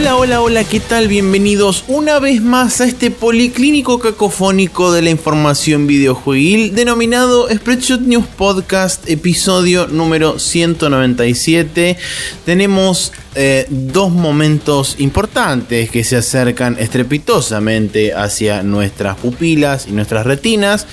Hola, 0.00 0.14
hola, 0.14 0.40
hola, 0.42 0.62
¿qué 0.62 0.78
tal? 0.78 1.08
Bienvenidos 1.08 1.82
una 1.88 2.20
vez 2.20 2.40
más 2.40 2.80
a 2.80 2.84
este 2.84 3.10
policlínico 3.10 3.98
cacofónico 3.98 4.92
de 4.92 5.02
la 5.02 5.10
información 5.10 5.88
videojueguil 5.88 6.72
denominado 6.72 7.48
Spreadshot 7.52 8.02
News 8.02 8.26
Podcast, 8.36 9.10
episodio 9.10 9.88
número 9.88 10.38
197. 10.38 11.96
Tenemos 12.46 13.12
eh, 13.40 13.66
dos 13.68 14.10
momentos 14.10 14.96
importantes 14.98 15.90
que 15.90 16.02
se 16.02 16.16
acercan 16.16 16.76
estrepitosamente 16.76 18.12
hacia 18.12 18.64
nuestras 18.64 19.16
pupilas 19.16 19.86
y 19.86 19.92
nuestras 19.92 20.26
retinas. 20.26 20.88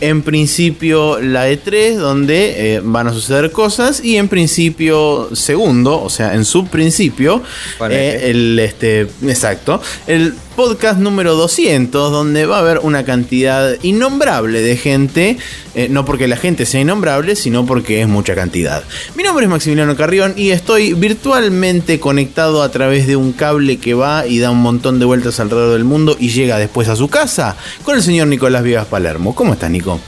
En 0.00 0.22
principio 0.22 1.20
la 1.20 1.48
E3, 1.48 1.94
donde 1.94 2.74
eh, 2.74 2.80
van 2.82 3.06
a 3.06 3.12
suceder 3.12 3.52
cosas, 3.52 4.02
y 4.02 4.16
en 4.16 4.26
principio 4.26 5.28
segundo, 5.32 6.02
o 6.02 6.10
sea, 6.10 6.34
en 6.34 6.44
su 6.44 6.66
principio, 6.66 7.44
eh, 7.88 8.30
el 8.30 8.58
este, 8.58 9.02
exacto, 9.22 9.80
el 10.08 10.34
podcast 10.56 10.98
número 10.98 11.34
200, 11.34 12.10
donde 12.10 12.46
va 12.46 12.56
a 12.56 12.60
haber 12.60 12.78
una 12.78 13.04
cantidad 13.04 13.76
innombrable 13.82 14.62
de 14.62 14.76
gente, 14.76 15.36
eh, 15.74 15.88
no 15.90 16.06
porque 16.06 16.26
la 16.26 16.36
gente 16.36 16.64
sea 16.64 16.80
innombrable, 16.80 17.36
sino 17.36 17.66
porque 17.66 18.00
es 18.00 18.08
mucha 18.08 18.34
cantidad. 18.34 18.82
Mi 19.14 19.22
nombre 19.22 19.44
es 19.44 19.50
Maximiliano 19.50 19.94
Carrión 19.96 20.32
y 20.34 20.50
estoy 20.50 20.94
virtualmente 20.94 22.00
conectado 22.00 22.62
a 22.62 22.70
través 22.70 23.06
de 23.06 23.16
un 23.16 23.32
cable 23.32 23.76
que 23.76 23.92
va 23.92 24.26
y 24.26 24.38
da 24.38 24.50
un 24.50 24.62
montón 24.62 24.98
de 24.98 25.04
vueltas 25.04 25.38
alrededor 25.40 25.74
del 25.74 25.84
mundo 25.84 26.16
y 26.18 26.30
llega 26.30 26.58
después 26.58 26.88
a 26.88 26.96
su 26.96 27.08
casa 27.08 27.56
con 27.84 27.96
el 27.96 28.02
señor 28.02 28.28
Nicolás 28.28 28.62
Vivas 28.62 28.86
Palermo. 28.86 29.34
¿Cómo 29.34 29.52
está, 29.52 29.68
Nico? 29.68 30.00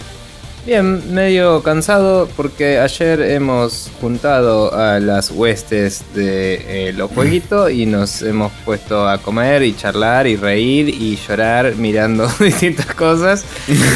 Bien, 0.68 1.14
medio 1.14 1.62
cansado 1.62 2.28
porque 2.36 2.78
ayer 2.78 3.22
hemos 3.22 3.90
juntado 4.02 4.74
a 4.74 5.00
las 5.00 5.30
huestes 5.30 6.04
de 6.14 6.88
eh, 6.88 6.92
los 6.92 7.10
jueguitos 7.10 7.72
y 7.72 7.86
nos 7.86 8.20
hemos 8.20 8.52
puesto 8.66 9.08
a 9.08 9.16
comer 9.16 9.62
y 9.62 9.74
charlar 9.74 10.26
y 10.26 10.36
reír 10.36 10.90
y 10.90 11.16
llorar 11.16 11.74
mirando 11.76 12.30
distintas 12.38 12.84
cosas. 12.94 13.46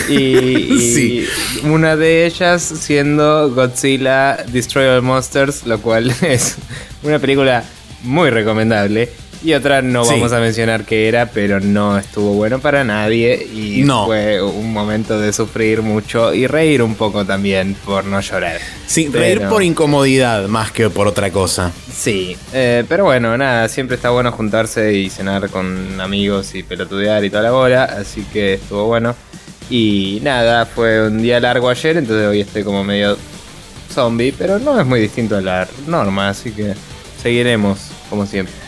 Y, 0.08 1.26
una 1.64 1.94
de 1.94 2.24
ellas 2.24 2.62
siendo 2.62 3.50
Godzilla 3.50 4.38
Destroy 4.50 4.86
All 4.86 5.02
Monsters, 5.02 5.66
lo 5.66 5.78
cual 5.78 6.10
es 6.22 6.56
una 7.02 7.18
película 7.18 7.64
muy 8.02 8.30
recomendable. 8.30 9.10
Y 9.44 9.54
otra 9.54 9.82
no 9.82 10.04
vamos 10.04 10.32
a 10.32 10.38
mencionar 10.38 10.84
qué 10.84 11.08
era, 11.08 11.26
pero 11.26 11.58
no 11.58 11.98
estuvo 11.98 12.34
bueno 12.34 12.60
para 12.60 12.84
nadie. 12.84 13.34
Y 13.52 13.84
fue 13.84 14.40
un 14.40 14.72
momento 14.72 15.18
de 15.18 15.32
sufrir 15.32 15.82
mucho 15.82 16.32
y 16.32 16.46
reír 16.46 16.82
un 16.82 16.94
poco 16.94 17.24
también 17.24 17.74
por 17.84 18.04
no 18.04 18.20
llorar. 18.20 18.60
Sí, 18.86 19.08
reír 19.08 19.42
por 19.48 19.62
incomodidad 19.62 20.46
más 20.46 20.70
que 20.70 20.88
por 20.90 21.08
otra 21.08 21.30
cosa. 21.30 21.72
Sí, 21.92 22.36
eh, 22.52 22.84
pero 22.88 23.04
bueno, 23.04 23.36
nada, 23.36 23.68
siempre 23.68 23.96
está 23.96 24.10
bueno 24.10 24.30
juntarse 24.30 24.94
y 24.94 25.10
cenar 25.10 25.48
con 25.50 26.00
amigos 26.00 26.54
y 26.54 26.62
pelotudear 26.62 27.24
y 27.24 27.30
toda 27.30 27.42
la 27.42 27.50
bola. 27.50 27.84
Así 27.84 28.24
que 28.32 28.54
estuvo 28.54 28.86
bueno. 28.86 29.16
Y 29.70 30.20
nada, 30.22 30.66
fue 30.66 31.06
un 31.06 31.20
día 31.20 31.40
largo 31.40 31.68
ayer, 31.68 31.96
entonces 31.96 32.26
hoy 32.28 32.40
estoy 32.42 32.62
como 32.62 32.84
medio 32.84 33.16
zombie, 33.92 34.32
pero 34.36 34.58
no 34.58 34.78
es 34.78 34.86
muy 34.86 35.00
distinto 35.00 35.36
a 35.36 35.40
la 35.40 35.68
norma, 35.86 36.28
así 36.28 36.50
que 36.50 36.74
seguiremos 37.22 37.78
como 38.10 38.26
siempre. 38.26 38.61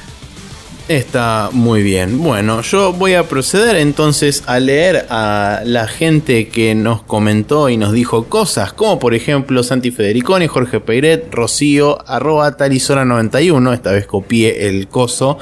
Está 0.86 1.48
muy 1.50 1.82
bien. 1.82 2.22
Bueno, 2.22 2.60
yo 2.60 2.92
voy 2.92 3.14
a 3.14 3.26
proceder 3.26 3.76
entonces 3.76 4.42
a 4.46 4.60
leer 4.60 5.06
a 5.08 5.62
la 5.64 5.88
gente 5.88 6.48
que 6.48 6.74
nos 6.74 7.02
comentó 7.02 7.70
y 7.70 7.78
nos 7.78 7.94
dijo 7.94 8.26
cosas, 8.26 8.74
como 8.74 8.98
por 8.98 9.14
ejemplo 9.14 9.62
Santi 9.62 9.90
Federiconi, 9.90 10.46
Jorge 10.46 10.80
Peiret, 10.80 11.32
Rocío, 11.32 12.06
arroba 12.06 12.58
talisora91. 12.58 13.72
Esta 13.72 13.92
vez 13.92 14.06
copié 14.06 14.68
el 14.68 14.86
coso 14.88 15.38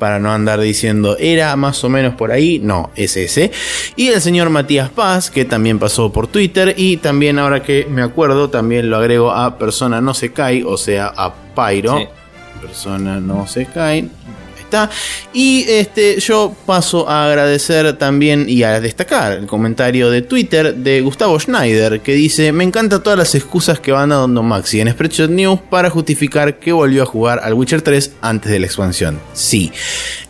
para 0.00 0.18
no 0.18 0.32
andar 0.32 0.58
diciendo 0.58 1.16
era 1.20 1.54
más 1.54 1.84
o 1.84 1.88
menos 1.88 2.16
por 2.16 2.32
ahí. 2.32 2.58
No, 2.58 2.90
es 2.96 3.16
ese. 3.16 3.52
Y 3.94 4.08
el 4.08 4.20
señor 4.20 4.50
Matías 4.50 4.88
Paz, 4.88 5.30
que 5.30 5.44
también 5.44 5.78
pasó 5.78 6.10
por 6.10 6.26
Twitter. 6.26 6.74
Y 6.76 6.96
también, 6.96 7.38
ahora 7.38 7.62
que 7.62 7.86
me 7.88 8.02
acuerdo, 8.02 8.50
también 8.50 8.90
lo 8.90 8.96
agrego 8.96 9.30
a 9.30 9.56
Persona 9.56 10.00
No 10.00 10.14
Se 10.14 10.32
Cae, 10.32 10.64
o 10.64 10.76
sea, 10.76 11.12
a 11.16 11.32
Pyro. 11.54 12.08
Persona 12.60 13.20
No 13.20 13.46
Se 13.46 13.66
Cae 13.66 14.08
y 15.32 15.64
este, 15.68 16.20
yo 16.20 16.54
paso 16.66 17.08
a 17.08 17.26
agradecer 17.26 17.96
también 17.98 18.46
y 18.48 18.62
a 18.62 18.80
destacar 18.80 19.32
el 19.32 19.46
comentario 19.46 20.10
de 20.10 20.22
Twitter 20.22 20.74
de 20.74 21.00
Gustavo 21.00 21.38
Schneider 21.38 22.00
que 22.00 22.14
dice: 22.14 22.52
Me 22.52 22.64
encanta 22.64 23.02
todas 23.02 23.18
las 23.18 23.34
excusas 23.34 23.80
que 23.80 23.92
van 23.92 24.10
dando 24.10 24.42
Maxi 24.42 24.80
en 24.80 24.90
Spreadshot 24.90 25.30
News 25.30 25.60
para 25.70 25.90
justificar 25.90 26.58
que 26.58 26.72
volvió 26.72 27.02
a 27.02 27.06
jugar 27.06 27.40
al 27.42 27.54
Witcher 27.54 27.82
3 27.82 28.12
antes 28.20 28.50
de 28.50 28.58
la 28.58 28.66
expansión. 28.66 29.20
Sí, 29.32 29.72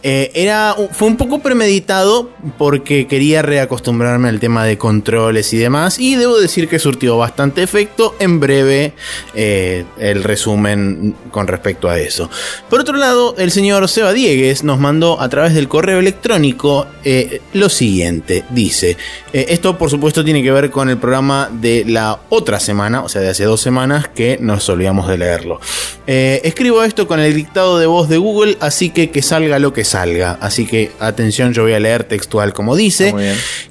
eh, 0.02 0.30
era, 0.34 0.74
fue 0.92 1.08
un 1.08 1.16
poco 1.16 1.40
premeditado 1.40 2.30
porque 2.56 3.06
quería 3.06 3.42
reacostumbrarme 3.42 4.28
al 4.28 4.40
tema 4.40 4.64
de 4.64 4.78
controles 4.78 5.52
y 5.52 5.58
demás. 5.58 5.98
Y 5.98 6.16
debo 6.16 6.38
decir 6.38 6.68
que 6.68 6.78
surtió 6.78 7.18
bastante 7.18 7.62
efecto. 7.62 8.16
En 8.18 8.40
breve, 8.40 8.94
eh, 9.34 9.84
el 9.98 10.24
resumen 10.24 11.14
con 11.30 11.46
respecto 11.46 11.88
a 11.88 11.98
eso. 11.98 12.30
Por 12.68 12.80
otro 12.80 12.96
lado, 12.96 13.34
el 13.38 13.50
señor 13.50 13.88
Seba 13.88 14.12
Diegues 14.30 14.62
nos 14.62 14.78
mandó 14.78 15.20
a 15.20 15.28
través 15.28 15.54
del 15.54 15.66
correo 15.66 15.98
electrónico 15.98 16.86
eh, 17.02 17.40
lo 17.52 17.68
siguiente: 17.68 18.44
dice, 18.50 18.96
esto 19.32 19.76
por 19.76 19.90
supuesto 19.90 20.24
tiene 20.24 20.40
que 20.42 20.52
ver 20.52 20.70
con 20.70 20.88
el 20.88 20.98
programa 20.98 21.50
de 21.52 21.84
la 21.84 22.20
otra 22.28 22.60
semana, 22.60 23.02
o 23.02 23.08
sea, 23.08 23.22
de 23.22 23.30
hace 23.30 23.44
dos 23.44 23.60
semanas 23.60 24.06
que 24.08 24.38
nos 24.40 24.68
olvidamos 24.68 25.08
de 25.08 25.18
leerlo. 25.18 25.60
escribo 26.06 26.84
esto 26.84 27.08
con 27.08 27.18
el 27.18 27.34
dictado 27.34 27.78
de 27.78 27.86
voz 27.86 28.08
de 28.08 28.18
Google, 28.18 28.56
así 28.60 28.90
que 28.90 29.10
que 29.10 29.22
salga 29.22 29.58
lo 29.58 29.72
que 29.72 29.84
salga. 29.84 30.38
Así 30.40 30.64
que 30.64 30.92
atención, 31.00 31.52
yo 31.52 31.62
voy 31.62 31.72
a 31.72 31.80
leer 31.80 32.04
textual 32.04 32.52
como 32.52 32.76
dice. 32.76 33.12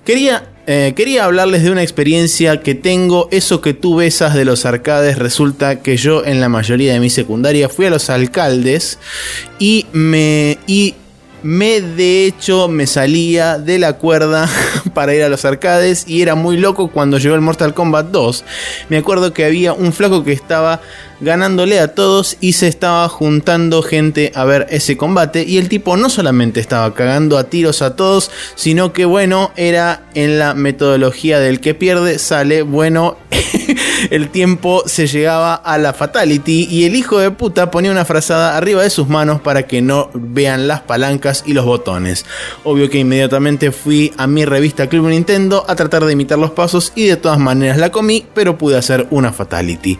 Quería 0.04 0.44
eh, 0.72 0.94
quería 0.96 1.26
hablarles 1.26 1.64
de 1.64 1.72
una 1.72 1.82
experiencia 1.82 2.62
que 2.62 2.76
tengo. 2.76 3.28
Eso 3.32 3.60
que 3.60 3.74
tú 3.74 3.96
besas 3.96 4.36
de 4.36 4.46
los 4.46 4.68
arcades, 4.68 5.18
resulta 5.18 5.82
que 5.82 5.98
yo 5.98 6.24
en 6.24 6.40
la 6.40 6.48
mayoría 6.48 6.94
de 6.94 7.00
mi 7.00 7.10
secundaria 7.10 7.70
fui 7.70 7.88
a 7.88 7.90
los 7.90 8.12
alcaldes 8.12 9.00
y 9.58 9.88
me. 9.94 10.60
Y 10.68 10.94
me 11.42 11.82
de 11.82 12.26
hecho 12.26 12.68
me 12.68 12.86
salía 12.86 13.58
de 13.58 13.80
la 13.80 13.94
cuerda 13.94 14.48
para 14.94 15.16
ir 15.16 15.24
a 15.24 15.30
los 15.30 15.44
arcades 15.44 16.04
y 16.06 16.22
era 16.22 16.36
muy 16.36 16.58
loco 16.58 16.90
cuando 16.90 17.18
llegó 17.18 17.34
el 17.34 17.42
Mortal 17.42 17.74
Kombat 17.74 18.12
2. 18.12 18.44
Me 18.90 18.98
acuerdo 18.98 19.34
que 19.34 19.46
había 19.46 19.74
un 19.74 19.92
flaco 19.92 20.24
que 20.24 20.34
estaba 20.34 20.82
ganándole 21.22 21.80
a 21.80 21.94
todos 21.94 22.38
y 22.40 22.54
se 22.54 22.68
estaba 22.68 23.08
juntando 23.10 23.82
gente 23.82 24.32
a 24.36 24.46
ver 24.46 24.68
ese 24.70 24.98
combate 24.98 25.44
y 25.44 25.58
el 25.58 25.70
tipo 25.70 25.98
no 25.98 26.10
solamente 26.10 26.60
estaba 26.60 26.94
cagando 26.94 27.38
a 27.38 27.46
tiros 27.46 27.82
a 27.82 27.96
todos, 27.96 28.32
sino 28.56 28.94
que 28.94 29.06
bueno, 29.06 29.52
era 29.56 30.04
en 30.14 30.40
la 30.40 30.54
metodología 30.54 31.40
del 31.40 31.60
que 31.60 31.74
pierde 31.74 32.20
sale, 32.20 32.62
bueno, 32.62 33.18
el 34.10 34.30
tiempo 34.30 34.84
se 34.86 35.08
llegaba 35.08 35.56
a 35.56 35.78
la 35.78 35.94
fatality 35.94 36.68
y 36.70 36.86
el 36.86 36.96
hijo 36.96 37.20
de 37.20 37.32
puta 37.32 37.72
ponía 37.72 37.92
una 37.92 38.06
frazada 38.06 38.58
arriba 38.58 38.84
de 38.84 38.90
sus 38.90 39.08
manos 39.08 39.42
para 39.42 39.64
que 39.64 39.82
no 39.82 40.10
vean 40.14 40.68
las 40.68 40.82
palancas 40.82 41.44
y 41.46 41.54
los 41.54 41.66
botones. 41.66 42.26
Obvio 42.64 42.90
que 42.90 43.00
inmediatamente 43.00 43.72
fui 43.72 44.14
a 44.18 44.28
mi 44.28 44.46
revista 44.46 44.88
Club 44.88 45.08
Nintendo 45.08 45.66
a 45.68 45.76
tratar 45.76 46.06
de 46.06 46.14
imitar 46.14 46.40
los 46.40 46.52
pasos 46.52 46.94
y 46.96 47.06
de 47.06 47.18
todas 47.18 47.40
maneras 47.40 47.78
la 47.78 47.92
comí, 47.92 48.26
pero 48.34 48.58
pude 48.58 48.78
hacer 48.78 49.08
una 49.10 49.34
fatality. 49.34 49.98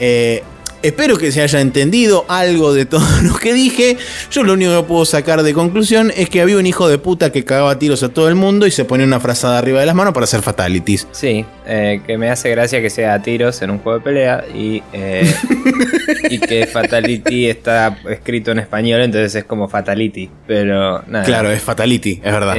Eh, 0.00 0.42
espero 0.82 1.16
que 1.16 1.32
se 1.32 1.40
haya 1.40 1.60
entendido 1.60 2.26
algo 2.28 2.74
de 2.74 2.84
todo 2.86 3.06
lo 3.22 3.34
que 3.36 3.52
dije. 3.52 3.96
Yo 4.30 4.42
lo 4.42 4.52
único 4.52 4.76
que 4.80 4.86
puedo 4.86 5.04
sacar 5.04 5.42
de 5.42 5.54
conclusión 5.54 6.12
es 6.16 6.28
que 6.28 6.40
había 6.40 6.56
un 6.58 6.66
hijo 6.66 6.88
de 6.88 6.98
puta 6.98 7.32
que 7.32 7.44
cagaba 7.44 7.78
tiros 7.78 8.02
a 8.02 8.10
todo 8.10 8.28
el 8.28 8.34
mundo 8.34 8.66
y 8.66 8.70
se 8.70 8.84
ponía 8.84 9.06
una 9.06 9.20
frazada 9.20 9.58
arriba 9.58 9.80
de 9.80 9.86
las 9.86 9.94
manos 9.94 10.12
para 10.12 10.24
hacer 10.24 10.42
fatalities. 10.42 11.08
Sí, 11.12 11.44
eh, 11.66 12.00
que 12.06 12.18
me 12.18 12.30
hace 12.30 12.50
gracia 12.50 12.80
que 12.80 12.90
sea 12.90 13.14
a 13.14 13.22
tiros 13.22 13.60
en 13.62 13.70
un 13.70 13.78
juego 13.78 13.98
de 13.98 14.04
pelea 14.04 14.44
y, 14.54 14.82
eh, 14.92 15.32
y 16.30 16.38
que 16.38 16.66
fatality 16.66 17.48
está 17.48 17.98
escrito 18.10 18.52
en 18.52 18.58
español, 18.58 19.00
entonces 19.00 19.34
es 19.34 19.44
como 19.44 19.68
fatality. 19.68 20.30
Pero 20.46 21.02
nada. 21.06 21.24
Claro, 21.24 21.50
es 21.50 21.62
fatality, 21.62 22.20
es 22.22 22.32
verdad. 22.32 22.56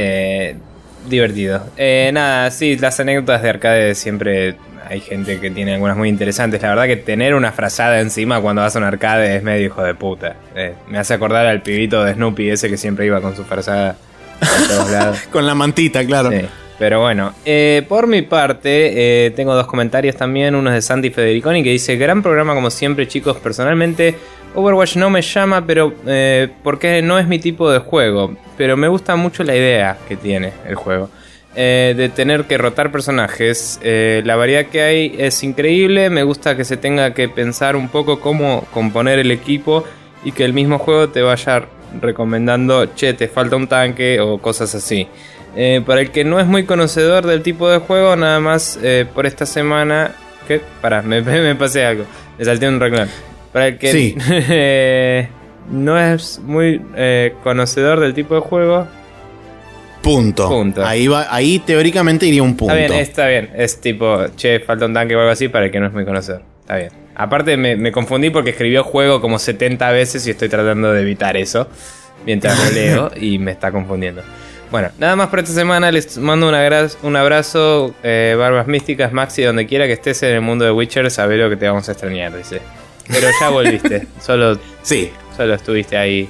divertido. 1.07 1.63
nada, 2.11 2.49
sí, 2.49 2.75
las 2.77 2.99
anécdotas 2.99 3.43
de 3.43 3.49
arcade 3.49 3.95
siempre 3.95 4.55
hay 4.87 5.01
gente 5.01 5.39
que 5.39 5.49
tiene 5.49 5.73
algunas 5.73 5.97
muy 5.97 6.09
interesantes. 6.09 6.61
La 6.61 6.69
verdad 6.69 6.85
que 6.85 6.97
tener 6.97 7.35
una 7.35 7.51
frazada 7.51 7.99
encima 7.99 8.39
cuando 8.41 8.61
vas 8.61 8.75
a 8.75 8.79
un 8.79 8.85
arcade 8.85 9.35
es 9.35 9.43
medio 9.43 9.65
hijo 9.65 9.83
de 9.83 9.95
puta. 9.95 10.35
Eh, 10.55 10.73
me 10.87 10.97
hace 10.97 11.13
acordar 11.13 11.45
al 11.45 11.61
pibito 11.61 12.03
de 12.03 12.13
Snoopy 12.13 12.49
ese 12.49 12.69
que 12.69 12.77
siempre 12.77 13.05
iba 13.05 13.21
con 13.21 13.35
su 13.35 13.43
frazada 13.43 13.97
a 14.41 14.67
todos 14.67 14.91
lados. 14.91 15.19
con 15.31 15.45
la 15.45 15.55
mantita, 15.55 16.05
claro. 16.05 16.29
Pero 16.77 16.99
bueno, 16.99 17.33
eh, 17.45 17.83
por 17.87 18.05
mi 18.05 18.21
parte, 18.21 19.25
eh, 19.25 19.31
tengo 19.31 19.55
dos 19.55 19.65
comentarios 19.65 20.15
también. 20.15 20.55
Uno 20.55 20.69
es 20.69 20.75
de 20.75 20.81
Santi 20.81 21.09
Federiconi 21.09 21.63
que 21.63 21.71
dice: 21.71 21.95
Gran 21.95 22.21
programa 22.21 22.53
como 22.53 22.69
siempre, 22.69 23.07
chicos. 23.07 23.37
Personalmente, 23.37 24.15
Overwatch 24.53 24.97
no 24.97 25.09
me 25.09 25.21
llama, 25.21 25.65
pero 25.65 25.93
porque 26.63 27.01
no 27.01 27.17
es 27.17 27.27
mi 27.27 27.39
tipo 27.39 27.71
de 27.71 27.79
juego. 27.79 28.35
Pero 28.57 28.77
me 28.77 28.87
gusta 28.87 29.15
mucho 29.15 29.43
la 29.43 29.55
idea 29.55 29.97
que 30.07 30.15
tiene 30.17 30.51
el 30.67 30.75
juego. 30.75 31.09
Eh, 31.57 31.93
de 31.95 32.09
tener 32.09 32.43
que 32.43 32.57
rotar 32.57 32.91
personajes. 32.91 33.79
Eh, 33.81 34.21
la 34.25 34.35
variedad 34.35 34.65
que 34.65 34.81
hay 34.81 35.15
es 35.17 35.41
increíble, 35.41 36.09
me 36.09 36.23
gusta 36.23 36.57
que 36.57 36.65
se 36.65 36.75
tenga 36.75 37.13
que 37.13 37.29
pensar 37.29 37.77
un 37.77 37.87
poco 37.87 38.19
cómo 38.19 38.65
componer 38.73 39.19
el 39.19 39.31
equipo 39.31 39.85
y 40.25 40.33
que 40.33 40.43
el 40.43 40.51
mismo 40.51 40.79
juego 40.79 41.07
te 41.07 41.21
vaya 41.21 41.63
recomendando, 42.01 42.87
che, 42.95 43.13
te 43.13 43.29
falta 43.29 43.55
un 43.55 43.67
tanque 43.67 44.19
o 44.19 44.37
cosas 44.39 44.75
así. 44.75 45.07
Eh, 45.55 45.81
para 45.85 46.01
el 46.01 46.11
que 46.11 46.25
no 46.25 46.41
es 46.41 46.45
muy 46.45 46.65
conocedor 46.65 47.25
del 47.25 47.41
tipo 47.41 47.69
de 47.69 47.77
juego, 47.77 48.17
nada 48.17 48.41
más 48.41 48.77
por 49.13 49.25
esta 49.25 49.45
semana. 49.45 50.11
¿Qué? 50.49 50.59
Pará, 50.81 51.01
me, 51.03 51.21
me 51.21 51.55
pasé 51.55 51.85
algo. 51.85 52.03
Me 52.37 52.43
salté 52.43 52.67
un 52.67 52.81
reclamo. 52.81 53.09
Para 53.53 53.67
el 53.67 53.77
que 53.77 53.91
Sí. 53.93 54.15
no 55.71 55.97
es 55.97 56.39
muy 56.39 56.81
conocedor 57.43 58.01
del 58.01 58.13
tipo 58.13 58.35
de 58.35 58.41
juego. 58.41 58.87
Punto. 60.05 60.47
Punto. 60.47 60.85
Ahí, 60.85 61.07
va, 61.07 61.27
ahí 61.33 61.59
teóricamente 61.59 62.25
iría 62.27 62.43
un 62.43 62.55
punto. 62.55 62.73
Está 62.75 62.87
bien, 62.93 63.01
está 63.01 63.27
bien. 63.27 63.49
Es 63.55 63.81
tipo, 63.81 64.25
che, 64.37 64.59
falta 64.59 64.85
un 64.85 64.93
tanque 64.93 65.15
o 65.15 65.19
algo 65.19 65.31
así 65.31 65.47
para 65.49 65.65
el 65.65 65.71
que 65.71 65.79
no 65.79 65.87
es 65.87 65.93
muy 65.93 66.05
conocedor. 66.05 66.43
Está 66.61 66.77
bien. 66.77 66.89
Aparte 67.15 67.57
me, 67.57 67.75
me 67.75 67.91
confundí 67.91 68.29
porque 68.29 68.51
escribió 68.51 68.83
juego 68.83 69.19
como 69.21 69.39
70 69.39 69.89
veces 69.91 70.25
y 70.27 70.31
estoy 70.31 70.47
tratando 70.49 70.93
de 70.93 71.01
evitar 71.01 71.35
eso 71.37 71.67
mientras 72.25 72.57
lo 72.63 72.71
leo 72.71 73.11
y 73.19 73.39
me 73.39 73.51
está 73.51 73.71
confundiendo. 73.71 74.21
Bueno, 74.71 74.89
nada 74.97 75.15
más 75.15 75.29
por 75.29 75.39
esta 75.39 75.53
semana. 75.53 75.91
Les 75.91 76.17
mando 76.17 76.49
un, 76.49 76.55
agra- 76.55 76.89
un 77.03 77.15
abrazo, 77.15 77.95
eh, 78.03 78.35
Barbas 78.37 78.67
Místicas, 78.67 79.11
Maxi, 79.13 79.43
donde 79.43 79.65
quiera 79.65 79.85
que 79.87 79.93
estés 79.93 80.21
en 80.23 80.31
el 80.35 80.41
mundo 80.41 80.65
de 80.65 80.71
Witcher, 80.71 81.09
sabé 81.09 81.37
lo 81.37 81.49
que 81.49 81.55
te 81.55 81.67
vamos 81.67 81.87
a 81.87 81.93
extrañar, 81.93 82.35
dice. 82.35 82.61
Pero 83.07 83.27
ya 83.39 83.49
volviste, 83.49 84.07
solo 84.21 84.59
Sí. 84.81 85.11
Solo 85.37 85.53
estuviste 85.53 85.97
ahí 85.97 86.29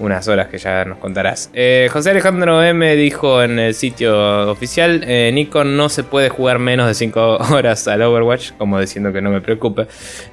unas 0.00 0.26
horas 0.28 0.48
que 0.48 0.58
ya 0.58 0.84
nos 0.84 0.98
contarás. 0.98 1.50
Eh, 1.54 1.88
José 1.92 2.10
Alejandro 2.10 2.62
M 2.62 2.96
dijo 2.96 3.42
en 3.42 3.58
el 3.58 3.74
sitio 3.74 4.50
oficial, 4.50 5.04
eh, 5.06 5.30
Nikon 5.32 5.76
no 5.76 5.88
se 5.88 6.02
puede 6.02 6.30
jugar 6.30 6.58
menos 6.58 6.88
de 6.88 6.94
5 6.94 7.36
horas 7.52 7.86
al 7.86 8.02
Overwatch, 8.02 8.52
como 8.58 8.80
diciendo 8.80 9.12
que 9.12 9.20
no 9.20 9.30
me 9.30 9.40
preocupe. 9.40 9.86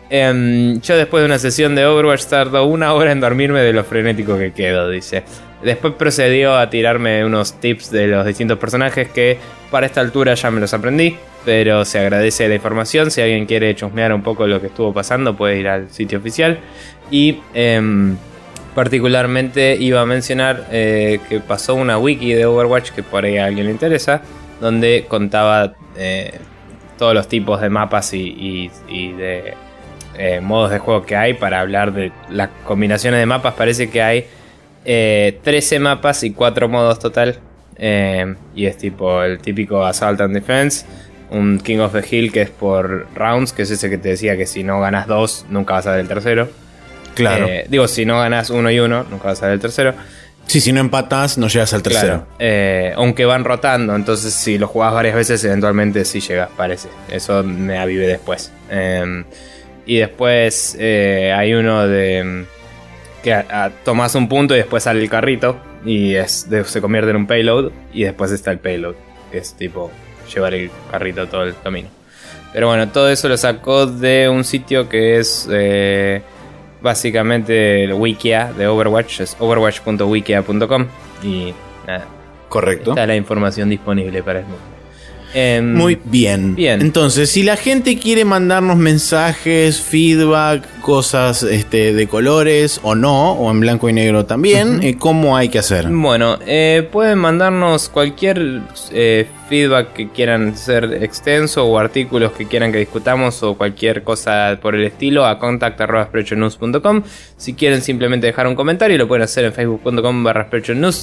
Em, 0.10 0.80
yo 0.82 0.98
después 0.98 1.22
de 1.22 1.26
una 1.26 1.38
sesión 1.38 1.76
de 1.76 1.86
Overwatch 1.86 2.26
tardó 2.26 2.66
una 2.66 2.94
hora 2.94 3.12
en 3.12 3.20
dormirme 3.20 3.62
de 3.62 3.74
lo 3.74 3.84
frenético 3.84 4.38
que 4.38 4.54
quedo, 4.54 4.90
dice. 4.90 5.24
Después 5.62 5.94
procedió 5.96 6.56
a 6.56 6.70
tirarme 6.70 7.26
unos 7.26 7.60
tips 7.60 7.92
de 7.92 8.08
los 8.08 8.26
distintos 8.26 8.58
personajes 8.60 9.10
que 9.10 9.38
para 9.72 9.86
esta 9.86 10.02
altura 10.02 10.36
ya 10.36 10.52
me 10.52 10.62
los 10.62 10.74
aprendí, 10.74 11.18
pero 11.46 11.84
se 11.84 12.00
agradece 12.00 12.48
la 12.48 12.56
información. 12.56 13.10
Si 13.10 13.22
alguien 13.22 13.46
quiere 13.46 13.76
chusmear 13.76 14.14
un 14.14 14.22
poco 14.22 14.48
lo 14.48 14.62
que 14.62 14.68
estuvo 14.68 14.94
pasando, 14.94 15.36
puede 15.36 15.60
ir 15.60 15.68
al 15.68 15.90
sitio 15.90 16.20
oficial. 16.20 16.60
Y 17.10 17.40
em, 17.54 18.16
particularmente 18.78 19.76
iba 19.76 20.02
a 20.02 20.06
mencionar 20.06 20.68
eh, 20.70 21.20
que 21.28 21.40
pasó 21.40 21.74
una 21.74 21.98
wiki 21.98 22.34
de 22.34 22.46
Overwatch 22.46 22.92
que 22.92 23.02
por 23.02 23.26
ahí 23.26 23.40
a 23.40 23.46
alguien 23.46 23.66
le 23.66 23.72
interesa, 23.72 24.22
donde 24.62 25.06
contaba 25.08 25.74
eh, 25.96 26.38
todos 26.96 27.16
los 27.16 27.28
tipos 27.28 27.60
de 27.60 27.72
mapas 27.72 28.14
y, 28.14 28.70
de 28.88 29.56
eh, 30.16 30.42
modos 30.42 30.70
de 30.70 30.78
juego 30.78 31.08
que 31.08 31.16
hay 31.16 31.34
para 31.34 31.62
hablar 31.62 31.92
de 31.92 32.12
las 32.30 32.50
combinaciones 32.66 33.20
de 33.20 33.26
mapas. 33.26 33.56
Parece 33.56 33.90
que 33.90 34.04
hay 34.04 34.28
eh, 34.86 35.40
13 35.42 35.80
mapas 35.80 36.22
y 36.22 36.30
4 36.30 36.70
modos 36.70 37.00
total. 37.00 37.40
Y 37.80 38.66
es 38.68 38.78
tipo 38.78 39.24
el 39.24 39.40
típico 39.40 39.84
Assault 39.84 40.22
and 40.22 40.36
Defense. 40.36 40.86
Un 41.32 41.58
King 41.62 41.80
of 41.80 41.94
the 41.94 42.04
Hill 42.08 42.32
que 42.32 42.44
es 42.44 42.52
por 42.52 43.08
rounds, 43.16 43.54
que 43.54 43.64
es 43.64 43.72
ese 43.72 43.90
que 43.90 43.98
te 43.98 44.10
decía 44.10 44.38
que 44.38 44.46
si 44.46 44.64
no 44.64 44.80
ganas 44.80 45.08
dos, 45.08 45.48
nunca 45.50 45.74
vas 45.74 45.88
a 45.88 45.94
ver 45.94 46.02
el 46.02 46.08
tercero. 46.08 46.67
Claro. 47.18 47.48
Eh, 47.48 47.66
digo, 47.70 47.88
si 47.88 48.06
no 48.06 48.20
ganas 48.20 48.50
uno 48.50 48.70
y 48.72 48.80
uno, 48.80 49.06
nunca 49.10 49.26
vas 49.30 49.42
a 49.44 49.48
ver 49.48 49.56
el 49.56 49.60
tercero. 49.60 49.94
sí, 50.46 50.62
si 50.62 50.72
no 50.72 50.80
empatas, 50.80 51.38
no 51.38 51.48
llegas 51.50 51.74
al 51.74 51.84
tercero. 51.84 52.08
Claro. 52.08 52.28
Eh, 52.40 52.94
aunque 52.96 53.26
van 53.26 53.44
rotando, 53.44 53.96
entonces 53.96 54.34
si 54.34 54.58
lo 54.58 54.68
jugás 54.68 54.94
varias 54.94 55.16
veces, 55.16 55.44
eventualmente 55.44 56.06
sí 56.06 56.20
llegas, 56.22 56.50
parece. 56.56 56.88
Eso 57.12 57.44
me 57.44 57.78
avivé 57.78 58.08
después. 58.08 58.52
Eh, 58.70 59.24
y 59.86 59.98
después 59.98 60.76
eh, 60.80 61.34
hay 61.36 61.54
uno 61.54 61.88
de 61.88 62.46
que 63.24 63.34
a- 63.34 63.46
a- 63.50 63.70
tomás 63.84 64.16
un 64.16 64.30
punto 64.30 64.54
y 64.54 64.58
después 64.58 64.84
sale 64.84 65.02
el 65.02 65.10
carrito 65.10 65.58
y 65.86 66.16
es 66.16 66.50
de- 66.50 66.64
se 66.66 66.80
convierte 66.82 67.10
en 67.12 67.16
un 67.18 67.28
payload 67.28 67.72
y 67.94 68.04
después 68.04 68.32
está 68.32 68.52
el 68.52 68.60
payload, 68.60 68.96
que 69.32 69.40
es 69.40 69.54
tipo 69.54 69.92
llevar 70.34 70.54
el 70.54 70.70
carrito 70.92 71.28
todo 71.28 71.44
el 71.44 71.56
camino. 71.62 71.90
Pero 72.54 72.68
bueno, 72.68 72.88
todo 72.90 73.10
eso 73.10 73.28
lo 73.30 73.38
sacó 73.38 73.86
de 73.86 74.30
un 74.30 74.44
sitio 74.46 74.88
que 74.90 75.18
es 75.20 75.48
eh, 75.52 76.22
básicamente 76.82 77.84
el 77.84 77.94
wikia 77.94 78.54
de 78.54 78.68
Overwatch, 78.68 79.22
es 79.22 79.36
overwatch.wikia.com 79.40 80.86
y 81.24 81.54
nada, 81.86 82.06
Correcto. 82.50 82.92
está 82.92 83.06
la 83.06 83.16
información 83.16 83.70
disponible 83.70 84.24
para 84.24 84.40
el 84.40 84.46
mundo. 84.46 84.78
Em, 85.34 85.74
Muy 85.76 86.00
bien. 86.06 86.56
Bien. 86.56 86.82
Entonces, 86.82 87.30
si 87.30 87.44
la 87.44 87.58
gente 87.58 88.00
quiere 88.00 88.24
mandarnos 88.24 88.78
mensajes, 88.78 89.80
feedback, 89.82 90.64
cosas 90.80 91.44
este, 91.44 91.94
de 91.94 92.08
colores 92.08 92.80
o 92.82 92.96
no, 92.96 93.34
o 93.34 93.52
en 93.52 93.60
blanco 93.60 93.90
y 93.90 93.94
negro 93.94 94.26
también, 94.26 94.82
eh, 94.82 94.98
¿cómo 94.98 95.36
hay 95.36 95.50
que 95.50 95.60
hacer? 95.60 95.90
Bueno, 95.90 96.40
eh, 96.46 96.88
pueden 96.92 97.20
mandarnos 97.20 97.90
cualquier 97.90 98.62
eh, 98.92 99.28
feedback 99.48 99.94
que 99.94 100.10
quieran 100.10 100.56
ser 100.58 101.04
extenso 101.04 101.66
o 101.66 101.78
artículos 101.78 102.32
que 102.34 102.46
quieran 102.46 102.72
que 102.72 102.80
discutamos 102.80 103.42
o 103.44 103.56
cualquier 103.56 104.04
cosa 104.04 104.58
por 104.62 104.76
el 104.76 104.84
estilo 104.86 105.26
a 105.26 105.40
contact.sprechonews.com. 105.40 107.04
Si 107.38 107.54
quieren 107.54 107.82
simplemente 107.82 108.28
dejar 108.28 108.48
un 108.48 108.56
comentario 108.56 108.98
lo 108.98 109.08
pueden 109.08 109.24
hacer 109.24 109.46
en 109.46 109.54
facebook.com 109.54 110.24
barra 110.24 110.48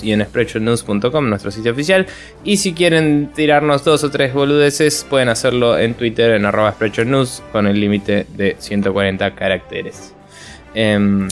y 0.03 0.13
en 0.13 0.25
sprechonews.com, 0.25 1.29
nuestro 1.29 1.51
sitio 1.51 1.73
oficial. 1.73 2.07
Y 2.45 2.57
si 2.59 2.75
quieren 2.75 3.31
tirarnos 3.35 3.85
dos 3.85 4.05
o 4.05 4.11
tres 4.11 4.33
boludeces 4.33 5.07
pueden 5.09 5.29
hacerlo 5.29 5.79
en 5.79 5.95
Twitter 5.95 6.33
en 6.33 6.47
arroba 6.47 6.75
con 7.53 7.67
el 7.67 7.81
límite 7.81 8.27
de 8.37 8.57
140 8.59 9.35
caracteres. 9.35 10.14
Em. 10.75 11.29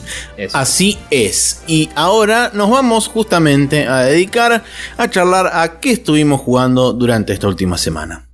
Así 0.52 0.98
es. 1.10 1.62
Y 1.66 1.90
ahora 1.94 2.50
nos 2.54 2.70
vamos 2.70 3.08
justamente 3.08 3.86
a 3.86 4.02
dedicar 4.02 4.64
a 4.96 5.10
charlar 5.10 5.50
a 5.52 5.80
qué 5.80 5.92
estuvimos 5.92 6.40
jugando 6.40 6.92
durante 6.92 7.32
esta 7.32 7.48
última 7.48 7.76
semana. 7.78 8.31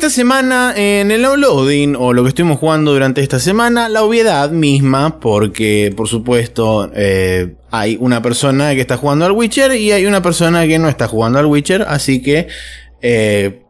Esta 0.00 0.08
semana 0.08 0.72
en 0.74 1.10
el 1.10 1.20
downloading, 1.20 1.94
o 1.94 2.14
lo 2.14 2.22
que 2.22 2.30
estuvimos 2.30 2.58
jugando 2.58 2.94
durante 2.94 3.20
esta 3.20 3.38
semana, 3.38 3.86
la 3.90 4.02
obviedad 4.02 4.50
misma, 4.50 5.20
porque 5.20 5.92
por 5.94 6.08
supuesto 6.08 6.90
eh, 6.94 7.56
hay 7.70 7.98
una 8.00 8.22
persona 8.22 8.74
que 8.74 8.80
está 8.80 8.96
jugando 8.96 9.26
al 9.26 9.32
Witcher 9.32 9.74
y 9.74 9.92
hay 9.92 10.06
una 10.06 10.22
persona 10.22 10.66
que 10.66 10.78
no 10.78 10.88
está 10.88 11.06
jugando 11.06 11.38
al 11.38 11.44
Witcher, 11.44 11.84
así 11.86 12.22
que 12.22 12.48
eh, 13.02 13.60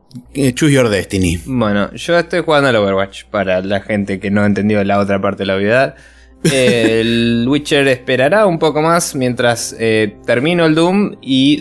choose 0.54 0.72
your 0.72 0.88
destiny. 0.88 1.40
Bueno, 1.46 1.92
yo 1.94 2.16
estoy 2.16 2.44
jugando 2.44 2.68
al 2.68 2.76
Overwatch 2.76 3.24
para 3.24 3.60
la 3.60 3.80
gente 3.80 4.20
que 4.20 4.30
no 4.30 4.46
entendió 4.46 4.84
la 4.84 5.00
otra 5.00 5.20
parte 5.20 5.38
de 5.42 5.46
la 5.46 5.56
obviedad. 5.56 5.96
El 6.44 7.44
Witcher 7.48 7.88
esperará 7.88 8.46
un 8.46 8.60
poco 8.60 8.82
más 8.82 9.16
mientras 9.16 9.74
eh, 9.80 10.14
termino 10.24 10.64
el 10.64 10.76
Doom 10.76 11.16
y 11.20 11.60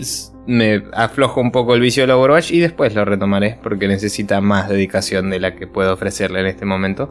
me 0.50 0.82
aflojo 0.92 1.40
un 1.40 1.52
poco 1.52 1.76
el 1.76 1.80
vicio 1.80 2.02
del 2.02 2.10
Overwatch 2.10 2.50
y 2.50 2.58
después 2.58 2.92
lo 2.96 3.04
retomaré 3.04 3.56
porque 3.62 3.86
necesita 3.86 4.40
más 4.40 4.68
dedicación 4.68 5.30
de 5.30 5.38
la 5.38 5.54
que 5.54 5.68
puedo 5.68 5.94
ofrecerle 5.94 6.40
en 6.40 6.46
este 6.46 6.64
momento. 6.64 7.08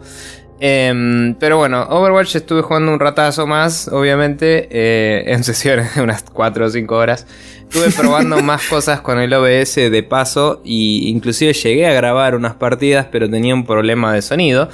Em, 0.60 1.36
pero 1.36 1.56
bueno, 1.56 1.84
Overwatch 1.84 2.36
estuve 2.36 2.62
jugando 2.64 2.92
un 2.92 3.00
ratazo 3.00 3.48
más, 3.48 3.88
obviamente, 3.88 4.68
eh, 4.70 5.24
en 5.32 5.44
sesiones 5.46 5.96
de 5.96 6.02
unas 6.02 6.24
4 6.24 6.66
o 6.66 6.70
5 6.70 6.96
horas. 6.96 7.28
Estuve 7.62 7.92
probando 7.98 8.42
más 8.44 8.68
cosas 8.68 9.00
con 9.00 9.20
el 9.20 9.34
OBS 9.34 9.76
de 9.90 10.04
paso 10.04 10.62
y 10.66 11.08
inclusive 11.10 11.54
llegué 11.54 11.88
a 11.88 11.94
grabar 11.94 12.36
unas 12.36 12.56
partidas, 12.56 13.08
pero 13.10 13.30
tenía 13.30 13.54
un 13.54 13.66
problema 13.66 14.14
de 14.14 14.22
sonido 14.22 14.68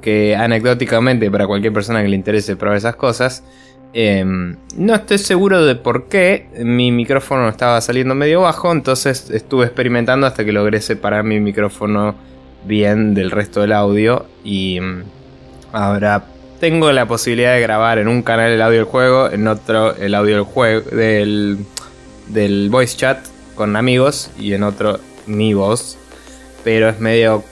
que 0.00 0.34
anecdóticamente 0.34 1.30
para 1.30 1.46
cualquier 1.46 1.74
persona 1.74 2.00
que 2.00 2.08
le 2.08 2.16
interese 2.16 2.56
probar 2.56 2.78
esas 2.78 2.96
cosas, 2.96 3.44
em, 3.96 4.56
no 4.76 4.94
estoy 4.94 5.18
seguro 5.18 5.64
de 5.64 5.74
por 5.74 6.08
qué. 6.08 6.48
Mi 6.58 6.92
micrófono 6.92 7.48
estaba 7.48 7.80
saliendo 7.80 8.14
medio 8.14 8.42
bajo, 8.42 8.70
entonces 8.70 9.30
estuve 9.30 9.64
experimentando 9.64 10.26
hasta 10.26 10.44
que 10.44 10.52
logré 10.52 10.80
separar 10.82 11.24
mi 11.24 11.40
micrófono 11.40 12.14
bien 12.66 13.14
del 13.14 13.30
resto 13.30 13.60
del 13.60 13.72
audio 13.72 14.26
y 14.44 14.80
mm, 14.80 15.02
ahora 15.72 16.24
tengo 16.60 16.90
la 16.92 17.06
posibilidad 17.06 17.54
de 17.54 17.60
grabar 17.60 17.98
en 17.98 18.08
un 18.08 18.22
canal 18.22 18.50
el 18.50 18.60
audio 18.60 18.78
del 18.78 18.86
juego, 18.86 19.30
en 19.30 19.46
otro 19.46 19.94
el 19.96 20.14
audio 20.14 20.36
del 20.36 20.44
juego 20.44 20.90
del, 20.90 21.58
del 22.28 22.68
voice 22.70 22.96
chat 22.96 23.18
con 23.54 23.76
amigos 23.76 24.30
y 24.38 24.52
en 24.52 24.62
otro 24.62 25.00
mi 25.26 25.54
voz, 25.54 25.96
pero 26.64 26.88
es 26.88 27.00
medio 27.00 27.44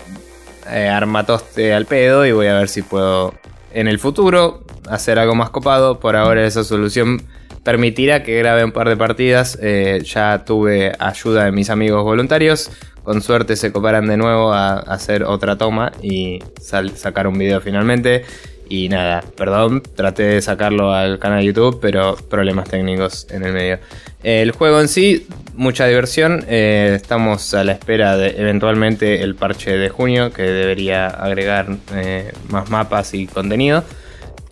eh, 0.70 0.88
armatoste 0.88 1.74
al 1.74 1.86
pedo 1.86 2.26
y 2.26 2.32
voy 2.32 2.46
a 2.46 2.54
ver 2.54 2.68
si 2.68 2.82
puedo 2.82 3.34
en 3.72 3.88
el 3.88 3.98
futuro 3.98 4.63
hacer 4.88 5.18
algo 5.18 5.34
más 5.34 5.50
copado. 5.50 6.00
Por 6.00 6.16
ahora 6.16 6.46
esa 6.46 6.64
solución 6.64 7.22
permitirá 7.62 8.22
que 8.22 8.38
grabe 8.38 8.64
un 8.64 8.72
par 8.72 8.88
de 8.88 8.96
partidas. 8.96 9.58
Eh, 9.60 10.02
ya 10.04 10.44
tuve 10.44 10.92
ayuda 10.98 11.44
de 11.44 11.52
mis 11.52 11.70
amigos 11.70 12.04
voluntarios. 12.04 12.70
Con 13.02 13.20
suerte 13.20 13.56
se 13.56 13.70
coparan 13.70 14.06
de 14.06 14.16
nuevo 14.16 14.52
a, 14.52 14.78
hacer 14.78 15.24
otra 15.24 15.56
toma 15.56 15.92
y 16.02 16.38
sacar 16.60 17.26
un 17.26 17.38
video 17.38 17.60
finalmente. 17.60 18.24
Y 18.66 18.88
nada, 18.88 19.22
perdón, 19.36 19.82
traté 19.94 20.22
de 20.22 20.42
sacarlo 20.42 20.94
al 20.94 21.18
canal 21.18 21.40
de 21.40 21.46
YouTube, 21.46 21.78
pero 21.82 22.16
problemas 22.16 22.68
técnicos 22.68 23.26
en 23.30 23.44
el 23.44 23.52
medio. 23.52 23.78
El 24.22 24.52
juego 24.52 24.80
en 24.80 24.88
sí, 24.88 25.26
mucha 25.54 25.86
diversión. 25.86 26.46
Eh, 26.48 26.92
estamos 26.96 27.52
a 27.52 27.62
la 27.62 27.72
espera 27.72 28.16
de 28.16 28.40
eventualmente 28.40 29.22
el 29.22 29.34
parche 29.34 29.76
de 29.76 29.90
junio, 29.90 30.32
que 30.32 30.42
debería 30.42 31.08
agregar 31.08 31.76
eh, 31.94 32.32
más 32.48 32.70
mapas 32.70 33.12
y 33.12 33.26
contenido. 33.26 33.84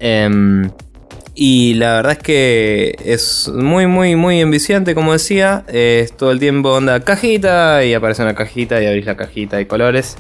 Em, 0.05 0.69
y 1.35 1.75
la 1.75 1.95
verdad 1.95 2.13
es 2.13 2.19
que 2.19 2.97
es 3.05 3.49
muy, 3.55 3.87
muy, 3.87 4.17
muy 4.17 4.41
enviciante, 4.41 4.97
como 4.97 5.13
decía. 5.13 5.65
Es 5.69 6.17
todo 6.17 6.33
el 6.33 6.41
tiempo 6.41 6.73
onda 6.73 7.01
cajita 7.01 7.85
y 7.85 7.95
aparece 7.95 8.23
una 8.23 8.35
cajita 8.35 8.83
y 8.83 8.87
abrís 8.87 9.07
la 9.07 9.17
cajita 9.17 9.61
y 9.61 9.67
colores. 9.67 10.17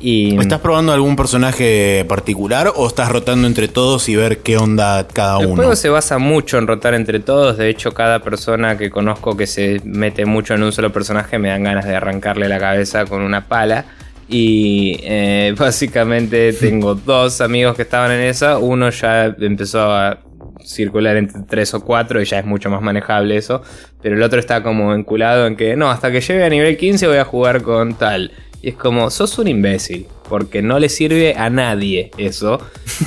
Y... 0.00 0.38
¿Estás 0.38 0.60
probando 0.60 0.92
algún 0.92 1.16
personaje 1.16 2.04
particular 2.08 2.72
o 2.74 2.86
estás 2.86 3.08
rotando 3.08 3.46
entre 3.46 3.68
todos 3.68 4.08
y 4.08 4.16
ver 4.16 4.38
qué 4.38 4.58
onda 4.58 5.06
cada 5.06 5.38
uno? 5.38 5.48
El 5.48 5.56
juego 5.56 5.76
se 5.76 5.88
basa 5.88 6.18
mucho 6.18 6.58
en 6.58 6.66
rotar 6.66 6.92
entre 6.92 7.18
todos. 7.20 7.56
De 7.56 7.70
hecho, 7.70 7.92
cada 7.92 8.18
persona 8.18 8.76
que 8.76 8.90
conozco 8.90 9.36
que 9.36 9.46
se 9.46 9.80
mete 9.84 10.26
mucho 10.26 10.54
en 10.54 10.62
un 10.62 10.72
solo 10.72 10.92
personaje 10.92 11.38
me 11.38 11.48
dan 11.48 11.62
ganas 11.62 11.86
de 11.86 11.96
arrancarle 11.96 12.48
la 12.48 12.58
cabeza 12.58 13.06
con 13.06 13.22
una 13.22 13.48
pala. 13.48 13.86
Y 14.32 14.98
eh, 15.02 15.54
básicamente 15.58 16.54
tengo 16.54 16.94
dos 16.94 17.40
amigos 17.40 17.76
que 17.76 17.82
estaban 17.82 18.10
en 18.10 18.22
esa. 18.22 18.58
Uno 18.58 18.90
ya 18.90 19.26
empezó 19.26 19.92
a 19.92 20.18
circular 20.64 21.16
entre 21.16 21.42
3 21.42 21.74
o 21.74 21.84
4 21.84 22.22
y 22.22 22.24
ya 22.24 22.38
es 22.38 22.46
mucho 22.46 22.70
más 22.70 22.80
manejable 22.80 23.36
eso. 23.36 23.62
Pero 24.00 24.16
el 24.16 24.22
otro 24.22 24.40
está 24.40 24.62
como 24.62 24.94
enculado 24.94 25.46
en 25.46 25.56
que 25.56 25.76
no, 25.76 25.90
hasta 25.90 26.10
que 26.10 26.20
llegue 26.20 26.42
a 26.42 26.48
nivel 26.48 26.76
15 26.76 27.06
voy 27.06 27.18
a 27.18 27.24
jugar 27.24 27.62
con 27.62 27.94
tal. 27.94 28.32
Y 28.62 28.70
es 28.70 28.74
como, 28.76 29.10
sos 29.10 29.38
un 29.38 29.48
imbécil, 29.48 30.06
porque 30.28 30.62
no 30.62 30.78
le 30.78 30.88
sirve 30.88 31.34
a 31.36 31.50
nadie 31.50 32.12
eso. 32.16 32.60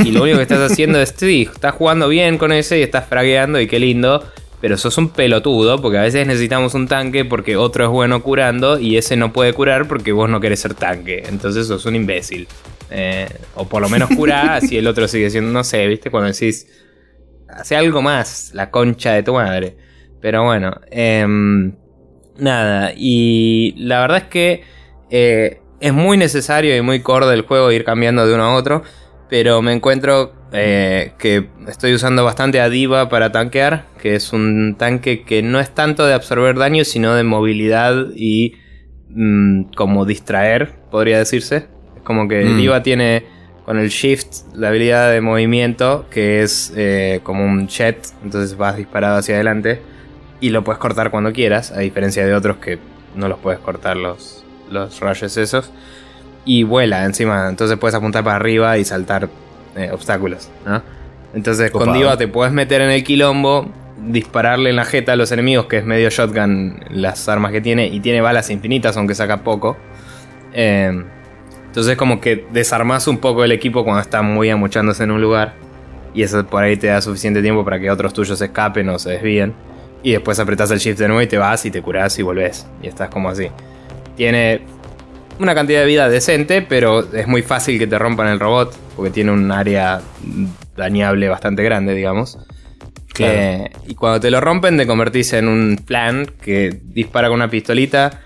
Y 0.03 0.11
lo 0.11 0.23
único 0.23 0.37
que 0.37 0.43
estás 0.43 0.71
haciendo 0.71 0.99
es, 0.99 1.13
sí, 1.15 1.49
estás 1.51 1.73
jugando 1.73 2.09
bien 2.09 2.37
con 2.37 2.51
ese 2.51 2.77
y 2.77 2.83
estás 2.83 3.07
fragueando 3.07 3.59
y 3.59 3.67
qué 3.67 3.79
lindo. 3.79 4.23
Pero 4.65 4.77
sos 4.77 4.97
un 4.97 5.09
pelotudo, 5.09 5.79
porque 5.79 5.99
a 5.99 6.01
veces 6.01 6.25
necesitamos 6.25 6.73
un 6.73 6.87
tanque 6.87 7.23
porque 7.23 7.55
otro 7.55 7.83
es 7.83 7.91
bueno 7.91 8.23
curando 8.23 8.79
y 8.79 8.97
ese 8.97 9.15
no 9.15 9.31
puede 9.31 9.53
curar 9.53 9.87
porque 9.87 10.11
vos 10.11 10.27
no 10.27 10.39
querés 10.39 10.61
ser 10.61 10.73
tanque. 10.73 11.21
Entonces 11.27 11.67
sos 11.67 11.85
un 11.85 11.95
imbécil. 11.95 12.47
Eh, 12.89 13.29
o 13.53 13.69
por 13.69 13.83
lo 13.83 13.89
menos 13.89 14.09
cura 14.09 14.59
si 14.67 14.75
el 14.77 14.87
otro 14.87 15.07
sigue 15.07 15.29
siendo, 15.29 15.51
no 15.51 15.63
sé, 15.63 15.85
¿viste? 15.85 16.09
Cuando 16.09 16.31
decís, 16.31 16.67
hace 17.47 17.75
algo 17.75 18.01
más, 18.01 18.55
la 18.55 18.71
concha 18.71 19.13
de 19.13 19.21
tu 19.21 19.35
madre. 19.35 19.77
Pero 20.19 20.43
bueno, 20.45 20.81
em, 20.89 21.75
nada, 22.39 22.91
y 22.97 23.75
la 23.77 24.01
verdad 24.01 24.17
es 24.17 24.23
que 24.23 24.63
eh, 25.11 25.61
es 25.79 25.93
muy 25.93 26.17
necesario 26.17 26.75
y 26.75 26.81
muy 26.81 27.01
core 27.01 27.27
del 27.27 27.41
juego 27.41 27.71
ir 27.71 27.83
cambiando 27.83 28.25
de 28.25 28.33
uno 28.33 28.45
a 28.45 28.55
otro. 28.55 28.81
Pero 29.29 29.61
me 29.61 29.73
encuentro 29.73 30.33
eh, 30.51 31.13
que 31.17 31.49
estoy 31.67 31.93
usando 31.93 32.23
bastante 32.23 32.59
a 32.59 32.69
Diva 32.69 33.09
para 33.09 33.31
tanquear, 33.31 33.85
que 34.01 34.15
es 34.15 34.33
un 34.33 34.75
tanque 34.77 35.23
que 35.23 35.41
no 35.41 35.59
es 35.59 35.73
tanto 35.73 36.05
de 36.05 36.13
absorber 36.13 36.57
daño, 36.57 36.85
sino 36.85 37.15
de 37.15 37.23
movilidad 37.23 38.07
y 38.15 38.55
mm, 39.09 39.73
como 39.75 40.05
distraer, 40.05 40.73
podría 40.91 41.17
decirse. 41.17 41.67
Es 41.95 42.01
como 42.03 42.27
que 42.27 42.45
mm. 42.45 42.57
Diva 42.57 42.83
tiene 42.83 43.25
con 43.65 43.79
el 43.79 43.89
shift 43.89 44.45
la 44.53 44.67
habilidad 44.69 45.11
de 45.11 45.21
movimiento, 45.21 46.05
que 46.11 46.43
es 46.43 46.71
eh, 46.75 47.19
como 47.23 47.43
un 47.43 47.67
jet, 47.67 47.97
entonces 48.23 48.55
vas 48.57 48.77
disparado 48.77 49.17
hacia 49.17 49.35
adelante 49.35 49.81
y 50.39 50.49
lo 50.49 50.63
puedes 50.63 50.79
cortar 50.79 51.09
cuando 51.09 51.33
quieras, 51.33 51.71
a 51.71 51.79
diferencia 51.79 52.25
de 52.25 52.35
otros 52.35 52.57
que 52.57 52.77
no 53.15 53.27
los 53.27 53.39
puedes 53.39 53.59
cortar 53.59 53.97
los, 53.97 54.45
los 54.69 54.99
rayos 54.99 55.35
esos. 55.37 55.71
Y 56.45 56.63
vuela 56.63 57.03
encima, 57.05 57.49
entonces 57.49 57.77
puedes 57.77 57.95
apuntar 57.95 58.23
para 58.23 58.35
arriba 58.35 58.77
y 58.77 58.85
saltar 58.85 59.29
eh, 59.75 59.89
obstáculos, 59.91 60.49
Entonces 61.33 61.71
con 61.71 61.91
Diva 61.91 62.15
te 62.17 62.27
puedes 62.27 62.53
meter 62.53 62.81
en 62.81 62.91
el 62.91 63.03
quilombo, 63.03 63.67
dispararle 63.97 64.69
en 64.69 64.75
la 64.77 64.85
jeta 64.85 65.13
a 65.13 65.15
los 65.15 65.31
enemigos, 65.31 65.65
que 65.65 65.77
es 65.77 65.85
medio 65.85 66.09
shotgun 66.09 66.79
las 66.91 67.27
armas 67.27 67.51
que 67.51 67.61
tiene, 67.61 67.87
y 67.87 67.99
tiene 67.99 68.21
balas 68.21 68.49
infinitas, 68.49 68.95
aunque 68.95 69.15
saca 69.15 69.43
poco. 69.43 69.75
Eh, 70.53 71.03
entonces 71.75 71.97
como 71.97 72.21
que 72.21 72.47
desarmas 72.53 73.05
un 73.09 73.17
poco 73.17 73.43
el 73.43 73.51
equipo 73.51 73.83
cuando 73.83 74.01
está 74.01 74.21
muy 74.21 74.49
amuchándose 74.49 75.03
en 75.03 75.11
un 75.11 75.21
lugar. 75.21 75.55
Y 76.13 76.23
eso 76.23 76.45
por 76.45 76.63
ahí 76.63 76.77
te 76.77 76.87
da 76.87 77.01
suficiente 77.01 77.41
tiempo 77.41 77.65
para 77.65 77.77
que 77.81 77.91
otros 77.91 78.13
tuyos 78.13 78.39
escapen 78.39 78.87
o 78.87 78.97
se 78.97 79.09
desvíen. 79.09 79.53
Y 80.01 80.13
después 80.13 80.39
apretas 80.39 80.71
el 80.71 80.79
shift 80.79 80.97
de 80.99 81.09
nuevo 81.09 81.21
y 81.21 81.27
te 81.27 81.37
vas 81.37 81.65
y 81.65 81.71
te 81.71 81.81
curas 81.81 82.17
y 82.17 82.21
volvés. 82.21 82.65
Y 82.81 82.87
estás 82.87 83.09
como 83.09 83.27
así. 83.27 83.49
Tiene 84.15 84.61
una 85.39 85.55
cantidad 85.55 85.81
de 85.81 85.85
vida 85.85 86.09
decente, 86.09 86.61
pero 86.61 87.11
es 87.13 87.27
muy 87.27 87.41
fácil 87.41 87.79
que 87.79 87.87
te 87.87 87.97
rompan 87.97 88.27
el 88.27 88.39
robot. 88.39 88.75
Porque 88.95 89.11
tiene 89.11 89.31
un 89.31 89.51
área 89.51 90.01
dañable 90.77 91.27
bastante 91.27 91.63
grande, 91.63 91.93
digamos. 91.93 92.37
Eh, 93.19 93.69
y 93.87 93.95
cuando 93.95 94.19
te 94.19 94.29
lo 94.29 94.41
rompen, 94.41 94.77
te 94.77 94.87
convertís 94.87 95.33
en 95.33 95.47
un 95.47 95.79
plan 95.85 96.25
que 96.41 96.79
dispara 96.83 97.27
con 97.27 97.35
una 97.35 97.49
pistolita. 97.49 98.21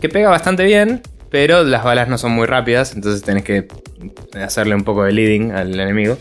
Que 0.00 0.08
pega 0.08 0.30
bastante 0.30 0.64
bien, 0.64 1.02
pero 1.30 1.62
las 1.62 1.84
balas 1.84 2.08
no 2.08 2.16
son 2.16 2.32
muy 2.32 2.46
rápidas, 2.46 2.94
entonces 2.94 3.22
tenés 3.22 3.44
que 3.44 3.68
hacerle 4.34 4.74
un 4.74 4.84
poco 4.84 5.04
de 5.04 5.12
leading 5.12 5.52
al 5.52 5.78
enemigo. 5.78 6.16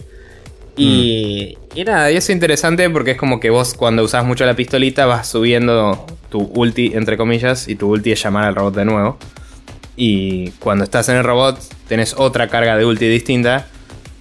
Y, 0.76 1.58
mm. 1.74 1.78
y 1.78 1.84
nada, 1.86 2.12
y 2.12 2.18
es 2.18 2.30
interesante 2.30 2.90
porque 2.90 3.12
es 3.12 3.18
como 3.18 3.40
que 3.40 3.50
vos 3.50 3.74
cuando 3.74 4.04
usás 4.04 4.26
mucho 4.26 4.46
la 4.46 4.56
pistolita 4.56 5.06
vas 5.06 5.28
subiendo 5.28 6.06
tu 6.30 6.42
ulti, 6.42 6.92
entre 6.94 7.18
comillas, 7.18 7.68
y 7.68 7.76
tu 7.76 7.90
ulti 7.90 8.12
es 8.12 8.22
llamar 8.22 8.46
al 8.46 8.56
robot 8.56 8.76
de 8.76 8.86
nuevo. 8.86 9.18
Y 10.02 10.52
cuando 10.52 10.86
estás 10.86 11.10
en 11.10 11.18
el 11.18 11.26
robot 11.26 11.60
tenés 11.90 12.16
otra 12.18 12.48
carga 12.48 12.78
de 12.78 12.86
ulti 12.86 13.06
distinta, 13.10 13.68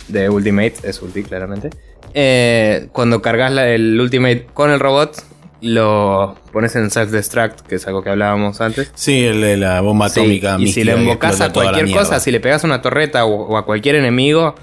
de 0.08 0.28
ultimate, 0.28 0.75
es 0.82 1.00
ulti 1.00 1.23
claramente. 1.23 1.70
Eh, 2.14 2.88
cuando 2.90 3.23
cargas 3.23 3.52
el 3.58 4.00
ultimate 4.00 4.49
con 4.52 4.73
el 4.73 4.80
robot, 4.80 5.23
lo 5.61 6.37
pones 6.52 6.75
en 6.75 6.90
self-destruct, 6.90 7.61
que 7.62 7.76
es 7.76 7.87
algo 7.87 8.02
que 8.02 8.11
hablábamos 8.11 8.61
antes. 8.61 8.90
Sí, 8.97 9.25
el 9.25 9.40
de 9.40 9.56
la 9.56 9.80
bomba 9.80 10.06
atómica. 10.06 10.56
y 10.58 10.73
si 10.73 10.82
le 10.82 10.97
invocas 10.97 11.40
a 11.40 11.52
cualquier 11.52 11.92
cosa, 11.92 12.18
si 12.18 12.32
le 12.32 12.40
pegas 12.40 12.64
una 12.64 12.82
torreta 12.82 13.25
o, 13.25 13.56
a 13.56 13.64
cualquier 13.64 13.94
enemigo, 13.94 14.56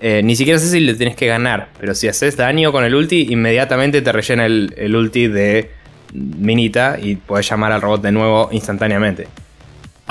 eh, 0.00 0.22
ni 0.22 0.36
siquiera 0.36 0.60
sé 0.60 0.68
si 0.68 0.78
le 0.78 0.94
tienes 0.94 1.16
que 1.16 1.26
ganar. 1.26 1.70
Pero 1.80 1.92
si 1.96 2.06
haces 2.06 2.36
daño 2.36 2.70
con 2.70 2.84
el 2.84 2.94
ulti, 2.94 3.32
inmediatamente 3.32 4.00
te 4.00 4.12
rellena 4.12 4.46
el, 4.46 4.94
ulti 4.94 5.26
de 5.26 5.70
Minita 6.12 6.98
y 7.02 7.16
puedes 7.16 7.50
llamar 7.50 7.72
al 7.72 7.82
robot 7.82 8.00
de 8.00 8.12
nuevo 8.12 8.48
instantáneamente. 8.52 9.26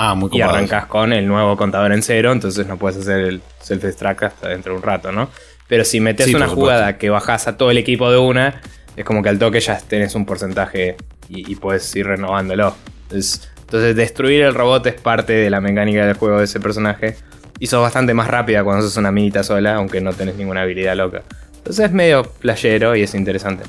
Ah, 0.04 0.16
muy 0.16 0.30
Y 0.32 0.40
arrancas 0.40 0.86
con 0.86 1.12
el 1.12 1.28
nuevo 1.28 1.56
contador 1.56 1.92
en 1.92 2.02
cero, 2.02 2.32
entonces 2.32 2.66
no 2.66 2.76
puedes 2.76 2.98
hacer 2.98 3.20
el 3.20 3.40
self-destruct 3.60 4.24
hasta 4.24 4.48
dentro 4.48 4.72
de 4.72 4.78
un 4.78 4.82
rato, 4.82 5.12
¿no? 5.12 5.30
Pero 5.68 5.84
si 5.84 6.00
metes 6.00 6.34
una 6.34 6.48
jugada 6.48 6.98
que 6.98 7.08
bajas 7.08 7.46
a 7.46 7.56
todo 7.56 7.70
el 7.70 7.78
equipo 7.78 8.10
de 8.10 8.18
una 8.18 8.60
es 8.96 9.04
como 9.04 9.22
que 9.22 9.28
al 9.28 9.38
toque 9.38 9.60
ya 9.60 9.78
tenés 9.78 10.16
un 10.16 10.26
porcentaje 10.26 10.96
y, 11.28 11.54
puedes 11.54 11.94
ir 11.94 12.08
renovándolo. 12.08 12.74
Entonces, 13.04 13.48
destruir 13.70 14.42
el 14.42 14.54
robot 14.54 14.84
es 14.86 15.00
parte 15.00 15.34
de 15.34 15.48
la 15.50 15.60
mecánica 15.60 16.04
del 16.04 16.16
juego 16.16 16.38
de 16.38 16.46
ese 16.46 16.58
personaje. 16.58 17.14
Y 17.60 17.68
sos 17.68 17.80
bastante 17.80 18.12
más 18.12 18.26
rápida 18.26 18.64
cuando 18.64 18.82
sos 18.82 18.96
una 18.96 19.12
minita 19.12 19.44
sola, 19.44 19.76
aunque 19.76 20.00
no 20.00 20.12
tenés 20.12 20.34
ninguna 20.34 20.62
habilidad 20.62 20.96
loca. 20.96 21.22
Entonces 21.58 21.86
es 21.86 21.92
medio 21.92 22.24
playero 22.24 22.96
y 22.96 23.02
es 23.02 23.14
interesante. 23.14 23.62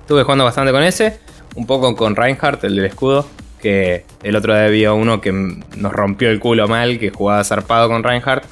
Estuve 0.00 0.24
jugando 0.24 0.44
bastante 0.44 0.72
con 0.72 0.82
ese, 0.82 1.20
un 1.54 1.64
poco 1.64 1.94
con 1.94 2.16
Reinhardt, 2.16 2.64
el 2.64 2.74
del 2.74 2.86
escudo, 2.86 3.24
que 3.64 4.04
el 4.22 4.36
otro 4.36 4.52
día 4.52 4.66
había 4.66 4.92
uno 4.92 5.22
que 5.22 5.32
nos 5.32 5.90
rompió 5.90 6.28
el 6.28 6.38
culo 6.38 6.68
mal, 6.68 6.98
que 6.98 7.08
jugaba 7.08 7.42
zarpado 7.44 7.88
con 7.88 8.04
Reinhardt. 8.04 8.44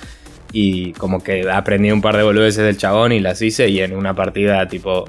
Y 0.55 0.93
como 0.95 1.23
que 1.23 1.51
aprendí 1.51 1.91
un 1.91 2.01
par 2.01 2.17
de 2.17 2.23
boludeces 2.23 2.65
del 2.65 2.79
chabón 2.79 3.13
y 3.13 3.21
las 3.21 3.43
hice 3.43 3.69
y 3.69 3.81
en 3.81 3.95
una 3.95 4.15
partida 4.15 4.67
tipo 4.69 5.05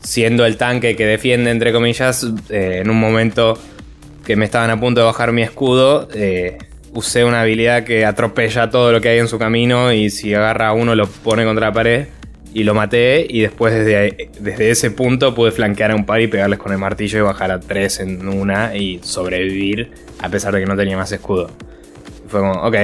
siendo 0.00 0.46
el 0.46 0.56
tanque 0.56 0.96
que 0.96 1.04
defiende, 1.04 1.50
entre 1.50 1.72
comillas, 1.72 2.26
eh, 2.48 2.80
en 2.82 2.90
un 2.90 2.98
momento 2.98 3.58
que 4.24 4.36
me 4.36 4.46
estaban 4.46 4.70
a 4.70 4.80
punto 4.80 5.00
de 5.00 5.06
bajar 5.06 5.32
mi 5.32 5.42
escudo, 5.42 6.08
eh, 6.14 6.56
usé 6.94 7.24
una 7.24 7.42
habilidad 7.42 7.84
que 7.84 8.06
atropella 8.06 8.70
todo 8.70 8.90
lo 8.90 9.02
que 9.02 9.10
hay 9.10 9.18
en 9.18 9.28
su 9.28 9.38
camino 9.38 9.92
y 9.92 10.08
si 10.08 10.32
agarra 10.32 10.68
a 10.68 10.72
uno 10.72 10.94
lo 10.94 11.06
pone 11.06 11.44
contra 11.44 11.66
la 11.68 11.72
pared 11.74 12.06
y 12.54 12.62
lo 12.62 12.72
maté 12.72 13.26
y 13.28 13.42
después 13.42 13.74
desde, 13.74 14.30
desde 14.38 14.70
ese 14.70 14.90
punto 14.92 15.34
pude 15.34 15.50
flanquear 15.50 15.90
a 15.90 15.96
un 15.96 16.06
par 16.06 16.20
y 16.20 16.28
pegarles 16.28 16.58
con 16.58 16.72
el 16.72 16.78
martillo 16.78 17.18
y 17.18 17.22
bajar 17.22 17.50
a 17.50 17.60
tres 17.60 17.98
en 17.98 18.26
una 18.28 18.76
y 18.76 19.00
sobrevivir 19.02 19.90
a 20.20 20.28
pesar 20.28 20.54
de 20.54 20.60
que 20.60 20.66
no 20.66 20.76
tenía 20.76 20.96
más 20.96 21.10
escudo. 21.12 21.50
fue 22.28 22.40
como, 22.40 22.52
ok, 22.52 22.76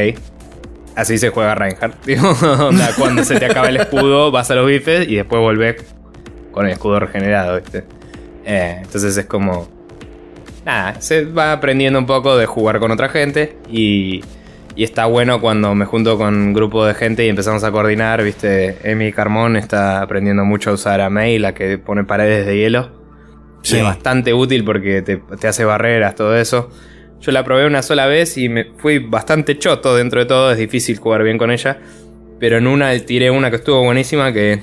así 0.96 1.18
se 1.18 1.30
juega 1.30 1.54
Reinhardt. 1.54 1.94
cuando 2.98 3.24
se 3.24 3.38
te 3.38 3.46
acaba 3.46 3.68
el 3.68 3.76
escudo 3.76 4.30
vas 4.32 4.50
a 4.50 4.56
los 4.56 4.66
bifes 4.66 5.08
y 5.08 5.14
después 5.14 5.40
volvés 5.40 5.76
con 6.50 6.66
el 6.66 6.72
escudo 6.72 6.98
regenerado, 6.98 7.60
¿viste? 7.60 7.84
Eh, 8.44 8.78
entonces 8.82 9.16
es 9.16 9.26
como. 9.26 9.68
Nada, 10.64 11.00
se 11.00 11.24
va 11.24 11.52
aprendiendo 11.52 11.98
un 11.98 12.06
poco 12.06 12.36
de 12.36 12.46
jugar 12.46 12.80
con 12.80 12.90
otra 12.90 13.08
gente 13.08 13.56
y. 13.70 14.22
Y 14.80 14.84
está 14.84 15.04
bueno 15.04 15.42
cuando 15.42 15.74
me 15.74 15.84
junto 15.84 16.16
con 16.16 16.34
un 16.34 16.52
grupo 16.54 16.86
de 16.86 16.94
gente 16.94 17.26
y 17.26 17.28
empezamos 17.28 17.62
a 17.64 17.70
coordinar, 17.70 18.22
viste, 18.22 18.78
Emi 18.82 19.12
Carmón 19.12 19.56
está 19.56 20.00
aprendiendo 20.00 20.46
mucho 20.46 20.70
a 20.70 20.72
usar 20.72 21.02
a 21.02 21.10
May, 21.10 21.38
la 21.38 21.52
que 21.52 21.76
pone 21.76 22.04
paredes 22.04 22.46
de 22.46 22.56
hielo. 22.56 22.90
Sí. 23.60 23.76
es 23.76 23.84
bastante 23.84 24.32
útil 24.32 24.64
porque 24.64 25.02
te, 25.02 25.18
te, 25.18 25.48
hace 25.48 25.66
barreras, 25.66 26.14
todo 26.14 26.34
eso. 26.34 26.70
Yo 27.20 27.30
la 27.30 27.44
probé 27.44 27.66
una 27.66 27.82
sola 27.82 28.06
vez 28.06 28.38
y 28.38 28.48
me 28.48 28.72
fui 28.78 29.00
bastante 29.00 29.58
choto 29.58 29.94
dentro 29.94 30.20
de 30.20 30.24
todo, 30.24 30.50
es 30.50 30.56
difícil 30.56 30.96
jugar 30.96 31.24
bien 31.24 31.36
con 31.36 31.50
ella. 31.50 31.78
Pero 32.38 32.56
en 32.56 32.66
una 32.66 32.98
tiré 33.00 33.30
una 33.30 33.50
que 33.50 33.56
estuvo 33.56 33.84
buenísima 33.84 34.32
que 34.32 34.62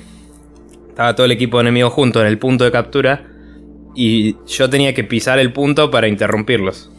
estaba 0.89 1.13
todo 1.13 1.27
el 1.27 1.31
equipo 1.31 1.61
enemigo 1.61 1.91
junto 1.91 2.21
en 2.21 2.25
el 2.25 2.39
punto 2.39 2.63
de 2.63 2.71
captura 2.71 3.23
y 3.93 4.35
yo 4.47 4.67
tenía 4.67 4.95
que 4.95 5.03
pisar 5.03 5.37
el 5.37 5.53
punto 5.53 5.91
para 5.91 6.07
interrumpirlos. 6.07 6.89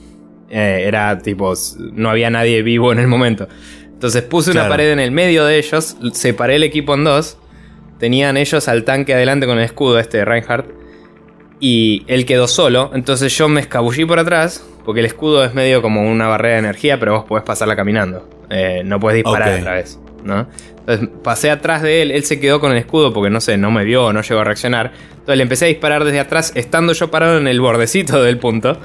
Eh, 0.51 0.85
era 0.87 1.19
tipo, 1.19 1.55
no 1.93 2.11
había 2.11 2.31
nadie 2.31 2.63
vivo 2.63 2.93
en 2.93 2.99
el 2.99 3.07
momento. 3.07 3.49
Entonces 3.85 4.23
puse 4.23 4.51
una 4.51 4.69
pared 4.69 4.93
en 4.93 5.01
el 5.01 5.11
medio 5.11 5.45
de 5.45 5.59
ellos, 5.59 5.97
separé 6.13 6.57
el 6.57 6.63
equipo 6.63 6.95
en 6.95 7.05
dos, 7.05 7.37
tenían 7.99 8.37
ellos 8.37 8.69
al 8.69 8.85
tanque 8.85 9.13
adelante 9.13 9.47
con 9.47 9.59
el 9.59 9.65
escudo 9.65 9.99
este 9.99 10.19
de 10.19 10.25
Reinhardt 10.25 10.71
y 11.59 12.05
él 12.07 12.25
quedó 12.25 12.47
solo, 12.47 12.93
entonces 12.95 13.37
yo 13.37 13.49
me 13.49 13.61
escabullí 13.61 14.05
por 14.05 14.21
atrás, 14.21 14.65
porque 14.85 15.01
el 15.01 15.07
escudo 15.07 15.45
es 15.45 15.53
medio 15.53 15.83
como 15.83 16.09
una 16.09 16.29
barrera 16.29 16.55
de 16.55 16.61
energía, 16.61 17.01
pero 17.01 17.15
vos 17.15 17.25
podés 17.25 17.45
pasarla 17.45 17.75
caminando, 17.75 18.29
eh, 18.51 18.83
no 18.85 19.01
puedes 19.01 19.17
disparar 19.17 19.59
otra 19.59 19.75
vez. 19.75 19.99
¿no? 20.23 20.47
Entonces 20.81 21.09
pasé 21.23 21.51
atrás 21.51 21.83
de 21.83 22.03
él, 22.03 22.11
él 22.11 22.25
se 22.25 22.41
quedó 22.41 22.61
con 22.61 22.73
el 22.73 22.79
escudo 22.79 23.13
porque 23.13 23.31
no 23.31 23.41
sé, 23.41 23.57
no 23.57 23.71
me 23.71 23.85
vio 23.85 24.07
o 24.07 24.13
no 24.13 24.23
llegó 24.23 24.41
a 24.41 24.45
reaccionar. 24.45 24.93
Entonces 25.11 25.37
le 25.37 25.43
empecé 25.43 25.65
a 25.67 25.69
disparar 25.69 26.05
desde 26.05 26.21
atrás, 26.21 26.53
estando 26.55 26.93
yo 26.93 27.11
parado 27.11 27.39
en 27.39 27.47
el 27.47 27.61
bordecito 27.61 28.23
del 28.23 28.39
punto. 28.39 28.79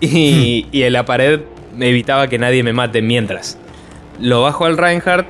Y, 0.00 0.66
hmm. 0.66 0.68
y 0.76 0.82
en 0.82 0.92
la 0.92 1.04
pared 1.04 1.40
evitaba 1.80 2.28
que 2.28 2.38
nadie 2.38 2.62
me 2.62 2.72
mate 2.72 3.02
mientras. 3.02 3.58
Lo 4.20 4.42
bajo 4.42 4.64
al 4.64 4.76
Reinhardt 4.76 5.28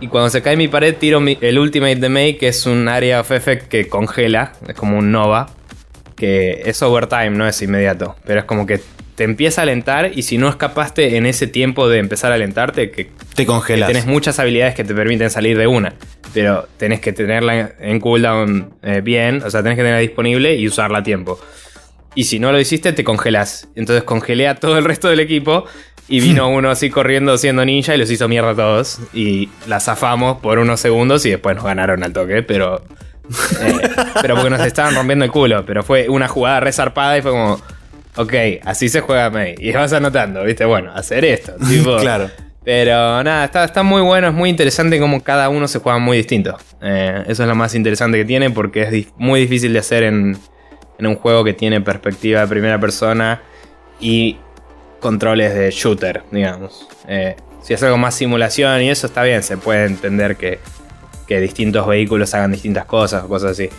y 0.00 0.08
cuando 0.08 0.30
se 0.30 0.42
cae 0.42 0.56
mi 0.56 0.68
pared 0.68 0.94
tiro 0.96 1.22
el 1.40 1.58
Ultimate 1.58 1.96
de 1.96 2.08
May, 2.08 2.34
que 2.36 2.48
es 2.48 2.66
un 2.66 2.88
área 2.88 3.20
of 3.20 3.30
effect 3.30 3.68
que 3.68 3.88
congela, 3.88 4.52
es 4.68 4.74
como 4.74 4.98
un 4.98 5.12
Nova, 5.12 5.48
que 6.16 6.62
es 6.64 6.82
overtime, 6.82 7.30
no 7.30 7.46
es 7.46 7.60
inmediato, 7.62 8.16
pero 8.26 8.40
es 8.40 8.44
como 8.44 8.66
que 8.66 8.80
te 9.14 9.24
empieza 9.24 9.60
a 9.60 9.62
alentar 9.62 10.10
y 10.14 10.22
si 10.22 10.38
no 10.38 10.48
escapaste 10.48 11.16
en 11.16 11.26
ese 11.26 11.46
tiempo 11.46 11.88
de 11.88 11.98
empezar 11.98 12.32
a 12.32 12.34
alentarte, 12.34 12.90
que 12.90 13.10
te 13.34 13.46
congelas. 13.46 13.88
Tienes 13.88 14.06
muchas 14.06 14.38
habilidades 14.38 14.74
que 14.74 14.84
te 14.84 14.94
permiten 14.94 15.30
salir 15.30 15.56
de 15.56 15.66
una, 15.66 15.94
pero 16.32 16.68
tenés 16.76 17.00
que 17.00 17.12
tenerla 17.12 17.74
en 17.78 18.00
cooldown 18.00 18.74
eh, 18.82 19.00
bien, 19.02 19.42
o 19.42 19.50
sea, 19.50 19.62
tenés 19.62 19.76
que 19.76 19.82
tenerla 19.82 20.00
disponible 20.00 20.56
y 20.56 20.66
usarla 20.66 20.98
a 20.98 21.02
tiempo. 21.02 21.38
Y 22.14 22.24
si 22.24 22.38
no 22.38 22.52
lo 22.52 22.60
hiciste, 22.60 22.92
te 22.92 23.04
congelas. 23.04 23.68
Entonces 23.74 24.04
congelé 24.04 24.48
a 24.48 24.54
todo 24.56 24.78
el 24.78 24.84
resto 24.84 25.08
del 25.08 25.20
equipo 25.20 25.64
y 26.08 26.20
vino 26.20 26.48
uno 26.50 26.70
así 26.70 26.90
corriendo 26.90 27.36
siendo 27.38 27.64
ninja 27.64 27.94
y 27.94 27.98
los 27.98 28.10
hizo 28.10 28.28
mierda 28.28 28.50
a 28.50 28.56
todos. 28.56 29.00
Y 29.12 29.48
la 29.66 29.80
zafamos 29.80 30.40
por 30.40 30.58
unos 30.58 30.80
segundos 30.80 31.24
y 31.26 31.30
después 31.30 31.56
nos 31.56 31.64
ganaron 31.64 32.02
al 32.04 32.12
toque, 32.12 32.42
pero. 32.42 32.82
Eh, 33.60 33.88
pero 34.20 34.34
porque 34.34 34.50
nos 34.50 34.60
estaban 34.60 34.94
rompiendo 34.94 35.24
el 35.24 35.30
culo. 35.30 35.64
Pero 35.66 35.82
fue 35.82 36.08
una 36.08 36.28
jugada 36.28 36.60
resarpada 36.60 37.18
y 37.18 37.22
fue 37.22 37.30
como 37.30 37.60
ok, 38.16 38.32
así 38.64 38.88
se 38.88 39.00
juega 39.00 39.30
May. 39.30 39.54
Y 39.58 39.72
vas 39.72 39.92
anotando, 39.92 40.44
¿viste? 40.44 40.64
Bueno, 40.64 40.92
hacer 40.94 41.24
esto. 41.24 41.52
Tipo, 41.68 41.96
claro. 41.98 42.30
Pero 42.64 43.22
nada, 43.22 43.44
está, 43.44 43.64
está, 43.64 43.82
muy 43.82 44.00
bueno, 44.00 44.28
es 44.28 44.34
muy 44.34 44.48
interesante 44.48 44.98
como 44.98 45.22
cada 45.22 45.50
uno 45.50 45.68
se 45.68 45.80
juega 45.80 45.98
muy 45.98 46.16
distinto. 46.16 46.56
Eh, 46.80 47.22
eso 47.26 47.42
es 47.42 47.48
lo 47.48 47.54
más 47.54 47.74
interesante 47.74 48.16
que 48.16 48.24
tiene 48.24 48.50
porque 48.50 48.82
es 48.82 49.06
muy 49.18 49.40
difícil 49.40 49.74
de 49.74 49.80
hacer 49.80 50.02
en, 50.02 50.38
en, 50.98 51.06
un 51.06 51.16
juego 51.16 51.44
que 51.44 51.52
tiene 51.52 51.80
perspectiva 51.80 52.40
de 52.40 52.46
primera 52.46 52.78
persona 52.80 53.42
y 54.00 54.38
controles 55.00 55.54
de 55.54 55.70
shooter, 55.70 56.22
digamos. 56.30 56.88
Eh, 57.08 57.36
si 57.62 57.74
es 57.74 57.82
algo 57.82 57.96
más 57.98 58.14
simulación 58.14 58.82
y 58.82 58.90
eso 58.90 59.06
está 59.06 59.22
bien, 59.22 59.42
se 59.42 59.56
puede 59.56 59.86
entender 59.86 60.36
que, 60.36 60.58
que 61.26 61.40
distintos 61.40 61.86
vehículos 61.86 62.34
hagan 62.34 62.52
distintas 62.52 62.84
cosas 62.84 63.24
o 63.24 63.28
cosas 63.28 63.52
así 63.52 63.70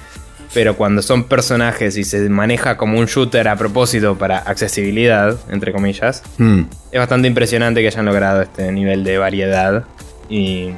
pero 0.56 0.78
cuando 0.78 1.02
son 1.02 1.26
personajes 1.26 1.98
y 1.98 2.06
se 2.06 2.30
maneja 2.30 2.78
como 2.78 2.98
un 2.98 3.08
shooter 3.08 3.46
a 3.50 3.58
propósito 3.58 4.18
para 4.18 4.38
accesibilidad, 4.38 5.38
entre 5.50 5.74
comillas, 5.74 6.24
hmm. 6.38 6.62
es 6.94 6.98
bastante 6.98 7.28
impresionante 7.28 7.82
que 7.82 7.88
hayan 7.88 8.06
logrado 8.06 8.42
este 8.42 8.72
nivel 8.72 9.04
de 9.04 9.18
variedad 9.18 9.84
y, 10.30 10.70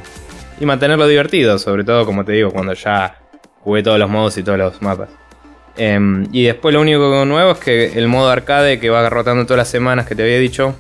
y 0.60 0.66
mantenerlo 0.66 1.08
divertido, 1.08 1.60
sobre 1.60 1.84
todo, 1.84 2.08
como 2.08 2.26
te 2.26 2.32
digo, 2.32 2.50
cuando 2.52 2.74
ya 2.74 3.20
jugué 3.64 3.84
todos 3.84 4.00
los 4.00 4.10
modos 4.10 4.36
y 4.40 4.44
todos 4.44 4.58
los 4.58 4.82
mapas. 4.82 5.10
Em, 5.78 6.28
y 6.32 6.46
después 6.46 6.74
lo 6.74 6.82
único 6.82 7.24
nuevo 7.26 7.52
es 7.52 7.60
que 7.60 7.98
el 7.98 8.08
modo 8.08 8.30
arcade 8.30 8.80
que 8.80 8.90
va 8.90 9.08
rotando 9.10 9.46
todas 9.46 9.60
las 9.60 9.70
semanas 9.70 10.08
que 10.08 10.16
te 10.16 10.24
había 10.24 10.40
dicho, 10.40 10.76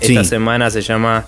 esta 0.00 0.24
semana 0.24 0.70
se 0.70 0.82
llama 0.82 1.26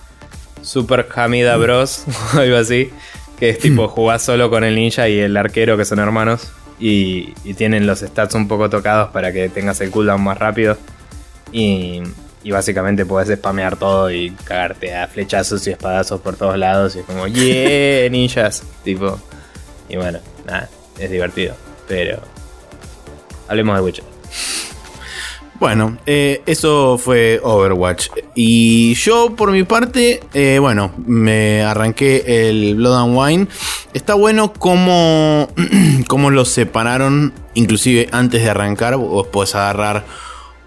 Super 0.62 1.06
Hamida 1.14 1.56
Bros. 1.56 2.04
o 2.34 2.38
algo 2.38 2.56
así. 2.56 2.90
Que 3.38 3.50
es 3.50 3.58
tipo 3.58 3.88
jugar 3.88 4.20
solo 4.20 4.50
con 4.50 4.62
el 4.62 4.76
ninja 4.76 5.08
y 5.08 5.18
el 5.18 5.36
arquero 5.36 5.76
que 5.76 5.84
son 5.84 5.98
hermanos 5.98 6.52
y, 6.82 7.32
tienen 7.54 7.86
los 7.86 8.00
stats 8.00 8.34
un 8.34 8.48
poco 8.48 8.68
tocados 8.68 9.10
para 9.10 9.32
que 9.32 9.48
tengas 9.48 9.80
el 9.80 9.90
cooldown 9.90 10.22
más 10.22 10.38
rápido. 10.38 10.76
Y, 11.52 12.02
básicamente 12.50 13.06
puedes 13.06 13.36
spamear 13.38 13.76
todo 13.76 14.10
y 14.10 14.30
cagarte 14.44 14.94
a 14.94 15.06
flechazos 15.06 15.66
y 15.66 15.70
espadazos 15.70 16.20
por 16.20 16.36
todos 16.36 16.58
lados. 16.58 16.96
Y 16.96 17.00
es 17.00 17.04
como, 17.04 17.26
yeah, 17.28 18.08
ninjas. 18.10 18.64
tipo. 18.84 19.20
Y 19.88 19.96
bueno, 19.96 20.18
nada, 20.44 20.68
es 20.98 21.10
divertido. 21.10 21.54
Pero. 21.86 22.31
Hablemos 23.52 23.76
de 23.76 23.82
Witcher. 23.82 24.04
Bueno, 25.60 25.98
eh, 26.06 26.42
eso 26.46 26.96
fue 26.96 27.38
Overwatch. 27.42 28.08
Y 28.34 28.94
yo, 28.94 29.36
por 29.36 29.52
mi 29.52 29.62
parte, 29.62 30.20
eh, 30.32 30.56
bueno, 30.58 30.90
me 31.06 31.60
arranqué 31.60 32.48
el 32.48 32.76
Blood 32.76 32.96
and 32.96 33.14
Wine. 33.14 33.46
Está 33.92 34.14
bueno 34.14 34.54
cómo, 34.54 35.48
cómo 36.08 36.30
los 36.30 36.48
separaron, 36.48 37.34
inclusive 37.52 38.08
antes 38.10 38.42
de 38.42 38.48
arrancar. 38.48 38.96
Vos 38.96 39.26
podés 39.26 39.54
agarrar 39.54 40.06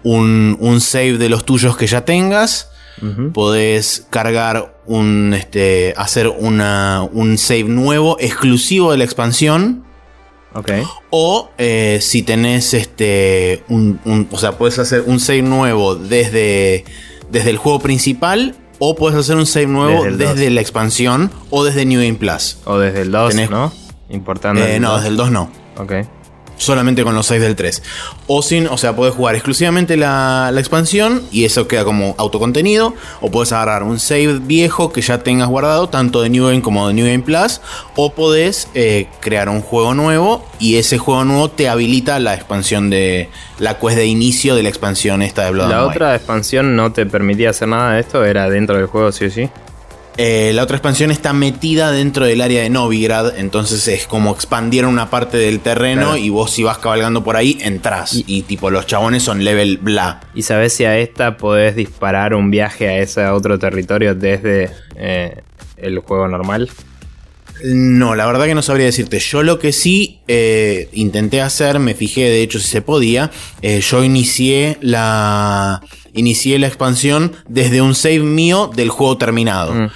un, 0.04 0.78
save 0.80 1.18
de 1.18 1.28
los 1.28 1.44
tuyos 1.44 1.76
que 1.76 1.88
ya 1.88 2.04
tengas. 2.04 2.70
Podés 3.34 4.06
cargar 4.10 4.80
un. 4.86 5.34
Este. 5.34 5.92
hacer 5.96 6.28
una, 6.28 7.02
un 7.12 7.36
save 7.36 7.64
nuevo 7.64 8.16
exclusivo 8.20 8.92
de 8.92 8.98
la 8.98 9.04
expansión. 9.04 9.85
O 11.10 11.50
eh, 11.58 11.98
si 12.00 12.22
tenés 12.22 12.74
este. 12.74 13.64
Un, 13.68 14.28
o 14.30 14.38
sea, 14.38 14.52
puedes 14.52 14.78
hacer 14.78 15.04
un 15.06 15.20
save 15.20 15.42
nuevo 15.42 15.94
desde, 15.96 16.84
desde 17.30 17.50
el 17.50 17.56
juego 17.58 17.80
principal. 17.80 18.54
O 18.78 18.94
puedes 18.94 19.18
hacer 19.18 19.36
un 19.36 19.46
save 19.46 19.68
nuevo 19.68 20.04
desde, 20.04 20.50
la 20.50 20.60
expansión 20.60 21.30
o 21.48 21.64
desde 21.64 21.86
New 21.86 22.00
Game 22.00 22.14
Plus. 22.14 22.58
O 22.66 22.78
desde 22.78 23.02
el 23.02 23.10
2, 23.10 23.34
¿no? 23.48 23.72
Importante. 24.10 24.76
Eh, 24.76 24.80
no, 24.80 24.96
desde 24.96 25.08
el 25.08 25.16
2 25.16 25.30
no. 25.30 25.50
Ok 25.78 25.92
solamente 26.56 27.04
con 27.04 27.14
los 27.14 27.26
6 27.26 27.40
del 27.40 27.56
3. 27.56 27.82
O 28.26 28.42
sin, 28.42 28.66
o 28.66 28.76
sea, 28.76 28.96
puedes 28.96 29.14
jugar 29.14 29.34
exclusivamente 29.34 29.96
la, 29.96 30.52
expansión 30.56 31.22
y 31.30 31.44
eso 31.44 31.68
queda 31.68 31.84
como 31.84 32.14
autocontenido. 32.18 32.94
O 33.20 33.30
puedes 33.30 33.52
agarrar 33.52 33.82
un 33.82 34.00
save 34.00 34.38
viejo 34.40 34.92
que 34.92 35.00
ya 35.00 35.18
tengas 35.18 35.48
guardado, 35.48 35.88
tanto 35.88 36.22
de 36.22 36.30
New 36.30 36.46
Game 36.46 36.62
como 36.62 36.88
de 36.88 36.94
New 36.94 37.06
Game 37.06 37.22
Plus. 37.22 37.60
O 37.94 38.12
podés 38.12 38.68
eh, 38.74 39.08
crear 39.20 39.48
un 39.48 39.60
juego 39.60 39.94
nuevo 39.94 40.44
y 40.58 40.76
ese 40.76 40.98
juego 40.98 41.24
nuevo 41.24 41.50
te 41.50 41.68
habilita 41.68 42.18
la 42.18 42.34
expansión 42.34 42.90
de 42.90 43.28
la 43.58 43.78
quest 43.78 43.96
de 43.96 44.06
inicio 44.06 44.54
de 44.54 44.62
la 44.62 44.68
expansión 44.68 45.22
esta 45.22 45.44
de 45.44 45.50
Blood 45.52 45.70
La 45.70 45.86
otra 45.86 46.14
expansión 46.14 46.76
no 46.76 46.92
te 46.92 47.06
permitía 47.06 47.50
hacer 47.50 47.68
nada 47.68 47.92
de 47.92 48.00
esto, 48.00 48.24
era 48.24 48.48
dentro 48.48 48.76
del 48.76 48.86
juego 48.86 49.12
sí 49.12 49.26
o 49.26 49.30
sí. 49.30 49.50
Eh, 50.18 50.52
la 50.54 50.62
otra 50.62 50.78
expansión 50.78 51.10
está 51.10 51.34
metida 51.34 51.92
dentro 51.92 52.24
del 52.24 52.40
área 52.40 52.62
de 52.62 52.70
Novigrad, 52.70 53.38
entonces 53.38 53.86
es 53.88 54.06
como 54.06 54.32
expandieron 54.32 54.90
una 54.90 55.10
parte 55.10 55.36
del 55.36 55.60
terreno 55.60 56.16
y 56.16 56.30
vos 56.30 56.52
si 56.52 56.62
vas 56.62 56.78
cabalgando 56.78 57.22
por 57.22 57.36
ahí, 57.36 57.58
entras. 57.60 58.22
Y, 58.26 58.42
tipo, 58.42 58.70
los 58.70 58.86
chabones 58.86 59.22
son 59.22 59.44
level 59.44 59.76
bla. 59.76 60.20
¿Y 60.34 60.42
sabes 60.42 60.72
si 60.72 60.84
a 60.84 60.96
esta 60.96 61.36
podés 61.36 61.76
disparar 61.76 62.34
un 62.34 62.50
viaje 62.50 62.88
a 62.88 62.98
ese 62.98 63.26
otro 63.26 63.58
territorio 63.58 64.14
desde 64.14 64.70
eh, 64.96 65.42
el 65.76 65.98
juego 65.98 66.28
normal? 66.28 66.70
No, 67.62 68.14
la 68.14 68.26
verdad 68.26 68.46
que 68.46 68.54
no 68.54 68.62
sabría 68.62 68.86
decirte. 68.86 69.18
Yo 69.18 69.42
lo 69.42 69.58
que 69.58 69.72
sí 69.72 70.20
eh, 70.28 70.88
intenté 70.92 71.42
hacer, 71.42 71.78
me 71.78 71.94
fijé 71.94 72.22
de 72.22 72.42
hecho 72.42 72.58
si 72.58 72.68
se 72.68 72.80
podía, 72.80 73.30
yo 73.62 74.04
inicié 74.04 74.78
la 74.80 75.82
inicié 76.16 76.58
la 76.58 76.66
expansión 76.66 77.32
desde 77.48 77.80
un 77.80 77.94
save 77.94 78.20
mío 78.20 78.70
del 78.74 78.90
juego 78.90 79.16
terminado. 79.16 79.72
Mm. 79.72 79.90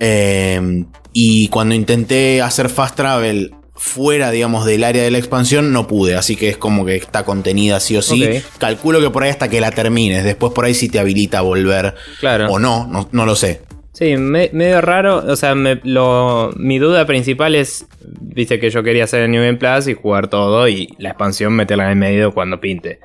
Eh, 0.00 0.84
y 1.12 1.48
cuando 1.48 1.74
intenté 1.74 2.42
hacer 2.42 2.68
fast 2.68 2.96
travel 2.96 3.54
fuera, 3.76 4.30
digamos, 4.30 4.64
del 4.64 4.84
área 4.84 5.02
de 5.02 5.10
la 5.10 5.18
expansión, 5.18 5.72
no 5.72 5.86
pude. 5.86 6.16
Así 6.16 6.36
que 6.36 6.48
es 6.48 6.56
como 6.56 6.84
que 6.84 6.96
está 6.96 7.24
contenida 7.24 7.78
sí 7.80 7.96
o 7.96 8.02
sí. 8.02 8.42
Calculo 8.58 9.00
que 9.00 9.10
por 9.10 9.22
ahí 9.22 9.30
hasta 9.30 9.48
que 9.48 9.60
la 9.60 9.70
termines. 9.70 10.24
Después 10.24 10.52
por 10.52 10.64
ahí 10.64 10.74
sí 10.74 10.88
te 10.88 10.98
habilita 10.98 11.38
a 11.38 11.42
volver. 11.42 11.94
Claro. 12.20 12.50
O 12.50 12.58
no, 12.58 13.08
no, 13.12 13.26
lo 13.26 13.36
sé. 13.36 13.60
Sí, 13.92 14.16
medio 14.16 14.80
raro. 14.80 15.24
O 15.26 15.36
sea, 15.36 15.54
mi 15.54 16.78
duda 16.78 17.06
principal 17.06 17.54
es, 17.54 17.86
viste 18.20 18.58
que 18.58 18.70
yo 18.70 18.82
quería 18.82 19.04
hacer 19.04 19.22
el 19.22 19.30
New 19.30 19.42
Game 19.42 19.58
Plus 19.58 19.88
y 19.88 19.94
jugar 19.94 20.28
todo 20.28 20.68
y 20.68 20.94
la 20.98 21.10
expansión 21.10 21.52
meterla 21.54 21.90
en 21.90 21.98
medio 21.98 22.32
cuando 22.32 22.60
pinte. 22.60 23.00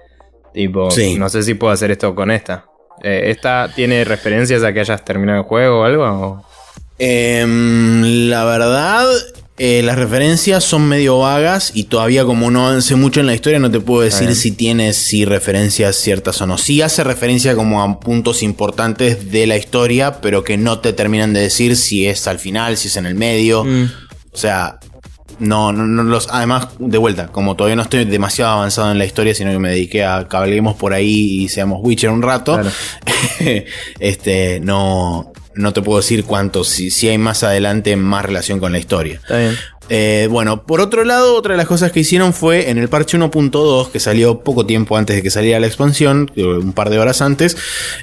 Tipo, 0.54 0.90
no 1.18 1.30
sé 1.30 1.44
si 1.44 1.54
puedo 1.54 1.72
hacer 1.74 1.92
esto 1.92 2.14
con 2.14 2.32
esta. 2.32 2.66
Eh, 3.04 3.32
¿Esta 3.32 3.72
tiene 3.74 4.04
referencias 4.04 4.64
a 4.64 4.74
que 4.74 4.82
hayas 4.82 5.04
terminado 5.04 5.40
el 5.40 5.46
juego 5.46 5.82
o 5.82 5.84
algo? 5.84 6.46
Em, 7.00 8.30
la 8.30 8.44
verdad, 8.46 9.08
eh, 9.58 9.82
las 9.84 9.98
referencias 9.98 10.64
son 10.64 10.88
medio 10.88 11.20
vagas 11.20 11.72
y 11.74 11.86
todavía 11.86 12.26
como 12.26 12.52
no 12.52 12.68
avance 12.68 12.96
mucho 12.96 13.20
en 13.20 13.28
la 13.28 13.34
historia 13.34 13.60
no 13.60 13.72
te 13.72 13.80
puedo 13.80 14.02
decir 14.02 14.36
si 14.36 14.52
tiene 14.52 14.94
si 14.94 15.26
referencias 15.26 15.96
ciertas 15.96 16.42
o 16.42 16.48
no. 16.48 16.58
Sí 16.58 16.82
hace 16.82 17.04
referencia 17.04 17.56
como 17.56 17.82
a 17.82 18.00
puntos 18.00 18.44
importantes 18.44 19.32
de 19.32 19.48
la 19.48 19.58
historia, 19.58 20.22
pero 20.22 20.44
que 20.44 20.58
no 20.58 20.80
te 20.80 20.94
terminan 20.94 21.34
de 21.34 21.42
decir 21.42 21.76
si 21.76 22.08
es 22.08 22.28
al 22.28 22.40
final, 22.40 22.78
si 22.78 22.88
es 22.88 22.98
en 22.98 23.06
el 23.06 23.16
medio. 23.16 23.64
Mm. 23.64 23.92
O 24.32 24.38
sea, 24.38 24.80
no, 25.42 25.74
no, 25.74 25.88
no 25.88 26.04
los. 26.04 26.28
Además, 26.30 26.68
de 26.78 27.00
vuelta, 27.00 27.28
como 27.28 27.56
todavía 27.56 27.76
no 27.76 27.82
estoy 27.82 28.06
demasiado 28.06 28.52
avanzado 28.52 28.92
en 28.92 29.00
la 29.00 29.06
historia, 29.06 29.34
sino 29.34 29.52
que 29.52 29.58
me 29.58 29.70
dediqué 29.70 30.06
a 30.06 30.28
cabalguemos 30.28 30.76
por 30.76 30.94
ahí 30.94 31.42
y 31.44 31.50
seamos 31.50 31.80
Witcher 31.82 32.12
un 32.12 32.22
rato. 32.22 32.54
Claro. 32.54 32.70
este, 34.00 34.60
no. 34.62 35.34
No 35.54 35.74
te 35.74 35.82
puedo 35.82 36.00
decir 36.00 36.24
cuánto, 36.24 36.64
si, 36.64 36.92
si 36.92 37.10
hay 37.10 37.18
más 37.18 37.44
adelante 37.44 37.98
más 37.98 38.24
relación 38.24 38.62
con 38.62 38.72
la 38.72 38.80
historia. 38.80 39.16
Está 39.16 39.38
bien. 39.38 39.58
Eh, 39.90 40.28
bueno, 40.32 40.64
por 40.64 40.80
otro 40.80 41.04
lado, 41.04 41.36
otra 41.36 41.54
de 41.54 41.58
las 41.58 41.68
cosas 41.68 41.92
que 41.92 42.00
hicieron 42.00 42.34
fue 42.34 42.70
en 42.70 42.78
el 42.78 42.88
parche 42.88 43.18
1.2, 43.18 43.90
que 43.92 44.00
salió 44.00 44.40
poco 44.40 44.66
tiempo 44.66 44.96
antes 44.96 45.18
de 45.18 45.22
que 45.22 45.30
saliera 45.30 45.60
la 45.60 45.68
expansión, 45.68 46.32
eh, 46.38 46.44
un 46.46 46.72
par 46.72 46.90
de 46.90 46.98
horas 47.00 47.22
antes, 47.22 47.58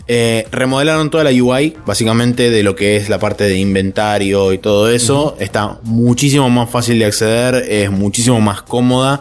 eh, 0.07 0.47
remodelaron 0.51 1.09
toda 1.09 1.25
la 1.25 1.31
UI, 1.31 1.77
básicamente 1.87 2.51
de 2.51 2.63
lo 2.63 2.77
que 2.77 2.97
es 2.97 3.09
la 3.09 3.19
parte 3.19 3.45
de 3.45 3.57
inventario 3.59 4.53
y 4.53 4.59
todo 4.59 4.91
eso. 4.91 5.35
Está 5.39 5.79
muchísimo 5.85 6.51
más 6.51 6.69
fácil 6.69 6.99
de 6.99 7.07
acceder, 7.07 7.55
es 7.69 7.91
muchísimo 7.91 8.41
más 8.41 8.61
cómoda. 8.63 9.21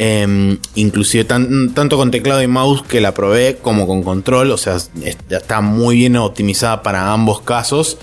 eh, 0.00 0.56
inclusive 0.76 1.24
tan- 1.24 1.74
tanto 1.74 1.96
con 1.96 2.12
teclado 2.12 2.40
y 2.40 2.46
mouse 2.46 2.82
que 2.82 3.00
la 3.00 3.12
probé 3.14 3.56
como 3.60 3.84
con 3.88 4.04
control, 4.04 4.52
o 4.52 4.56
sea, 4.56 4.76
es- 4.76 4.90
está 5.28 5.60
muy 5.60 5.96
bien 5.96 6.14
optimizada 6.16 6.84
para 6.84 7.12
ambos 7.12 7.40
casos. 7.40 7.98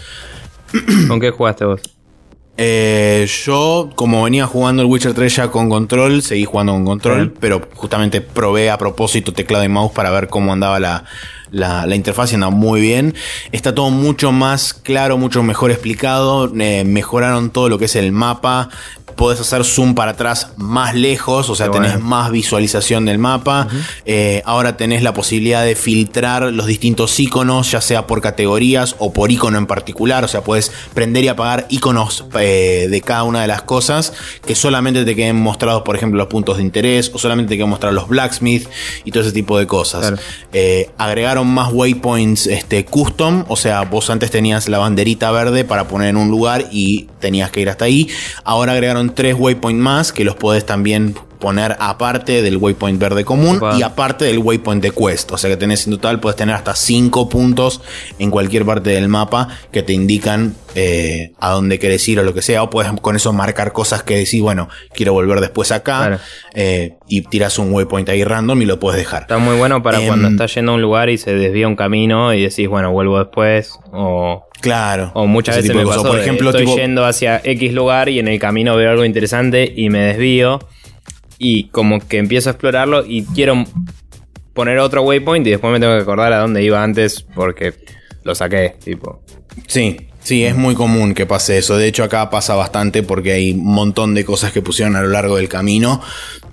¿Con 1.07 1.21
qué 1.21 1.31
jugaste 1.31 1.63
vos? 1.63 1.79
Eh, 2.57 3.27
yo, 3.45 3.89
como 3.95 4.23
venía 4.23 4.45
jugando 4.47 4.81
el 4.81 4.87
Witcher 4.87 5.13
3 5.13 5.35
ya 5.35 5.51
con 5.51 5.69
control, 5.69 6.21
seguí 6.21 6.45
jugando 6.45 6.71
con 6.73 6.85
control, 6.85 7.33
pero 7.39 7.61
justamente 7.73 8.21
probé 8.21 8.69
a 8.69 8.77
propósito 8.77 9.33
teclado 9.33 9.63
y 9.65 9.69
mouse 9.69 9.91
para 9.91 10.09
ver 10.11 10.29
cómo 10.29 10.53
andaba 10.53 10.79
la, 10.79 11.03
la, 11.51 11.85
la 11.85 11.95
interfaz 11.95 12.31
y 12.31 12.35
anda 12.35 12.49
muy 12.49 12.79
bien. 12.79 13.13
Está 13.51 13.75
todo 13.75 13.89
mucho 13.89 14.31
más 14.31 14.73
claro, 14.73 15.17
mucho 15.17 15.43
mejor 15.43 15.71
explicado. 15.71 16.51
eh, 16.57 16.83
mejoraron 16.85 17.49
todo 17.49 17.67
lo 17.67 17.77
que 17.77 17.85
es 17.85 17.95
el 17.97 18.11
mapa. 18.13 18.69
Podés 19.15 19.39
hacer 19.39 19.63
zoom 19.63 19.95
para 19.95 20.11
atrás 20.11 20.51
más 20.57 20.95
lejos, 20.95 21.49
o 21.49 21.55
sea, 21.55 21.71
tenés 21.71 21.99
más 21.99 22.31
visualización 22.31 23.05
del 23.05 23.17
mapa. 23.17 23.67
Eh, 24.05 24.41
ahora 24.45 24.77
tenés 24.77 25.03
la 25.03 25.13
posibilidad 25.13 25.63
de 25.63 25.75
filtrar 25.75 26.43
los 26.53 26.65
distintos 26.65 27.19
iconos, 27.19 27.71
ya 27.71 27.81
sea 27.81 28.07
por 28.07 28.21
categorías 28.21 28.95
o 28.99 29.13
por 29.13 29.31
icono 29.31 29.57
en 29.57 29.67
particular. 29.67 30.23
O 30.23 30.27
sea, 30.27 30.41
puedes 30.41 30.71
prender 30.93 31.23
y 31.23 31.27
apagar 31.29 31.65
iconos 31.69 32.25
eh, 32.39 32.87
de 32.89 33.01
cada 33.01 33.23
una 33.23 33.41
de 33.41 33.47
las 33.47 33.61
cosas 33.61 34.13
que 34.45 34.55
solamente 34.55 35.05
te 35.05 35.15
queden 35.15 35.37
mostrados, 35.37 35.83
por 35.83 35.95
ejemplo, 35.95 36.17
los 36.17 36.27
puntos 36.27 36.57
de 36.57 36.63
interés 36.63 37.11
o 37.13 37.17
solamente 37.17 37.49
te 37.49 37.57
queden 37.57 37.69
mostrados 37.69 37.95
los 37.95 38.07
blacksmith 38.07 38.67
y 39.03 39.11
todo 39.11 39.23
ese 39.23 39.31
tipo 39.31 39.57
de 39.57 39.67
cosas. 39.67 40.01
Claro. 40.01 40.17
Eh, 40.53 40.89
agregaron 40.97 41.47
más 41.47 41.71
waypoints 41.71 42.47
este, 42.47 42.85
custom, 42.85 43.45
o 43.47 43.55
sea, 43.55 43.81
vos 43.83 44.09
antes 44.09 44.31
tenías 44.31 44.67
la 44.69 44.77
banderita 44.77 45.31
verde 45.31 45.63
para 45.63 45.87
poner 45.87 46.09
en 46.09 46.17
un 46.17 46.29
lugar 46.29 46.65
y 46.71 47.07
tenías 47.19 47.51
que 47.51 47.61
ir 47.61 47.69
hasta 47.69 47.85
ahí. 47.85 48.09
Ahora 48.43 48.73
agregaron 48.73 49.04
tres 49.13 49.35
waypoints 49.37 49.81
más 49.81 50.11
que 50.11 50.23
los 50.23 50.35
podés 50.35 50.65
también 50.65 51.15
poner 51.39 51.75
aparte 51.79 52.41
del 52.41 52.57
waypoint 52.57 52.99
verde 52.99 53.23
común 53.25 53.57
Opa. 53.57 53.77
y 53.77 53.83
aparte 53.83 54.25
del 54.25 54.39
waypoint 54.39 54.81
de 54.81 54.91
quest. 54.91 55.31
O 55.31 55.37
sea 55.37 55.49
que 55.49 55.57
tenés 55.57 55.85
en 55.85 55.93
total, 55.93 56.19
puedes 56.19 56.37
tener 56.37 56.55
hasta 56.55 56.75
cinco 56.75 57.29
puntos 57.29 57.81
en 58.17 58.31
cualquier 58.31 58.65
parte 58.65 58.91
del 58.91 59.09
mapa 59.09 59.49
que 59.71 59.83
te 59.83 59.93
indican 59.93 60.55
eh, 60.75 61.33
a 61.39 61.51
dónde 61.51 61.77
querés 61.77 62.07
ir 62.07 62.19
o 62.19 62.23
lo 62.23 62.33
que 62.33 62.41
sea. 62.41 62.63
O 62.63 62.69
puedes 62.69 62.91
con 63.01 63.15
eso 63.15 63.31
marcar 63.33 63.73
cosas 63.73 64.01
que 64.01 64.15
decís, 64.15 64.41
bueno, 64.41 64.69
quiero 64.93 65.13
volver 65.13 65.39
después 65.41 65.71
acá. 65.71 65.97
Claro. 65.97 66.19
eh, 66.53 66.95
y 67.07 67.21
tiras 67.21 67.59
un 67.59 67.71
waypoint 67.71 68.09
ahí 68.09 68.23
random 68.23 68.61
y 68.61 68.65
lo 68.65 68.79
puedes 68.79 68.97
dejar. 68.97 69.23
Está 69.23 69.37
muy 69.37 69.55
bueno 69.57 69.83
para 69.83 69.99
Em, 69.99 70.07
cuando 70.07 70.27
estás 70.29 70.55
yendo 70.55 70.71
a 70.71 70.75
un 70.75 70.81
lugar 70.81 71.09
y 71.09 71.17
se 71.17 71.33
desvía 71.35 71.67
un 71.67 71.75
camino 71.75 72.33
y 72.33 72.41
decís, 72.41 72.67
bueno, 72.67 72.91
vuelvo 72.91 73.19
después. 73.19 73.77
O, 73.91 74.45
Claro. 74.65 75.11
o 75.13 75.27
muchas 75.27 75.57
veces 75.57 75.75
me 75.75 75.85
pasó, 75.85 76.03
Por 76.03 76.19
ejemplo, 76.19 76.49
estoy 76.49 76.65
tipo, 76.65 76.77
yendo 76.77 77.05
hacia 77.05 77.41
X 77.43 77.73
lugar 77.73 78.09
y 78.09 78.19
en 78.19 78.27
el 78.27 78.39
camino 78.39 78.75
veo 78.75 78.91
algo 78.91 79.05
interesante 79.05 79.71
y 79.75 79.89
me 79.89 79.99
desvío. 79.99 80.59
Y 81.37 81.69
como 81.69 81.99
que 81.99 82.17
empiezo 82.17 82.49
a 82.49 82.51
explorarlo 82.51 83.05
y 83.05 83.23
quiero 83.25 83.63
poner 84.53 84.79
otro 84.79 85.03
waypoint 85.03 85.45
y 85.47 85.51
después 85.51 85.71
me 85.71 85.79
tengo 85.79 85.95
que 85.95 86.01
acordar 86.01 86.33
a 86.33 86.39
dónde 86.39 86.63
iba 86.63 86.81
antes 86.81 87.21
porque 87.35 87.73
lo 88.23 88.33
saqué, 88.35 88.75
tipo. 88.83 89.21
Sí, 89.67 89.97
sí, 90.25 90.43
es 90.43 90.55
muy 90.55 90.75
común 90.75 91.13
que 91.13 91.25
pase 91.25 91.57
eso. 91.57 91.77
De 91.77 91.87
hecho, 91.87 92.03
acá 92.03 92.29
pasa 92.29 92.55
bastante 92.55 93.03
porque 93.03 93.31
hay 93.31 93.51
un 93.51 93.63
montón 93.63 94.15
de 94.15 94.25
cosas 94.25 94.51
que 94.51 94.61
pusieron 94.61 94.95
a 94.95 95.01
lo 95.01 95.09
largo 95.09 95.37
del 95.37 95.47
camino. 95.47 96.01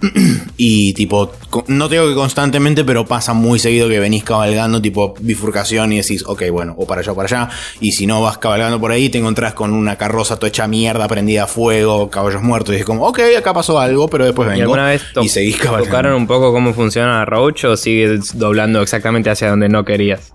y 0.57 0.93
tipo, 0.95 1.33
no 1.69 1.89
te 1.89 1.95
digo 1.95 2.09
que 2.09 2.15
constantemente, 2.15 2.85
pero 2.85 3.07
pasa 3.07 3.33
muy 3.33 3.59
seguido 3.59 3.89
que 3.89 3.99
venís 3.99 4.25
cabalgando, 4.25 4.83
tipo 4.83 5.15
bifurcación 5.21 5.93
y 5.93 5.97
decís, 5.99 6.25
ok, 6.27 6.43
bueno, 6.51 6.75
o 6.77 6.87
para 6.87 7.01
allá 7.01 7.13
o 7.13 7.15
para 7.15 7.27
allá. 7.27 7.55
Y 7.81 7.93
si 7.93 8.07
no 8.07 8.21
vas 8.21 8.39
cabalgando 8.39 8.79
por 8.79 8.93
ahí, 8.93 9.09
te 9.09 9.19
encontrás 9.19 9.55
con 9.55 9.73
una 9.73 9.97
carroza 9.97 10.37
toda 10.37 10.49
hecha 10.49 10.67
mierda, 10.67 11.09
prendida 11.09 11.45
a 11.45 11.47
fuego, 11.47 12.11
caballos 12.11 12.43
muertos. 12.43 12.75
Y 12.75 12.79
es 12.79 12.85
como, 12.85 13.07
ok, 13.07 13.21
acá 13.39 13.55
pasó 13.55 13.81
algo, 13.81 14.09
pero 14.09 14.25
después 14.27 14.47
¿Y 14.49 14.51
vengo. 14.51 14.63
alguna 14.63 14.87
vez 14.87 15.03
y 15.21 15.29
seguís 15.29 15.57
cabalgando. 15.57 15.87
tocaron 15.87 16.15
un 16.15 16.27
poco 16.27 16.53
cómo 16.53 16.75
funciona 16.75 17.25
Roach 17.25 17.65
o 17.65 17.77
sigues 17.77 18.37
doblando 18.39 18.83
exactamente 18.83 19.31
hacia 19.31 19.49
donde 19.49 19.69
no 19.69 19.85
querías? 19.85 20.35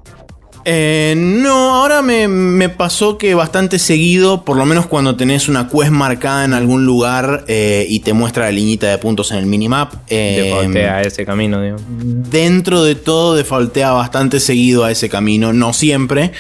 Eh, 0.69 1.13
no, 1.15 1.75
ahora 1.75 2.01
me, 2.01 2.27
me 2.27 2.67
pasó 2.67 3.17
que 3.17 3.33
bastante 3.35 3.79
seguido, 3.79 4.43
por 4.43 4.57
lo 4.57 4.65
menos 4.65 4.85
cuando 4.85 5.15
tenés 5.15 5.47
una 5.47 5.69
quest 5.69 5.91
marcada 5.91 6.43
en 6.43 6.53
algún 6.53 6.85
lugar 6.85 7.45
eh, 7.47 7.85
y 7.87 8.01
te 8.01 8.11
muestra 8.11 8.43
la 8.43 8.51
liñita 8.51 8.87
de 8.87 8.97
puntos 8.97 9.31
en 9.31 9.37
el 9.37 9.45
minimap. 9.45 9.93
eh, 10.09 10.41
Defaultea 10.43 11.03
ese 11.03 11.25
camino, 11.25 11.61
digo. 11.61 11.77
dentro 11.87 12.83
de 12.83 12.95
todo 12.95 13.35
defaultea 13.35 13.91
bastante 13.91 14.41
seguido 14.41 14.83
a 14.83 14.91
ese 14.91 15.07
camino, 15.07 15.53
no 15.53 15.71
siempre, 15.71 16.33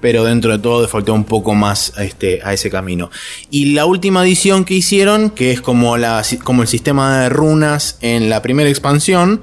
pero 0.00 0.24
dentro 0.24 0.52
de 0.52 0.60
todo 0.60 0.80
defaultea 0.80 1.12
un 1.12 1.24
poco 1.24 1.52
más 1.52 1.92
a, 1.98 2.04
este, 2.04 2.40
a 2.42 2.54
ese 2.54 2.70
camino. 2.70 3.10
Y 3.50 3.74
la 3.74 3.84
última 3.84 4.22
adición 4.22 4.64
que 4.64 4.72
hicieron, 4.72 5.28
que 5.28 5.52
es 5.52 5.60
como, 5.60 5.98
la, 5.98 6.22
como 6.42 6.62
el 6.62 6.68
sistema 6.68 7.20
de 7.20 7.28
runas 7.28 7.98
en 8.00 8.30
la 8.30 8.40
primera 8.40 8.70
expansión, 8.70 9.42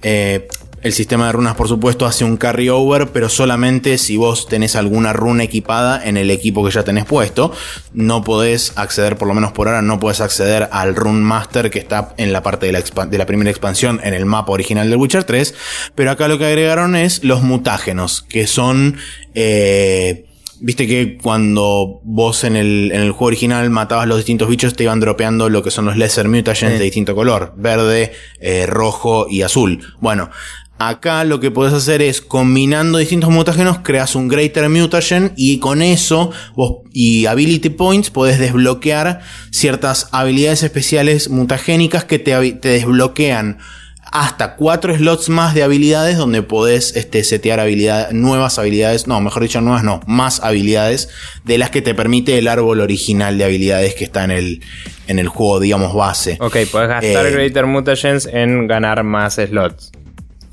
eh, 0.00 0.48
el 0.82 0.92
sistema 0.92 1.26
de 1.26 1.32
runas, 1.32 1.54
por 1.54 1.68
supuesto, 1.68 2.06
hace 2.06 2.24
un 2.24 2.36
carry 2.36 2.68
over, 2.68 3.08
pero 3.12 3.28
solamente 3.28 3.98
si 3.98 4.16
vos 4.16 4.48
tenés 4.48 4.74
alguna 4.76 5.12
runa 5.12 5.44
equipada 5.44 6.04
en 6.04 6.16
el 6.16 6.30
equipo 6.30 6.64
que 6.64 6.70
ya 6.72 6.82
tenés 6.82 7.04
puesto. 7.04 7.52
No 7.92 8.24
podés 8.24 8.72
acceder, 8.76 9.16
por 9.16 9.28
lo 9.28 9.34
menos 9.34 9.52
por 9.52 9.68
ahora, 9.68 9.80
no 9.82 10.00
podés 10.00 10.20
acceder 10.20 10.68
al 10.72 10.94
Rune 10.96 11.20
Master 11.20 11.70
que 11.70 11.78
está 11.78 12.14
en 12.16 12.32
la 12.32 12.42
parte 12.42 12.66
de 12.66 12.72
la, 12.72 12.82
de 13.06 13.18
la 13.18 13.26
primera 13.26 13.50
expansión 13.50 14.00
en 14.02 14.12
el 14.14 14.26
mapa 14.26 14.52
original 14.52 14.90
del 14.90 14.98
Witcher 14.98 15.24
3. 15.24 15.54
Pero 15.94 16.10
acá 16.10 16.26
lo 16.28 16.38
que 16.38 16.46
agregaron 16.46 16.96
es 16.96 17.22
los 17.24 17.42
mutágenos, 17.42 18.22
que 18.22 18.46
son. 18.46 18.96
eh, 19.34 20.26
Viste 20.64 20.86
que 20.86 21.18
cuando 21.20 22.00
vos 22.04 22.44
en 22.44 22.54
el, 22.54 22.92
en 22.94 23.00
el 23.00 23.10
juego 23.10 23.26
original 23.26 23.68
matabas 23.70 24.06
los 24.06 24.18
distintos 24.18 24.48
bichos, 24.48 24.74
te 24.76 24.84
iban 24.84 25.00
dropeando 25.00 25.48
lo 25.48 25.60
que 25.64 25.72
son 25.72 25.86
los 25.86 25.96
Lesser 25.96 26.28
Mutagens 26.28 26.70
Sí. 26.74 26.78
de 26.78 26.84
distinto 26.84 27.16
color: 27.16 27.52
verde, 27.56 28.12
eh, 28.40 28.66
rojo 28.66 29.26
y 29.28 29.42
azul. 29.42 29.80
Bueno, 29.98 30.30
acá 30.88 31.24
lo 31.24 31.40
que 31.40 31.50
podés 31.50 31.72
hacer 31.72 32.02
es 32.02 32.20
combinando 32.20 32.98
distintos 32.98 33.30
mutágenos, 33.30 33.78
creas 33.82 34.14
un 34.14 34.28
Greater 34.28 34.68
Mutagen 34.68 35.32
y 35.36 35.58
con 35.58 35.82
eso 35.82 36.30
vos 36.54 36.82
y 36.92 37.26
Ability 37.26 37.70
Points 37.70 38.10
podés 38.10 38.38
desbloquear 38.38 39.20
ciertas 39.50 40.08
habilidades 40.12 40.62
especiales 40.62 41.28
mutagénicas 41.30 42.04
que 42.04 42.18
te, 42.18 42.32
desbloquean 42.60 43.58
hasta 44.12 44.56
cuatro 44.56 44.94
slots 44.94 45.30
más 45.30 45.54
de 45.54 45.62
habilidades 45.62 46.18
donde 46.18 46.42
podés 46.42 46.94
este, 46.96 47.24
setear 47.24 47.60
habilidades, 47.60 48.12
nuevas 48.12 48.58
habilidades, 48.58 49.06
no, 49.06 49.18
mejor 49.22 49.42
dicho, 49.42 49.62
nuevas 49.62 49.84
no, 49.84 50.00
más 50.06 50.40
habilidades 50.40 51.08
de 51.44 51.56
las 51.56 51.70
que 51.70 51.80
te 51.80 51.94
permite 51.94 52.36
el 52.36 52.46
árbol 52.46 52.80
original 52.80 53.38
de 53.38 53.44
habilidades 53.44 53.94
que 53.94 54.04
está 54.04 54.24
en 54.24 54.32
el, 54.32 54.60
en 55.06 55.18
el 55.18 55.28
juego, 55.28 55.60
digamos, 55.60 55.94
base. 55.94 56.36
Ok, 56.40 56.58
puedes 56.70 56.88
gastar 56.88 57.26
Eh, 57.26 57.30
Greater 57.30 57.64
Mutagens 57.64 58.26
en 58.26 58.66
ganar 58.66 59.02
más 59.02 59.36
slots. 59.36 59.92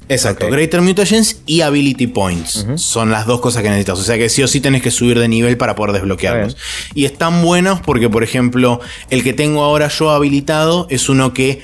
Exacto. 0.09 0.49
Greater 0.49 0.81
Mutagens 0.81 1.41
y 1.45 1.61
Ability 1.61 2.07
Points 2.07 2.65
son 2.75 3.11
las 3.11 3.27
dos 3.27 3.39
cosas 3.39 3.61
que 3.61 3.69
necesitas. 3.69 3.99
O 3.99 4.03
sea 4.03 4.17
que 4.17 4.27
sí 4.27 4.41
o 4.41 4.47
sí 4.47 4.59
tenés 4.59 4.81
que 4.81 4.89
subir 4.89 5.19
de 5.19 5.27
nivel 5.27 5.55
para 5.55 5.75
poder 5.75 5.93
desbloquearlos. 5.93 6.57
Y 6.95 7.05
están 7.05 7.43
buenos 7.43 7.79
porque, 7.79 8.09
por 8.09 8.23
ejemplo, 8.23 8.81
el 9.11 9.23
que 9.23 9.33
tengo 9.33 9.63
ahora 9.63 9.87
yo 9.87 10.09
habilitado 10.09 10.87
es 10.89 11.09
uno 11.09 11.31
que 11.33 11.61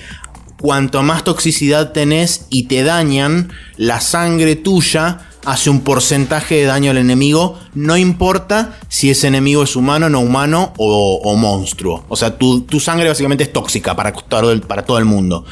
cuanto 0.62 1.01
más 1.01 1.23
toxicidad 1.23 1.91
tenés 1.91 2.45
y 2.49 2.67
te 2.67 2.84
dañan, 2.84 3.51
la 3.77 3.99
sangre 3.99 4.55
tuya 4.55 5.27
hace 5.43 5.69
un 5.69 5.81
porcentaje 5.81 6.55
de 6.55 6.65
daño 6.65 6.91
al 6.91 6.97
enemigo, 6.97 7.60
no 7.73 7.97
importa 7.97 8.77
si 8.89 9.10
ese 9.10 9.27
enemigo 9.27 9.63
es 9.63 9.75
humano, 9.75 10.10
no 10.10 10.19
humano 10.19 10.73
o, 10.77 11.21
o 11.23 11.36
monstruo. 11.36 12.05
O 12.10 12.15
sea, 12.15 12.38
tu, 12.38 12.62
tu 12.62 12.79
sangre 12.79 13.08
básicamente 13.08 13.43
es 13.43 13.53
tóxica 13.53 13.95
para 13.95 14.12
todo 14.12 14.51
el, 14.51 14.62
para 14.62 14.86
todo 14.86 14.97
el 14.97 15.05
mundo. 15.05 15.45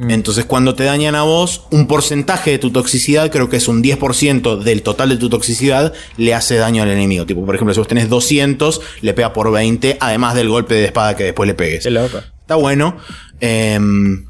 Mm. 0.00 0.10
Entonces, 0.12 0.46
cuando 0.46 0.74
te 0.74 0.84
dañan 0.84 1.14
a 1.14 1.24
vos, 1.24 1.66
un 1.70 1.86
porcentaje 1.86 2.52
de 2.52 2.58
tu 2.58 2.70
toxicidad, 2.70 3.30
creo 3.30 3.50
que 3.50 3.58
es 3.58 3.68
un 3.68 3.82
10% 3.82 4.58
del 4.60 4.82
total 4.82 5.10
de 5.10 5.18
tu 5.18 5.28
toxicidad, 5.28 5.92
le 6.16 6.32
hace 6.32 6.56
daño 6.56 6.82
al 6.82 6.88
enemigo. 6.88 7.26
Tipo, 7.26 7.44
por 7.44 7.54
ejemplo, 7.54 7.74
si 7.74 7.80
vos 7.80 7.86
tenés 7.86 8.08
200, 8.08 8.80
le 9.02 9.12
pega 9.12 9.34
por 9.34 9.52
20, 9.52 9.98
además 10.00 10.34
del 10.34 10.48
golpe 10.48 10.74
de 10.74 10.86
espada 10.86 11.16
que 11.16 11.24
después 11.24 11.46
le 11.46 11.52
pegues. 11.52 11.84
Está 12.40 12.54
bueno. 12.54 12.96
Em, 13.40 14.24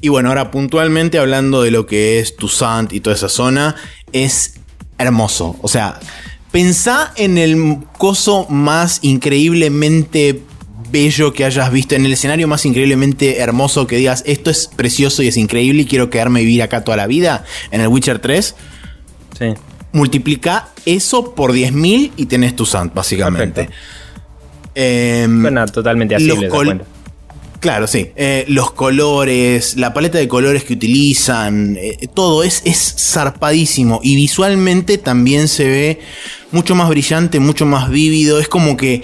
y 0.00 0.08
bueno, 0.10 0.28
ahora 0.28 0.52
puntualmente 0.52 1.18
hablando 1.18 1.62
de 1.62 1.72
lo 1.72 1.86
que 1.86 2.20
es 2.20 2.36
Toussaint 2.36 2.92
y 2.92 3.00
toda 3.00 3.16
esa 3.16 3.28
zona, 3.28 3.74
es 4.12 4.54
hermoso. 4.98 5.56
O 5.60 5.66
sea, 5.66 5.98
pensá 6.52 7.12
en 7.16 7.36
el 7.36 7.78
coso 7.98 8.46
más 8.48 9.00
increíblemente 9.02 10.40
bello 10.94 11.32
que 11.32 11.44
hayas 11.44 11.72
visto, 11.72 11.96
en 11.96 12.06
el 12.06 12.12
escenario 12.12 12.46
más 12.46 12.64
increíblemente 12.64 13.40
hermoso 13.40 13.88
que 13.88 13.96
digas, 13.96 14.22
esto 14.26 14.48
es 14.48 14.68
precioso 14.68 15.24
y 15.24 15.28
es 15.28 15.36
increíble 15.36 15.82
y 15.82 15.86
quiero 15.86 16.08
quedarme 16.08 16.40
vivir 16.40 16.62
acá 16.62 16.84
toda 16.84 16.96
la 16.96 17.08
vida, 17.08 17.44
en 17.72 17.80
el 17.80 17.88
Witcher 17.88 18.20
3. 18.20 18.54
Sí. 19.36 19.46
Multiplica 19.90 20.68
eso 20.86 21.34
por 21.34 21.52
10.000 21.52 22.12
y 22.16 22.26
tenés 22.26 22.54
tu 22.54 22.64
Sand, 22.64 22.94
básicamente. 22.94 23.68
Eh, 24.76 25.26
totalmente 25.72 26.14
así. 26.14 26.30
Claro, 27.58 27.86
sí. 27.86 28.10
Eh, 28.14 28.44
los 28.48 28.72
colores, 28.72 29.76
la 29.76 29.94
paleta 29.94 30.18
de 30.18 30.28
colores 30.28 30.64
que 30.64 30.74
utilizan, 30.74 31.76
eh, 31.76 32.08
todo 32.12 32.44
es, 32.44 32.62
es 32.64 32.94
zarpadísimo. 32.98 34.00
Y 34.02 34.14
visualmente 34.14 34.98
también 34.98 35.48
se 35.48 35.64
ve 35.64 36.00
mucho 36.52 36.74
más 36.74 36.88
brillante, 36.88 37.40
mucho 37.40 37.66
más 37.66 37.88
vívido. 37.90 38.38
Es 38.38 38.48
como 38.48 38.76
que 38.76 39.02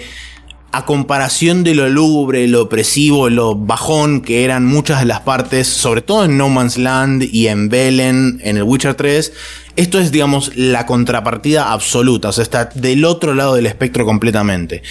a 0.73 0.85
comparación 0.85 1.63
de 1.63 1.75
lo 1.75 1.89
lúgubre, 1.89 2.47
lo 2.47 2.63
opresivo, 2.63 3.29
lo 3.29 3.55
bajón 3.55 4.21
que 4.21 4.45
eran 4.45 4.65
muchas 4.65 5.01
de 5.01 5.05
las 5.05 5.21
partes, 5.21 5.67
sobre 5.67 6.01
todo 6.01 6.25
en 6.25 6.37
No 6.37 6.49
Man's 6.49 6.77
Land 6.77 7.23
y 7.31 7.47
en 7.47 7.67
Velen, 7.67 8.39
en 8.43 8.57
el 8.57 8.63
Witcher 8.63 8.95
3, 8.95 9.33
esto 9.75 9.99
es, 9.99 10.11
digamos, 10.11 10.55
la 10.55 10.85
contrapartida 10.85 11.71
absoluta, 11.71 12.29
o 12.29 12.31
sea, 12.31 12.43
está 12.43 12.65
del 12.65 13.03
otro 13.03 13.33
lado 13.33 13.55
del 13.55 13.65
espectro 13.65 14.05
completamente. 14.05 14.81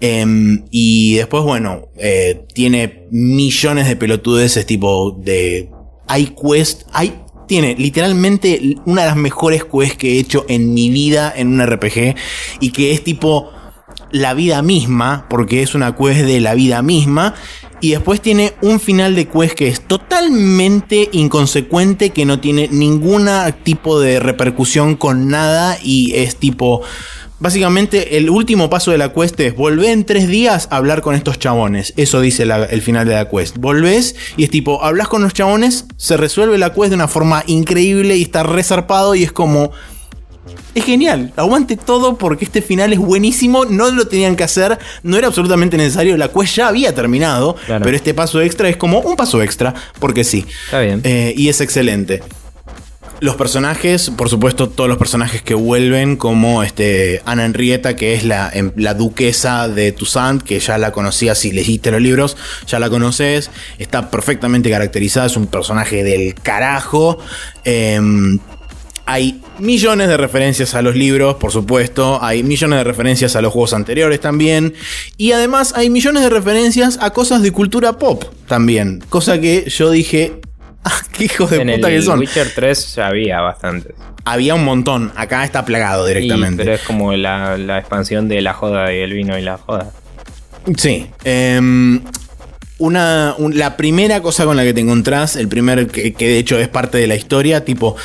Em, 0.00 0.64
y 0.70 1.16
después, 1.16 1.42
bueno, 1.44 1.88
eh, 1.96 2.44
tiene 2.54 3.06
millones 3.10 3.86
de 3.88 3.96
pelotudeces 3.96 4.64
tipo 4.64 5.10
de... 5.12 5.70
Hay 6.06 6.34
quest, 6.40 6.82
hay 6.92 7.12
tiene 7.46 7.74
literalmente 7.76 8.76
una 8.84 9.02
de 9.02 9.08
las 9.08 9.16
mejores 9.16 9.64
quests 9.64 9.96
que 9.96 10.12
he 10.12 10.18
hecho 10.20 10.44
en 10.48 10.74
mi 10.74 10.90
vida 10.90 11.32
en 11.34 11.48
un 11.48 11.66
RPG 11.66 12.14
y 12.60 12.70
que 12.70 12.92
es 12.92 13.02
tipo 13.02 13.50
la 14.10 14.34
vida 14.34 14.62
misma, 14.62 15.26
porque 15.28 15.62
es 15.62 15.74
una 15.74 15.94
quest 15.96 16.20
de 16.20 16.40
la 16.40 16.54
vida 16.54 16.82
misma. 16.82 17.34
Y 17.80 17.90
después 17.90 18.20
tiene 18.20 18.54
un 18.60 18.80
final 18.80 19.14
de 19.14 19.28
quest 19.28 19.54
que 19.54 19.68
es 19.68 19.80
totalmente 19.80 21.08
inconsecuente, 21.12 22.10
que 22.10 22.24
no 22.24 22.40
tiene 22.40 22.68
ningún 22.68 23.28
tipo 23.62 24.00
de 24.00 24.20
repercusión 24.20 24.96
con 24.96 25.28
nada 25.28 25.78
y 25.82 26.14
es 26.14 26.36
tipo... 26.36 26.82
Básicamente 27.40 28.16
el 28.16 28.30
último 28.30 28.68
paso 28.68 28.90
de 28.90 28.98
la 28.98 29.12
quest 29.12 29.38
es 29.38 29.54
volver 29.54 29.90
en 29.90 30.04
tres 30.04 30.26
días 30.26 30.66
a 30.72 30.76
hablar 30.76 31.02
con 31.02 31.14
estos 31.14 31.38
chabones. 31.38 31.94
Eso 31.96 32.20
dice 32.20 32.42
el 32.42 32.82
final 32.82 33.06
de 33.06 33.14
la 33.14 33.28
quest. 33.28 33.58
Volvés 33.58 34.16
y 34.36 34.42
es 34.42 34.50
tipo, 34.50 34.82
hablas 34.82 35.06
con 35.06 35.22
los 35.22 35.34
chabones, 35.34 35.84
se 35.96 36.16
resuelve 36.16 36.58
la 36.58 36.74
quest 36.74 36.88
de 36.88 36.96
una 36.96 37.06
forma 37.06 37.44
increíble 37.46 38.16
y 38.16 38.22
está 38.22 38.42
resarpado 38.42 39.14
y 39.14 39.22
es 39.22 39.30
como 39.30 39.70
es 40.74 40.84
genial. 40.84 41.32
Aguante 41.36 41.76
todo 41.76 42.16
porque 42.16 42.44
este 42.44 42.62
final 42.62 42.92
es 42.92 42.98
buenísimo. 42.98 43.64
No 43.64 43.90
lo 43.90 44.06
tenían 44.06 44.36
que 44.36 44.44
hacer. 44.44 44.78
No 45.02 45.16
era 45.16 45.28
absolutamente 45.28 45.76
necesario. 45.76 46.16
La 46.16 46.28
quest 46.28 46.56
ya 46.56 46.68
había 46.68 46.94
terminado. 46.94 47.56
Pero 47.66 47.90
este 47.90 48.14
paso 48.14 48.40
extra 48.40 48.68
es 48.68 48.76
como 48.76 49.00
un 49.00 49.16
paso 49.16 49.42
extra. 49.42 49.74
Porque 49.98 50.24
sí. 50.24 50.46
Está 50.66 50.80
bien. 50.80 51.00
Eh, 51.04 51.34
y 51.36 51.48
es 51.48 51.60
excelente. 51.60 52.22
Los 53.20 53.34
personajes, 53.34 54.10
por 54.10 54.28
supuesto, 54.28 54.68
todos 54.68 54.88
los 54.88 54.96
personajes 54.96 55.42
que 55.42 55.54
vuelven, 55.54 56.16
como 56.16 56.62
este 56.62 57.20
Ana 57.24 57.46
Henrietta, 57.46 57.96
que 57.96 58.14
es 58.14 58.22
la, 58.24 58.48
em, 58.52 58.70
la 58.76 58.94
duquesa 58.94 59.68
de 59.68 59.90
Toussaint, 59.90 60.40
que 60.40 60.60
ya 60.60 60.78
la 60.78 60.92
conocías 60.92 61.36
si 61.36 61.50
leíste 61.50 61.90
los 61.90 62.00
libros, 62.00 62.36
ya 62.68 62.78
la 62.78 62.88
conoces, 62.88 63.50
está 63.78 64.08
perfectamente 64.08 64.70
caracterizada, 64.70 65.26
es 65.26 65.36
un 65.36 65.48
personaje 65.48 66.04
del 66.04 66.34
carajo. 66.34 67.18
Em, 67.64 68.38
hay 69.08 69.40
millones 69.58 70.06
de 70.08 70.18
referencias 70.18 70.74
a 70.74 70.82
los 70.82 70.94
libros, 70.94 71.36
por 71.36 71.50
supuesto. 71.50 72.22
Hay 72.22 72.42
millones 72.42 72.80
de 72.80 72.84
referencias 72.84 73.36
a 73.36 73.40
los 73.40 73.54
juegos 73.54 73.72
anteriores 73.72 74.20
también. 74.20 74.74
Y 75.16 75.32
además 75.32 75.72
hay 75.74 75.88
millones 75.88 76.24
de 76.24 76.28
referencias 76.28 76.98
a 77.00 77.10
cosas 77.14 77.40
de 77.40 77.50
cultura 77.50 77.94
pop 77.94 78.22
también. 78.46 79.02
Cosa 79.08 79.40
que 79.40 79.64
yo 79.70 79.90
dije, 79.90 80.34
ah, 80.84 81.00
qué 81.10 81.24
hijos 81.24 81.50
de 81.50 81.60
puta 81.60 81.88
que 81.88 82.02
son. 82.02 82.16
En 82.16 82.20
Witcher 82.20 82.52
3 82.54 82.96
ya 82.96 83.06
había 83.06 83.40
bastantes. 83.40 83.94
Había 84.26 84.54
un 84.54 84.66
montón. 84.66 85.10
Acá 85.16 85.42
está 85.42 85.64
plagado 85.64 86.04
directamente. 86.04 86.62
pero 86.62 86.76
es 86.76 86.82
como 86.82 87.14
la, 87.14 87.56
expansión 87.78 88.28
de 88.28 88.42
la 88.42 88.52
joda 88.52 88.92
y 88.92 88.98
el 88.98 89.14
vino 89.14 89.38
y 89.38 89.42
la 89.42 89.56
joda. 89.56 89.90
Sí. 90.76 91.06
Em, 91.24 92.02
una, 92.76 93.34
la 93.38 93.74
primera 93.78 94.20
cosa 94.20 94.44
con 94.44 94.58
la 94.58 94.64
que 94.64 94.74
te 94.74 94.82
encontrás, 94.82 95.36
el 95.36 95.48
primer 95.48 95.86
que, 95.86 96.12
que, 96.12 96.28
de 96.28 96.38
hecho 96.38 96.58
es 96.58 96.68
parte 96.68 96.98
de 96.98 97.06
la 97.06 97.14
historia, 97.14 97.64
tipo, 97.64 97.96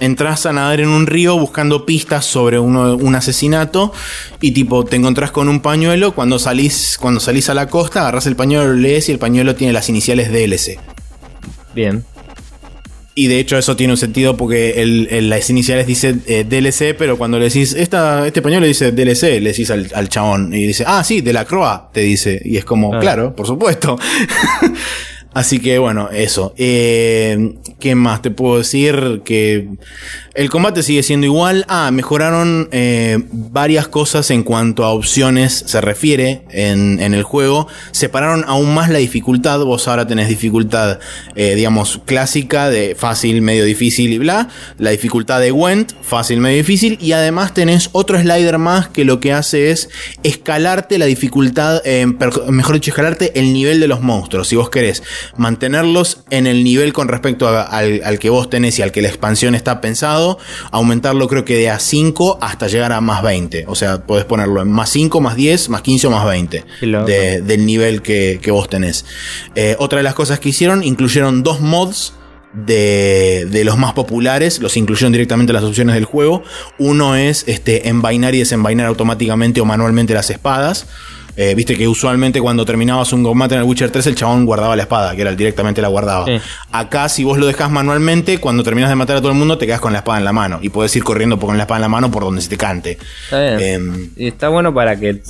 entras 0.00 0.46
a 0.46 0.52
nadar 0.52 0.80
en 0.80 0.88
un 0.88 1.06
río 1.06 1.38
buscando 1.38 1.86
pistas 1.86 2.24
sobre 2.24 2.58
un 2.58 3.14
asesinato 3.14 3.92
y 4.40 4.52
tipo 4.52 4.84
te 4.84 4.96
encontrás 4.96 5.30
con 5.30 5.48
un 5.48 5.60
pañuelo, 5.60 6.14
cuando 6.14 6.38
salís, 6.38 6.98
cuando 7.00 7.20
salís 7.20 7.48
a 7.48 7.54
la 7.54 7.68
costa 7.68 8.02
agarras 8.02 8.26
el 8.26 8.36
pañuelo, 8.36 8.68
lo 8.68 8.74
lees 8.74 9.08
y 9.08 9.12
el 9.12 9.18
pañuelo 9.18 9.54
tiene 9.54 9.72
las 9.72 9.88
iniciales 9.88 10.30
DLC. 10.30 10.78
Bien. 11.74 12.04
Y 13.18 13.28
de 13.28 13.40
hecho 13.40 13.56
eso 13.56 13.76
tiene 13.76 13.94
un 13.94 13.96
sentido 13.96 14.36
porque 14.36 14.82
el, 14.82 15.30
las 15.30 15.48
iniciales 15.48 15.86
dice 15.86 16.16
eh, 16.26 16.44
DLC, 16.44 16.94
pero 16.94 17.16
cuando 17.16 17.38
le 17.38 17.46
decís, 17.46 17.72
Esta, 17.72 18.26
este 18.26 18.42
pañuelo 18.42 18.66
dice 18.66 18.92
DLC, 18.92 19.40
le 19.40 19.52
decís 19.52 19.70
al, 19.70 20.08
chabón 20.10 20.52
y 20.52 20.66
dice, 20.66 20.84
ah, 20.86 21.02
sí, 21.02 21.22
de 21.22 21.32
la 21.32 21.46
Croa, 21.46 21.88
te 21.94 22.00
dice. 22.02 22.42
Y 22.44 22.58
es 22.58 22.66
como, 22.66 22.90
claro, 23.00 23.34
por 23.34 23.46
supuesto. 23.46 23.98
Así 25.36 25.58
que 25.58 25.76
bueno, 25.76 26.08
eso. 26.10 26.54
Eh, 26.56 27.56
¿Qué 27.78 27.94
más 27.94 28.22
te 28.22 28.30
puedo 28.30 28.56
decir? 28.56 29.20
Que 29.22 29.68
el 30.32 30.48
combate 30.48 30.82
sigue 30.82 31.02
siendo 31.02 31.26
igual. 31.26 31.66
Ah, 31.68 31.90
mejoraron 31.92 32.70
eh, 32.72 33.18
varias 33.30 33.86
cosas 33.86 34.30
en 34.30 34.44
cuanto 34.44 34.82
a 34.82 34.94
opciones 34.94 35.64
se 35.66 35.82
refiere 35.82 36.44
en, 36.48 37.02
el 37.02 37.22
juego. 37.22 37.68
Separaron 37.90 38.46
aún 38.48 38.72
más 38.72 38.88
la 38.88 38.96
dificultad. 38.96 39.60
Vos 39.60 39.88
ahora 39.88 40.06
tenés 40.06 40.30
dificultad, 40.30 41.00
eh, 41.34 41.54
digamos, 41.54 42.00
clásica 42.06 42.70
de 42.70 42.94
fácil, 42.94 43.42
medio 43.42 43.66
difícil 43.66 44.14
y 44.14 44.18
bla. 44.18 44.48
La 44.78 44.88
dificultad 44.88 45.42
de 45.42 45.52
Went, 45.52 45.92
fácil, 46.00 46.40
medio 46.40 46.56
difícil. 46.56 46.96
Y 46.98 47.12
además 47.12 47.52
tenés 47.52 47.90
otro 47.92 48.18
slider 48.18 48.56
más 48.56 48.88
que 48.88 49.04
lo 49.04 49.20
que 49.20 49.34
hace 49.34 49.70
es 49.70 49.90
escalarte 50.22 50.96
la 50.96 51.04
dificultad, 51.04 51.82
mejor 52.48 52.76
dicho, 52.76 52.90
escalarte 52.90 53.38
el 53.38 53.52
nivel 53.52 53.80
de 53.80 53.88
los 53.88 54.00
monstruos. 54.00 54.48
Si 54.48 54.56
vos 54.56 54.70
querés 54.70 55.02
mantenerlos 55.36 56.24
en 56.30 56.46
el 56.46 56.64
nivel 56.64 56.92
con 56.92 57.08
respecto 57.08 57.48
al, 57.48 58.18
que 58.18 58.30
vos 58.30 58.50
tenés 58.50 58.78
y 58.78 58.82
al 58.82 58.92
que 58.92 59.02
la 59.02 59.08
expansión 59.08 59.54
está 59.54 59.80
pensado, 59.80 60.38
aumentarlo 60.70 61.28
creo 61.28 61.44
que 61.44 61.56
de 61.56 61.70
a 61.70 61.78
5 61.78 62.38
hasta 62.40 62.68
llegar 62.68 62.92
a 62.92 63.00
más 63.00 63.22
20. 63.22 63.64
O 63.68 63.74
sea, 63.74 64.02
podés 64.06 64.24
ponerlo 64.24 64.62
en 64.62 64.70
más 64.70 64.90
5, 64.90 65.20
más 65.20 65.36
10, 65.36 65.68
más 65.68 65.82
15 65.82 66.06
o 66.06 66.10
más 66.10 66.24
20 66.26 66.64
del 66.80 67.66
nivel 67.66 68.02
que, 68.02 68.50
vos 68.50 68.68
tenés. 68.68 69.04
Eh, 69.54 69.76
otra 69.78 69.98
de 69.98 70.02
las 70.02 70.14
cosas 70.14 70.40
que 70.40 70.50
hicieron, 70.50 70.82
incluyeron 70.82 71.42
dos 71.42 71.60
mods. 71.60 72.14
De, 72.54 73.46
de, 73.50 73.64
los 73.64 73.76
más 73.76 73.92
populares, 73.92 74.60
los 74.60 74.78
incluyeron 74.78 75.12
directamente 75.12 75.50
en 75.50 75.56
las 75.56 75.64
opciones 75.64 75.94
del 75.94 76.06
juego. 76.06 76.42
Uno 76.78 77.14
es 77.14 77.44
este, 77.48 77.90
envainar 77.90 78.34
y 78.34 78.38
desenvainar 78.38 78.86
automáticamente 78.86 79.60
o 79.60 79.66
manualmente 79.66 80.14
las 80.14 80.30
espadas. 80.30 80.86
Eh, 81.36 81.54
viste 81.54 81.76
que 81.76 81.86
usualmente 81.86 82.40
cuando 82.40 82.64
terminabas 82.64 83.12
un 83.12 83.22
combate 83.22 83.54
en 83.54 83.60
el 83.60 83.66
Witcher 83.66 83.90
3 83.90 84.06
el 84.06 84.14
chabón 84.14 84.46
guardaba 84.46 84.74
la 84.74 84.82
espada, 84.82 85.14
que 85.14 85.22
era 85.22 85.34
directamente 85.34 85.82
la 85.82 85.88
guardaba. 85.88 86.26
Acá 86.72 87.08
si 87.08 87.24
vos 87.24 87.38
lo 87.38 87.46
dejas 87.46 87.70
manualmente, 87.70 88.38
cuando 88.38 88.62
terminas 88.62 88.88
de 88.88 88.96
matar 88.96 89.16
a 89.16 89.20
todo 89.20 89.32
el 89.32 89.38
mundo 89.38 89.58
te 89.58 89.66
quedas 89.66 89.80
con 89.80 89.92
la 89.92 89.98
espada 89.98 90.18
en 90.18 90.24
la 90.24 90.32
mano 90.32 90.58
y 90.62 90.70
puedes 90.70 90.94
ir 90.96 91.04
corriendo 91.04 91.38
con 91.38 91.56
la 91.56 91.64
espada 91.64 91.78
en 91.78 91.82
la 91.82 91.88
mano 91.88 92.10
por 92.10 92.24
donde 92.24 92.40
se 92.40 92.48
te 92.48 92.56
cante. 92.56 92.98
Está 93.24 93.60
em, 93.62 94.10
y 94.16 94.28
está 94.28 94.48
bueno 94.48 94.72
para 94.72 94.98
que 94.98 95.20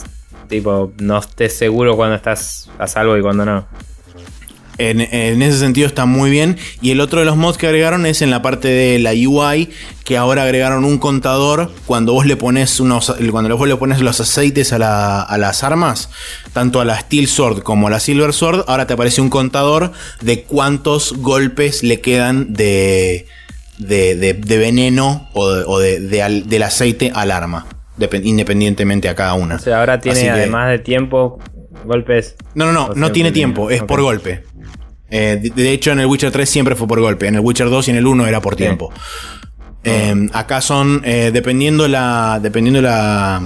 tipo 0.48 0.92
no 0.98 1.18
estés 1.18 1.56
seguro 1.56 1.96
cuando 1.96 2.14
estás 2.14 2.70
a 2.78 2.86
salvo 2.86 3.16
y 3.16 3.22
cuando 3.22 3.44
no. 3.44 3.66
En, 4.78 5.00
ese 5.00 5.58
sentido 5.58 5.86
está 5.86 6.06
muy 6.06 6.30
bien. 6.30 6.56
Y 6.80 6.90
el 6.90 7.00
otro 7.00 7.20
de 7.20 7.26
los 7.26 7.36
mods 7.36 7.58
que 7.58 7.66
agregaron 7.66 8.06
es 8.06 8.22
en 8.22 8.30
la 8.30 8.42
parte 8.42 8.68
de 8.68 8.98
la 8.98 9.12
UI, 9.12 9.70
que 10.04 10.16
ahora 10.16 10.42
agregaron 10.42 10.84
un 10.84 10.98
contador 10.98 11.72
cuando 11.86 12.12
vos 12.12 12.26
le 12.26 12.36
pones 12.36 12.78
unos, 12.80 13.14
cuando 13.30 13.56
vos 13.56 13.68
le 13.68 13.76
pones 13.76 14.00
los 14.00 14.20
aceites 14.20 14.72
a, 14.72 14.78
las 14.78 15.64
armas, 15.64 16.10
tanto 16.52 16.80
a 16.80 16.84
la 16.84 17.00
Steel 17.00 17.26
Sword 17.26 17.62
como 17.62 17.88
a 17.88 17.90
la 17.90 18.00
Silver 18.00 18.32
Sword, 18.32 18.64
ahora 18.68 18.86
te 18.86 18.94
aparece 18.94 19.20
un 19.20 19.30
contador 19.30 19.92
de 20.20 20.42
cuántos 20.42 21.14
golpes 21.16 21.82
le 21.82 22.00
quedan 22.00 22.52
de, 22.52 23.26
de, 23.78 24.58
veneno 24.58 25.28
o, 25.32 25.78
del 25.78 26.62
aceite 26.62 27.12
al 27.14 27.30
arma. 27.30 27.66
independientemente 28.22 29.08
a 29.08 29.14
cada 29.14 29.34
una. 29.34 29.56
O 29.56 29.58
sea, 29.58 29.80
ahora 29.80 30.00
tiene 30.00 30.30
además 30.30 30.70
de 30.70 30.78
tiempo 30.78 31.38
golpes. 31.84 32.36
No, 32.54 32.66
no, 32.66 32.72
no, 32.72 32.94
no 32.94 33.12
tiene 33.12 33.32
tiempo, 33.32 33.70
es 33.70 33.82
por 33.82 34.02
golpe. 34.02 34.42
Eh, 35.10 35.38
de, 35.40 35.50
de 35.50 35.72
hecho, 35.72 35.92
en 35.92 36.00
el 36.00 36.06
Witcher 36.06 36.30
3 36.30 36.48
siempre 36.48 36.74
fue 36.74 36.86
por 36.88 37.00
golpe. 37.00 37.26
En 37.26 37.34
el 37.34 37.40
Witcher 37.40 37.70
2 37.70 37.88
y 37.88 37.90
en 37.92 37.96
el 37.96 38.06
1 38.06 38.26
era 38.26 38.40
por 38.40 38.56
tiempo. 38.56 38.92
Eh, 39.84 40.28
acá 40.32 40.60
son, 40.60 41.02
eh, 41.04 41.30
dependiendo 41.32 41.86
la. 41.88 42.40
Dependiendo 42.42 42.82
la. 42.82 43.40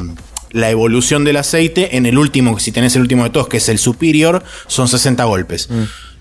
La 0.53 0.68
evolución 0.68 1.23
del 1.23 1.37
aceite, 1.37 1.96
en 1.96 2.07
el 2.07 2.18
último, 2.18 2.59
si 2.59 2.73
tenés 2.73 2.96
el 2.96 3.03
último 3.03 3.23
de 3.23 3.31
todos, 3.31 3.46
que 3.46 3.59
es 3.59 3.68
el 3.68 3.79
superior, 3.79 4.42
son 4.66 4.88
60 4.88 5.23
golpes. 5.23 5.68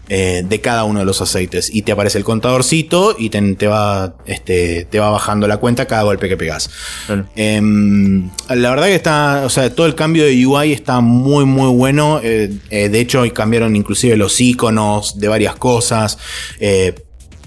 Eh, 0.10 0.44
de 0.48 0.60
cada 0.62 0.84
uno 0.84 1.00
de 1.00 1.06
los 1.06 1.22
aceites. 1.22 1.70
Y 1.74 1.84
te 1.84 1.92
aparece 1.92 2.18
el 2.18 2.24
contadorcito 2.24 3.16
y 3.18 3.30
te, 3.30 3.42
te 3.56 3.68
va, 3.68 4.16
este, 4.26 4.86
te 4.86 5.00
va 5.00 5.10
bajando 5.12 5.48
la 5.48 5.58
cuenta 5.58 5.86
cada 5.86 6.04
golpe 6.04 6.28
que 6.28 6.36
pegas. 6.36 6.70
Claro. 7.06 7.26
Em, 7.36 8.30
la 8.50 8.70
verdad 8.72 8.88
que 8.88 8.96
está, 8.96 9.44
o 9.46 9.50
sea, 9.50 9.74
todo 9.74 9.86
el 9.88 9.96
cambio 9.96 10.26
de 10.26 10.46
UI 10.46 10.74
está 10.74 11.00
muy, 11.00 11.46
muy 11.46 11.70
bueno. 11.72 12.20
Eh, 12.24 12.52
eh, 12.70 12.90
de 12.90 13.00
hecho, 13.00 13.22
hoy 13.22 13.32
cambiaron 13.32 13.76
inclusive 13.76 14.18
los 14.18 14.40
iconos 14.42 15.20
de 15.20 15.28
varias 15.28 15.56
cosas. 15.56 16.18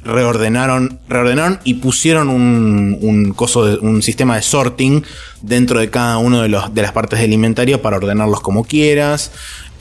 Reordenaron, 0.05 0.99
reordenaron 1.09 1.61
y 1.63 1.75
pusieron 1.75 2.29
un, 2.29 2.99
un, 3.01 3.33
coso 3.35 3.65
de- 3.65 3.77
un 3.79 4.03
sistema 4.03 4.35
de 4.35 4.43
sorting 4.43 5.05
dentro 5.43 5.79
de 5.79 5.91
cada 5.91 6.19
uno 6.19 6.43
de, 6.43 6.49
los, 6.49 6.75
de 6.75 6.83
las 6.83 6.91
partes 6.91 7.21
del 7.21 7.33
inventario 7.33 7.81
para 7.83 7.99
ordenarlos 7.99 8.41
como 8.41 8.65
quieras. 8.65 9.31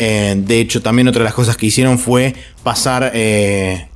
Eh, 0.03 0.33
de 0.35 0.59
hecho, 0.59 0.81
también 0.81 1.07
otra 1.07 1.19
de 1.19 1.25
las 1.25 1.35
cosas 1.35 1.55
que 1.57 1.67
hicieron 1.67 1.99
fue 1.99 2.33
pasar 2.63 3.11
eh, 3.13 3.87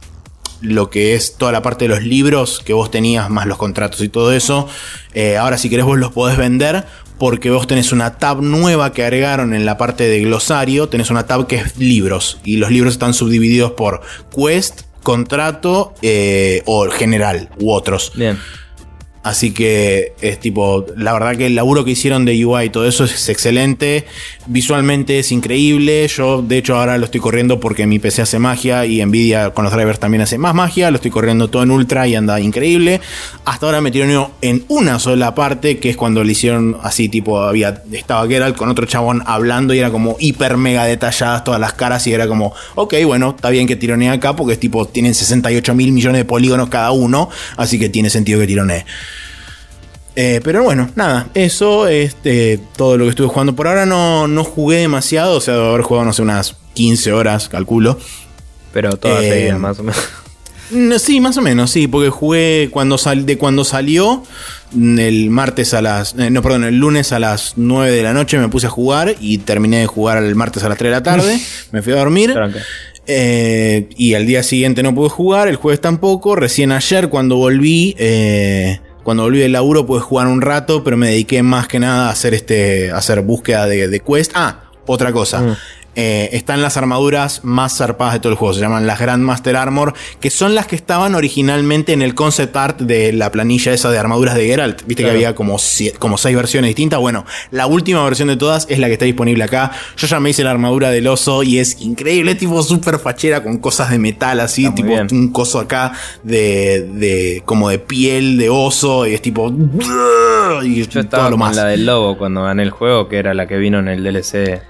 lo 0.62 0.92
que 0.92 1.16
es 1.16 1.36
toda 1.36 1.52
la 1.52 1.64
parte 1.64 1.86
de 1.86 1.90
los 1.90 2.04
libros 2.04 2.62
que 2.64 2.74
vos 2.74 2.92
tenías, 2.92 3.28
más 3.32 3.48
los 3.48 3.58
contratos 3.58 4.02
y 4.02 4.10
todo 4.10 4.32
eso. 4.32 4.68
Eh, 5.16 5.36
ahora, 5.36 5.58
si 5.58 5.68
querés, 5.68 5.84
vos 5.84 5.98
los 5.98 6.12
podés 6.12 6.38
vender. 6.38 6.86
Porque 7.18 7.50
vos 7.50 7.66
tenés 7.66 7.94
una 7.94 8.18
tab 8.18 8.42
nueva 8.42 8.92
que 8.92 9.02
agregaron 9.02 9.54
en 9.56 9.66
la 9.66 9.78
parte 9.78 10.04
de 10.04 10.20
glosario. 10.20 10.90
Tenés 10.90 11.10
una 11.10 11.26
tab 11.26 11.48
que 11.48 11.56
es 11.56 11.78
libros. 11.78 12.40
Y 12.44 12.58
los 12.58 12.70
libros 12.70 12.94
están 12.94 13.14
subdivididos 13.14 13.72
por 13.72 14.02
quest, 14.36 14.82
contrato 15.02 15.96
o 16.66 16.90
general 16.92 17.50
u 17.58 17.72
otros. 17.72 18.12
Bien. 18.16 18.38
Así 19.26 19.54
que 19.54 20.14
es 20.22 20.40
tipo, 20.40 20.86
la 20.96 21.12
verdad 21.12 21.36
que 21.36 21.48
el 21.48 21.56
laburo 21.56 21.84
que 21.84 21.90
hicieron 21.90 22.26
de 22.26 22.46
UI 22.46 22.66
y 22.66 22.70
todo 22.70 22.88
eso 22.88 23.06
es 23.06 23.28
excelente. 23.28 24.06
Visualmente 24.46 25.18
es 25.18 25.32
increíble. 25.32 26.08
Yo, 26.08 26.44
de 26.44 26.60
hecho, 26.60 26.78
ahora 26.78 27.00
lo 27.00 27.06
estoy 27.06 27.22
corriendo 27.22 27.60
porque 27.60 27.88
mi 27.88 27.98
PC 27.98 28.22
hace 28.22 28.38
magia 28.38 28.86
y 28.86 29.04
Nvidia 29.04 29.50
con 29.50 29.64
los 29.64 29.74
drivers 29.74 30.00
también 30.00 30.22
hace 30.22 30.38
más 30.38 30.54
magia. 30.54 30.92
Lo 30.92 30.98
estoy 30.98 31.10
corriendo 31.10 31.48
todo 31.48 31.64
en 31.64 31.72
ultra 31.72 32.08
y 32.08 32.14
anda 32.14 32.40
increíble. 32.40 33.02
Hasta 33.46 33.66
ahora 33.66 33.82
me 33.82 33.90
tiró 33.90 34.30
en 34.44 34.64
una 34.68 35.00
sola 35.00 35.34
parte, 35.34 35.80
que 35.80 35.90
es 35.90 35.98
cuando 35.98 36.24
le 36.24 36.32
hicieron 36.34 36.78
así, 36.84 37.10
tipo, 37.10 37.42
había, 37.42 37.82
estaba 37.94 38.28
Geralt 38.28 38.56
con 38.56 38.70
otro 38.70 38.86
chabón 38.86 39.24
hablando 39.26 39.74
y 39.74 39.80
era 39.80 39.90
como 39.90 40.18
hiper 40.20 40.58
mega 40.58 40.86
detalladas 40.86 41.44
todas 41.44 41.60
las 41.60 41.74
caras 41.74 42.06
y 42.06 42.14
era 42.14 42.28
como, 42.28 42.54
ok, 42.76 42.94
bueno, 43.08 43.34
está 43.36 43.50
bien 43.50 43.66
que 43.66 43.76
tironee 43.76 44.10
acá 44.10 44.36
porque 44.36 44.54
es 44.54 44.60
tipo, 44.60 44.86
tienen 44.86 45.16
68 45.16 45.74
mil 45.74 45.92
millones 45.92 46.20
de 46.20 46.26
polígonos 46.26 46.70
cada 46.70 46.92
uno, 46.92 47.28
así 47.58 47.80
que 47.80 47.90
tiene 47.90 48.12
sentido 48.12 48.40
que 48.40 48.46
tironee. 48.46 48.86
Eh, 50.16 50.40
pero 50.44 50.64
bueno, 50.64 50.90
nada, 50.96 51.28
eso 51.34 51.88
es 51.88 52.16
eh, 52.24 52.60
todo 52.78 52.98
lo 52.98 53.04
que 53.06 53.10
estuve 53.10 53.28
jugando. 53.28 53.56
Por 53.56 53.68
ahora 53.68 53.86
no, 53.86 54.28
no 54.28 54.44
jugué 54.44 54.78
demasiado, 54.78 55.38
o 55.38 55.42
sea, 55.42 55.56
debo 55.56 55.68
haber 55.70 55.82
jugado, 55.82 56.06
no 56.06 56.14
sé, 56.14 56.22
unas 56.22 56.56
15 56.74 57.12
horas, 57.12 57.50
calculo. 57.50 58.00
Pero 58.72 58.96
todas 58.98 59.24
Eh, 59.24 59.30
seguidas, 59.30 59.60
más 59.60 59.80
o 59.80 59.84
menos. 59.84 60.00
No, 60.72 60.98
Sí, 61.00 61.20
más 61.20 61.38
o 61.38 61.42
menos, 61.42 61.70
sí, 61.70 61.88
porque 61.88 62.10
jugué 62.10 62.70
cuando 62.72 62.98
sal, 62.98 63.26
de 63.28 63.38
cuando 63.38 63.64
salió, 63.64 64.24
mm, 64.72 65.00
el 65.00 65.30
martes 65.30 65.74
a 65.76 65.82
las. 65.82 66.16
eh, 66.18 66.30
no, 66.32 66.42
perdón, 66.42 66.64
el 66.64 66.78
lunes 66.80 67.12
a 67.12 67.20
las 67.20 67.54
9 67.56 67.92
de 67.92 68.02
la 68.02 68.14
noche 68.14 68.40
me 68.40 68.48
puse 68.50 68.66
a 68.68 68.70
jugar 68.72 69.16
y 69.20 69.38
terminé 69.40 69.80
de 69.82 69.86
jugar 69.88 70.24
el 70.24 70.34
martes 70.36 70.64
a 70.64 70.70
las 70.70 70.78
3 70.78 70.90
de 70.90 70.96
la 70.96 71.04
tarde. 71.04 71.40
me 71.72 71.82
fui 71.82 71.94
a 71.94 71.98
dormir. 71.98 72.34
Tranca. 72.34 72.60
Eh, 73.08 73.88
y 73.96 74.16
al 74.16 74.26
día 74.26 74.42
siguiente 74.42 74.82
no 74.82 74.96
pude 74.96 75.10
jugar, 75.10 75.48
el 75.48 75.58
jueves 75.58 75.82
tampoco. 75.82 76.36
Recién 76.36 76.72
ayer 76.72 77.10
cuando 77.10 77.36
volví, 77.36 77.96
eh, 78.00 78.80
cuando 79.06 79.22
volví 79.22 79.38
del 79.38 79.52
laburo 79.52 79.86
pude 79.86 80.02
jugar 80.02 80.26
un 80.26 80.42
rato, 80.42 80.84
pero 80.84 80.98
me 80.98 81.10
dediqué 81.10 81.44
más 81.44 81.68
que 81.68 81.78
nada 81.78 82.08
a 82.08 82.10
hacer 82.10 82.34
este, 82.34 82.90
a 82.90 82.98
hacer 82.98 83.22
búsqueda 83.22 83.68
de, 83.68 83.88
de 83.88 84.00
quest. 84.00 84.32
Ah, 84.34 84.62
otra 84.88 85.14
cosa. 85.14 85.42
Mm. 85.42 85.58
Eh, 85.96 86.30
están 86.34 86.62
las 86.62 86.78
armaduras 86.78 87.42
más 87.44 87.78
zarpadas 87.78 88.14
de 88.16 88.20
todo 88.20 88.32
el 88.32 88.38
juego. 88.38 88.54
Se 88.54 88.60
llaman 88.62 88.86
las 88.86 89.00
Grandmaster 89.00 89.56
Armor, 89.56 89.94
que 90.20 90.30
son 90.30 90.54
las 90.56 90.68
que 90.68 90.76
estaban 90.76 91.16
originalmente 91.16 91.94
en 91.94 92.02
el 92.02 92.16
concept 92.16 92.56
art 92.58 92.82
de 92.82 93.14
la 93.14 93.32
planilla 93.32 93.72
esa 93.74 93.90
de 93.90 93.98
armaduras 93.98 94.36
de 94.36 94.46
Geralt. 94.48 94.84
Viste 94.86 95.04
Claro. 95.04 95.14
que 95.14 95.26
había 95.26 95.36
como, 95.36 95.56
sie- 95.58 95.94
como 95.98 96.18
seis 96.18 96.36
versiones 96.36 96.70
distintas. 96.70 97.00
Bueno, 97.00 97.26
la 97.52 97.68
última 97.68 98.04
versión 98.04 98.28
de 98.28 98.36
todas 98.38 98.66
es 98.70 98.80
la 98.80 98.88
que 98.88 98.94
está 98.94 99.06
disponible 99.06 99.44
acá. 99.44 99.72
Yo 99.98 100.08
ya 100.08 100.20
me 100.20 100.30
hice 100.32 100.44
la 100.44 100.52
armadura 100.52 100.90
del 100.90 101.08
oso 101.08 101.44
y 101.44 101.60
es 101.60 101.82
increíble, 101.82 102.36
tipo 102.36 102.62
súper 102.62 103.00
fachera 103.00 103.42
con 103.44 103.58
cosas 103.60 103.90
de 103.90 103.98
metal 104.00 104.40
así, 104.42 104.70
tipo 104.72 104.90
bien. 104.90 105.08
un 105.12 105.32
coso 105.32 105.60
acá 105.60 105.94
de, 106.24 106.82
de 106.94 107.42
como 107.46 107.70
de 107.70 107.80
piel 107.80 108.38
de 108.38 108.50
oso 108.50 109.08
y 109.08 109.14
es 109.14 109.22
tipo 109.22 109.50
y 110.64 110.76
Yo 110.84 110.88
todo 110.90 111.00
estaba 111.02 111.24
lo 111.26 111.32
con 111.32 111.40
más. 111.40 111.56
la 111.56 111.66
del 111.66 111.86
lobo 111.86 112.18
cuando 112.18 112.44
gané 112.44 112.64
el 112.64 112.72
juego, 112.72 113.08
que 113.08 113.18
era 113.18 113.34
la 113.34 113.48
que 113.48 113.58
vino 113.58 113.80
en 113.80 113.88
el 113.88 114.04
DLC 114.04 114.62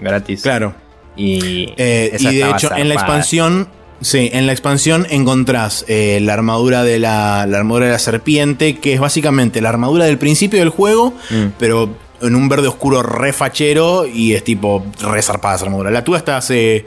gratis. 0.00 0.42
Claro. 0.42 0.74
Y, 1.16 1.72
Eh, 1.76 2.16
y 2.18 2.24
de 2.36 2.50
hecho, 2.50 2.74
en 2.74 2.88
la 2.88 2.94
expansión. 2.94 3.68
Sí, 4.02 4.30
en 4.32 4.46
la 4.46 4.52
expansión 4.52 5.06
encontrás 5.10 5.84
eh, 5.86 6.20
la 6.22 6.32
armadura 6.32 6.82
de 6.84 6.98
la, 6.98 7.46
la 7.46 7.58
armadura 7.58 7.84
de 7.86 7.92
la 7.92 7.98
serpiente, 7.98 8.78
que 8.78 8.94
es 8.94 9.00
básicamente 9.00 9.60
la 9.60 9.68
armadura 9.68 10.06
del 10.06 10.16
principio 10.16 10.58
del 10.60 10.70
juego, 10.70 11.12
Mm. 11.30 11.48
pero 11.58 11.94
en 12.22 12.34
un 12.34 12.48
verde 12.48 12.68
oscuro 12.68 13.02
re 13.02 13.34
fachero 13.34 14.06
y 14.06 14.32
es 14.32 14.42
tipo 14.42 14.86
re 15.02 15.20
zarpada 15.20 15.56
esa 15.56 15.66
armadura. 15.66 15.90
La 15.90 16.02
tuve 16.02 16.16
hasta 16.16 16.38
hace 16.38 16.86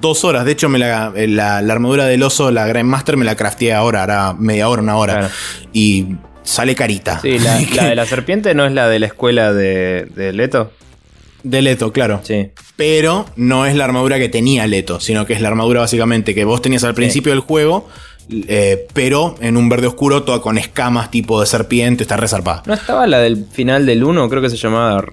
dos 0.00 0.24
horas. 0.24 0.46
De 0.46 0.52
hecho, 0.52 0.70
me 0.70 0.78
la, 0.78 1.12
eh, 1.14 1.28
la, 1.28 1.60
la 1.60 1.72
armadura 1.74 2.06
del 2.06 2.22
oso, 2.22 2.50
la 2.50 2.66
Grandmaster, 2.66 3.18
me 3.18 3.26
la 3.26 3.34
crafteé 3.36 3.74
ahora, 3.74 4.02
hará 4.04 4.32
media 4.32 4.70
hora, 4.70 4.80
una 4.80 4.96
hora. 4.96 5.12
Claro. 5.18 5.28
Y 5.74 6.06
sale 6.44 6.74
carita. 6.74 7.20
Sí, 7.20 7.38
la, 7.38 7.60
la 7.74 7.84
de 7.88 7.94
la 7.94 8.06
serpiente 8.06 8.54
no 8.54 8.64
es 8.64 8.72
la 8.72 8.88
de 8.88 8.98
la 9.00 9.06
escuela 9.06 9.52
de, 9.52 10.06
de 10.16 10.32
Leto. 10.32 10.72
De 11.42 11.62
Leto, 11.62 11.92
claro. 11.92 12.20
Sí. 12.24 12.48
Pero 12.76 13.26
no 13.36 13.66
es 13.66 13.74
la 13.76 13.84
armadura 13.84 14.18
que 14.18 14.28
tenía 14.28 14.66
Leto, 14.66 15.00
sino 15.00 15.24
que 15.26 15.32
es 15.34 15.40
la 15.40 15.48
armadura 15.48 15.80
básicamente 15.80 16.34
que 16.34 16.44
vos 16.44 16.60
tenías 16.62 16.84
al 16.84 16.94
principio 16.94 17.32
del 17.32 17.40
juego, 17.40 17.88
eh, 18.30 18.86
pero 18.92 19.36
en 19.40 19.56
un 19.56 19.68
verde 19.68 19.86
oscuro, 19.86 20.22
toda 20.24 20.40
con 20.42 20.58
escamas 20.58 21.10
tipo 21.10 21.40
de 21.40 21.46
serpiente, 21.46 22.02
está 22.02 22.16
resarpada. 22.16 22.62
¿No 22.66 22.74
estaba 22.74 23.06
la 23.06 23.18
del 23.20 23.46
final 23.50 23.86
del 23.86 24.04
1? 24.04 24.28
Creo 24.28 24.42
que 24.42 24.50
se 24.50 24.56
llamaba 24.56 25.04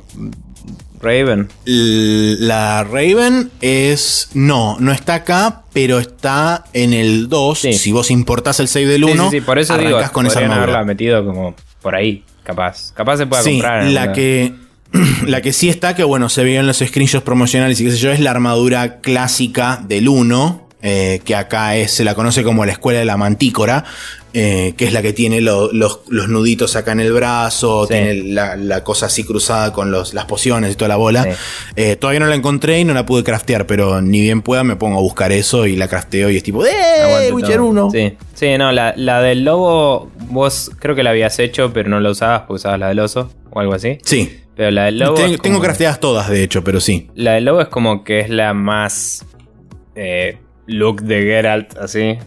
Raven. 1.02 1.48
La 1.66 2.84
Raven 2.84 3.52
es. 3.62 4.30
No, 4.34 4.78
no 4.80 4.92
está 4.92 5.16
acá, 5.16 5.64
pero 5.74 6.00
está 6.00 6.66
en 6.74 6.94
el 6.94 7.30
2. 7.30 7.60
Sí. 7.60 7.74
Si 7.74 7.92
vos 7.92 8.10
importás 8.12 8.60
el 8.60 8.68
save 8.68 8.88
del 8.88 9.04
Sí, 9.06 9.12
1, 9.12 9.30
sí, 9.30 9.38
sí, 9.40 9.42
por 9.42 9.60
eso 9.60 9.78
digo, 9.78 10.00
con 10.12 10.26
esa 10.26 10.40
armadura. 10.40 10.64
haberla 10.64 10.84
metido 10.84 11.24
como 11.26 11.56
por 11.82 11.96
ahí, 11.96 12.24
capaz. 12.44 12.92
Capaz 12.94 13.18
se 13.18 13.28
pueda 13.28 13.44
comprar. 13.44 13.84
en 13.84 13.94
la 13.94 14.02
alguna- 14.02 14.16
que, 14.16 14.54
la 15.28 15.42
que 15.42 15.54
sí 15.54 15.70
está, 15.70 15.96
que 15.96 16.04
bueno, 16.04 16.30
se 16.30 16.44
veía 16.44 16.60
en 16.60 16.68
los 16.68 16.78
screenshots 16.78 17.24
promocionales 17.24 17.80
y 17.80 17.86
qué 17.86 17.92
sé 17.92 17.98
yo, 17.98 18.12
es 18.12 18.20
la 18.20 18.32
armadura 18.32 19.02
clásica 19.02 19.82
del 19.88 20.08
1, 20.08 20.68
eh, 20.82 21.22
que 21.26 21.36
acá 21.36 21.76
es, 21.76 21.92
se 21.92 22.04
la 22.04 22.14
conoce 22.16 22.44
como 22.44 22.66
la 22.66 22.72
escuela 22.74 23.00
de 23.00 23.06
la 23.06 23.18
mantícora, 23.18 23.84
eh, 24.38 24.74
que 24.78 24.86
es 24.86 24.92
la 24.94 25.02
que 25.02 25.14
tiene 25.14 25.40
lo- 25.42 25.72
los, 25.72 26.02
los 26.10 26.28
nuditos 26.28 26.76
acá 26.76 26.92
en 26.92 27.00
el 27.00 27.14
brazo, 27.14 27.88
Sí. 27.88 27.94
tiene 27.94 28.14
la, 28.34 28.56
la 28.58 28.84
cosa 28.84 29.06
así 29.06 29.24
cruzada 29.24 29.72
con 29.72 29.92
los, 29.92 30.14
las 30.14 30.26
pociones 30.26 30.74
y 30.74 30.76
toda 30.76 30.90
la 30.90 30.98
bola. 30.98 31.24
Sí. 31.24 31.30
Eh, 31.78 31.96
todavía 31.96 32.20
no 32.20 32.28
la 32.28 32.36
encontré 32.36 32.80
y 32.82 32.84
no 32.84 32.94
la 32.94 33.06
pude 33.06 33.24
craftear, 33.24 33.66
pero 33.66 34.02
ni 34.02 34.20
bien 34.20 34.42
pueda 34.42 34.64
me 34.66 34.76
pongo 34.76 34.98
a 34.98 35.02
buscar 35.02 35.32
eso 35.32 35.66
y 35.66 35.76
la 35.78 35.88
crafteo 35.88 36.30
y 36.30 36.36
es 36.38 36.44
tipo, 36.44 36.66
¡eh! 36.66 37.32
Witcher 37.32 37.56
todo. 37.58 37.66
1. 37.68 37.92
Sí, 37.92 38.14
sí, 38.34 38.58
no, 38.58 38.72
la, 38.74 38.94
la 38.98 39.22
del 39.22 39.46
lobo, 39.46 40.12
vos 40.30 40.70
creo 40.80 40.96
que 40.96 41.02
la 41.04 41.12
habías 41.12 41.40
hecho, 41.40 41.72
pero 41.74 41.90
no 41.90 42.00
la 42.02 42.10
usabas 42.12 42.42
porque 42.42 42.56
usabas 42.58 42.80
la 42.80 42.90
del 42.90 43.00
oso 43.00 43.32
o 43.52 43.60
algo 43.62 43.74
así. 43.74 43.98
Sí. 44.04 44.42
Pero 44.56 44.72
la 44.72 44.86
del 44.86 45.00
lobo. 45.00 45.16
Ten- 45.16 45.38
Tengo 45.38 45.60
crafteadas 45.60 46.00
todas, 46.00 46.30
de 46.30 46.42
hecho, 46.44 46.64
pero 46.64 46.80
sí. 46.80 47.10
La 47.16 47.34
del 47.34 47.46
lobo 47.46 47.62
es 47.62 47.68
como 47.68 48.04
que 48.04 48.20
es 48.20 48.30
la 48.30 48.54
más. 48.54 49.26
eh, 49.96 50.38
look 50.68 51.02
de 51.04 51.22
Geralt, 51.24 51.78
así. 51.78 52.18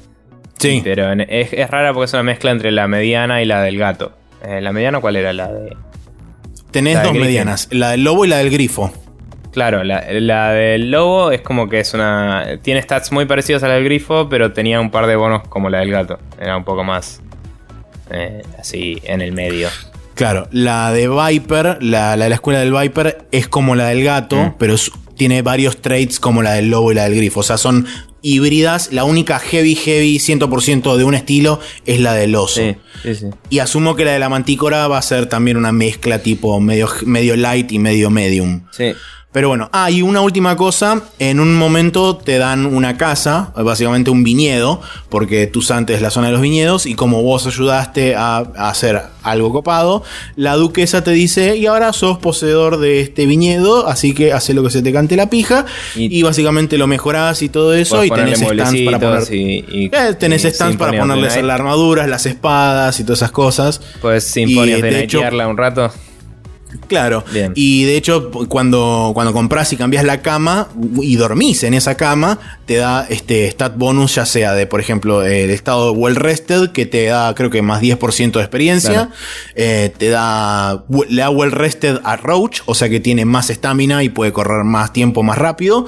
Sí. 0.58 0.80
Pero 0.84 1.12
en- 1.12 1.20
es, 1.22 1.52
es 1.52 1.70
rara 1.70 1.92
porque 1.92 2.06
es 2.06 2.12
una 2.14 2.22
mezcla 2.22 2.50
entre 2.50 2.70
la 2.70 2.86
mediana 2.88 3.42
y 3.42 3.44
la 3.46 3.62
del 3.62 3.78
gato. 3.78 4.12
Eh, 4.44 4.60
¿La 4.60 4.72
mediana 4.72 5.00
cuál 5.00 5.16
era? 5.16 5.32
La 5.32 5.52
de. 5.52 5.76
Tenés 6.70 6.94
La 6.96 7.02
dos 7.04 7.14
medianas, 7.14 7.68
la 7.70 7.90
del 7.92 8.04
lobo 8.04 8.24
y 8.24 8.28
la 8.28 8.38
del 8.38 8.50
grifo. 8.50 8.92
Claro, 9.52 9.82
la, 9.82 10.04
la 10.12 10.52
del 10.52 10.90
lobo 10.90 11.30
es 11.32 11.40
como 11.40 11.68
que 11.68 11.80
es 11.80 11.94
una. 11.94 12.58
Tiene 12.62 12.82
stats 12.82 13.10
muy 13.10 13.24
parecidos 13.26 13.62
a 13.62 13.68
la 13.68 13.74
del 13.74 13.84
grifo, 13.84 14.28
pero 14.28 14.52
tenía 14.52 14.78
un 14.80 14.90
par 14.90 15.06
de 15.06 15.16
bonos 15.16 15.42
como 15.48 15.70
la 15.70 15.78
del 15.78 15.90
gato. 15.90 16.18
Era 16.40 16.56
un 16.56 16.64
poco 16.64 16.84
más. 16.84 17.22
eh, 18.10 18.42
así 18.58 19.00
en 19.04 19.20
el 19.22 19.32
medio. 19.32 19.68
Claro, 20.18 20.48
la 20.50 20.90
de 20.92 21.08
Viper, 21.08 21.78
la, 21.80 22.16
la 22.16 22.24
de 22.24 22.28
la 22.28 22.34
escuela 22.34 22.58
del 22.58 22.72
Viper, 22.72 23.26
es 23.30 23.46
como 23.46 23.76
la 23.76 23.86
del 23.86 24.02
gato, 24.02 24.34
Mm. 24.36 24.54
pero 24.58 24.74
es- 24.74 24.90
tiene 25.16 25.42
varios 25.42 25.76
traits 25.80 26.18
como 26.18 26.42
la 26.42 26.54
del 26.54 26.70
lobo 26.70 26.90
y 26.90 26.96
la 26.96 27.04
del 27.04 27.14
grifo. 27.14 27.40
O 27.40 27.42
sea, 27.44 27.56
son 27.56 27.86
híbridas. 28.20 28.92
La 28.92 29.04
única 29.04 29.38
heavy, 29.38 29.74
heavy, 29.76 30.18
100% 30.18 30.96
de 30.96 31.04
un 31.04 31.14
estilo 31.14 31.60
es 31.86 32.00
la 32.00 32.14
del 32.14 32.34
oso. 32.34 32.60
Sí, 32.60 32.76
sí, 33.02 33.14
sí. 33.14 33.26
Y 33.48 33.60
asumo 33.60 33.94
que 33.94 34.04
la 34.04 34.12
de 34.12 34.18
la 34.18 34.28
mantícora 34.28 34.88
va 34.88 34.98
a 34.98 35.02
ser 35.02 35.26
también 35.26 35.56
una 35.56 35.70
mezcla 35.72 36.18
tipo 36.20 36.58
medio, 36.60 36.88
medio 37.06 37.36
light 37.36 37.70
y 37.72 37.78
medio 37.78 38.10
medium. 38.10 38.62
Sí. 38.72 38.92
Pero 39.30 39.48
bueno, 39.48 39.68
ah, 39.74 39.90
y 39.90 40.00
una 40.00 40.22
última 40.22 40.56
cosa, 40.56 41.02
en 41.18 41.38
un 41.38 41.54
momento 41.54 42.16
te 42.16 42.38
dan 42.38 42.64
una 42.64 42.96
casa, 42.96 43.52
básicamente 43.54 44.10
un 44.10 44.24
viñedo, 44.24 44.80
porque 45.10 45.46
Tusante 45.46 45.92
es 45.92 46.00
la 46.00 46.08
zona 46.10 46.28
de 46.28 46.32
los 46.32 46.40
viñedos, 46.40 46.86
y 46.86 46.94
como 46.94 47.22
vos 47.22 47.46
ayudaste 47.46 48.16
a, 48.16 48.38
a 48.38 48.70
hacer 48.70 49.02
algo 49.22 49.52
copado, 49.52 50.02
la 50.36 50.54
duquesa 50.54 51.04
te 51.04 51.10
dice, 51.10 51.58
y 51.58 51.66
ahora 51.66 51.92
sos 51.92 52.16
poseedor 52.18 52.78
de 52.78 53.00
este 53.02 53.26
viñedo, 53.26 53.86
así 53.86 54.14
que 54.14 54.32
hace 54.32 54.54
lo 54.54 54.62
que 54.62 54.70
se 54.70 54.80
te 54.80 54.94
cante 54.94 55.14
la 55.14 55.28
pija, 55.28 55.66
y, 55.94 56.18
Y- 56.18 56.22
básicamente 56.22 56.78
lo 56.78 56.86
mejorás 56.86 57.42
y 57.42 57.50
todo 57.50 57.74
eso, 57.74 58.02
y 58.06 58.08
tenés 58.10 58.38
stands 58.40 58.80
para 58.86 58.98
poner... 58.98 59.10
mueblecitos 59.10 59.30
y- 59.30 59.64
y- 59.84 59.90
Eh, 59.92 60.14
tenés 60.18 60.42
stands 60.42 60.78
para 60.78 60.92
ponerles 60.98 61.34
las 61.42 61.54
armaduras, 61.54 62.08
las 62.08 62.24
espadas 62.24 62.98
y 62.98 63.04
todas 63.04 63.18
esas 63.18 63.30
cosas. 63.30 63.80
Y, 64.70 64.74
of 64.76 64.80
the 64.80 64.90
de 64.90 65.02
hecho- 65.04 65.20
un 65.50 65.56
rato. 65.58 65.92
Claro. 66.86 67.24
Bien. 67.32 67.52
Y 67.54 67.84
de 67.84 67.96
hecho, 67.96 68.30
cuando, 68.48 69.12
cuando 69.14 69.32
compras 69.32 69.72
y 69.72 69.76
cambias 69.76 70.04
la 70.04 70.22
cama 70.22 70.68
y 71.02 71.16
dormís 71.16 71.62
en 71.64 71.74
esa 71.74 71.96
cama, 71.96 72.38
te 72.66 72.76
da 72.76 73.06
este 73.08 73.48
stat 73.50 73.76
bonus, 73.76 74.14
ya 74.14 74.26
sea 74.26 74.54
de, 74.54 74.66
por 74.66 74.80
ejemplo, 74.80 75.22
el 75.22 75.50
estado 75.50 75.92
well 75.92 76.16
rested, 76.16 76.70
que 76.70 76.86
te 76.86 77.06
da, 77.06 77.34
creo 77.34 77.50
que 77.50 77.62
más 77.62 77.82
10% 77.82 78.32
de 78.32 78.40
experiencia. 78.40 78.92
Claro. 78.92 79.10
Eh, 79.54 79.92
te 79.96 80.08
da, 80.08 80.84
le 81.08 81.22
da 81.22 81.30
well 81.30 81.52
rested 81.52 81.98
a 82.04 82.16
Roach, 82.16 82.60
o 82.66 82.74
sea 82.74 82.88
que 82.88 83.00
tiene 83.00 83.24
más 83.24 83.50
estamina 83.50 84.02
y 84.02 84.08
puede 84.08 84.32
correr 84.32 84.64
más 84.64 84.92
tiempo 84.92 85.22
más 85.22 85.38
rápido. 85.38 85.86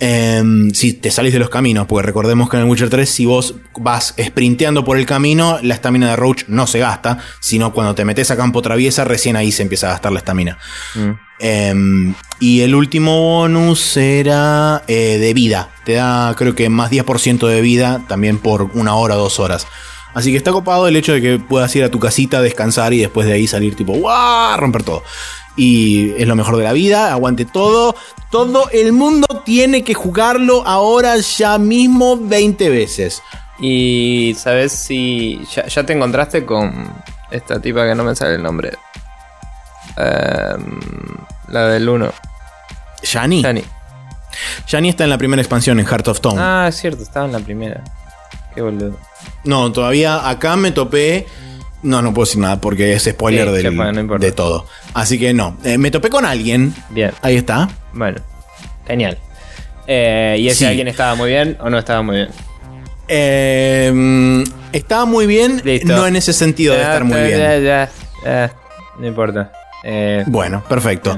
Em, 0.00 0.70
si 0.72 0.92
te 0.92 1.10
salís 1.10 1.32
de 1.32 1.38
los 1.38 1.50
caminos, 1.50 1.86
porque 1.86 2.04
recordemos 2.04 2.50
que 2.50 2.56
en 2.56 2.64
el 2.64 2.68
Witcher 2.68 2.90
3, 2.90 3.08
si 3.08 3.26
vos 3.26 3.54
vas 3.78 4.14
sprinteando 4.20 4.84
por 4.84 4.98
el 4.98 5.06
camino, 5.06 5.58
la 5.62 5.74
estamina 5.74 6.10
de 6.10 6.16
Roach 6.16 6.44
no 6.48 6.66
se 6.66 6.80
gasta, 6.80 7.18
sino 7.40 7.72
cuando 7.72 7.94
te 7.94 8.04
metes 8.04 8.30
a 8.30 8.36
campo 8.36 8.60
traviesa, 8.60 9.04
recién 9.04 9.36
ahí 9.36 9.52
se 9.52 9.62
empieza 9.62 9.86
a 9.86 9.90
gastar 9.92 10.12
la 10.12 10.18
estamina. 10.18 10.58
Mm. 10.94 11.10
Em, 11.40 12.14
y 12.40 12.60
el 12.60 12.74
último 12.74 13.20
bonus 13.20 13.96
era 13.96 14.82
eh, 14.88 15.18
de 15.18 15.34
vida. 15.34 15.70
Te 15.84 15.94
da, 15.94 16.34
creo 16.36 16.54
que 16.54 16.68
más 16.68 16.90
10% 16.90 17.46
de 17.46 17.60
vida 17.60 18.02
también 18.08 18.38
por 18.38 18.70
una 18.74 18.94
hora 18.94 19.16
o 19.16 19.18
dos 19.18 19.38
horas. 19.38 19.66
Así 20.14 20.30
que 20.30 20.36
está 20.36 20.52
copado 20.52 20.86
el 20.86 20.94
hecho 20.94 21.12
de 21.12 21.20
que 21.20 21.38
puedas 21.38 21.74
ir 21.74 21.82
a 21.82 21.90
tu 21.90 21.98
casita, 21.98 22.40
descansar 22.40 22.92
y 22.94 23.00
después 23.00 23.26
de 23.26 23.32
ahí 23.32 23.48
salir 23.48 23.74
tipo, 23.74 23.92
¡guau! 23.94 24.56
romper 24.58 24.84
todo. 24.84 25.02
Y 25.56 26.10
es 26.20 26.26
lo 26.26 26.34
mejor 26.34 26.56
de 26.56 26.64
la 26.64 26.72
vida, 26.72 27.12
aguante 27.12 27.44
todo. 27.44 27.94
Todo 28.30 28.68
el 28.70 28.92
mundo 28.92 29.26
tiene 29.44 29.84
que 29.84 29.94
jugarlo 29.94 30.66
ahora 30.66 31.16
ya 31.16 31.58
mismo 31.58 32.16
20 32.16 32.68
veces. 32.70 33.22
Y 33.60 34.34
sabes 34.36 34.72
si 34.72 35.40
ya, 35.54 35.66
ya 35.66 35.86
te 35.86 35.92
encontraste 35.92 36.44
con 36.44 36.92
esta 37.30 37.60
tipa 37.60 37.86
que 37.86 37.94
no 37.94 38.04
me 38.04 38.16
sale 38.16 38.34
el 38.34 38.42
nombre. 38.42 38.72
Em, 39.96 40.80
la 41.48 41.68
del 41.68 41.88
1. 41.88 42.12
Yani. 43.02 43.42
Shani. 43.42 43.64
Yani 44.66 44.88
está 44.88 45.04
en 45.04 45.10
la 45.10 45.18
primera 45.18 45.40
expansión 45.40 45.78
en 45.78 45.86
Heart 45.86 46.08
of 46.08 46.16
Stone. 46.16 46.40
Ah, 46.40 46.66
es 46.68 46.76
cierto, 46.76 47.02
estaba 47.02 47.26
en 47.26 47.32
la 47.32 47.38
primera. 47.38 47.82
Qué 48.54 48.62
boludo. 48.62 48.96
No, 49.44 49.70
todavía 49.72 50.28
acá 50.28 50.56
me 50.56 50.72
topé. 50.72 51.26
No, 51.84 52.02
no 52.02 52.12
puedo 52.12 52.24
decir 52.26 52.40
nada 52.40 52.60
porque 52.60 52.94
es 52.94 53.04
spoiler 53.04 53.46
Sí, 53.48 53.62
del- 53.62 53.76
no 53.76 54.18
de 54.18 54.32
todo. 54.32 54.66
Así 54.94 55.18
que 55.18 55.32
no. 55.32 55.56
Eh, 55.64 55.78
me 55.78 55.90
topé 55.90 56.10
con 56.10 56.24
alguien. 56.24 56.74
Bien, 56.90 57.12
Ahí 57.22 57.36
está. 57.36 57.68
bueno. 57.92 58.20
Genial. 58.86 59.16
Eh, 59.86 60.36
¿Y 60.40 60.48
ese 60.48 60.60
Sí. 60.60 60.64
alguien 60.64 60.88
estaba 60.88 61.14
muy 61.14 61.28
bien 61.30 61.56
o 61.60 61.70
no 61.70 61.78
estaba 61.78 62.02
muy 62.02 62.16
bien? 62.16 62.28
Eh, 63.08 64.44
estaba 64.72 65.04
muy 65.04 65.26
bien, 65.26 65.60
Listo. 65.64 65.88
no 65.94 66.06
en 66.06 66.16
ese 66.16 66.32
sentido 66.32 66.74
de 66.74 66.80
estar 66.80 67.04
muy 67.04 67.20
bien. 67.20 67.38
ya, 67.38 67.58
ya, 67.58 67.90
ya, 68.24 68.52
no 68.98 69.06
importa. 69.06 69.52
Eh, 69.84 70.24
Bueno, 70.26 70.64
perfecto. 70.68 71.16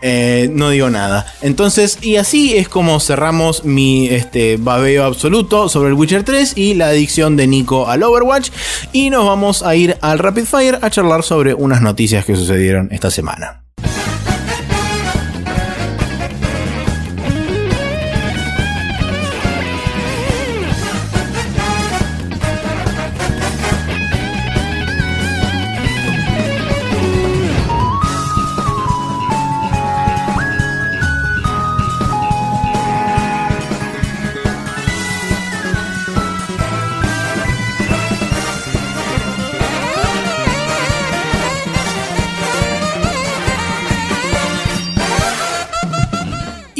Eh, 0.00 0.48
no 0.52 0.70
digo 0.70 0.90
nada. 0.90 1.26
Entonces, 1.42 1.98
y 2.02 2.16
así 2.16 2.56
es 2.56 2.68
como 2.68 3.00
cerramos 3.00 3.64
mi 3.64 4.08
este, 4.08 4.56
babeo 4.56 5.04
absoluto 5.04 5.68
sobre 5.68 5.88
el 5.88 5.94
Witcher 5.94 6.24
3 6.24 6.56
y 6.56 6.74
la 6.74 6.88
adicción 6.88 7.36
de 7.36 7.46
Nico 7.46 7.88
al 7.88 8.02
Overwatch. 8.02 8.50
Y 8.92 9.10
nos 9.10 9.26
vamos 9.26 9.62
a 9.62 9.74
ir 9.74 9.96
al 10.00 10.18
Rapid 10.18 10.44
Fire 10.44 10.78
a 10.82 10.90
charlar 10.90 11.22
sobre 11.22 11.54
unas 11.54 11.82
noticias 11.82 12.24
que 12.24 12.36
sucedieron 12.36 12.88
esta 12.92 13.10
semana. 13.10 13.67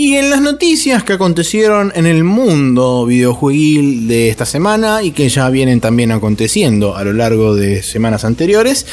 Y 0.09 0.17
en 0.17 0.31
las 0.31 0.41
noticias 0.41 1.05
que 1.05 1.13
acontecieron 1.13 1.93
en 1.95 2.07
el 2.07 2.25
mundo 2.25 3.05
videojueguil 3.05 4.09
de 4.09 4.31
esta 4.31 4.47
semana 4.47 5.03
y 5.03 5.11
que 5.11 5.29
ya 5.29 5.51
vienen 5.51 5.83
también 5.83 6.13
aconteciendo 6.13 6.97
a 6.97 7.05
lo 7.05 7.13
largo 7.13 7.55
de 7.55 7.83
semanas 7.83 8.25
anteriores, 8.25 8.87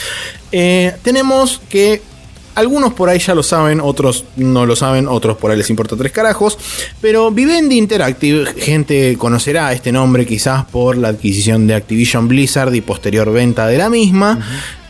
eh, 0.52 0.94
tenemos 1.04 1.62
que 1.70 2.02
algunos 2.56 2.94
por 2.94 3.08
ahí 3.08 3.20
ya 3.20 3.34
lo 3.34 3.44
saben, 3.44 3.80
otros 3.80 4.26
no 4.36 4.66
lo 4.66 4.76
saben, 4.76 5.08
otros 5.08 5.38
por 5.38 5.52
ahí 5.52 5.58
les 5.58 5.70
importa 5.70 5.96
tres 5.96 6.12
carajos, 6.12 6.58
pero 7.00 7.32
Vivendi 7.32 7.78
Interactive, 7.78 8.54
gente 8.58 9.16
conocerá 9.18 9.72
este 9.72 9.94
nombre 9.94 10.26
quizás 10.26 10.66
por 10.66 10.98
la 10.98 11.08
adquisición 11.08 11.66
de 11.66 11.76
Activision 11.76 12.28
Blizzard 12.28 12.76
y 12.76 12.82
posterior 12.82 13.32
venta 13.32 13.68
de 13.68 13.78
la 13.78 13.90
misma. 13.90 14.40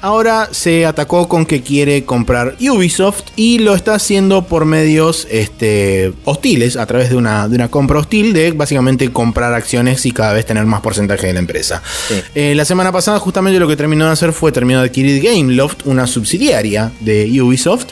Ahora 0.05 0.49
se 0.51 0.85
atacó 0.85 1.27
con 1.27 1.47
que 1.47 1.63
quiere 1.63 2.05
comprar 2.05 2.57
Ubisoft 2.59 3.23
y 3.35 3.57
lo 3.57 3.73
está 3.73 3.95
haciendo 3.95 4.45
por 4.45 4.65
medios 4.65 5.27
este, 5.31 6.13
hostiles, 6.25 6.77
a 6.77 6.85
través 6.85 7.09
de 7.09 7.15
una, 7.15 7.47
de 7.47 7.55
una 7.55 7.69
compra 7.69 7.97
hostil 7.97 8.31
de 8.31 8.51
básicamente 8.51 9.11
comprar 9.11 9.55
acciones 9.55 10.05
y 10.05 10.11
cada 10.11 10.33
vez 10.33 10.45
tener 10.45 10.63
más 10.67 10.81
porcentaje 10.81 11.25
de 11.25 11.33
la 11.33 11.39
empresa. 11.39 11.81
Sí. 12.07 12.21
Eh, 12.35 12.53
la 12.53 12.65
semana 12.65 12.91
pasada 12.91 13.17
justamente 13.17 13.59
lo 13.59 13.67
que 13.67 13.75
terminó 13.75 14.05
de 14.05 14.11
hacer 14.11 14.31
fue 14.31 14.51
terminó 14.51 14.81
de 14.81 14.89
adquirir 14.89 15.23
Gameloft, 15.23 15.87
una 15.87 16.05
subsidiaria 16.05 16.91
de 16.99 17.41
Ubisoft, 17.41 17.87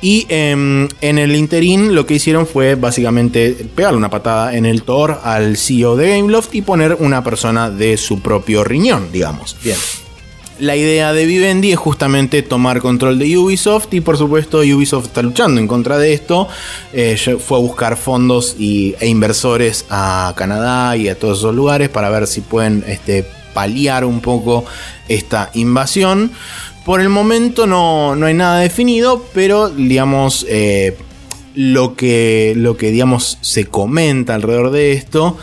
y 0.00 0.24
em, 0.30 0.88
en 1.02 1.18
el 1.18 1.36
interín 1.36 1.94
lo 1.94 2.06
que 2.06 2.14
hicieron 2.14 2.46
fue 2.46 2.76
básicamente 2.76 3.54
pegarle 3.74 3.98
una 3.98 4.08
patada 4.08 4.56
en 4.56 4.64
el 4.64 4.84
Thor 4.84 5.20
al 5.22 5.58
CEO 5.58 5.96
de 5.96 6.16
Gameloft 6.16 6.54
y 6.54 6.62
poner 6.62 6.96
una 6.98 7.22
persona 7.22 7.68
de 7.68 7.98
su 7.98 8.22
propio 8.22 8.64
riñón, 8.64 9.12
digamos. 9.12 9.54
bien. 9.62 9.76
La 10.60 10.74
idea 10.74 11.12
de 11.12 11.24
Vivendi 11.24 11.70
es 11.70 11.78
justamente 11.78 12.42
tomar 12.42 12.80
control 12.80 13.20
de 13.20 13.38
Ubisoft 13.38 13.94
y 13.94 14.00
por 14.00 14.18
supuesto 14.18 14.58
Ubisoft 14.58 15.06
está 15.06 15.22
luchando 15.22 15.60
en 15.60 15.68
contra 15.68 15.98
de 15.98 16.12
esto. 16.12 16.48
Eh, 16.92 17.16
fue 17.16 17.58
a 17.58 17.60
buscar 17.60 17.96
fondos 17.96 18.56
y, 18.58 18.96
e 18.98 19.06
inversores 19.06 19.84
a 19.88 20.32
Canadá 20.36 20.96
y 20.96 21.08
a 21.08 21.16
todos 21.16 21.38
esos 21.38 21.54
lugares 21.54 21.90
para 21.90 22.10
ver 22.10 22.26
si 22.26 22.40
pueden 22.40 22.82
este, 22.88 23.24
paliar 23.54 24.04
un 24.04 24.20
poco 24.20 24.64
esta 25.06 25.50
invasión. 25.54 26.32
Por 26.84 27.00
el 27.00 27.08
momento 27.08 27.68
no, 27.68 28.16
no 28.16 28.26
hay 28.26 28.34
nada 28.34 28.58
definido, 28.58 29.24
pero 29.32 29.68
digamos 29.68 30.44
eh, 30.48 30.96
lo 31.54 31.94
que, 31.94 32.54
lo 32.56 32.76
que 32.76 32.90
digamos 32.90 33.38
se 33.42 33.66
comenta 33.66 34.34
alrededor 34.34 34.72
de 34.72 34.92
esto 34.92 35.36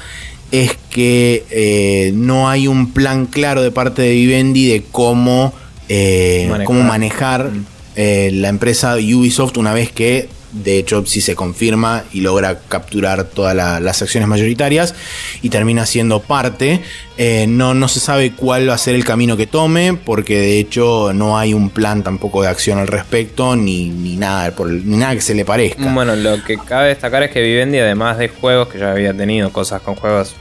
es 0.51 0.77
que 0.89 1.45
eh, 1.49 2.11
no 2.13 2.49
hay 2.49 2.67
un 2.67 2.91
plan 2.91 3.25
claro 3.25 3.61
de 3.61 3.71
parte 3.71 4.01
de 4.01 4.11
Vivendi 4.11 4.67
de 4.67 4.83
cómo, 4.91 5.53
eh, 5.89 6.45
Manejar. 6.49 6.65
cómo 6.65 6.83
manejar 6.83 7.51
eh, 7.95 8.31
la 8.33 8.49
empresa 8.49 8.95
Ubisoft 8.95 9.57
una 9.57 9.73
vez 9.73 9.91
que, 9.91 10.29
de 10.63 10.77
hecho, 10.79 11.05
si 11.05 11.19
se 11.21 11.35
confirma 11.35 12.03
y 12.13 12.21
logra 12.21 12.59
capturar 12.69 13.25
todas 13.25 13.53
la- 13.55 13.79
las 13.79 14.01
acciones 14.01 14.27
mayoritarias 14.29 14.95
y 15.41 15.49
termina 15.49 15.85
siendo 15.85 16.21
parte, 16.21 16.81
eh, 17.17 17.45
no, 17.47 17.73
no 17.73 17.87
se 17.87 17.99
sabe 17.99 18.31
cuál 18.33 18.69
va 18.69 18.73
a 18.75 18.77
ser 18.77 18.95
el 18.95 19.03
camino 19.03 19.35
que 19.37 19.47
tome, 19.47 19.93
porque 19.93 20.39
de 20.39 20.57
hecho 20.59 21.11
no 21.13 21.37
hay 21.37 21.53
un 21.53 21.69
plan 21.69 22.03
tampoco 22.03 22.41
de 22.41 22.47
acción 22.47 22.79
al 22.79 22.87
respecto, 22.87 23.55
ni, 23.55 23.89
ni 23.89 24.15
nada, 24.15 24.51
por 24.55 24.69
ni 24.69 24.97
nada 24.97 25.13
que 25.15 25.21
se 25.21 25.35
le 25.35 25.43
parezca. 25.45 25.93
Bueno, 25.93 26.15
lo 26.15 26.43
que 26.43 26.57
cabe 26.57 26.87
destacar 26.89 27.23
es 27.23 27.31
que 27.31 27.41
Vivendi, 27.41 27.79
además 27.79 28.17
de 28.17 28.29
juegos, 28.29 28.69
que 28.69 28.79
ya 28.79 28.91
había 28.91 29.13
tenido 29.13 29.51
cosas 29.51 29.81
con 29.81 29.95
juegos, 29.95 30.35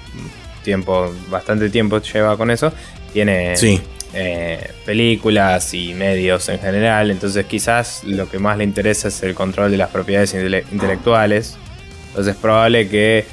tiempo, 0.62 1.12
bastante 1.28 1.68
tiempo 1.70 2.00
lleva 2.00 2.36
con 2.36 2.50
eso, 2.50 2.72
tiene 3.12 3.56
Sí. 3.56 3.80
Eh, 4.14 4.70
películas 4.86 5.74
y 5.74 5.92
medios 5.94 6.48
en 6.48 6.58
general. 6.60 7.10
Entonces, 7.10 7.44
quizás 7.46 8.02
lo 8.04 8.28
que 8.28 8.38
más 8.38 8.56
le 8.58 8.64
interesa 8.64 9.08
es 9.08 9.22
el 9.22 9.34
control 9.34 9.70
de 9.70 9.76
las 9.76 9.90
propiedades 9.90 10.34
intele- 10.34 10.64
intelectuales. 10.72 11.56
Entonces, 12.08 12.34
es 12.34 12.40
probable 12.40 12.88
que 12.88 13.24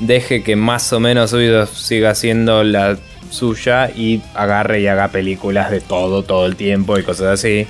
deje 0.00 0.42
que 0.42 0.56
más 0.56 0.92
o 0.92 1.00
menos 1.00 1.32
Ubisoft 1.32 1.76
siga 1.76 2.14
siendo 2.14 2.64
la 2.64 2.96
suya 3.30 3.90
y 3.94 4.22
agarre 4.34 4.80
y 4.80 4.86
haga 4.86 5.08
películas 5.08 5.70
de 5.70 5.80
todo, 5.80 6.22
todo 6.22 6.46
el 6.46 6.56
tiempo 6.56 6.98
y 6.98 7.02
cosas 7.02 7.26
así. 7.40 7.66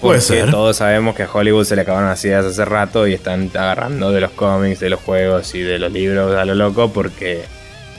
Puede 0.00 0.20
ser. 0.20 0.50
todos 0.52 0.76
sabemos 0.76 1.16
que 1.16 1.24
a 1.24 1.28
Hollywood 1.32 1.64
se 1.64 1.74
le 1.74 1.82
acabaron 1.82 2.08
las 2.08 2.24
ideas 2.24 2.44
hace 2.44 2.64
rato 2.64 3.08
y 3.08 3.14
están 3.14 3.50
agarrando 3.52 4.12
de 4.12 4.20
los 4.20 4.30
cómics, 4.30 4.78
de 4.78 4.90
los 4.90 5.00
juegos 5.00 5.52
y 5.56 5.60
de 5.60 5.80
los 5.80 5.90
libros 5.90 6.36
a 6.36 6.44
lo 6.44 6.54
loco 6.54 6.92
porque 6.92 7.42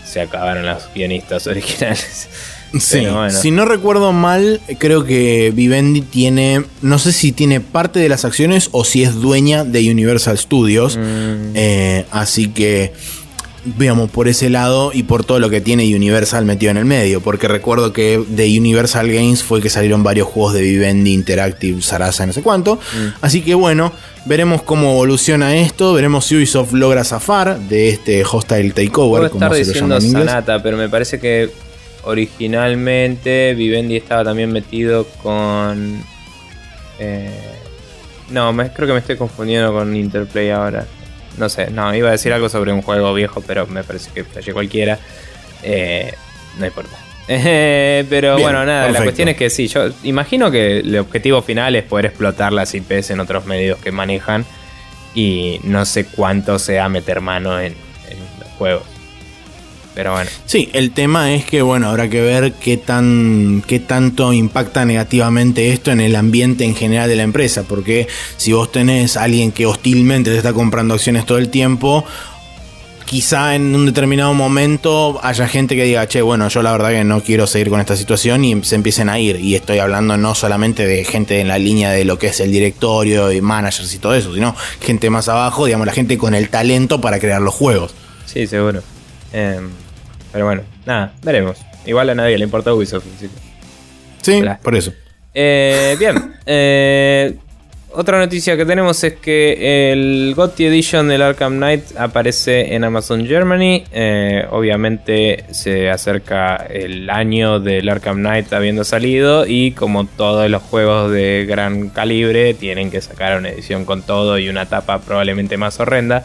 se 0.06 0.22
acabaron 0.22 0.66
los 0.66 0.90
guionistas 0.96 1.46
originales. 1.48 2.30
Sí, 2.78 3.00
bueno. 3.00 3.32
si 3.32 3.52
no 3.52 3.66
recuerdo 3.66 4.12
mal, 4.14 4.62
creo 4.78 5.04
que 5.04 5.52
Vivendi 5.56 6.02
tiene, 6.02 6.64
no 6.82 7.00
sé 7.00 7.12
si 7.12 7.32
tiene 7.32 7.62
parte 7.62 8.00
de 8.00 8.10
las 8.10 8.26
acciones 8.26 8.70
o 8.72 8.84
si 8.84 9.04
es 9.04 9.16
dueña 9.16 9.64
de 9.64 9.90
Universal 9.90 10.38
Studios. 10.38 10.98
Mm, 10.98 11.56
Eh, 11.56 12.06
así 12.12 12.50
que, 12.50 12.94
digamos, 13.78 14.10
por 14.12 14.28
ese 14.28 14.50
lado 14.50 14.92
y 14.94 15.04
por 15.04 15.26
todo 15.26 15.40
lo 15.40 15.50
que 15.50 15.62
tiene 15.62 15.84
Universal 15.96 16.46
metido 16.46 16.72
en 16.72 16.78
el 16.78 16.86
medio. 16.86 17.22
Porque 17.22 17.48
recuerdo 17.48 17.92
que 17.92 18.24
de 18.28 18.60
Universal 18.60 19.12
Games 19.12 19.44
fue 19.44 19.62
que 19.62 19.70
salieron 19.70 20.04
varios 20.04 20.28
juegos 20.28 20.54
de 20.54 20.62
Vivendi 20.62 21.14
Interactive, 21.14 21.82
Sarasa, 21.82 22.26
no 22.26 22.34
sé 22.34 22.42
cuánto. 22.42 22.76
Mm. 22.76 23.08
Así 23.22 23.42
que 23.42 23.56
bueno, 23.56 23.92
veremos 24.26 24.62
cómo 24.62 24.92
evoluciona 24.92 25.56
esto. 25.58 25.94
Veremos 25.94 26.26
si 26.26 26.36
Ubisoft 26.36 26.74
logra 26.74 27.04
zafar 27.04 27.60
de 27.60 27.90
este 27.90 28.24
hostile 28.24 28.72
takeover, 28.72 29.30
Puedo 29.30 29.32
como 29.32 29.46
estar 29.46 29.54
se 29.54 29.60
lo 29.60 29.66
diciendo 29.66 30.00
llama 30.00 30.20
en. 30.20 30.28
Sanata, 30.28 30.62
pero 30.64 30.78
me 30.78 30.88
parece 30.88 31.20
que 31.20 31.50
originalmente 32.10 33.53
Vivendi 33.53 33.97
estaba 33.97 34.24
también 34.24 34.51
metido 34.51 35.05
con. 35.22 36.03
eh, 36.99 37.30
no, 38.30 38.51
me, 38.53 38.72
creo 38.72 38.88
que 38.88 38.93
me 38.93 38.99
estoy 38.99 39.16
confundiendo 39.16 39.72
con 39.72 39.95
Interplay 39.95 40.49
ahora. 40.49 40.86
No 41.38 41.49
sé, 41.49 41.70
no, 41.72 41.93
iba 41.95 42.10
a 42.10 42.12
decir 42.12 42.34
algo 42.34 42.49
sobre 42.49 42.74
un 42.74 42.82
juego 42.82 43.14
viejo, 43.14 43.41
pero 43.45 43.66
me 43.68 43.84
parece 43.84 44.12
que 44.12 44.24
fallé 44.24 44.53
cualquiera. 44.53 44.99
Eh, 45.64 46.14
no 46.57 46.66
importa. 46.66 46.97
Pero 47.28 48.38
Bien, 48.38 48.41
bueno, 48.41 48.66
nada, 48.66 48.89
la 48.89 49.03
cuestión 49.03 49.30
es 49.30 49.38
que 49.38 49.51
sí, 49.51 49.68
yo 49.68 49.89
imagino 50.01 50.49
que 50.49 50.80
el 50.80 50.97
objetivo 50.97 51.43
final 51.43 51.76
es 51.76 51.84
poder 51.84 52.07
explotar 52.07 52.51
las 52.51 52.74
IPs 52.74 53.12
en 53.12 53.20
otros 53.20 53.45
medios 53.45 53.78
que 53.78 53.91
manejan 53.91 54.45
y 55.14 55.60
no 55.64 55.86
sé 55.86 56.05
cuánto 56.05 56.57
sea 56.57 56.89
meter 56.89 57.22
mano 57.22 57.60
en, 57.60 57.74
en 58.10 58.20
los 58.39 58.49
juegos. 58.57 58.99
Pero 60.00 60.14
bueno, 60.14 60.30
Sí, 60.45 60.70
el 60.72 60.91
tema 60.91 61.34
es 61.34 61.43
que 61.43 61.62
bueno, 61.62 61.89
habrá 61.89 62.10
que 62.10 62.22
ver 62.22 62.54
qué 62.54 62.78
tan 62.78 63.62
qué 63.68 63.82
tanto 63.82 64.32
impacta 64.32 64.86
negativamente 64.86 65.74
esto 65.74 65.91
en 65.91 66.00
el 66.00 66.16
ambiente 66.16 66.64
en 66.64 66.74
general 66.74 67.10
de 67.10 67.18
la 67.18 67.24
empresa, 67.24 67.64
porque 67.64 68.08
si 68.38 68.54
vos 68.54 68.72
tenés 68.72 69.18
a 69.18 69.24
alguien 69.24 69.52
que 69.52 69.66
hostilmente 69.66 70.32
te 70.32 70.38
está 70.38 70.54
comprando 70.54 70.93
acciones 70.93 71.26
todo 71.26 71.38
el 71.38 71.50
tiempo, 71.50 72.06
quizá 73.04 73.56
en 73.56 73.76
un 73.76 73.88
determinado 73.88 74.34
momento 74.34 75.20
haya 75.22 75.50
gente 75.50 75.76
que 75.76 75.84
diga, 75.84 76.08
che, 76.08 76.22
bueno, 76.22 76.47
yo 76.47 76.64
la 76.64 76.72
verdad 76.72 76.91
que 76.91 77.04
no 77.04 77.22
quiero 77.22 77.45
seguir 77.45 77.70
con 77.70 77.82
esta 77.82 77.97
situación 77.97 78.45
y 78.45 78.64
se 78.64 78.76
empiecen 78.76 79.10
a 79.10 79.20
ir. 79.20 79.36
Y 79.36 79.56
estoy 79.56 79.80
hablando 79.80 80.16
no 80.16 80.34
solamente 80.34 80.88
de 80.88 81.04
gente 81.04 81.41
en 81.41 81.50
la 81.50 81.60
línea 81.60 81.91
de 81.91 82.06
lo 82.06 82.18
que 82.18 82.28
es 82.28 82.39
el 82.39 82.54
directorio 82.54 83.34
y 83.34 83.41
managers 83.41 83.93
y 83.93 83.97
todo 83.97 84.16
eso, 84.16 84.34
sino 84.34 84.56
gente 84.80 85.10
más 85.10 85.28
abajo, 85.28 85.66
digamos, 85.66 85.86
la 85.88 85.93
gente 85.93 86.18
con 86.18 86.36
el 86.36 86.47
talento 86.47 87.02
para 87.02 87.20
crear 87.20 87.41
los 87.41 87.54
juegos. 87.54 87.93
sí, 88.26 88.47
seguro. 88.47 88.82
Em, 89.32 89.70
pero 90.32 90.46
bueno, 90.46 90.62
nada, 90.86 91.14
veremos. 91.24 91.58
Igual 91.86 92.10
a 92.10 92.16
nadie 92.16 92.38
le 92.38 92.44
importa 92.44 92.74
Ubisoft. 92.74 93.06
que- 93.20 93.30
Sí, 94.22 94.34
Hola. 94.42 94.60
por 94.62 94.76
eso. 94.76 94.94
Eh, 95.34 95.96
bien, 96.00 96.34
eh, 96.46 97.36
otra 97.92 98.20
noticia 98.20 98.56
que 98.58 98.66
tenemos 98.66 99.04
es 99.04 99.14
que 99.16 99.92
el 99.92 100.34
GOTY 100.36 100.66
Edition 100.66 101.08
del 101.08 101.22
Arkham 101.24 101.56
Knight 101.58 101.96
aparece 101.98 102.76
en 102.76 102.84
Amazon 102.84 103.26
Germany. 103.26 103.84
Eh, 103.92 104.46
obviamente 104.52 105.46
se 105.52 105.90
acerca 105.90 106.56
el 106.70 107.10
año 107.10 107.60
del 107.60 107.90
Arkham 107.90 108.18
Knight 108.18 108.52
habiendo 108.54 108.84
salido 108.84 109.48
y 109.48 109.72
como 109.72 110.06
todos 110.06 110.48
los 110.52 110.62
juegos 110.64 111.12
de 111.12 111.46
gran 111.48 111.90
calibre 111.90 112.54
tienen 112.54 112.92
que 112.92 113.02
sacar 113.02 113.38
una 113.40 113.50
edición 113.50 113.86
con 113.86 114.04
todo 114.04 114.38
y 114.38 114.50
una 114.50 114.68
tapa 114.68 115.00
probablemente 115.02 115.58
más 115.58 115.80
horrenda 115.80 116.24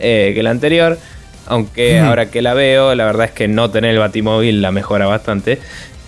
eh, 0.00 0.32
que 0.34 0.42
la 0.42 0.50
anterior. 0.50 0.98
Aunque 1.46 1.98
ahora 1.98 2.30
que 2.30 2.42
la 2.42 2.54
veo, 2.54 2.94
la 2.94 3.04
verdad 3.04 3.26
es 3.26 3.32
que 3.32 3.48
no 3.48 3.70
tener 3.70 3.92
el 3.92 3.98
Batimóvil 3.98 4.62
la 4.62 4.72
mejora 4.72 5.06
bastante. 5.06 5.58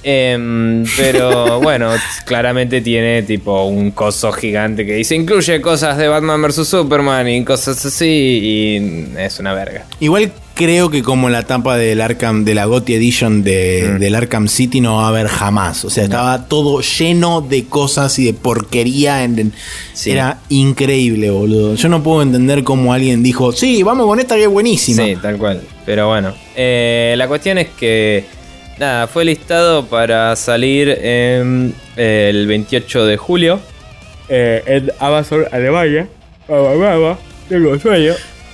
Em, 0.02 0.84
pero 0.96 1.60
bueno, 1.62 1.90
claramente 2.24 2.80
tiene 2.80 3.22
tipo 3.22 3.64
un 3.64 3.90
coso 3.90 4.30
gigante 4.30 4.86
que 4.86 4.94
dice 4.94 5.16
incluye 5.16 5.60
cosas 5.60 5.98
de 5.98 6.06
Batman 6.06 6.40
vs 6.42 6.68
Superman 6.68 7.28
y 7.28 7.44
cosas 7.44 7.84
así 7.84 8.06
y 8.06 9.18
es 9.18 9.40
una 9.40 9.52
verga. 9.52 9.84
Igual 9.98 10.32
creo 10.56 10.90
que 10.90 11.02
como 11.02 11.28
la 11.30 11.42
tapa 11.44 11.76
del 11.76 12.00
Arkham, 12.00 12.44
de 12.44 12.54
la 12.54 12.64
GOTY 12.64 12.94
Edition 12.94 13.44
de, 13.44 13.92
Mm. 13.94 13.98
del 14.00 14.14
Arkham 14.16 14.48
City 14.48 14.80
no 14.80 14.96
va 14.96 15.04
a 15.04 15.08
haber 15.08 15.28
jamás. 15.28 15.84
O 15.84 15.90
sea, 15.90 16.04
estaba 16.04 16.48
todo 16.48 16.80
lleno 16.80 17.42
de 17.42 17.66
cosas 17.66 18.18
y 18.18 18.24
de 18.24 18.32
porquería. 18.34 19.22
en- 19.22 19.38
en- 19.38 19.52
Sí. 19.92 20.10
Era 20.10 20.38
increíble, 20.48 21.30
boludo. 21.30 21.74
Yo 21.76 21.88
no 21.88 22.02
puedo 22.02 22.22
entender 22.22 22.64
cómo 22.64 22.92
alguien 22.92 23.22
dijo, 23.22 23.52
sí, 23.52 23.82
vamos 23.82 24.06
con 24.06 24.18
esta 24.18 24.34
que 24.34 24.42
es 24.44 24.48
buenísima. 24.48 25.04
Sí, 25.04 25.16
tal 25.22 25.36
cual. 25.38 25.60
Pero 25.84 26.08
bueno, 26.08 26.34
eh, 26.56 27.14
la 27.16 27.28
cuestión 27.28 27.58
es 27.58 27.68
que 27.78 28.24
nada, 28.78 29.06
fue 29.06 29.24
listado 29.24 29.86
para 29.86 30.34
salir 30.36 30.88
en, 30.88 31.74
eh, 31.96 32.28
el 32.30 32.46
28 32.46 33.04
de 33.06 33.16
julio 33.16 33.60
eh, 34.28 34.62
en 34.66 34.90
Amazon 34.98 35.44
Alemania. 35.52 36.08
Tengo 37.48 37.78
sueño. 37.78 38.12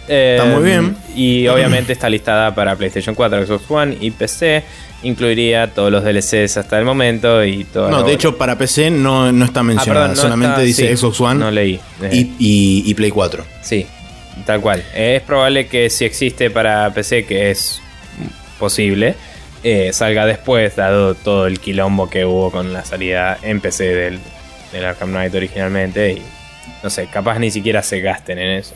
Está 0.09 0.45
muy 0.47 0.63
bien. 0.65 0.97
Y 1.15 1.47
obviamente 1.49 1.93
está 1.93 2.09
listada 2.11 2.55
para 2.55 2.75
PlayStation 2.77 3.15
4, 3.15 3.47
Xbox 3.47 3.71
One 3.71 3.97
y 4.01 4.11
PC. 4.11 4.63
Incluiría 5.05 5.67
todos 5.75 5.91
los 5.91 6.05
DLCs 6.05 6.57
hasta 6.59 6.79
el 6.79 6.85
momento 6.85 7.45
y 7.45 7.65
todo. 7.65 7.91
No, 7.91 8.03
de 8.05 8.13
hecho, 8.13 8.39
para 8.39 8.57
PC 8.57 8.91
no, 8.91 9.33
no 9.33 9.45
está 9.45 9.61
Ah, 9.61 9.65
mencionada. 9.65 10.07
perdón, 10.09 10.17
no 10.17 10.23
solamente 10.23 10.53
está- 10.55 10.63
dice 10.63 10.89
sí, 10.89 10.97
Xbox 10.97 11.21
One 11.21 11.41
No 11.41 11.51
leí. 11.51 11.81
Eh, 12.03 12.11
y, 12.13 12.19
y- 12.39 12.83
y 12.87 12.95
Play 12.95 13.11
4. 13.11 13.45
Sí, 13.63 13.85
tal 14.47 14.61
cual. 14.61 14.85
Es 14.95 15.23
probable 15.23 15.67
que 15.67 15.91
si 15.91 16.05
existe 16.05 16.51
para 16.51 16.89
PC, 16.95 17.25
que 17.25 17.51
es 17.51 17.81
posible, 18.61 19.15
eh, 19.65 19.91
salga 19.93 20.25
después, 20.27 20.77
dado 20.77 21.15
todo 21.15 21.47
el 21.49 21.59
quilombo 21.59 22.09
que 22.09 22.25
hubo 22.25 22.51
con 22.53 22.73
la 22.73 22.85
salida 22.85 23.39
en 23.43 23.61
PC 23.61 23.85
del, 23.95 24.21
del 24.73 24.85
Arkham 24.85 25.11
Knight 25.11 25.35
originalmente. 25.35 26.13
Y 26.13 26.23
no 26.83 26.91
sé, 26.91 27.07
capaz 27.09 27.39
ni 27.41 27.51
siquiera 27.51 27.83
se 27.83 28.01
gasten 28.01 28.39
en 28.39 28.51
eso. 28.59 28.75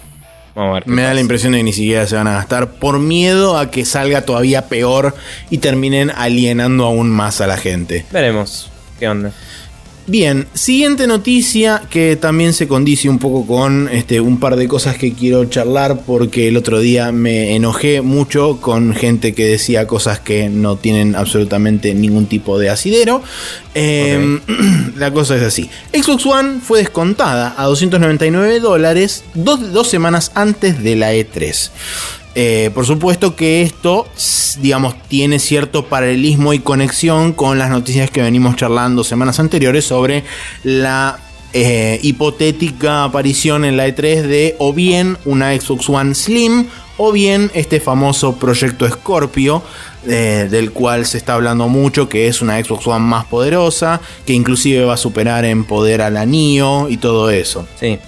Vamos 0.57 0.71
a 0.71 0.75
ver. 0.77 0.85
qué 0.85 0.91
Me 0.91 1.03
da 1.03 1.13
la 1.13 1.21
impresión 1.21 1.53
de 1.53 1.59
que 1.59 1.65
ni 1.65 1.75
siquiera 1.75 2.07
se 2.07 2.17
van 2.17 2.27
a 2.29 2.33
gastar 2.33 2.71
por 2.71 2.99
miedo 2.99 3.59
a 3.59 3.71
que 3.71 3.85
salga 3.85 4.23
todavía 4.23 4.69
peor 4.69 5.15
y 5.51 5.59
terminen 5.59 6.11
alienando 6.11 6.87
aún 6.87 7.11
más 7.11 7.43
a 7.43 7.47
la 7.47 7.59
gente. 7.59 8.07
Veremos. 8.11 8.71
¿Qué 8.99 9.07
onda? 9.07 9.33
Bien, 10.09 10.47
siguiente 10.55 11.09
noticia 11.09 11.83
que 11.91 12.15
también 12.15 12.53
se 12.53 12.69
condice 12.69 13.09
un 13.09 13.19
poco 13.19 13.45
con 13.45 13.89
este, 13.89 14.21
un 14.21 14.39
par 14.39 14.55
de 14.55 14.69
cosas 14.69 14.97
que 14.97 15.13
quiero 15.13 15.45
charlar 15.47 16.03
porque 16.07 16.47
el 16.47 16.57
otro 16.57 16.79
día 16.79 17.11
me 17.11 17.57
enojé 17.57 18.03
mucho 18.03 18.61
con 18.61 18.95
gente 18.95 19.35
que 19.35 19.47
decía 19.47 19.89
cosas 19.89 20.21
que 20.21 20.49
no 20.49 20.77
tienen 20.77 21.17
absolutamente 21.17 21.93
ningún 21.93 22.27
tipo 22.27 22.57
de 22.57 22.71
asidero. 22.71 23.21
Eh, 23.75 24.39
La 24.97 25.13
cosa 25.13 25.35
es 25.37 25.43
así. 25.43 25.69
Xbox 25.93 26.25
One 26.25 26.61
fue 26.63 26.79
descontada 26.79 27.57
a 27.59 27.65
299 27.65 28.61
dólares 28.61 29.25
dos, 29.35 29.73
dos 29.73 29.89
semanas 29.89 30.31
antes 30.37 30.85
de 30.85 30.95
la 30.95 31.15
E3. 31.15 31.71
Eh, 32.39 32.71
por 32.75 32.85
supuesto 32.85 33.35
que 33.35 33.63
esto, 33.63 34.07
digamos, 34.61 34.95
tiene 35.09 35.39
cierto 35.39 35.87
paralelismo 35.87 36.53
y 36.53 36.59
conexión 36.59 37.33
con 37.33 37.59
las 37.59 37.71
noticias 37.71 38.11
que 38.11 38.21
venimos 38.21 38.57
charlando 38.57 39.05
semanas 39.05 39.41
anteriores 39.41 39.87
sobre 39.87 40.23
la 40.63 41.19
eh, 41.55 41.99
hipotética 42.03 43.05
aparición 43.05 43.65
en 43.65 43.79
la 43.79 43.89
E3 43.89 44.21
de 44.21 44.55
o 44.59 44.75
bien 44.75 45.17
una 45.25 45.59
Xbox 45.59 45.89
One 45.89 46.15
Slim 46.15 46.67
o 46.99 47.11
bien 47.11 47.51
este 47.55 47.81
famoso 47.81 48.37
proyecto 48.37 48.87
Scorpio 48.87 49.63
eh, 50.07 50.47
del 50.51 50.73
cual 50.73 51.07
se 51.07 51.17
está 51.17 51.33
hablando 51.33 51.69
mucho 51.69 52.07
que 52.07 52.29
es 52.29 52.43
una 52.43 52.63
Xbox 52.63 52.87
One 52.87 53.07
más 53.07 53.25
poderosa 53.25 54.03
que 54.27 54.35
inclusive 54.35 54.85
va 54.85 54.93
a 54.93 54.99
superar 54.99 55.47
en 55.47 55.65
poder 55.65 56.03
a 56.03 56.11
la 56.11 56.27
NIO 56.27 56.91
y 56.91 56.99
todo 56.99 57.31
eso. 57.31 57.67
Sí. 57.81 57.99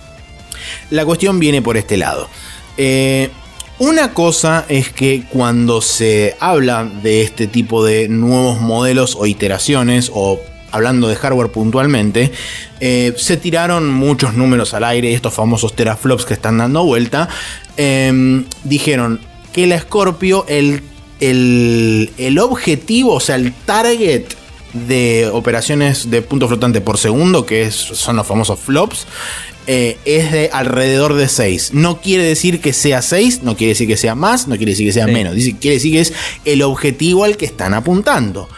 La 0.90 1.06
cuestión 1.06 1.38
viene 1.38 1.62
por 1.62 1.78
este 1.78 1.96
lado. 1.96 2.28
Eh, 2.76 3.30
una 3.78 4.12
cosa 4.12 4.64
es 4.68 4.90
que 4.90 5.22
cuando 5.30 5.80
se 5.80 6.36
habla 6.40 6.84
de 6.84 7.22
este 7.22 7.46
tipo 7.46 7.84
de 7.84 8.08
nuevos 8.08 8.60
modelos 8.60 9.16
o 9.18 9.26
iteraciones, 9.26 10.10
o 10.12 10.40
hablando 10.70 11.08
de 11.08 11.16
hardware 11.16 11.50
puntualmente, 11.50 12.32
eh, 12.80 13.14
se 13.16 13.36
tiraron 13.36 13.88
muchos 13.88 14.34
números 14.34 14.74
al 14.74 14.84
aire, 14.84 15.14
estos 15.14 15.32
famosos 15.32 15.74
teraflops 15.74 16.24
que 16.24 16.34
están 16.34 16.58
dando 16.58 16.84
vuelta. 16.84 17.28
eh, 17.76 18.44
dijeron 18.64 19.20
que 19.52 19.66
la 19.68 19.78
Scorpio, 19.78 20.44
el, 20.48 20.82
el, 21.20 22.10
el 22.18 22.38
objetivo, 22.40 23.14
o 23.14 23.20
sea, 23.20 23.36
el 23.36 23.52
target 23.52 24.24
de 24.74 25.30
operaciones 25.32 26.10
de 26.10 26.20
punto 26.20 26.46
flotante 26.48 26.80
por 26.82 26.98
segundo, 26.98 27.46
que 27.46 27.62
es- 27.62 27.74
son 27.74 28.16
los 28.16 28.26
famosos 28.26 28.58
flops, 28.58 29.06
eh, 29.70 29.98
es 30.06 30.32
de 30.32 30.48
alrededor 30.52 31.12
de 31.14 31.28
6. 31.28 31.74
No 31.74 32.00
quiere 32.00 32.24
decir 32.24 32.60
que 32.60 32.72
sea 32.72 33.02
6, 33.02 33.42
no 33.42 33.54
quiere 33.54 33.72
decir 33.74 33.86
que 33.86 33.98
sea 33.98 34.14
más, 34.14 34.48
no 34.48 34.56
quiere 34.56 34.72
decir 34.72 34.86
que 34.86 34.92
sea 34.94 35.06
Sí. 35.06 35.12
menos. 35.12 35.34
Dice, 35.34 35.56
quiere 35.58 35.74
decir 35.76 35.92
que 35.92 36.00
es 36.00 36.12
el 36.46 36.62
objetivo 36.62 37.24
al 37.24 37.36
que 37.36 37.44
están 37.44 37.74
apuntando. 37.74 38.48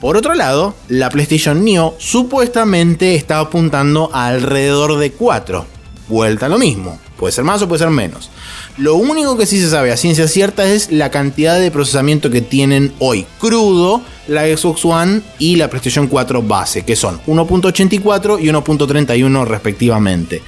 Por 0.00 0.16
otro 0.16 0.34
lado, 0.34 0.74
la 0.88 1.10
PlayStation 1.10 1.64
Neo 1.64 1.94
supuestamente 1.98 3.14
está 3.14 3.38
apuntando 3.38 4.10
a 4.12 4.26
alrededor 4.28 4.98
de 4.98 5.12
4. 5.12 5.64
Vuelta 6.08 6.46
a 6.46 6.48
lo 6.48 6.58
mismo. 6.58 6.98
Puede 7.18 7.32
ser 7.32 7.42
más 7.42 7.60
o 7.62 7.68
puede 7.68 7.80
ser 7.80 7.90
menos. 7.90 8.30
Lo 8.76 8.94
único 8.94 9.36
que 9.36 9.44
sí 9.44 9.60
se 9.60 9.68
sabe 9.68 9.90
a 9.90 9.96
ciencia 9.96 10.28
cierta 10.28 10.64
es 10.66 10.92
la 10.92 11.10
cantidad 11.10 11.58
de 11.58 11.72
procesamiento 11.72 12.30
que 12.30 12.42
tienen 12.42 12.92
hoy 13.00 13.26
crudo 13.40 14.02
la 14.28 14.44
Xbox 14.44 14.84
One 14.84 15.22
y 15.40 15.56
la 15.56 15.68
PlayStation 15.68 16.06
4 16.06 16.42
base, 16.42 16.84
que 16.84 16.94
son 16.94 17.20
1.84 17.26 18.40
y 18.40 18.46
1.31 18.46 19.46
respectivamente. 19.46 20.42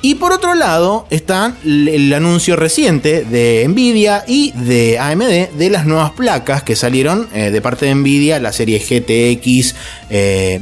Y 0.00 0.14
por 0.16 0.32
otro 0.32 0.54
lado 0.54 1.06
está 1.10 1.54
el 1.64 2.12
anuncio 2.12 2.56
reciente 2.56 3.24
de 3.24 3.66
Nvidia 3.68 4.24
y 4.26 4.52
de 4.52 4.98
AMD 4.98 5.56
de 5.56 5.70
las 5.70 5.86
nuevas 5.86 6.12
placas 6.12 6.62
que 6.62 6.76
salieron 6.76 7.28
eh, 7.34 7.50
de 7.50 7.60
parte 7.60 7.86
de 7.86 7.94
Nvidia, 7.94 8.38
la 8.38 8.52
serie 8.52 8.78
GTX 8.78 9.74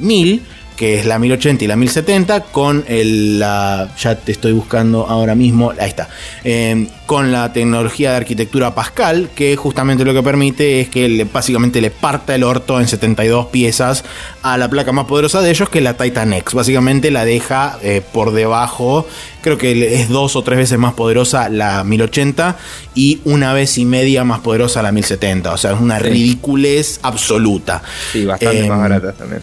1000 0.01 0.43
que 0.83 0.99
es 0.99 1.07
la 1.07 1.21
1080 1.21 1.63
y 1.63 1.69
la 1.69 1.77
1070, 1.77 2.41
con 2.47 2.85
el, 2.89 3.39
la, 3.39 3.89
ya 3.97 4.17
te 4.17 4.33
estoy 4.33 4.51
buscando 4.51 5.07
ahora 5.07 5.37
mismo, 5.37 5.71
ahí 5.79 5.89
está, 5.89 6.09
em, 6.43 6.89
con 7.07 7.31
la 7.31 7.53
tecnología 7.53 8.11
de 8.11 8.17
arquitectura 8.17 8.75
Pascal, 8.75 9.31
que 9.33 9.55
justamente 9.55 10.05
lo 10.05 10.13
que 10.13 10.25
permite 10.25 10.81
es 10.81 10.89
que 10.89 11.25
básicamente 11.33 11.81
le 11.81 11.93
parta 11.93 12.35
el 12.35 12.43
orto 12.43 12.81
en 12.81 12.89
72 12.89 13.47
piezas 13.47 14.03
a 14.43 14.59
la 14.59 14.69
placa 14.69 14.91
más 14.91 15.05
poderosa 15.05 15.41
de 15.41 15.51
ellos, 15.51 15.69
que 15.69 15.79
es 15.79 15.85
la 15.85 15.97
Titan 15.97 16.33
X. 16.33 16.53
Básicamente 16.53 17.13
la 17.13 17.25
deja 17.25 17.79
eh, 17.85 18.03
por 18.13 18.33
debajo, 18.33 19.07
creo 19.41 19.59
que 19.59 20.01
es 20.01 20.09
dos 20.09 20.35
o 20.35 20.43
tres 20.43 20.59
veces 20.59 20.81
más 20.81 20.95
poderosa 20.95 21.49
la 21.49 21.85
1080 21.85 22.57
y 22.97 23.21
una 23.23 23.53
vez 23.53 23.79
y 23.79 23.85
media 23.85 24.25
más 24.25 24.41
poderosa 24.41 24.83
la 24.83 24.91
1070. 24.91 25.53
O 25.53 25.57
sea, 25.57 25.75
es 25.75 25.81
una 25.81 26.01
ridiculez 26.01 26.99
absoluta. 27.05 27.85
Sí, 28.11 28.25
bastante 28.25 28.69
más 28.69 28.79
em, 28.79 28.83
barata 28.83 29.13
también 29.13 29.43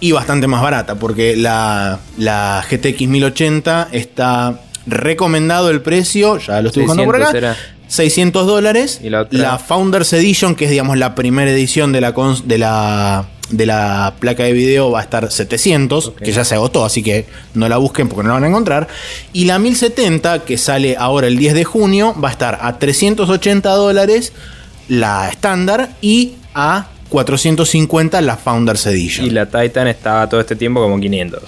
y 0.00 0.12
bastante 0.12 0.46
más 0.46 0.62
barata, 0.62 0.96
porque 0.96 1.36
la, 1.36 1.98
la 2.18 2.64
GTX 2.68 3.08
1080 3.08 3.88
está 3.92 4.60
recomendado 4.86 5.70
el 5.70 5.82
precio, 5.82 6.38
ya 6.38 6.60
lo 6.60 6.68
estoy 6.68 6.84
buscando 6.84 7.04
por 7.04 7.22
acá. 7.22 7.56
600 7.88 8.46
dólares. 8.46 9.00
¿Y 9.02 9.10
la, 9.10 9.58
Founders 9.58 10.12
Edition, 10.12 10.54
que 10.54 10.64
es 10.64 10.70
digamos 10.70 10.98
la 10.98 11.14
primera 11.14 11.50
edición 11.50 11.92
de 11.92 12.00
la, 12.00 12.12
de 12.44 12.58
la, 12.58 13.28
de 13.50 13.66
la 13.66 14.14
placa 14.18 14.42
de 14.42 14.52
video, 14.52 14.90
va 14.90 15.00
a 15.00 15.02
estar 15.02 15.30
700, 15.30 16.14
que 16.22 16.32
ya 16.32 16.44
se 16.44 16.56
agotó, 16.56 16.84
así 16.84 17.02
que 17.02 17.26
no 17.54 17.68
la 17.68 17.76
busquen 17.76 18.08
porque 18.08 18.24
no 18.24 18.30
la 18.30 18.34
van 18.34 18.44
a 18.44 18.48
encontrar. 18.48 18.88
Y 19.32 19.44
la 19.44 19.58
1070, 19.58 20.44
que 20.44 20.58
sale 20.58 20.96
ahora 20.98 21.28
el 21.28 21.38
10 21.38 21.54
de 21.54 21.64
junio, 21.64 22.14
va 22.22 22.28
a 22.28 22.32
estar 22.32 22.58
a 22.60 22.78
380 22.78 23.70
dólares 23.70 24.32
la 24.88 25.28
estándar 25.28 25.90
y 26.00 26.34
a 26.54 26.86
450 27.08 28.20
la 28.20 28.36
Founders 28.36 28.86
Edition. 28.86 29.26
Y 29.26 29.30
la 29.30 29.46
Titan 29.46 29.88
estaba 29.88 30.28
todo 30.28 30.40
este 30.40 30.56
tiempo 30.56 30.80
como 30.80 30.98
500. 30.98 31.42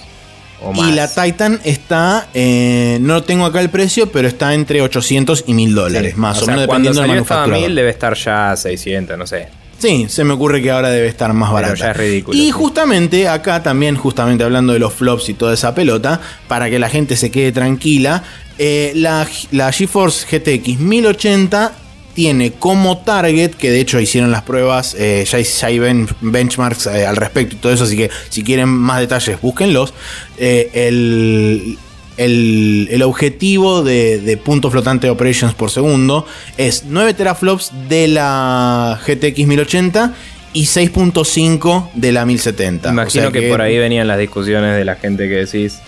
O 0.60 0.72
más. 0.72 0.88
Y 0.88 0.92
la 0.92 1.08
Titan 1.12 1.60
está, 1.64 2.28
eh, 2.34 2.98
no 3.00 3.22
tengo 3.22 3.46
acá 3.46 3.60
el 3.60 3.70
precio, 3.70 4.10
pero 4.10 4.26
está 4.28 4.54
entre 4.54 4.82
800 4.82 5.44
y 5.46 5.54
1000 5.54 5.74
dólares, 5.74 6.16
más 6.16 6.42
o, 6.42 6.46
menos 6.46 6.62
dependiendo 6.62 7.00
de 7.00 7.08
la 7.08 7.46
1000 7.46 7.74
debe 7.74 7.90
estar 7.90 8.14
ya 8.14 8.56
600, 8.56 9.16
no 9.16 9.26
sé. 9.26 9.48
Sí, 9.78 10.06
se 10.08 10.24
me 10.24 10.32
ocurre 10.32 10.60
que 10.60 10.72
ahora 10.72 10.90
debe 10.90 11.06
estar 11.06 11.32
más 11.32 11.52
barato. 11.52 11.76
Ya 11.76 11.92
es 11.92 11.96
ridículo. 11.96 12.36
Y 12.36 12.50
justamente 12.50 13.28
acá 13.28 13.62
también, 13.62 13.94
justamente 13.94 14.42
hablando 14.42 14.72
de 14.72 14.80
los 14.80 14.92
flops 14.92 15.28
y 15.28 15.34
toda 15.34 15.54
esa 15.54 15.72
pelota, 15.74 16.20
para 16.48 16.68
que 16.68 16.80
la 16.80 16.88
gente 16.88 17.16
se 17.16 17.30
quede 17.30 17.52
tranquila, 17.52 18.24
eh, 18.58 18.90
la, 18.96 19.26
la 19.52 19.70
GeForce 19.70 20.26
GTX 20.26 20.80
1080 20.80 21.72
tiene 22.18 22.50
como 22.50 22.98
target, 22.98 23.52
que 23.52 23.70
de 23.70 23.78
hecho 23.78 24.00
hicieron 24.00 24.32
las 24.32 24.42
pruebas, 24.42 24.96
eh, 24.98 25.24
ya, 25.24 25.68
hay 25.68 25.78
benchmarks 26.20 26.88
eh, 26.88 27.06
al 27.06 27.14
respecto 27.14 27.54
y 27.54 27.58
todo 27.60 27.72
eso, 27.72 27.84
así 27.84 27.96
que 27.96 28.10
si 28.28 28.42
quieren 28.42 28.68
más 28.68 28.98
detalles, 28.98 29.40
búsquenlos. 29.40 29.94
Eh, 30.36 30.68
el, 30.74 31.78
el, 32.16 33.02
objetivo 33.04 33.84
de, 33.84 34.18
de, 34.18 34.36
punto 34.36 34.68
flotante 34.68 35.06
de 35.06 35.12
operations 35.12 35.54
por 35.54 35.70
segundo 35.70 36.26
es 36.56 36.86
9 36.88 37.14
teraflops 37.14 37.70
de 37.88 38.08
la 38.08 39.00
GTX 39.06 39.46
1080 39.46 40.12
y 40.54 40.64
6.5 40.64 41.90
de 41.94 42.10
la 42.10 42.26
1070. 42.26 42.90
Imagino 42.90 43.30
que, 43.30 43.42
por 43.42 43.62
ahí 43.62 43.78
venían 43.78 44.08
las 44.08 44.18
discusiones 44.18 44.76
de 44.76 44.84
la 44.84 44.96
gente 44.96 45.28
que 45.28 45.46
decís 45.46 45.78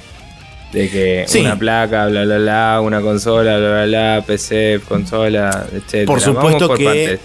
de 0.72 0.88
que 0.88 1.26
una 1.40 1.58
placa, 1.58 2.06
bla, 2.06 2.24
bla, 2.24 2.38
bla, 2.38 2.80
una 2.82 3.00
consola, 3.00 3.58
bla, 3.58 3.68
bla, 3.70 3.84
bla, 3.86 4.24
PC, 4.26 4.80
consola, 4.88 5.66
etc. 5.72 6.06
Por 6.06 6.20
supuesto 6.20 6.74
que... 6.74 7.18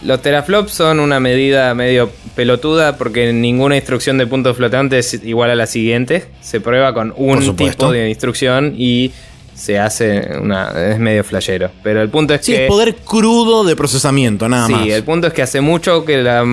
Los 0.00 0.22
teraflops 0.22 0.72
son 0.72 1.00
una 1.00 1.18
medida 1.18 1.74
medio 1.74 2.12
pelotuda 2.36 2.96
porque 2.96 3.32
ninguna 3.32 3.74
instrucción 3.74 4.16
de 4.16 4.28
punto 4.28 4.54
flotante 4.54 4.98
es 5.00 5.14
igual 5.24 5.50
a 5.50 5.56
la 5.56 5.66
siguiente. 5.66 6.26
Se 6.40 6.60
prueba 6.60 6.94
con 6.94 7.12
un 7.16 7.56
tipo 7.56 7.90
de 7.90 8.08
instrucción 8.08 8.74
y 8.78 9.10
se 9.54 9.78
hace 9.78 10.38
una. 10.40 10.70
es 10.92 11.00
medio 11.00 11.24
flashero. 11.24 11.70
Pero 11.82 12.00
el 12.00 12.10
punto 12.10 12.32
es 12.32 12.40
que. 12.40 12.46
Sí, 12.46 12.54
es 12.54 12.68
poder 12.68 12.94
crudo 12.94 13.64
de 13.64 13.74
procesamiento, 13.74 14.48
nada 14.48 14.68
más. 14.68 14.84
Sí, 14.84 14.92
el 14.92 15.02
punto 15.02 15.26
es 15.26 15.32
que 15.32 15.42
hace 15.42 15.60
mucho 15.60 16.04
que 16.04 16.18
la 16.18 16.44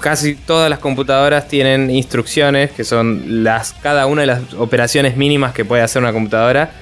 casi 0.00 0.34
todas 0.34 0.68
las 0.68 0.78
computadoras 0.78 1.48
tienen 1.48 1.90
instrucciones 1.90 2.70
que 2.72 2.84
son 2.84 3.44
las 3.44 3.72
cada 3.72 4.06
una 4.06 4.22
de 4.22 4.26
las 4.26 4.54
operaciones 4.54 5.16
mínimas 5.16 5.54
que 5.54 5.64
puede 5.64 5.82
hacer 5.82 6.02
una 6.02 6.12
computadora 6.12 6.72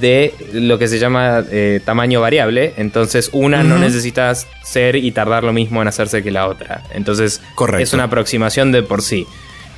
de 0.00 0.34
lo 0.52 0.78
que 0.78 0.86
se 0.86 0.98
llama 0.98 1.44
eh, 1.50 1.80
tamaño 1.84 2.20
variable. 2.20 2.74
Entonces, 2.76 3.30
una 3.32 3.62
no 3.62 3.78
necesita 3.78 4.34
ser 4.34 4.96
y 4.96 5.10
tardar 5.12 5.44
lo 5.44 5.52
mismo 5.52 5.80
en 5.80 5.88
hacerse 5.88 6.22
que 6.22 6.30
la 6.30 6.46
otra. 6.46 6.82
Entonces, 6.92 7.40
es 7.78 7.92
una 7.92 8.04
aproximación 8.04 8.70
de 8.70 8.82
por 8.82 9.02
sí. 9.02 9.26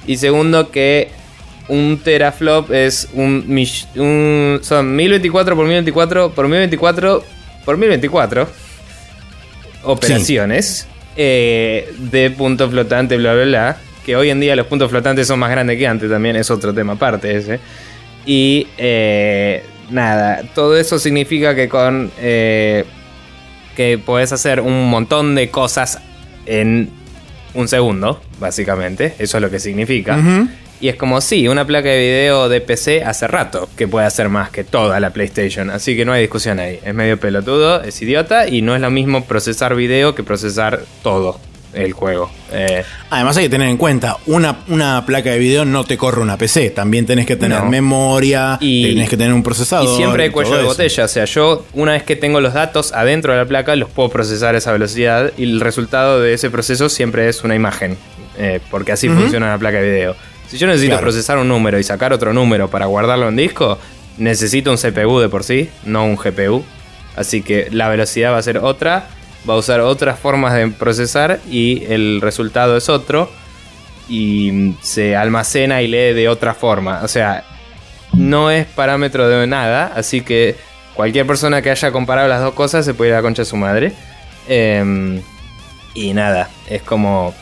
Y 0.07 0.17
segundo, 0.17 0.71
que 0.71 1.11
un 1.69 2.01
teraflop 2.03 2.73
es 2.73 3.09
un, 3.13 4.61
son 4.63 4.97
1024 4.97 5.57
por 5.57 5.65
1024 5.67 6.31
por 6.33 6.49
1024 6.49 7.25
por 7.65 7.77
1024 7.77 8.49
operaciones. 9.85 10.87
Eh, 11.17 11.93
de 11.99 12.31
punto 12.31 12.69
flotante, 12.71 13.17
bla, 13.17 13.35
bla, 13.35 13.45
bla. 13.45 13.77
Que 14.05 14.17
hoy 14.17 14.31
en 14.31 14.41
día 14.41 14.57
los 14.57 14.67
puntos 14.67 14.91
flotantes 14.91 15.27
son 15.27 15.39
más 15.39 15.51
grandes 15.51 15.77
que 15.77 15.87
antes 15.87 16.09
también, 16.09 16.37
es 16.37 16.51
otro 16.51 16.73
tema 16.73 16.95
aparte 16.95 17.37
ese. 17.37 17.61
Y 18.25 18.67
eh, 18.79 19.63
nada, 19.91 20.43
todo 20.55 20.77
eso 20.77 20.99
significa 20.99 21.55
que 21.55 21.69
con. 21.69 22.11
Eh, 22.21 22.85
que 23.77 23.99
puedes 23.99 24.33
hacer 24.33 24.61
un 24.61 24.91
montón 24.91 25.35
de 25.35 25.49
cosas 25.51 26.01
en 26.47 26.91
un 27.55 27.69
segundo, 27.69 28.21
básicamente. 28.39 29.15
Eso 29.19 29.39
es 29.39 29.43
lo 29.43 29.51
que 29.51 29.59
significa. 29.59 30.19
Y 30.81 30.89
es 30.89 30.97
como, 30.97 31.21
sí, 31.21 31.47
una 31.47 31.67
placa 31.67 31.91
de 31.91 31.99
video 31.99 32.49
de 32.49 32.63
PC 32.63 33.05
hace 33.05 33.27
rato 33.27 33.69
que 33.77 33.87
puede 33.87 34.07
hacer 34.07 34.31
más 34.31 34.51
que 34.51 34.65
toda 34.65 34.99
la 34.99 35.11
PlayStation. 35.11 35.69
Así 35.69 35.95
que 35.95 36.07
no 36.07 36.13
hay 36.13 36.23
discusión 36.23 36.59
ahí. 36.59 36.81
Es 36.83 36.95
medio 36.95 37.21
pelotudo, 37.21 37.83
es 37.83 38.01
idiota 38.01 38.49
y 38.49 38.63
no 38.63 38.75
es 38.75 38.81
lo 38.81 38.91
mismo 38.91 39.25
procesar 39.25 39.75
video 39.75 40.15
que 40.15 40.23
procesar 40.23 40.81
todo 41.03 41.39
el 41.75 41.93
juego. 41.93 42.31
Eh, 42.53 42.83
Además 43.11 43.37
hay 43.37 43.45
que 43.45 43.51
tener 43.51 43.69
en 43.69 43.77
cuenta, 43.77 44.17
una, 44.27 44.61
una, 44.69 45.05
placa 45.07 45.31
de 45.31 45.39
video 45.39 45.65
no 45.65 45.85
te 45.85 45.97
corre 45.97 46.21
una 46.21 46.37
PC, 46.37 46.71
también 46.71 47.07
tenés 47.07 47.27
que 47.27 47.37
tener 47.37 47.63
memoria, 47.65 48.59
y, 48.61 48.89
tenés 48.89 49.09
que 49.09 49.17
tener 49.17 49.33
un 49.33 49.43
procesador. 49.43 49.89
Y 49.89 49.97
siempre 49.97 50.25
hay 50.25 50.31
cuello 50.31 50.57
de 50.57 50.65
botella, 50.65 51.05
o 51.05 51.09
sea, 51.09 51.25
yo 51.27 51.65
una 51.75 51.93
vez 51.93 52.03
que 52.03 52.17
tengo 52.17 52.41
los 52.41 52.55
datos 52.55 52.93
adentro 52.93 53.33
de 53.33 53.39
la 53.39 53.47
placa, 53.47 53.77
los 53.77 53.89
puedo 53.89 54.09
procesar 54.09 54.55
a 54.55 54.59
esa 54.59 54.73
velocidad 54.73 55.33
y 55.37 55.45
el 55.45 55.61
resultado 55.61 56.21
de 56.21 56.35
ese 56.35 56.51
proceso 56.51 56.89
siempre 56.89 57.29
es 57.29 57.45
una 57.45 57.55
imagen, 57.55 57.97
eh, 58.37 58.61
porque 58.71 58.93
así 58.93 59.09
funciona 59.09 59.51
la 59.51 59.59
placa 59.59 59.79
de 59.79 59.91
video. 59.91 60.17
Si 60.51 60.59
yo 60.59 60.67
necesito 60.67 60.99
procesar 60.99 61.39
un 61.39 61.47
número 61.47 61.79
y 61.79 61.85
sacar 61.85 62.13
otro 62.13 62.33
número 62.33 62.69
para 62.69 62.87
guardarlo 62.87 63.29
en 63.29 63.37
disco, 63.37 63.79
necesito 64.19 64.73
un 64.73 64.79
CPU 64.79 65.21
de 65.21 65.29
por 65.29 65.45
sí, 65.45 65.71
no 65.85 66.05
un 66.05 66.17
GPU. 66.17 66.65
Así 67.15 67.43
que 67.43 67.69
la 67.71 67.89
velocidad 67.89 68.33
va 68.33 68.39
a 68.39 68.43
ser 68.43 68.59
otra, 68.59 69.07
va 69.49 69.55
a 69.55 69.59
usar 69.59 69.81
otras 69.81 70.19
formas 70.19 70.53
de 70.55 70.67
procesar 70.69 71.39
y 71.49 71.85
el 71.85 72.21
resultado 72.21 72.77
es 72.77 72.89
otro. 72.89 73.31
Y 74.09 74.75
se 74.83 75.15
almacena 75.15 75.83
y 75.83 75.87
lee 75.87 76.15
de 76.15 76.29
otra 76.29 76.53
forma. 76.55 77.03
O 77.05 77.09
sea, 77.09 77.45
no 78.13 78.51
es 78.51 78.67
parámetro 78.67 79.29
de 79.29 79.47
nada, 79.47 79.93
así 79.95 80.23
que 80.23 80.57
cualquier 80.95 81.29
persona 81.29 81.63
que 81.63 81.71
haya 81.71 81.93
comparado 81.93 82.27
las 82.27 82.43
dos 82.43 82.55
cosas 82.55 82.85
se 82.85 82.93
puede 82.93 83.11
ir 83.11 83.15
a 83.15 83.19
la 83.19 83.23
concha 83.23 83.43
de 83.43 83.47
su 83.47 83.57
madre. 83.57 83.93
Em, 84.49 85.23
y 85.95 86.13
nada, 86.13 86.51
es 86.69 86.83
como 86.83 87.37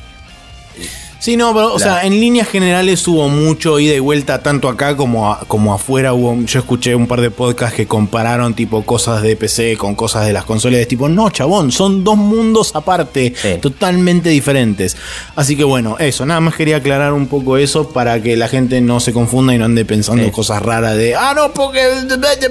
Sí, 1.20 1.36
no, 1.36 1.52
pero, 1.52 1.74
o 1.74 1.78
sea, 1.80 2.04
en 2.04 2.12
líneas 2.20 2.46
generales 2.46 3.06
hubo 3.08 3.28
mucho 3.28 3.80
ida 3.80 3.92
y 3.92 3.98
vuelta, 3.98 4.40
tanto 4.40 4.68
acá 4.68 4.96
como, 4.96 5.36
como 5.48 5.74
afuera. 5.74 6.12
Hubo, 6.12 6.40
yo 6.44 6.60
escuché 6.60 6.94
un 6.94 7.08
par 7.08 7.20
de 7.20 7.32
podcasts 7.32 7.74
que 7.74 7.88
compararon 7.88 8.54
tipo 8.54 8.84
cosas 8.84 9.22
de 9.22 9.34
PC 9.34 9.76
con 9.76 9.96
cosas 9.96 10.26
de 10.26 10.32
las 10.32 10.44
consolas. 10.44 10.78
De 10.78 10.86
tipo, 10.86 11.08
no, 11.08 11.28
chabón, 11.30 11.72
son 11.72 12.04
dos 12.04 12.16
mundos 12.16 12.70
aparte, 12.74 13.34
totalmente 13.60 14.28
diferentes. 14.28 14.96
Así 15.34 15.56
que 15.56 15.64
bueno, 15.64 15.96
eso, 15.98 16.24
nada 16.24 16.40
más 16.40 16.54
quería 16.54 16.76
aclarar 16.76 17.12
un 17.12 17.26
poco 17.26 17.56
eso 17.56 17.88
para 17.90 18.22
que 18.22 18.36
la 18.36 18.46
gente 18.46 18.80
no 18.80 19.00
se 19.00 19.12
confunda 19.12 19.52
y 19.52 19.58
no 19.58 19.64
ande 19.64 19.84
pensando 19.84 20.30
cosas 20.30 20.62
raras 20.62 20.96
de, 20.96 21.16
ah, 21.16 21.32
no, 21.34 21.52
porque... 21.52 21.82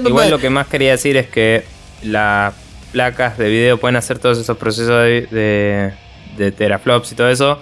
Igual 0.04 0.30
lo 0.30 0.38
que 0.38 0.50
más 0.50 0.66
quería 0.66 0.90
decir 0.90 1.16
es 1.16 1.28
que 1.28 1.64
las 2.02 2.52
placas 2.92 3.38
de 3.38 3.48
video 3.48 3.78
pueden 3.78 3.96
hacer 3.96 4.18
todos 4.18 4.38
esos 4.38 4.58
procesos 4.58 5.04
de, 5.04 5.92
de 6.36 6.52
teraflops 6.52 7.12
y 7.12 7.14
todo 7.14 7.30
eso 7.30 7.58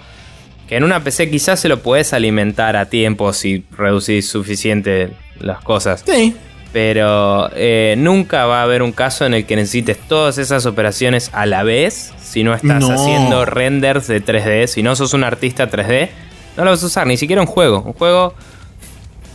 Que 0.67 0.75
en 0.75 0.83
una 0.83 1.03
PC 1.03 1.29
quizás 1.29 1.59
se 1.59 1.69
lo 1.69 1.81
puedes 1.81 2.13
alimentar 2.13 2.75
a 2.75 2.85
tiempo 2.89 3.31
si 3.33 3.63
reducís 3.77 4.27
suficiente 4.29 5.11
las 5.39 5.61
cosas. 5.61 6.03
Sí. 6.05 6.35
Pero 6.73 7.49
eh, 7.55 7.95
nunca 7.97 8.45
va 8.45 8.59
a 8.59 8.63
haber 8.63 8.81
un 8.83 8.91
caso 8.91 9.25
en 9.25 9.33
el 9.33 9.45
que 9.45 9.55
necesites 9.55 9.97
todas 10.07 10.37
esas 10.37 10.65
operaciones 10.65 11.29
a 11.33 11.45
la 11.45 11.63
vez. 11.63 12.13
Si 12.21 12.43
no 12.43 12.53
estás 12.53 12.81
No. 12.81 12.91
haciendo 12.93 13.45
renders 13.45 14.07
de 14.07 14.21
3D, 14.23 14.67
si 14.67 14.83
no 14.83 14.95
sos 14.95 15.13
un 15.13 15.23
artista 15.23 15.69
3D, 15.69 16.09
no 16.57 16.65
lo 16.65 16.71
vas 16.71 16.83
a 16.83 16.85
usar, 16.87 17.07
ni 17.07 17.15
siquiera 17.17 17.41
un 17.41 17.47
juego. 17.47 17.81
Un 17.81 17.93
juego 17.93 18.33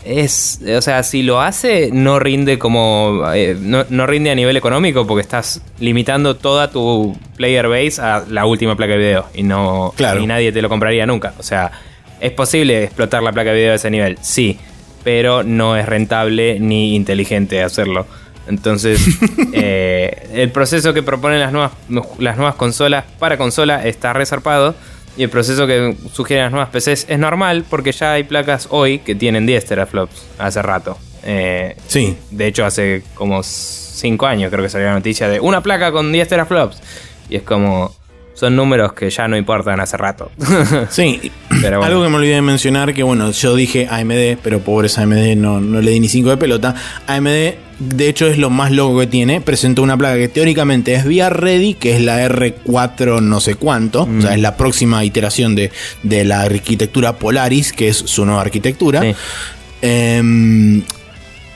es, 0.05 0.61
o 0.77 0.83
sea, 0.83 1.03
si 1.03 1.23
lo 1.23 1.41
hace, 1.41 1.91
no 1.93 2.19
rinde 2.19 2.59
como, 2.59 3.23
eh, 3.35 3.57
no, 3.61 3.85
no 3.89 4.07
rinde 4.07 4.31
a 4.31 4.35
nivel 4.35 4.57
económico 4.57 5.07
porque 5.07 5.23
estás 5.23 5.63
limitando 5.79 6.37
toda 6.37 6.71
tu 6.71 7.17
player 7.37 7.69
base 7.69 8.01
a 8.01 8.25
la 8.29 8.45
última 8.47 8.77
placa 8.77 8.93
de 8.93 8.99
video 8.99 9.27
y 9.35 9.43
no, 9.43 9.93
Claro. 9.97 10.21
y 10.21 10.27
nadie 10.27 10.53
te 10.53 10.61
lo 10.63 10.69
compraría 10.69 11.07
nunca. 11.07 11.35
O 11.39 11.43
sea, 11.43 11.71
es 12.21 12.33
posible 12.33 12.85
explotar 12.85 13.23
la 13.23 13.33
placa 13.33 13.51
de 13.51 13.57
video 13.57 13.73
a 13.73 13.77
ese 13.77 13.91
nivel, 13.91 14.19
sí, 14.23 14.59
pero 15.05 15.43
no 15.43 15.77
es 15.77 15.87
rentable 15.87 16.59
ni 16.61 16.95
inteligente 16.95 17.63
hacerlo. 17.63 18.07
Entonces, 18.49 19.01
eh, 19.53 20.29
el 20.35 20.51
proceso 20.51 20.93
que 20.93 21.03
proponen 21.03 21.39
las 21.41 21.53
nuevas, 21.53 21.73
las 22.19 22.37
nuevas 22.37 22.57
consolas 22.57 23.05
para 23.19 23.37
consola 23.37 23.87
está 23.87 24.13
resarpado. 24.13 24.75
Y 25.17 25.23
el 25.25 25.31
proceso 25.31 25.67
que 25.67 25.95
sugieren 26.13 26.45
las 26.47 26.53
nuevas 26.53 26.71
PCs 26.71 27.07
es 27.09 27.19
normal 27.19 27.65
porque 27.69 27.93
ya 27.93 28.13
hay 28.13 28.25
placas 28.25 28.69
hoy 28.71 28.99
que 29.01 29.15
tienen 29.15 29.45
10 29.47 29.65
teraflops 29.67 30.27
hace 30.39 30.63
rato. 30.63 30.97
Eh, 31.25 31.77
Sí. 31.87 32.17
de 32.31 32.47
hecho, 32.47 32.65
hace 32.65 33.03
como 33.15 33.43
5 33.43 34.27
años 34.27 34.51
creo 34.51 34.63
que 34.65 34.71
salió 34.71 34.87
la 34.89 34.95
noticia 34.95 35.29
de 35.29 35.39
una 35.41 35.61
placa 35.63 35.93
con 35.93 36.11
10 36.13 36.29
teraflops. 36.29 36.81
Y 37.29 37.37
es 37.37 37.43
como, 37.43 37.95
son 38.35 38.57
números 38.57 38.93
que 38.93 39.11
ya 39.11 39.29
no 39.29 39.37
importan 39.37 39.81
hace 39.81 39.97
rato. 39.97 40.31
Sí, 40.91 41.31
Pero 41.61 41.79
bueno. 41.79 41.85
algo 41.85 42.03
que 42.03 42.09
me 42.09 42.17
olvidé 42.17 42.35
de 42.35 42.43
mencionar, 42.43 42.93
que 42.95 43.03
bueno, 43.03 43.31
yo 43.31 43.55
dije 43.55 43.87
AMD, 43.91 44.39
pero 44.43 44.61
pobres 44.61 44.99
AMD 44.99 45.37
no, 45.37 45.61
no 45.61 45.81
le 45.81 45.91
di 45.93 46.01
ni 46.01 46.09
5 46.09 46.31
de 46.31 46.37
pelota. 46.37 46.75
AMD, 47.07 47.29
de 47.79 48.09
hecho, 48.09 48.27
es 48.27 48.39
lo 48.39 48.49
más 48.51 48.71
loco 48.71 49.01
que 49.01 49.07
tiene. 49.07 49.41
Presentó 49.41 49.83
una 49.83 49.97
placa 49.97 50.17
que 50.17 50.29
teóricamente 50.29 50.95
es 50.95 51.05
VR 51.05 51.35
Ready, 51.37 51.75
que 51.75 51.97
es 51.97 52.01
la 52.03 52.27
R4 52.29 53.21
no 53.21 53.41
sé 53.41 53.55
cuánto. 53.57 54.03
O 54.03 54.21
sea, 54.23 54.35
es 54.35 54.41
la 54.41 54.57
próxima 54.57 55.05
iteración 55.05 55.55
de, 55.55 55.71
de 56.03 56.25
la 56.25 56.43
arquitectura 56.43 57.15
Polaris, 57.15 57.73
que 57.73 57.89
es 57.89 57.97
su 57.97 58.25
nueva 58.25 58.43
arquitectura. 58.43 59.03
Sí. 59.03 59.15
Em, 59.83 60.83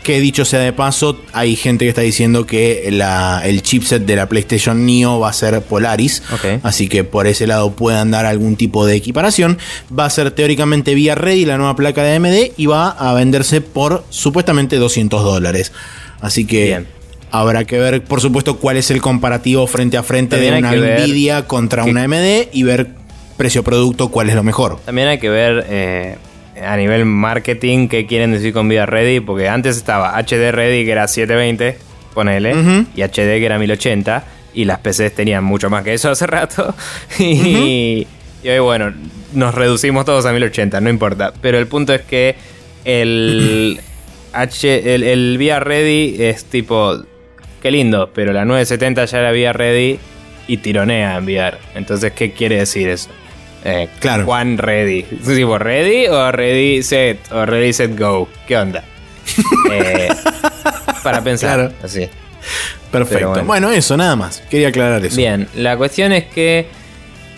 que 0.07 0.21
dicho 0.21 0.45
sea 0.45 0.61
de 0.61 0.73
paso, 0.73 1.21
hay 1.33 1.57
gente 1.57 1.85
que 1.85 1.89
está 1.89 2.01
diciendo 2.03 2.47
que 2.47 2.89
la- 2.93 3.43
el 3.45 3.63
chipset 3.63 4.03
de 4.07 4.15
la 4.15 4.29
PlayStation 4.29 4.87
Neo 4.87 5.19
va 5.19 5.31
a 5.31 5.33
ser 5.33 5.61
Polaris. 5.63 6.23
Así 6.63 6.89
que 6.89 7.03
por 7.03 7.27
ese 7.27 7.49
lado 7.49 7.73
puedan 7.73 8.13
dar 8.13 8.25
algún 8.25 8.55
tipo 8.55 8.87
de 8.87 8.95
equiparación. 8.95 9.59
Va 9.97 10.05
a 10.05 10.11
ser 10.11 10.31
teóricamente 10.31 10.95
vía 10.95 11.17
Ready 11.17 11.45
la 11.45 11.59
nueva 11.59 11.75
placa 11.75 12.05
de 12.05 12.15
AMD 12.15 12.53
y 12.57 12.67
va 12.67 12.89
a 12.91 13.13
venderse 13.15 13.61
por 13.61 14.05
supuestamente 14.11 14.77
200 14.77 15.25
dólares. 15.25 15.73
Así 16.21 16.45
que 16.47 16.65
Bien. 16.67 16.87
habrá 17.33 17.65
que 17.65 17.79
ver, 17.81 18.05
por 18.05 18.21
supuesto, 18.21 18.59
cuál 18.59 18.77
es 18.77 18.93
el 18.93 19.03
comparativo 19.03 19.67
frente 19.67 19.97
a 19.97 20.05
frente 20.05 20.37
También 20.37 20.55
de 20.55 20.59
una 20.61 20.73
Nvidia 21.05 21.47
contra 21.49 21.83
que- 21.85 21.91
una 21.91 22.05
AMD 22.05 22.49
y 22.53 22.63
ver 22.63 22.91
precio-producto 23.37 24.09
cuál 24.13 24.29
es 24.31 24.37
lo 24.37 24.45
mejor. 24.45 24.79
También 24.85 25.09
hay 25.09 25.19
que 25.19 25.29
ver 25.29 25.67
eh, 25.69 26.17
a 26.63 26.77
nivel 26.77 27.05
marketing 27.05 27.89
qué 27.89 28.07
quieren 28.07 28.33
decir 28.33 28.53
con 28.53 28.69
vida 28.69 28.87
ready, 28.87 29.21
porque 29.21 29.49
antes 29.49 29.77
estaba 29.77 30.17
HD 30.17 30.53
ready 30.53 30.85
que 30.85 30.93
era 30.93 31.09
720, 31.09 31.79
ponele, 32.15 32.85
y 32.95 33.03
HD 33.03 33.39
que 33.39 33.47
era 33.47 33.59
1080, 33.59 34.25
y 34.55 34.65
las 34.65 34.79
PCs 34.79 35.15
tenían 35.15 35.45
mucho 35.45 35.69
más 35.69 35.85
que 35.85 35.95
eso 35.95 36.11
hace 36.11 36.27
rato. 36.27 36.75
y, 37.19 38.07
y 38.43 38.49
hoy, 38.49 38.59
bueno, 38.59 38.93
nos 39.33 39.55
reducimos 39.55 40.05
todos 40.05 40.25
a 40.25 40.33
1080, 40.33 40.81
no 40.81 40.89
importa. 40.89 41.33
Pero 41.41 41.59
el 41.59 41.67
punto 41.67 41.93
es 41.93 42.03
que 42.03 42.37
el, 42.85 43.81
H, 44.33 44.95
el, 44.95 45.03
el 45.03 45.37
VR 45.39 45.65
ready 45.65 46.17
es 46.19 46.47
tipo, 46.47 46.97
qué 47.63 47.71
lindo, 47.71 48.11
pero 48.15 48.33
la 48.33 48.45
970 48.45 49.05
ya 49.05 49.19
era 49.19 49.31
VR 49.31 49.53
ready 49.53 49.99
y 50.49 50.57
tironea 50.59 51.17
en 51.19 51.25
VR. 51.25 51.59
Entonces, 51.75 52.13
¿qué 52.13 52.33
quiere 52.33 52.57
decir 52.57 52.89
eso? 52.89 53.11
Eh, 53.69 53.89
Claro. 53.99 54.25
Juan 54.25 54.59
ready. 54.59 55.03
Tipo, 55.03 55.59
ready 55.59 56.07
o 56.07 56.31
ready 56.31 56.83
set 56.85 57.19
o 57.33 57.45
ready 57.45 57.73
set 57.73 57.99
go. 57.99 58.29
¿Qué 58.47 58.57
onda? 58.57 58.85
Eh, 59.73 60.09
para 61.03 61.23
pensar. 61.23 61.59
Claro. 61.59 61.73
Así. 61.83 62.09
Perfecto. 62.93 63.43
Bueno. 63.45 63.71
eso, 63.73 63.97
nada 63.97 64.15
más. 64.15 64.41
Quería 64.49 64.69
aclarar 64.69 65.05
eso. 65.05 65.17
Bien, 65.17 65.49
la 65.57 65.77
cuestión 65.77 66.13
es 66.13 66.25
que 66.25 66.67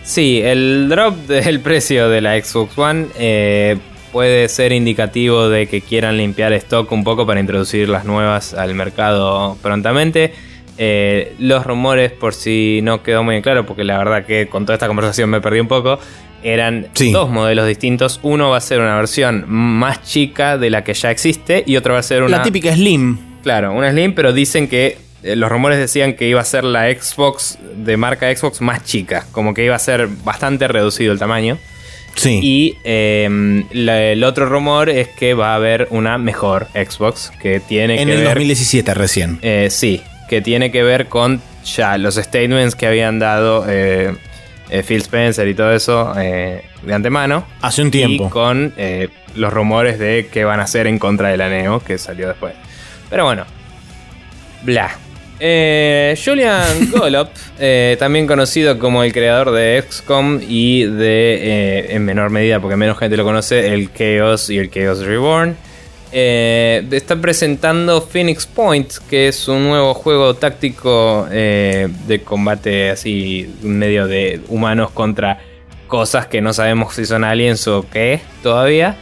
sí, 0.04 0.40
el 0.42 0.88
drop 0.90 1.16
del 1.26 1.60
precio 1.60 2.08
de 2.10 2.20
la 2.20 2.38
Xbox 2.40 2.76
One 2.76 3.06
eh, 3.18 3.78
puede 4.12 4.48
ser 4.48 4.72
indicativo 4.72 5.48
de 5.48 5.66
que 5.66 5.80
quieran 5.80 6.18
limpiar 6.18 6.52
stock 6.52 6.92
un 6.92 7.04
poco 7.04 7.26
para 7.26 7.40
introducir 7.40 7.88
las 7.88 8.04
nuevas 8.04 8.52
al 8.52 8.74
mercado 8.74 9.56
prontamente. 9.62 10.34
Eh, 10.78 11.34
los 11.38 11.66
rumores, 11.66 12.12
por 12.12 12.34
si 12.34 12.80
no 12.82 13.02
quedó 13.02 13.22
muy 13.24 13.42
claro, 13.42 13.66
porque 13.66 13.84
la 13.84 13.98
verdad 13.98 14.24
que 14.24 14.46
con 14.48 14.64
toda 14.64 14.74
esta 14.74 14.86
conversación 14.86 15.28
me 15.28 15.40
perdí 15.40 15.58
un 15.60 15.68
poco, 15.68 15.98
eran 16.42 16.86
Sí. 16.94 17.10
dos 17.10 17.28
modelos 17.30 17.66
distintos. 17.66 18.20
Uno 18.22 18.50
va 18.50 18.58
a 18.58 18.60
ser 18.60 18.80
una 18.80 18.94
versión 18.96 19.44
más 19.48 20.02
chica 20.04 20.56
de 20.56 20.70
la 20.70 20.84
que 20.84 20.94
ya 20.94 21.10
existe 21.10 21.64
y 21.66 21.76
otro 21.76 21.94
va 21.94 21.98
a 22.00 22.02
ser 22.04 22.22
una... 22.22 22.36
La 22.38 22.42
típica 22.42 22.72
Slim. 22.72 23.18
Claro, 23.42 23.72
una 23.72 23.90
Slim, 23.90 24.14
pero 24.14 24.32
dicen 24.32 24.68
que 24.68 24.98
eh, 25.24 25.34
los 25.34 25.50
rumores 25.50 25.78
decían 25.78 26.14
que 26.14 26.28
iba 26.28 26.40
a 26.40 26.44
ser 26.44 26.62
la 26.62 26.88
Xbox 26.92 27.58
de 27.74 27.96
marca 27.96 28.32
Xbox 28.34 28.60
más 28.60 28.84
chica, 28.84 29.26
como 29.32 29.52
que 29.54 29.64
iba 29.64 29.74
a 29.74 29.78
ser 29.80 30.06
bastante 30.22 30.68
reducido 30.68 31.12
el 31.12 31.18
tamaño. 31.18 31.58
Sí. 32.14 32.38
Y 32.42 32.76
eh, 32.84 33.64
la- 33.72 34.02
el 34.12 34.22
otro 34.24 34.46
rumor 34.46 34.88
es 34.90 35.08
que 35.08 35.34
va 35.34 35.52
a 35.52 35.54
haber 35.56 35.88
una 35.90 36.18
mejor 36.18 36.66
Xbox 36.74 37.32
que 37.40 37.58
tiene 37.60 38.00
en 38.00 38.08
que 38.08 38.14
el 38.14 38.18
ver, 38.20 38.28
2017 38.34 38.94
recién. 38.94 39.38
eh, 39.42 39.68
sí, 39.70 40.00
que 40.28 40.40
tiene 40.42 40.70
que 40.70 40.82
ver 40.82 41.06
con 41.06 41.40
ya 41.64 41.98
los 41.98 42.16
statements 42.16 42.74
que 42.74 42.86
habían 42.86 43.18
dado 43.18 43.64
eh, 43.68 44.14
eh, 44.70 44.82
Phil 44.86 45.00
Spencer 45.00 45.48
y 45.48 45.54
todo 45.54 45.72
eso 45.72 46.12
eh, 46.16 46.62
de 46.82 46.94
antemano. 46.94 47.46
Hace 47.60 47.82
un 47.82 47.90
tiempo. 47.90 48.26
Y 48.26 48.30
con 48.30 48.74
los 49.34 49.52
rumores 49.52 49.98
de 49.98 50.28
que 50.32 50.44
van 50.44 50.60
a 50.60 50.64
hacer 50.64 50.86
en 50.86 50.98
contra 50.98 51.28
de 51.28 51.36
la 51.36 51.48
Neo, 51.48 51.80
que 51.80 51.98
salió 51.98 52.28
después. 52.28 52.54
Pero 53.10 53.24
bueno, 53.24 53.44
bla. 54.62 54.96
Julian 55.40 56.90
Golop, 56.90 57.30
también 57.98 58.26
conocido 58.26 58.78
como 58.78 59.04
el 59.04 59.12
creador 59.12 59.52
de 59.52 59.82
XCOM 59.88 60.40
y 60.46 60.84
de, 60.84 61.86
en 61.90 62.04
menor 62.04 62.30
medida, 62.30 62.60
porque 62.60 62.76
menos 62.76 62.98
gente 62.98 63.16
lo 63.16 63.24
conoce, 63.24 63.72
el 63.72 63.92
Chaos 63.92 64.50
y 64.50 64.58
el 64.58 64.70
Chaos 64.70 65.00
Reborn, 65.00 65.56
eh, 66.12 66.86
está 66.90 67.16
presentando 67.16 68.00
Phoenix 68.00 68.46
Point, 68.46 68.92
que 69.10 69.28
es 69.28 69.48
un 69.48 69.64
nuevo 69.64 69.94
juego 69.94 70.34
táctico 70.34 71.26
eh, 71.30 71.88
de 72.06 72.22
combate 72.22 72.90
así, 72.90 73.54
medio 73.62 74.06
de 74.06 74.40
humanos 74.48 74.90
contra 74.90 75.40
cosas 75.86 76.26
que 76.26 76.40
no 76.40 76.52
sabemos 76.52 76.94
si 76.94 77.04
son 77.04 77.24
aliens 77.24 77.66
o 77.68 77.86
qué 77.90 78.20
todavía. 78.42 78.96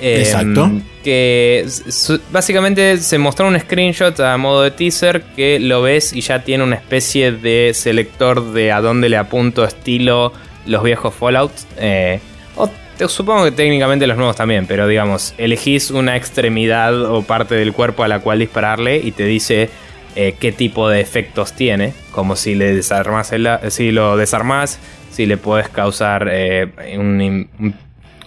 Eh, 0.00 0.20
Exacto. 0.20 0.70
Que 1.02 1.66
básicamente 2.30 2.98
se 2.98 3.18
mostró 3.18 3.46
un 3.46 3.58
screenshot 3.58 4.18
a 4.20 4.36
modo 4.36 4.62
de 4.62 4.70
teaser 4.70 5.22
que 5.36 5.58
lo 5.60 5.82
ves 5.82 6.12
y 6.12 6.20
ya 6.20 6.42
tiene 6.42 6.64
una 6.64 6.76
especie 6.76 7.32
de 7.32 7.72
selector 7.74 8.52
de 8.52 8.72
a 8.72 8.80
dónde 8.80 9.08
le 9.08 9.16
apunto 9.16 9.64
estilo 9.64 10.32
los 10.66 10.82
viejos 10.82 11.14
Fallout. 11.14 11.52
Supongo 13.08 13.44
que 13.44 13.50
técnicamente 13.52 14.06
los 14.06 14.16
nuevos 14.16 14.36
también, 14.36 14.66
pero 14.66 14.86
digamos, 14.86 15.34
elegís 15.38 15.90
una 15.90 16.16
extremidad 16.16 16.94
o 17.10 17.22
parte 17.22 17.54
del 17.56 17.72
cuerpo 17.72 18.04
a 18.04 18.08
la 18.08 18.20
cual 18.20 18.38
dispararle 18.38 18.98
y 18.98 19.10
te 19.12 19.24
dice 19.24 19.68
eh, 20.16 20.36
qué 20.38 20.52
tipo 20.52 20.88
de 20.88 21.00
efectos 21.00 21.52
tiene, 21.54 21.92
como 22.12 22.36
si 22.36 22.54
le 22.54 22.72
desarmas 22.74 23.32
el, 23.32 23.48
si 23.68 23.90
lo 23.90 24.16
desarmas, 24.16 24.78
si 25.10 25.26
le 25.26 25.36
puedes 25.36 25.68
causar 25.68 26.28
eh, 26.30 26.68
un, 26.96 27.48
un- 27.60 27.74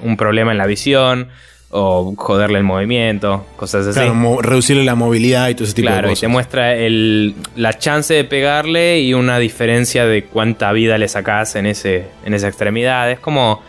un 0.04 0.16
problema 0.18 0.52
en 0.52 0.58
la 0.60 0.66
visión 0.68 1.30
o 1.70 2.14
joderle 2.18 2.60
el 2.60 2.64
movimiento, 2.64 3.46
cosas 3.56 3.88
así. 3.88 4.00
Claro, 4.00 4.42
reducirle 4.42 4.84
la 4.84 4.96
movilidad 4.96 5.50
y 5.50 5.56
todo 5.56 5.64
ese 5.64 5.74
tipo 5.74 5.88
Claro, 5.88 6.08
de 6.08 6.12
y 6.12 6.16
cosas. 6.16 6.22
te 6.22 6.28
muestra 6.28 6.76
el, 6.76 7.36
la 7.56 7.74
chance 7.80 8.14
de 8.14 8.24
pegarle 8.26 9.00
y 9.00 9.14
una 9.14 9.40
diferencia 9.40 10.06
de 10.06 10.24
cuánta 10.26 10.72
vida 10.74 10.98
le 10.98 11.08
sacás 11.08 11.56
en, 11.56 11.66
ese, 11.66 12.06
en 12.26 12.34
esa 12.34 12.48
extremidad. 12.48 13.10
Es 13.12 13.20
como, 13.20 13.62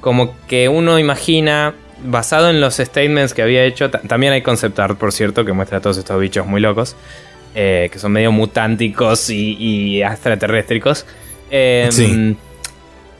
como 0.00 0.34
que 0.48 0.68
uno 0.68 0.98
imagina, 0.98 1.74
basado 2.04 2.50
en 2.50 2.60
los 2.60 2.76
statements 2.76 3.34
que 3.34 3.42
había 3.42 3.64
hecho, 3.64 3.90
ta- 3.90 4.00
también 4.00 4.32
hay 4.32 4.42
concept 4.42 4.78
art, 4.78 4.98
por 4.98 5.12
cierto, 5.12 5.44
que 5.44 5.52
muestra 5.52 5.78
a 5.78 5.80
todos 5.80 5.98
estos 5.98 6.18
bichos 6.20 6.46
muy 6.46 6.60
locos, 6.60 6.96
eh, 7.54 7.88
que 7.92 7.98
son 7.98 8.12
medio 8.12 8.32
mutánticos 8.32 9.28
y, 9.30 9.56
y 9.58 10.02
extraterréstricos. 10.02 11.06
Eh, 11.50 11.88
Sí. 11.90 12.36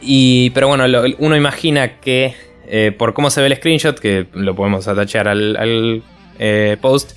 Y, 0.02 0.50
pero 0.50 0.68
bueno, 0.68 0.88
lo- 0.88 1.04
uno 1.18 1.36
imagina 1.36 1.98
que 2.00 2.34
eh, 2.66 2.92
por 2.96 3.12
cómo 3.12 3.28
se 3.30 3.40
ve 3.42 3.48
el 3.48 3.56
screenshot, 3.56 3.98
que 3.98 4.26
lo 4.32 4.54
podemos 4.54 4.88
atachar 4.88 5.28
al, 5.28 5.56
al, 5.56 6.02
eh, 6.38 6.76
post, 6.80 7.12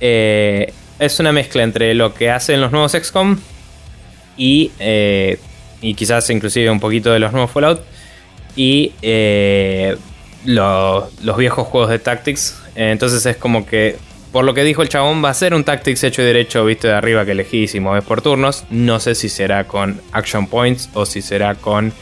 es 0.00 1.20
una 1.20 1.30
mezcla 1.32 1.62
entre 1.62 1.94
lo 1.94 2.14
que 2.14 2.30
hacen 2.30 2.60
los 2.60 2.72
nuevos 2.72 2.92
XCOM 2.92 3.38
y, 4.36 4.70
y 5.82 5.94
quizás 5.94 6.28
inclusive 6.30 6.70
un 6.70 6.80
poquito 6.80 7.12
de 7.12 7.18
los 7.18 7.32
nuevos 7.32 7.50
Fallout. 7.50 7.80
Y 8.56 8.92
eh, 9.02 9.96
lo- 10.44 11.08
los 11.22 11.36
viejos 11.36 11.66
juegos 11.68 11.90
de 11.90 11.98
Tactics. 11.98 12.58
Eh, 12.74 12.90
entonces 12.90 13.24
es 13.26 13.36
como 13.36 13.66
que, 13.66 13.96
por 14.32 14.44
lo 14.44 14.54
que 14.54 14.64
dijo 14.64 14.82
el 14.82 14.88
chabón, 14.88 15.24
va 15.24 15.30
a 15.30 15.34
ser 15.34 15.54
un 15.54 15.64
Tactics 15.64 16.04
hecho 16.04 16.22
y 16.22 16.24
derecho, 16.24 16.64
visto 16.64 16.88
de 16.88 16.94
arriba 16.94 17.24
que 17.24 17.32
elegís 17.32 17.74
y 17.74 17.80
moves 17.80 18.04
por 18.04 18.22
turnos. 18.22 18.64
No 18.70 19.00
sé 19.00 19.14
si 19.14 19.28
será 19.28 19.64
con 19.64 20.00
Action 20.12 20.46
Points 20.46 20.90
o 20.94 21.06
si 21.06 21.22
será 21.22 21.54
con 21.54 21.92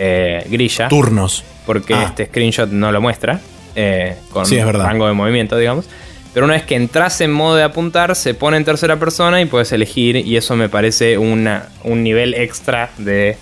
eh, 0.00 0.44
grilla, 0.48 0.88
Turnos. 0.88 1.42
porque 1.66 1.92
Ah. 1.94 2.04
este 2.04 2.26
screenshot 2.26 2.70
no 2.70 2.92
lo 2.92 3.00
muestra, 3.00 3.40
eh, 3.74 4.16
con 4.30 4.46
Sí, 4.46 4.56
es 4.56 4.64
verdad. 4.64 4.84
rango 4.86 5.06
de 5.08 5.12
movimiento, 5.12 5.56
digamos. 5.58 5.86
Pero 6.32 6.44
una 6.46 6.54
vez 6.54 6.62
que 6.62 6.76
entras 6.76 7.20
en 7.20 7.32
modo 7.32 7.56
de 7.56 7.64
apuntar, 7.64 8.14
se 8.14 8.32
pone 8.34 8.58
en 8.58 8.64
tercera 8.64 8.96
persona 9.00 9.40
y 9.40 9.46
puedes 9.46 9.72
elegir. 9.72 10.14
Y 10.16 10.36
eso 10.36 10.54
me 10.54 10.68
parece 10.68 11.18
una, 11.18 11.68
un 11.82 12.04
nivel 12.04 12.34
extra 12.34 12.90
de, 12.98 13.36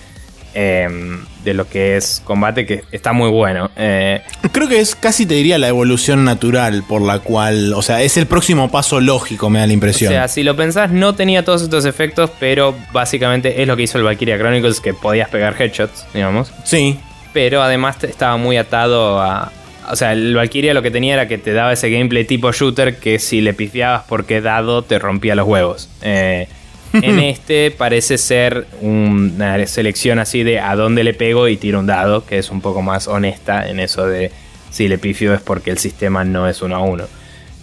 em, 0.59 1.21
de 1.45 1.53
lo 1.53 1.69
que 1.69 1.97
es 1.99 2.23
combate 2.25 2.65
que 2.65 2.83
está 2.91 3.13
muy 3.13 3.29
bueno. 3.29 3.71
Eh, 3.77 4.23
Creo 4.53 4.69
que 4.69 4.81
es 4.81 4.97
casi 4.97 5.27
te 5.27 5.35
diría 5.35 5.59
la 5.59 5.69
evolución 5.69 6.25
natural 6.25 6.83
por 6.89 7.03
la 7.03 7.19
cual, 7.19 7.75
o 7.75 7.83
sea, 7.83 8.01
es 8.03 8.17
el 8.17 8.27
próximo 8.27 8.71
paso 8.71 9.01
lógico, 9.01 9.51
me 9.51 9.59
da 9.59 9.67
la 9.67 9.73
o 9.73 9.75
impresión. 9.75 10.11
sea, 10.11 10.29
si 10.29 10.43
lo 10.43 10.57
pensás, 10.57 10.91
no 10.91 11.15
tenía 11.15 11.45
todos 11.45 11.61
estos 11.63 11.85
efectos, 11.85 12.31
pero 12.41 12.75
básicamente 12.93 13.61
es 13.61 13.69
lo 13.69 13.77
que 13.77 13.83
hizo 13.83 13.99
el 13.99 14.05
Valkyria 14.05 14.39
Chronicles, 14.39 14.81
que 14.81 14.95
podías 14.95 15.29
pegar 15.29 15.55
headshots, 15.61 16.07
digamos. 16.15 16.51
sí, 16.65 16.99
pero 17.35 17.63
además 17.63 18.03
estaba 18.05 18.39
muy 18.39 18.57
atado 18.57 19.21
a. 19.21 19.53
O 19.91 19.95
sea, 19.95 20.15
el 20.15 20.35
Valkyria 20.35 20.73
lo 20.73 20.81
que 20.83 20.91
tenía 20.91 21.13
era 21.15 21.29
que 21.29 21.37
te 21.37 21.53
daba 21.53 21.75
ese 21.75 21.91
gameplay 21.91 22.25
tipo 22.25 22.51
shooter 22.51 22.97
que 22.97 23.19
si 23.19 23.43
le 23.43 23.53
pifiabas 23.53 24.05
porque 24.09 24.41
dado 24.41 24.83
te 24.83 24.99
rompía 24.99 25.35
los 25.35 25.47
huevos. 25.47 25.89
Eh, 26.03 26.49
en 26.93 27.19
este 27.21 27.71
parece 27.71 28.19
ser 28.19 28.67
una 28.81 29.67
selección 29.67 30.19
así 30.19 30.43
de 30.43 30.61
a 30.61 30.75
dónde 30.77 31.05
le 31.05 31.15
pego 31.15 31.49
y 31.49 31.57
tiro 31.57 31.81
un 31.81 31.87
dado, 31.87 32.25
que 32.25 32.39
es 32.39 32.51
un 32.51 32.61
poco 32.61 32.83
más 32.83 33.09
honesta 33.09 33.69
en 33.69 33.81
eso 33.81 34.07
de 34.07 34.31
si 34.71 34.89
le 34.89 34.99
pifio 34.99 35.35
es 35.35 35.41
porque 35.41 35.71
el 35.71 35.79
sistema 35.79 36.25
no 36.25 36.49
es 36.49 36.63
uno 36.63 36.77
a 36.77 36.81
uno. 36.81 37.05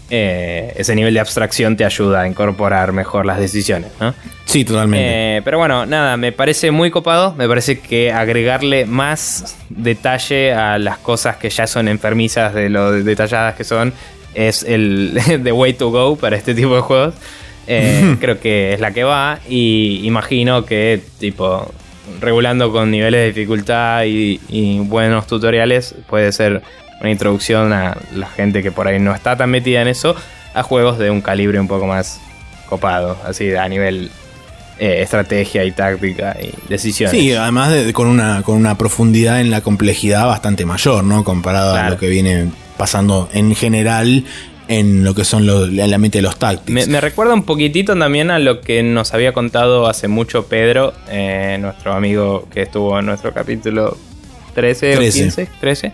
Eh, 0.09 0.73
ese 0.75 0.93
nivel 0.95 1.13
de 1.13 1.21
abstracción 1.21 1.75
te 1.75 1.85
ayuda 1.85 2.21
a 2.21 2.27
incorporar 2.27 2.91
mejor 2.91 3.25
las 3.25 3.39
decisiones, 3.39 3.89
¿no? 3.99 4.13
sí, 4.45 4.63
totalmente. 4.63 5.37
Eh, 5.37 5.41
pero 5.43 5.57
bueno, 5.57 5.85
nada, 5.85 6.17
me 6.17 6.31
parece 6.31 6.69
muy 6.71 6.91
copado. 6.91 7.33
Me 7.35 7.47
parece 7.47 7.79
que 7.79 8.11
agregarle 8.11 8.85
más 8.85 9.55
detalle 9.69 10.53
a 10.53 10.77
las 10.77 10.99
cosas 10.99 11.37
que 11.37 11.49
ya 11.49 11.65
son 11.65 11.87
enfermizas 11.87 12.53
de 12.53 12.69
lo 12.69 12.91
detalladas 12.91 13.55
que 13.55 13.63
son 13.63 13.93
es 14.35 14.63
el 14.63 15.19
the 15.43 15.51
way 15.51 15.73
to 15.73 15.89
go 15.89 16.15
para 16.15 16.35
este 16.35 16.53
tipo 16.53 16.75
de 16.75 16.81
juegos. 16.81 17.15
Eh, 17.67 18.17
creo 18.21 18.39
que 18.39 18.73
es 18.73 18.79
la 18.79 18.91
que 18.91 19.03
va 19.03 19.39
y 19.47 20.01
imagino 20.05 20.65
que 20.65 21.01
tipo 21.19 21.71
regulando 22.19 22.71
con 22.71 22.91
niveles 22.91 23.21
de 23.21 23.27
dificultad 23.27 24.03
y, 24.03 24.39
y 24.49 24.79
buenos 24.79 25.27
tutoriales 25.27 25.95
puede 26.09 26.31
ser 26.31 26.61
una 26.99 27.11
introducción 27.11 27.73
a 27.73 27.97
la 28.13 28.27
gente 28.27 28.63
que 28.63 28.71
por 28.71 28.87
ahí 28.87 28.99
no 28.99 29.13
está 29.13 29.37
tan 29.37 29.49
metida 29.49 29.81
en 29.81 29.87
eso 29.87 30.15
a 30.53 30.63
juegos 30.63 30.97
de 30.97 31.09
un 31.09 31.21
calibre 31.21 31.59
un 31.59 31.67
poco 31.67 31.87
más 31.87 32.19
copado, 32.69 33.17
así 33.25 33.53
a 33.55 33.67
nivel 33.67 34.09
eh, 34.79 35.01
estrategia 35.01 35.63
y 35.65 35.71
táctica 35.71 36.35
y 36.41 36.53
decisiones. 36.69 37.19
Sí, 37.19 37.33
además 37.33 37.71
de, 37.71 37.93
con, 37.93 38.07
una, 38.07 38.41
con 38.41 38.55
una 38.55 38.77
profundidad 38.77 39.39
en 39.39 39.51
la 39.51 39.61
complejidad 39.61 40.25
bastante 40.25 40.65
mayor, 40.65 41.03
¿no? 41.03 41.23
Comparado 41.23 41.75
a 41.75 41.89
lo 41.89 41.97
que 41.97 42.09
viene 42.09 42.49
pasando 42.77 43.29
en 43.33 43.53
general 43.53 44.25
en 44.67 45.03
lo 45.03 45.13
que 45.13 45.25
son 45.25 45.45
los, 45.45 45.69
en 45.69 45.91
la 45.91 45.97
mente 45.97 46.19
de 46.19 46.21
los 46.21 46.37
tactics. 46.37 46.71
Me, 46.71 46.85
me 46.87 47.01
recuerda 47.01 47.33
un 47.33 47.43
poquitito 47.43 47.97
también 47.97 48.31
a 48.31 48.39
lo 48.39 48.61
que 48.61 48.83
nos 48.83 49.13
había 49.13 49.33
contado 49.33 49.87
hace 49.87 50.07
mucho 50.07 50.45
Pedro, 50.47 50.93
eh, 51.09 51.57
nuestro 51.59 51.93
amigo 51.93 52.47
que 52.51 52.63
estuvo 52.63 52.97
en 52.97 53.05
nuestro 53.05 53.33
capítulo 53.33 53.97
13, 54.55 54.95
13. 54.95 54.97
o 54.97 55.23
15, 55.23 55.47
13, 55.59 55.91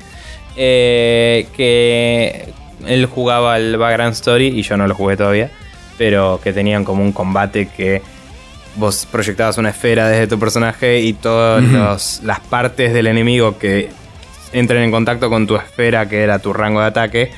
eh, 0.56 1.48
que 1.56 2.54
él 2.86 3.06
jugaba 3.06 3.58
el 3.58 3.78
Background 3.78 4.14
Story 4.14 4.48
y 4.48 4.62
yo 4.62 4.78
no 4.78 4.88
lo 4.88 4.96
jugué 4.96 5.18
todavía, 5.18 5.52
pero 5.98 6.40
que 6.44 6.54
tenían 6.54 6.84
como 6.86 7.04
un 7.04 7.12
combate 7.12 7.68
que 7.68 8.02
vos 8.76 9.08
proyectabas 9.12 9.58
una 9.58 9.70
esfera 9.70 10.08
desde 10.08 10.28
tu 10.28 10.40
personaje 10.40 11.02
y 11.02 11.14
todas 11.14 12.22
las 12.24 12.40
partes 12.40 12.94
del 12.94 13.08
enemigo 13.08 13.58
que 13.58 13.90
entren 14.54 14.84
en 14.84 14.92
contacto 14.92 15.30
con 15.30 15.48
tu 15.48 15.56
esfera, 15.56 16.08
que 16.08 16.22
era 16.22 16.40
tu 16.40 16.54
rango 16.54 16.80
de 16.80 16.88
ataque, 16.88 17.32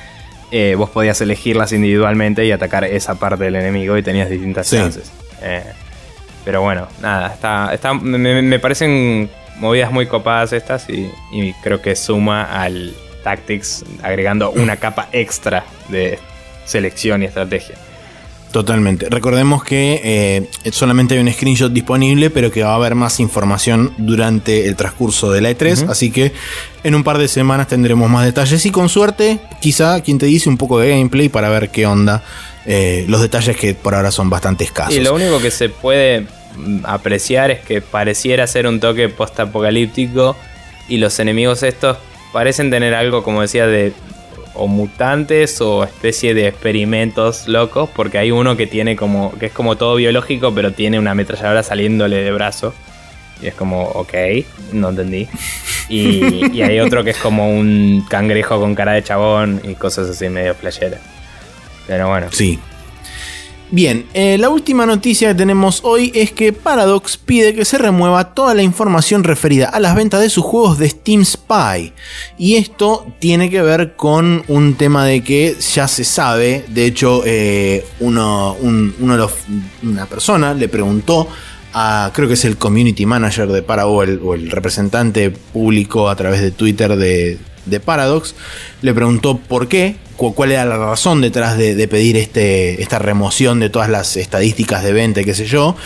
eh, 0.52 0.74
vos 0.76 0.90
podías 0.90 1.20
elegirlas 1.20 1.72
individualmente 1.72 2.44
y 2.44 2.52
atacar 2.52 2.84
esa 2.84 3.14
parte 3.16 3.44
del 3.44 3.56
enemigo 3.56 3.96
y 3.96 4.02
tenías 4.02 4.28
distintas 4.30 4.68
Sí. 4.68 4.76
chances. 4.76 5.10
Eh, 5.42 5.64
pero 6.44 6.60
bueno, 6.62 6.86
nada, 7.00 7.32
está, 7.34 7.72
está, 7.74 7.94
me, 7.94 8.42
me- 8.42 8.58
parecen 8.58 9.28
movidas 9.58 9.90
muy 9.90 10.06
copadas 10.06 10.52
estas 10.52 10.88
y, 10.88 11.10
y 11.32 11.52
creo 11.62 11.80
que 11.82 11.96
suma 11.96 12.44
al 12.62 12.94
Tactics 13.24 13.84
agregando 14.02 14.50
una 14.50 14.76
capa 14.76 15.08
extra 15.12 15.64
de 15.88 16.18
selección 16.64 17.22
y 17.22 17.26
estrategia. 17.26 17.76
Totalmente. 18.52 19.08
Recordemos 19.08 19.64
que 19.64 20.00
eh, 20.04 20.70
solamente 20.70 21.14
hay 21.14 21.20
un 21.20 21.32
screenshot 21.32 21.72
disponible, 21.72 22.28
pero 22.30 22.50
que 22.52 22.62
va 22.62 22.72
a 22.72 22.74
haber 22.76 22.94
más 22.94 23.18
información 23.18 23.92
durante 23.96 24.68
el 24.68 24.76
transcurso 24.76 25.32
de 25.32 25.40
la 25.40 25.50
E3. 25.50 25.82
Ujú. 25.82 25.90
Así 25.90 26.10
que 26.10 26.32
en 26.84 26.94
un 26.94 27.02
par 27.02 27.16
de 27.18 27.28
semanas 27.28 27.66
tendremos 27.68 28.10
más 28.10 28.26
detalles 28.26 28.64
y 28.66 28.70
con 28.70 28.88
suerte, 28.88 29.40
quizá 29.60 30.00
quien 30.02 30.18
te 30.18 30.26
dice 30.26 30.48
un 30.50 30.58
poco 30.58 30.78
de 30.78 30.90
gameplay 30.90 31.28
para 31.28 31.48
ver 31.48 31.70
qué 31.70 31.86
onda. 31.86 32.22
eh, 32.64 33.04
los 33.08 33.20
detalles 33.20 33.56
que 33.56 33.74
por 33.74 33.94
ahora 33.94 34.10
son 34.10 34.30
bastante 34.30 34.64
escasos. 34.64 34.94
Y 34.94 35.00
lo 35.00 35.14
único 35.14 35.40
que 35.40 35.50
se 35.50 35.68
puede 35.68 36.26
mm, 36.56 36.80
apreciar 36.84 37.50
es 37.50 37.60
que 37.60 37.80
pareciera 37.80 38.46
ser 38.46 38.66
un 38.66 38.78
toque 38.80 39.08
post-apocalíptico 39.08 40.36
y 40.88 40.98
los 40.98 41.18
enemigos 41.18 41.62
estos 41.62 41.96
parecen 42.32 42.70
tener 42.70 42.94
algo, 42.94 43.22
como 43.22 43.40
decía, 43.42 43.66
de 43.66 43.92
o 44.54 44.66
mutantes 44.66 45.60
o 45.60 45.84
especie 45.84 46.34
de 46.34 46.48
experimentos 46.48 47.48
locos, 47.48 47.88
porque 47.94 48.18
hay 48.18 48.30
uno 48.30 48.56
que 48.56 48.66
tiene 48.66 48.96
como 48.96 49.36
que 49.38 49.46
es 49.46 49.52
como 49.52 49.76
todo 49.76 49.96
biológico, 49.96 50.54
pero 50.54 50.72
tiene 50.72 50.98
una 50.98 51.12
ametralladora 51.12 51.62
saliéndole 51.62 52.22
de 52.22 52.32
brazo. 52.32 52.74
Y 53.40 53.48
es 53.48 53.54
como, 53.54 53.82
ok, 53.82 54.14
no 54.72 54.90
entendí. 54.90 55.28
Y, 55.88 56.56
y 56.56 56.62
hay 56.62 56.78
otro 56.78 57.02
que 57.02 57.10
es 57.10 57.18
como 57.18 57.50
un 57.50 58.04
cangrejo 58.08 58.60
con 58.60 58.74
cara 58.74 58.92
de 58.92 59.02
chabón 59.02 59.60
y 59.64 59.74
cosas 59.74 60.08
así 60.08 60.28
medio 60.28 60.54
playeras. 60.54 61.00
Pero 61.86 62.08
bueno. 62.08 62.28
Sí. 62.30 62.60
Bien, 63.74 64.04
eh, 64.12 64.36
la 64.36 64.50
última 64.50 64.84
noticia 64.84 65.28
que 65.28 65.34
tenemos 65.34 65.80
hoy 65.82 66.12
es 66.14 66.30
que 66.30 66.52
Paradox 66.52 67.16
pide 67.16 67.54
que 67.54 67.64
se 67.64 67.78
remueva 67.78 68.34
toda 68.34 68.52
la 68.54 68.62
información 68.62 69.24
referida 69.24 69.70
a 69.70 69.80
las 69.80 69.94
ventas 69.96 70.20
de 70.20 70.28
sus 70.28 70.44
juegos 70.44 70.76
de 70.78 70.90
Steam 70.90 71.24
Spy. 71.24 71.94
Y 72.36 72.56
esto 72.56 73.06
tiene 73.18 73.48
que 73.48 73.62
ver 73.62 73.96
con 73.96 74.44
un 74.48 74.74
tema 74.74 75.06
de 75.06 75.24
que 75.24 75.56
ya 75.74 75.88
se 75.88 76.04
sabe, 76.04 76.66
de 76.68 76.84
hecho 76.84 77.22
eh, 77.24 77.86
uno, 78.00 78.58
los- 79.00 79.32
una 79.82 80.04
persona 80.04 80.52
le 80.52 80.68
preguntó 80.68 81.28
a, 81.72 82.10
creo 82.12 82.28
que 82.28 82.34
es 82.34 82.44
el 82.44 82.58
community 82.58 83.06
manager 83.06 83.48
de 83.48 83.62
Paradox 83.62 84.18
o 84.22 84.34
el 84.34 84.50
representante 84.50 85.30
público 85.30 86.10
a 86.10 86.16
través 86.16 86.42
de 86.42 86.50
Twitter 86.50 86.94
de, 86.96 87.38
de 87.66 87.80
Paradox, 87.80 88.34
le 88.82 88.92
preguntó 88.94 89.38
por 89.38 89.68
qué, 89.68 89.96
cu- 90.16 90.34
cuál 90.34 90.52
era 90.52 90.64
la 90.64 90.76
razón 90.78 91.20
detrás 91.20 91.56
de, 91.56 91.88
pedir 91.88 92.16
este, 92.16 92.82
esta 92.82 92.98
remoción 92.98 93.60
de 93.60 93.70
todas 93.70 93.88
las 93.88 94.16
estadísticas 94.16 94.82
de 94.82 94.92
venta, 94.92 95.22
qué 95.24 95.34
sé 95.34 95.46
yo. 95.46 95.76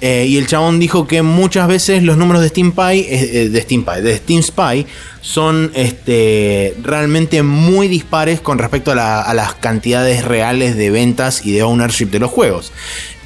Eh, 0.00 0.26
y 0.28 0.36
el 0.36 0.46
chabón 0.46 0.78
dijo 0.80 1.06
que 1.06 1.22
muchas 1.22 1.68
veces 1.68 2.02
los 2.02 2.16
números 2.16 2.42
de 2.42 2.48
Steam 2.48 2.72
Spy, 2.72 3.00
eh, 3.00 3.06
eh, 3.10 3.48
de 3.48 3.60
Steam 3.62 3.84
de 4.02 4.16
Steam 4.16 4.42
Spy 4.42 4.86
son 5.20 5.70
este, 5.74 6.74
realmente 6.82 7.42
muy 7.44 7.86
dispares 7.86 8.40
con 8.40 8.58
respecto 8.58 8.90
a 8.90 9.32
las 9.34 9.54
cantidades 9.54 10.24
reales 10.24 10.76
de 10.76 10.90
ventas 10.90 11.46
y 11.46 11.52
de 11.52 11.62
ownership 11.62 12.06
de 12.06 12.18
los 12.18 12.30
juegos. 12.30 12.72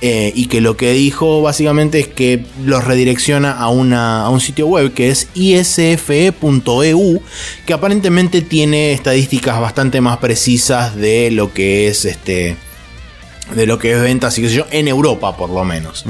Eh, 0.02 0.30
y 0.34 0.46
que 0.48 0.60
lo 0.60 0.76
que 0.76 0.92
dijo 0.92 1.40
básicamente 1.40 1.98
es 2.00 2.06
que 2.06 2.44
los 2.62 2.84
redirecciona 2.84 3.52
a, 3.52 3.70
una, 3.70 4.26
a 4.26 4.28
un 4.28 4.40
sitio 4.40 4.66
web 4.66 4.92
que 4.92 5.08
es 5.08 5.28
isfe.eu, 5.32 7.22
que 7.64 7.72
aparentemente 7.72 8.42
tiene 8.42 8.92
estadísticas 8.92 9.58
bastante 9.58 10.02
más 10.02 10.18
precisas 10.18 10.96
de 10.96 11.30
lo 11.30 11.54
que 11.54 11.88
es 11.88 12.04
este 12.04 12.56
de 13.54 13.64
lo 13.64 13.78
que 13.78 13.92
es 13.92 14.00
ventas 14.02 14.36
y 14.36 14.42
qué 14.42 14.48
sé 14.48 14.56
yo, 14.56 14.66
en 14.70 14.88
Europa 14.88 15.36
por 15.36 15.48
lo 15.48 15.64
menos. 15.64 16.04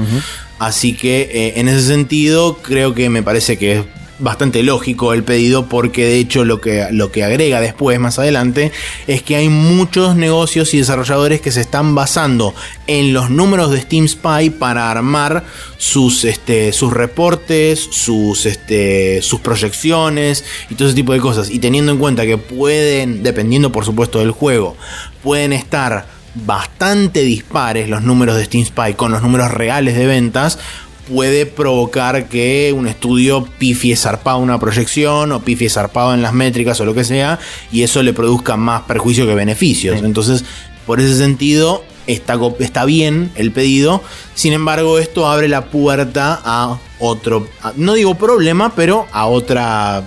Así 0.59 0.93
que 0.93 1.21
eh, 1.31 1.53
en 1.57 1.69
ese 1.69 1.87
sentido 1.87 2.57
creo 2.57 2.93
que 2.93 3.09
me 3.09 3.23
parece 3.23 3.57
que 3.57 3.77
es 3.77 3.85
bastante 4.19 4.63
lógico 4.63 5.13
el 5.13 5.23
pedido 5.23 5.67
porque 5.67 6.05
de 6.05 6.17
hecho 6.17 6.43
lo 6.43 6.59
que, 6.59 6.87
lo 6.91 7.11
que 7.11 7.23
agrega 7.23 7.61
después 7.61 7.99
más 7.99 8.17
adelante 8.19 8.71
es 9.05 9.21
que 9.21 9.35
hay 9.35 9.49
muchos 9.49 10.15
negocios 10.15 10.73
y 10.73 10.79
desarrolladores 10.79 11.41
que 11.41 11.51
se 11.51 11.61
están 11.61 11.95
basando 11.95 12.55
en 12.87 13.13
los 13.13 13.29
números 13.29 13.71
de 13.71 13.81
Steam 13.81 14.07
Spy 14.07 14.49
para 14.49 14.89
armar 14.89 15.43
sus, 15.77 16.23
este, 16.25 16.73
sus 16.73 16.93
reportes, 16.93 17.87
sus, 17.91 18.45
este, 18.45 19.21
sus 19.21 19.39
proyecciones 19.39 20.43
y 20.69 20.75
todo 20.75 20.87
ese 20.87 20.95
tipo 20.95 21.13
de 21.13 21.19
cosas. 21.19 21.49
Y 21.49 21.59
teniendo 21.59 21.91
en 21.91 21.97
cuenta 21.97 22.25
que 22.25 22.37
pueden, 22.37 23.23
dependiendo 23.23 23.71
por 23.71 23.85
supuesto 23.85 24.19
del 24.19 24.31
juego, 24.31 24.75
pueden 25.21 25.53
estar 25.53 26.17
bastante 26.45 27.21
dispares 27.21 27.89
los 27.89 28.03
números 28.03 28.35
de 28.35 28.45
Steam 28.45 28.65
Spy 28.65 28.93
con 28.93 29.11
los 29.11 29.21
números 29.21 29.51
reales 29.51 29.95
de 29.95 30.05
ventas, 30.05 30.59
puede 31.07 31.45
provocar 31.45 32.27
que 32.29 32.73
un 32.75 32.87
estudio 32.87 33.47
pifie 33.57 33.95
zarpado 33.95 34.39
una 34.39 34.59
proyección 34.59 35.31
o 35.31 35.41
pifie 35.41 35.69
zarpado 35.69 36.13
en 36.13 36.21
las 36.21 36.33
métricas 36.33 36.79
o 36.79 36.85
lo 36.85 36.93
que 36.93 37.03
sea, 37.03 37.39
y 37.71 37.83
eso 37.83 38.03
le 38.03 38.13
produzca 38.13 38.57
más 38.57 38.83
perjuicio 38.83 39.25
que 39.25 39.35
beneficios. 39.35 40.01
Entonces, 40.03 40.43
por 40.85 40.99
ese 40.99 41.17
sentido, 41.17 41.83
está, 42.07 42.39
está 42.59 42.85
bien 42.85 43.31
el 43.35 43.51
pedido. 43.51 44.03
Sin 44.35 44.53
embargo, 44.53 44.99
esto 44.99 45.27
abre 45.27 45.47
la 45.47 45.65
puerta 45.65 46.39
a 46.43 46.79
otro, 46.99 47.47
no 47.75 47.93
digo 47.93 48.15
problema, 48.15 48.73
pero 48.75 49.07
a 49.11 49.27
otra 49.27 50.03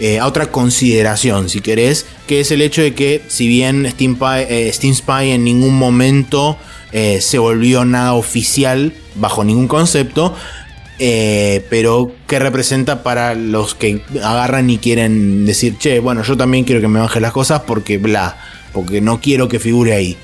eh, 0.00 0.20
a 0.20 0.26
otra 0.28 0.52
consideración, 0.52 1.48
si 1.48 1.60
querés, 1.60 2.06
que 2.28 2.38
es 2.38 2.52
el 2.52 2.62
hecho 2.62 2.82
de 2.82 2.94
que 2.94 3.20
si 3.26 3.48
bien 3.48 3.84
Steam, 3.90 4.16
eh, 4.36 4.72
Spy 4.72 5.32
en 5.32 5.42
ningún 5.42 5.76
momento 5.76 6.56
eh, 6.92 7.20
se 7.20 7.38
volvió 7.38 7.84
nada 7.84 8.14
oficial 8.14 8.92
bajo 9.14 9.44
ningún 9.44 9.68
concepto, 9.68 10.34
pero 11.70 12.10
que 12.26 12.40
representa 12.40 13.04
para 13.04 13.36
los 13.36 13.76
que 13.76 14.02
agarran 14.22 14.68
y 14.68 14.78
quieren 14.78 15.46
decir, 15.46 15.78
che, 15.78 16.00
bueno, 16.00 16.24
yo 16.24 16.36
también 16.36 16.64
quiero 16.64 16.80
que 16.80 16.88
me 16.88 16.98
bajen 16.98 17.22
las 17.22 17.32
cosas 17.32 17.62
porque 17.66 17.98
bla, 17.98 18.36
porque 18.72 19.00
no 19.00 19.20
quiero 19.20 19.48
que 19.48 19.60
figure 19.60 19.92
ahí. 19.92 20.16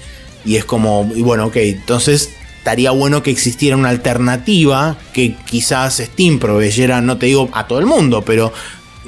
Y 0.45 0.57
es 0.57 0.65
como, 0.65 1.05
bueno, 1.05 1.47
ok, 1.47 1.57
entonces 1.57 2.31
estaría 2.65 2.93
bueno 2.93 3.23
que 3.23 3.31
existiera 3.31 3.77
una 3.77 3.91
alternativa 3.91 4.97
que 5.13 5.37
quizás 5.45 5.99
Steam 5.99 6.39
proveyera, 6.39 7.03
no 7.03 7.19
te 7.19 7.27
digo 7.27 7.51
a 7.53 7.67
todo 7.67 7.79
el 7.79 7.85
mundo, 7.85 8.23
pero 8.23 8.55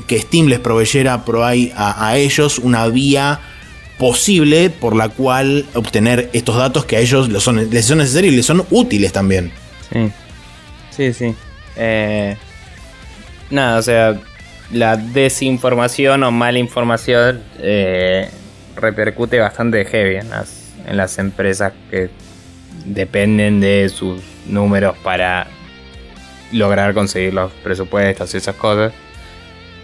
que 0.07 0.21
Steam 0.21 0.49
les 0.49 0.61
proveyera 0.61 1.25
a, 1.25 2.07
a 2.07 2.19
ellos 2.19 2.59
una 2.59 2.87
vía 2.89 3.41
posible 3.99 4.71
por 4.71 4.95
la 4.95 5.09
cual 5.09 5.67
obtener 5.75 6.31
estos 6.33 6.57
datos 6.57 6.85
que 6.85 6.97
a 6.97 7.01
ellos 7.01 7.29
les 7.29 7.43
son, 7.43 7.57
necesarios 7.71 8.33
y 8.33 8.37
les 8.37 8.47
son 8.47 8.65
útiles 8.71 9.13
también. 9.13 9.53
Sí, 9.93 10.13
sí, 10.91 11.13
sí. 11.13 11.35
Eh, 11.77 12.37
nada, 13.51 13.79
o 13.79 13.83
sea, 13.83 14.21
la 14.73 14.97
desinformación 14.97 16.23
o 16.25 16.31
mala 16.31 16.59
información 16.59 17.43
eh, 17.59 18.29
repercute 18.77 19.39
bastante 19.39 19.85
heavy 19.85 20.17
en 20.17 20.31
las, 20.31 20.73
en 20.87 20.97
las 20.97 21.19
empresas 21.19 21.73
que 21.91 22.11
dependen 22.85 23.61
de 23.61 23.89
sus 23.89 24.23
números 24.47 24.97
para 25.03 25.47
lograr 26.53 26.95
conseguir 26.95 27.35
los 27.35 27.53
presupuestos 27.53 28.33
y 28.35 28.37
esas 28.37 28.55
cosas 28.55 28.93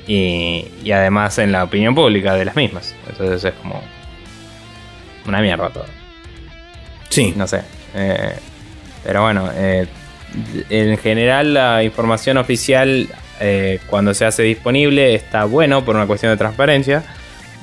y, 0.06 0.90
además 0.92 1.38
en 1.38 1.52
la 1.52 1.64
opinión 1.64 1.94
pública 1.94 2.34
de 2.34 2.44
las 2.44 2.56
mismas. 2.56 2.94
Entonces 3.08 3.44
es 3.44 3.54
como 3.54 3.82
una 5.26 5.40
mierda 5.40 5.70
todo. 5.70 5.86
Sí. 7.08 7.34
No 7.36 7.46
sé. 7.46 7.62
Eh, 7.94 8.34
pero 9.04 9.22
bueno, 9.22 9.50
eh, 9.54 9.86
en 10.70 10.96
general 10.98 11.54
la 11.54 11.82
información 11.82 12.38
oficial 12.38 13.08
eh, 13.40 13.80
cuando 13.86 14.14
se 14.14 14.24
hace 14.24 14.42
disponible 14.44 15.14
está 15.14 15.44
bueno 15.44 15.84
por 15.84 15.96
una 15.96 16.06
cuestión 16.06 16.32
de 16.32 16.36
transparencia. 16.36 17.02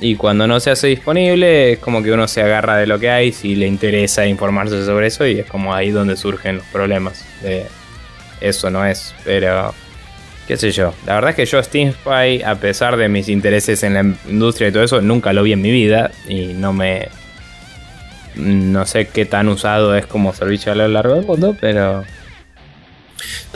Y 0.01 0.15
cuando 0.15 0.47
no 0.47 0.59
se 0.61 0.71
hace 0.71 0.87
disponible 0.87 1.73
es 1.73 1.79
como 1.79 2.01
que 2.01 2.11
uno 2.11 2.27
se 2.27 2.41
agarra 2.41 2.77
de 2.77 2.87
lo 2.87 2.99
que 2.99 3.09
hay 3.09 3.33
si 3.33 3.55
le 3.55 3.67
interesa 3.67 4.25
informarse 4.25 4.85
sobre 4.85 5.07
eso 5.07 5.27
y 5.27 5.39
es 5.39 5.45
como 5.45 5.73
ahí 5.73 5.89
donde 5.89 6.15
surgen 6.15 6.57
los 6.57 6.65
problemas. 6.67 7.25
De 7.41 7.65
eso 8.39 8.69
no 8.69 8.85
es, 8.85 9.13
pero 9.25 9.73
qué 10.47 10.57
sé 10.57 10.71
yo. 10.71 10.93
La 11.05 11.15
verdad 11.15 11.31
es 11.31 11.35
que 11.35 11.45
yo 11.45 11.61
Steam 11.61 11.93
Spy, 11.93 12.41
a 12.43 12.55
pesar 12.55 12.97
de 12.97 13.09
mis 13.09 13.27
intereses 13.29 13.83
en 13.83 13.93
la 13.93 14.01
industria 14.29 14.69
y 14.69 14.71
todo 14.71 14.83
eso, 14.83 15.01
nunca 15.01 15.33
lo 15.33 15.43
vi 15.43 15.53
en 15.53 15.61
mi 15.61 15.71
vida 15.71 16.11
y 16.27 16.53
no 16.53 16.73
me... 16.73 17.09
No 18.39 18.85
sé 18.85 19.07
qué 19.07 19.25
tan 19.25 19.47
usado 19.49 19.95
es 19.95 20.05
como 20.05 20.33
servicio 20.33 20.71
a 20.71 20.75
lo 20.75 20.87
largo 20.87 21.15
del 21.15 21.25
mundo, 21.25 21.55
pero... 21.59 22.03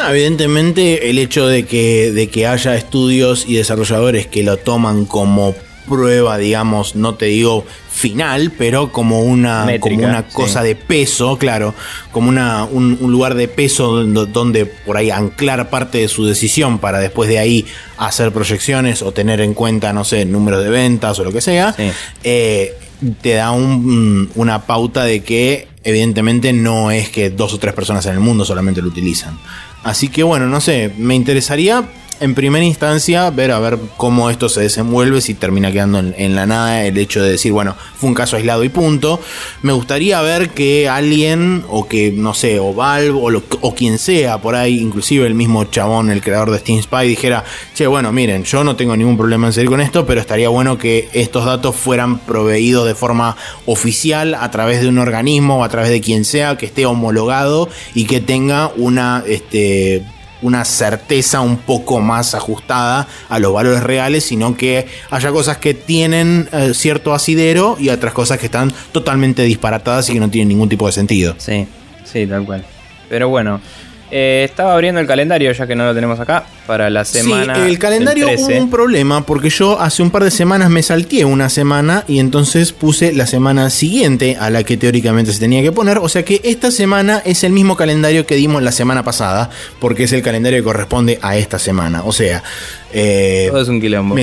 evidentemente 0.10 1.10
el 1.10 1.18
hecho 1.20 1.48
de 1.48 1.66
que, 1.66 2.12
de 2.12 2.28
que 2.28 2.48
haya 2.48 2.76
estudios 2.76 3.46
y 3.48 3.56
desarrolladores 3.56 4.28
que 4.28 4.44
lo 4.44 4.58
toman 4.58 5.06
como 5.06 5.56
prueba, 5.88 6.38
digamos, 6.38 6.96
no 6.96 7.16
te 7.16 7.26
digo 7.26 7.66
final, 7.90 8.52
pero 8.58 8.92
como 8.92 9.22
una, 9.22 9.68
como 9.80 9.98
una 9.98 10.28
cosa 10.28 10.64
de 10.64 10.76
peso, 10.76 11.38
claro, 11.38 11.76
como 12.12 12.30
una, 12.30 12.64
un, 12.66 12.98
lugar 13.02 13.36
de 13.36 13.48
peso 13.48 14.04
donde, 14.04 14.66
por 14.66 14.98
ahí 14.98 15.12
anclar 15.12 15.70
parte 15.70 16.00
de 16.00 16.08
su 16.08 16.26
decisión 16.26 16.80
para 16.80 17.00
después 17.00 17.30
de 17.30 17.40
ahí 17.40 17.66
hacer 17.98 18.32
proyecciones 18.32 19.02
o 19.02 19.12
tener 19.12 19.42
en 19.42 19.54
cuenta, 19.54 19.94
no 19.94 20.04
sé, 20.04 20.26
números 20.26 20.64
de 20.64 20.70
ventas 20.70 21.20
o 21.20 21.24
lo 21.24 21.32
que 21.32 21.42
sea, 21.42 21.76
eh, 22.24 22.76
te 23.22 23.34
da 23.34 23.52
una 23.52 24.66
pauta 24.66 25.04
de 25.04 25.24
que 25.24 25.68
evidentemente 25.84 26.54
no 26.54 26.92
es 26.92 27.10
que 27.10 27.30
dos 27.30 27.54
o 27.54 27.60
tres 27.60 27.74
personas 27.74 28.06
en 28.06 28.14
el 28.14 28.20
mundo 28.20 28.46
solamente 28.46 28.82
lo 28.82 28.88
utilizan. 28.88 29.38
Así 29.84 30.08
que 30.08 30.24
bueno, 30.24 30.48
no 30.48 30.62
sé, 30.62 30.94
me 30.98 31.16
interesaría 31.16 31.84
en 32.20 32.36
primera 32.36 32.64
instancia 32.64 33.30
ver 33.30 33.52
a 33.52 33.60
ver 33.60 33.78
cómo 33.98 34.30
esto 34.30 34.50
se 34.50 34.62
desenvuelve, 34.62 35.22
si 35.22 35.34
termina 35.34 35.72
quedando 35.72 36.00
en, 36.00 36.36
la 36.36 36.46
nada 36.46 36.86
el 36.86 36.98
hecho 36.98 37.22
de 37.22 37.32
decir, 37.32 37.52
bueno, 37.52 37.76
fue 37.96 38.10
un 38.10 38.16
caso 38.16 38.36
aislado 38.36 38.64
y 38.64 38.70
punto. 38.70 39.20
Me 39.62 39.74
gustaría 39.74 40.22
ver 40.22 40.50
que 40.50 40.88
alguien, 40.90 41.64
o 41.70 41.88
que, 41.88 42.12
no 42.12 42.34
sé, 42.34 42.60
o 42.60 42.74
Valve, 42.74 43.12
o, 43.12 43.44
o 43.62 43.76
quien 43.76 44.00
sea 44.00 44.40
por 44.40 44.56
ahí, 44.56 44.80
inclusive 44.80 45.28
el 45.28 45.34
mismo 45.34 45.66
chabón, 45.66 46.10
el 46.10 46.22
creador 46.22 46.52
de 46.52 46.60
Steam 46.60 46.82
Spy, 46.82 47.08
dijera, 47.08 47.44
che, 47.74 47.88
bueno, 47.88 48.12
miren, 48.12 48.44
yo 48.44 48.64
no 48.64 48.76
tengo 48.76 48.96
ningún 48.96 49.18
problema 49.18 49.48
en 49.48 49.54
seguir 49.54 49.70
con 49.70 49.82
esto, 49.82 50.06
pero 50.06 50.22
estaría 50.22 50.50
bueno 50.50 50.78
que 50.78 51.10
estos 51.14 51.46
datos 51.46 51.76
fueran 51.76 52.20
proveídos 52.20 52.88
de 52.88 52.96
forma 52.96 53.36
oficial 53.66 54.36
a 54.36 54.50
través 54.52 54.82
de 54.82 54.88
un 54.88 54.98
organismo 54.98 55.60
o 55.60 55.64
a 55.64 55.70
través 55.70 55.90
de 55.90 56.02
quien 56.02 56.26
sea 56.26 56.58
que 56.58 56.66
esté 56.66 56.86
homologado 56.86 57.70
y 57.94 58.06
que 58.06 58.22
tenga 58.22 58.72
una, 58.78 59.24
este, 59.28 60.04
una 60.44 60.64
certeza 60.66 61.42
un 61.42 61.58
poco 61.58 62.00
más 62.00 62.36
ajustada 62.36 63.08
a 63.30 63.40
los 63.40 63.52
valores 63.52 63.82
reales, 63.82 64.24
sino 64.26 64.56
que 64.56 64.86
haya 65.10 65.32
cosas 65.32 65.58
que 65.58 65.74
tienen 65.74 66.48
eh, 66.52 66.74
cierto 66.76 67.14
asidero 67.14 67.78
y 67.80 67.90
otras 67.90 68.14
cosas 68.14 68.38
que 68.38 68.46
están 68.46 68.72
totalmente 68.92 69.42
disparatadas 69.44 70.10
y 70.10 70.14
que 70.14 70.20
no 70.20 70.30
tienen 70.30 70.50
ningún 70.50 70.70
tipo 70.70 70.86
de 70.86 70.92
sentido. 70.92 71.36
Sí, 71.38 71.68
sí, 72.04 72.28
tal 72.28 72.46
cual. 72.46 72.64
Pero 73.10 73.30
bueno, 73.30 73.60
eh, 74.16 74.44
estaba 74.44 74.76
abriendo 74.76 75.02
el 75.02 75.08
calendario, 75.08 75.52
ya 75.52 75.66
que 75.66 75.76
no 75.76 75.86
lo 75.86 75.96
tenemos 75.96 76.20
acá, 76.20 76.46
para 76.68 76.92
la 76.92 77.04
semana. 77.04 77.56
Sí, 77.56 77.62
el 77.62 77.80
calendario 77.80 78.28
hubo 78.38 78.56
un 78.56 78.70
problema 78.70 79.26
porque 79.26 79.50
yo 79.50 79.80
hace 79.80 80.04
un 80.04 80.12
par 80.12 80.24
de 80.24 80.30
semanas 80.30 80.70
me 80.70 80.84
salteé 80.84 81.26
una 81.26 81.50
semana 81.50 82.04
y 82.08 82.20
entonces 82.20 82.74
puse 82.74 83.12
la 83.12 83.26
semana 83.26 83.72
siguiente 83.72 84.38
a 84.40 84.52
la 84.52 84.64
que 84.64 84.78
teóricamente 84.78 85.34
se 85.34 85.40
tenía 85.40 85.64
que 85.64 85.72
poner. 85.72 85.98
O 85.98 86.10
sea 86.10 86.24
que 86.24 86.42
esta 86.44 86.70
semana 86.70 87.24
es 87.26 87.44
el 87.44 87.54
mismo 87.54 87.76
calendario 87.76 88.28
que 88.28 88.36
dimos 88.36 88.62
la 88.62 88.72
semana 88.72 89.04
pasada, 89.04 89.50
porque 89.80 90.04
es 90.04 90.14
el 90.14 90.22
calendario 90.22 90.60
que 90.60 90.64
corresponde 90.64 91.18
a 91.24 91.36
esta 91.36 91.58
semana. 91.58 92.04
O 92.06 92.12
sea, 92.12 92.44
eh, 92.94 93.48
todo 93.50 93.64
es 93.64 93.68
un 93.68 93.82
quilombo 93.82 94.16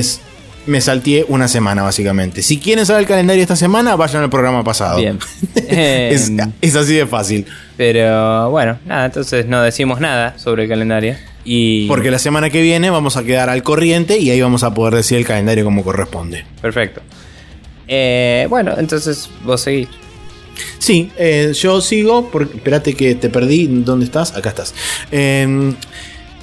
me 0.71 0.81
salteé 0.81 1.25
una 1.29 1.49
semana, 1.49 1.83
básicamente. 1.83 2.43
Si 2.43 2.59
quieren 2.59 2.87
saber 2.87 3.03
el 3.03 3.09
calendario 3.09 3.43
esta 3.43 3.57
semana, 3.57 3.97
vayan 3.97 4.23
al 4.23 4.31
programa 4.31 4.65
pasado. 4.65 4.99
Bien. 4.99 5.19
es, 5.69 6.31
así 6.77 6.95
de 6.95 7.07
fácil. 7.07 7.47
Pero 7.77 8.51
bueno, 8.51 8.79
nada, 8.87 9.07
entonces 9.07 9.47
no 9.47 9.63
decimos 9.63 10.01
nada 10.01 10.39
sobre 10.39 10.65
el 10.65 10.69
calendario. 10.69 11.17
Y... 11.45 11.87
Porque 11.89 12.11
la 12.11 12.19
semana 12.19 12.51
que 12.51 12.63
viene 12.63 12.91
vamos 12.91 13.17
a 13.17 13.25
quedar 13.25 13.49
al 13.49 13.63
corriente 13.63 14.19
y 14.19 14.31
ahí 14.31 14.41
vamos 14.41 14.63
a 14.63 14.73
poder 14.73 14.95
decir 14.95 15.19
el 15.19 15.27
calendario 15.27 15.65
como 15.65 15.83
corresponde. 15.83 16.45
Perfecto. 16.63 17.03
Eh, 17.89 18.47
bueno, 18.49 18.75
entonces 18.79 19.29
vos 19.45 19.61
seguís. 19.61 19.89
Sí, 20.79 21.11
eh, 21.17 21.53
yo 21.55 21.81
sigo. 21.81 22.31
Porque, 22.31 22.57
espérate 22.57 22.95
que 22.95 23.15
te 23.15 23.31
perdí. 23.31 23.67
¿Dónde 23.67 24.05
estás? 24.05 24.37
Acá 24.37 24.51
estás. 24.51 24.75
Eh, 25.11 25.75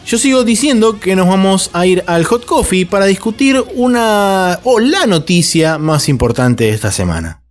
yo 0.07 0.17
sigo 0.17 0.45
diciendo 0.45 1.01
que 1.01 1.17
nos 1.17 1.27
vamos 1.27 1.69
a 1.73 1.85
ir 1.85 2.01
al 2.07 2.23
Hot 2.23 2.45
Coffee 2.45 2.85
para 2.85 3.05
discutir 3.05 3.61
una 3.75 4.57
o 4.63 4.79
la 4.79 5.05
noticia 5.05 5.77
más 5.77 6.07
importante 6.07 6.63
de 6.63 6.69
esta 6.69 6.93
semana. 6.93 7.41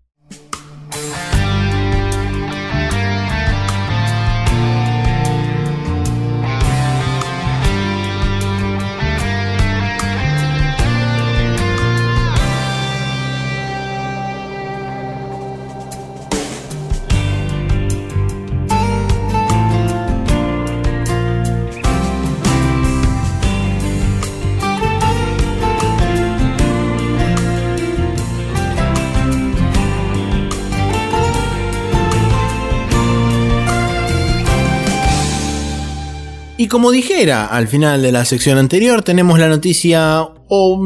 Y 36.67 36.69
como 36.69 36.91
dijera 36.91 37.47
al 37.47 37.69
final 37.69 38.03
de 38.03 38.11
la 38.11 38.25
sección 38.25 38.59
anterior, 38.59 39.05
tenemos 39.05 39.39
la 39.39 39.47
noticia, 39.49 40.27
o 40.49 40.83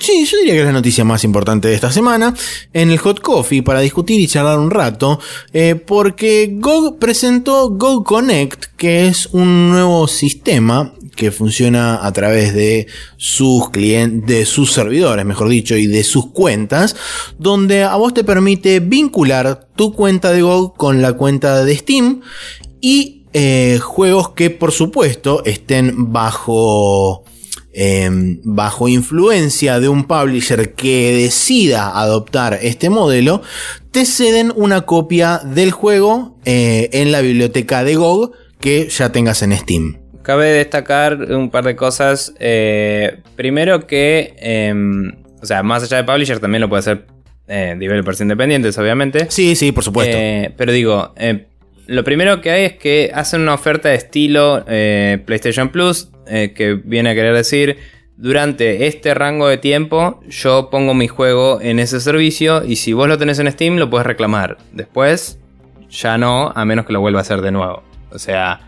Sí, 0.00 0.26
yo 0.26 0.38
diría 0.38 0.54
que 0.54 0.60
es 0.62 0.66
la 0.66 0.72
noticia 0.72 1.04
más 1.04 1.22
importante 1.22 1.68
de 1.68 1.74
esta 1.74 1.92
semana 1.92 2.34
en 2.72 2.90
el 2.90 2.98
Hot 2.98 3.20
Coffee 3.20 3.62
para 3.62 3.78
discutir 3.78 4.18
y 4.18 4.26
charlar 4.26 4.58
un 4.58 4.72
rato, 4.72 5.20
eh, 5.52 5.76
porque 5.76 6.56
GOG 6.58 6.98
presentó 6.98 7.70
GOG 7.70 8.04
Connect, 8.04 8.64
que 8.76 9.06
es 9.06 9.26
un 9.26 9.70
nuevo 9.70 10.08
sistema 10.08 10.92
que 11.14 11.30
funciona 11.30 12.04
a 12.04 12.12
través 12.12 12.52
de 12.52 12.88
sus 13.16 13.70
clientes, 13.70 14.26
de 14.26 14.44
sus 14.44 14.72
servidores, 14.72 15.24
mejor 15.24 15.48
dicho, 15.48 15.76
y 15.76 15.86
de 15.86 16.02
sus 16.02 16.32
cuentas, 16.32 16.96
donde 17.38 17.84
a 17.84 17.94
vos 17.94 18.12
te 18.12 18.24
permite 18.24 18.80
vincular 18.80 19.68
tu 19.76 19.92
cuenta 19.92 20.32
de 20.32 20.42
GOG 20.42 20.76
con 20.76 21.00
la 21.00 21.12
cuenta 21.12 21.64
de 21.64 21.76
Steam 21.76 22.22
y 22.80 23.21
eh, 23.32 23.78
juegos 23.80 24.30
que 24.30 24.50
por 24.50 24.72
supuesto 24.72 25.42
estén 25.44 26.12
bajo 26.12 27.24
em, 27.72 28.40
bajo 28.44 28.88
influencia 28.88 29.80
de 29.80 29.88
un 29.88 30.04
publisher 30.04 30.74
que 30.74 31.14
decida 31.14 31.98
adoptar 31.98 32.58
este 32.62 32.90
modelo, 32.90 33.42
te 33.90 34.04
ceden 34.04 34.52
una 34.54 34.82
copia 34.82 35.40
del 35.44 35.70
juego 35.70 36.36
eh, 36.44 36.90
en 36.92 37.12
la 37.12 37.20
biblioteca 37.20 37.84
de 37.84 37.94
GOG 37.94 38.32
que 38.60 38.88
ya 38.88 39.10
tengas 39.10 39.42
en 39.42 39.56
Steam. 39.56 39.98
Cabe 40.22 40.52
destacar 40.52 41.16
un 41.32 41.50
par 41.50 41.64
de 41.64 41.74
cosas. 41.74 42.32
Eh, 42.38 43.18
primero 43.34 43.86
que, 43.86 44.34
em, 44.38 45.12
o 45.42 45.46
sea, 45.46 45.62
más 45.62 45.82
allá 45.82 45.96
de 45.96 46.04
publisher 46.04 46.38
también 46.38 46.60
lo 46.60 46.68
puede 46.68 46.80
hacer 46.80 47.06
eh, 47.48 47.74
developers 47.76 48.20
independientes, 48.20 48.78
obviamente. 48.78 49.26
Sí, 49.30 49.56
sí, 49.56 49.72
por 49.72 49.82
supuesto. 49.82 50.16
pero 50.56 50.70
digo, 50.70 51.12
lo 51.86 52.04
primero 52.04 52.40
que 52.40 52.50
hay 52.50 52.64
es 52.64 52.72
que 52.74 53.10
hacen 53.14 53.42
una 53.42 53.54
oferta 53.54 53.88
de 53.88 53.96
estilo 53.96 54.64
eh, 54.68 55.22
PlayStation 55.26 55.70
Plus, 55.70 56.10
eh, 56.26 56.52
que 56.54 56.74
viene 56.74 57.10
a 57.10 57.14
querer 57.14 57.34
decir, 57.34 57.78
durante 58.16 58.86
este 58.86 59.14
rango 59.14 59.48
de 59.48 59.58
tiempo 59.58 60.20
yo 60.28 60.70
pongo 60.70 60.94
mi 60.94 61.08
juego 61.08 61.60
en 61.60 61.78
ese 61.78 62.00
servicio 62.00 62.64
y 62.64 62.76
si 62.76 62.92
vos 62.92 63.08
lo 63.08 63.18
tenés 63.18 63.38
en 63.38 63.50
Steam 63.50 63.76
lo 63.76 63.90
puedes 63.90 64.06
reclamar. 64.06 64.58
Después 64.72 65.38
ya 65.90 66.18
no, 66.18 66.52
a 66.54 66.64
menos 66.64 66.86
que 66.86 66.92
lo 66.92 67.00
vuelva 67.00 67.20
a 67.20 67.22
hacer 67.22 67.40
de 67.40 67.50
nuevo. 67.50 67.82
O 68.10 68.18
sea, 68.18 68.60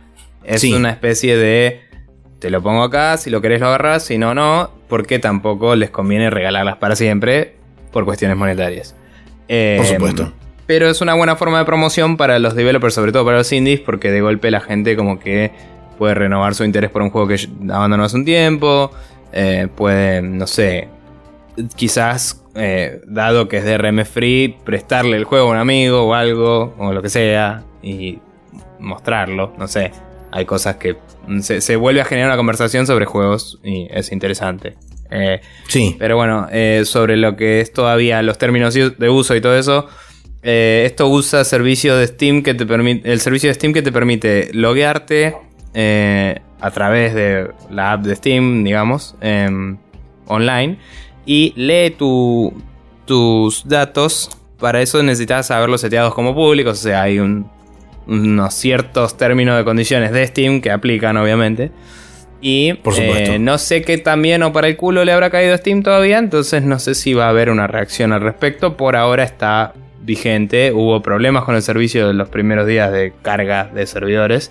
es 0.43 0.65
una 0.65 0.91
especie 0.91 1.37
de... 1.37 1.83
Te 2.41 2.51
lo 2.51 2.63
pongo 2.63 2.83
acá, 2.83 3.17
si 3.17 3.31
lo 3.31 3.41
querés 3.41 3.61
lo 3.61 3.69
agarras, 3.69 4.05
si 4.05 4.19
no, 4.19 4.35
no, 4.35 4.71
porque 4.89 5.19
tampoco 5.19 5.77
les 5.77 5.89
conviene 5.89 6.29
regalarlas 6.29 6.77
para 6.77 6.95
siempre 6.95 7.55
por 7.91 8.05
cuestiones 8.05 8.37
monetarias. 8.37 8.95
por 9.49 9.87
supuesto. 9.87 10.33
Pero 10.67 10.89
es 10.89 11.01
una 11.01 11.15
buena 11.15 11.37
forma 11.37 11.59
de 11.59 11.65
promoción 11.65 12.17
para 12.17 12.39
los 12.39 12.55
developers, 12.55 12.95
sobre 12.95 13.13
todo 13.13 13.25
para 13.25 13.39
los 13.39 13.53
indies, 13.53 13.81
porque 13.81 14.11
de 14.11 14.21
golpe 14.21 14.51
la 14.51 14.61
gente 14.61 14.97
como 14.97 15.19
que 15.19 15.53
puede 15.99 16.15
renovar 16.15 16.55
su 16.55 16.65
interés 16.65 16.91
por 16.91 17.03
un 17.03 17.11
juego 17.11 17.29
que 17.29 17.37
abandonó 17.71 18.05
hace 18.05 18.17
un 18.17 18.25
tiempo. 18.25 18.91
Eh, 19.33 19.69
puede, 19.75 20.23
no 20.23 20.47
sé, 20.47 20.89
quizás, 21.77 22.45
eh, 22.55 23.01
dado 23.07 23.49
que 23.49 23.59
es 23.59 23.65
DRM 23.65 24.05
free, 24.05 24.57
prestarle 24.65 25.17
el 25.17 25.25
juego 25.25 25.49
a 25.49 25.51
un 25.51 25.57
amigo 25.57 26.05
o 26.05 26.15
algo, 26.15 26.75
o 26.79 26.93
lo 26.93 27.03
que 27.03 27.09
sea, 27.09 27.65
y 27.83 28.21
mostrarlo, 28.79 29.53
no 29.59 29.67
sé. 29.67 29.93
Hay 30.31 30.47
cosas 30.47 30.77
que 30.77 30.97
se, 31.41 31.77
vuelve 31.77 32.01
a 32.01 32.05
generar 32.05 32.31
una 32.31 32.37
conversación 32.37 32.87
sobre 32.87 33.07
juegos 33.07 33.61
y 33.63 33.87
es 33.91 34.13
interesante. 34.13 34.77
Eh, 35.11 35.41
sí. 35.69 35.95
Pero 35.99 36.17
bueno, 36.17 36.49
sobre 36.85 37.17
lo 37.17 37.37
que 37.37 37.61
es 37.61 37.73
todavía 37.73 38.21
los 38.23 38.39
términos 38.39 38.75
de 38.75 39.09
uso 39.09 39.37
y 39.37 39.41
todo 39.41 39.57
eso, 39.57 39.89
eh, 40.47 40.83
esto 40.85 41.09
usa 41.09 41.43
servicio 41.43 41.97
de 41.97 42.07
Steam 42.07 42.43
que 42.43 42.53
te 42.53 42.67
permite, 42.67 43.11
el 43.11 43.19
servicio 43.19 43.49
de 43.49 43.55
Steam 43.55 43.73
que 43.73 43.81
te 43.81 43.91
permite 43.91 44.51
loguearte 44.53 45.35
eh, 45.73 46.39
a 46.61 46.71
través 46.71 47.15
de 47.15 47.49
la 47.71 47.93
app 47.93 48.03
de 48.03 48.15
Steam, 48.15 48.63
digamos, 48.63 49.17
em, 49.23 49.79
online, 50.27 50.77
y 51.25 51.55
lee 51.57 51.97
tus 53.07 53.67
datos. 53.67 54.31
Para 54.59 54.83
eso 54.83 55.03
necesitas 55.03 55.47
saberlos 55.47 55.81
seteados 55.81 56.13
como 56.15 56.35
públicos, 56.35 56.79
o 56.79 56.83
sea, 56.83 57.03
hay 57.03 57.19
unos 57.19 58.55
ciertos 58.55 59.17
términos 59.17 59.57
de 59.57 59.65
condiciones 59.65 60.13
de 60.13 60.27
Steam 60.27 60.61
que 60.61 60.71
aplican, 60.71 61.17
obviamente. 61.17 61.73
Y 62.43 62.75
Por 62.75 62.93
eh, 62.99 63.39
no 63.39 63.57
sé 63.57 63.81
qué 63.81 63.97
también 63.97 64.43
o 64.43 64.53
para 64.53 64.69
el 64.69 64.77
culo 64.77 65.07
le 65.07 65.13
habrá 65.13 65.31
caído 65.31 65.55
a 65.55 65.57
Steam 65.57 65.83
todavía, 65.83 66.19
entonces 66.19 66.63
no 66.63 66.79
sé 66.79 66.95
si 66.95 67.15
va 67.15 67.25
a 67.25 67.29
haber 67.31 67.49
una 67.49 67.67
reacción 67.67 68.13
al 68.13 68.21
respecto. 68.21 68.77
Por 68.77 68.97
ahora 68.97 69.25
está 69.25 69.73
vigente. 70.05 70.73
Hubo 70.73 71.03
problemas 71.03 71.45
con 71.45 71.55
el 71.55 71.63
servicio 71.63 72.11
en 72.11 72.19
los 72.19 72.29
primeros 72.29 72.67
días 72.67 72.93
de 72.93 73.13
carga 73.23 73.71
de 73.75 73.87
servidores. 73.87 74.51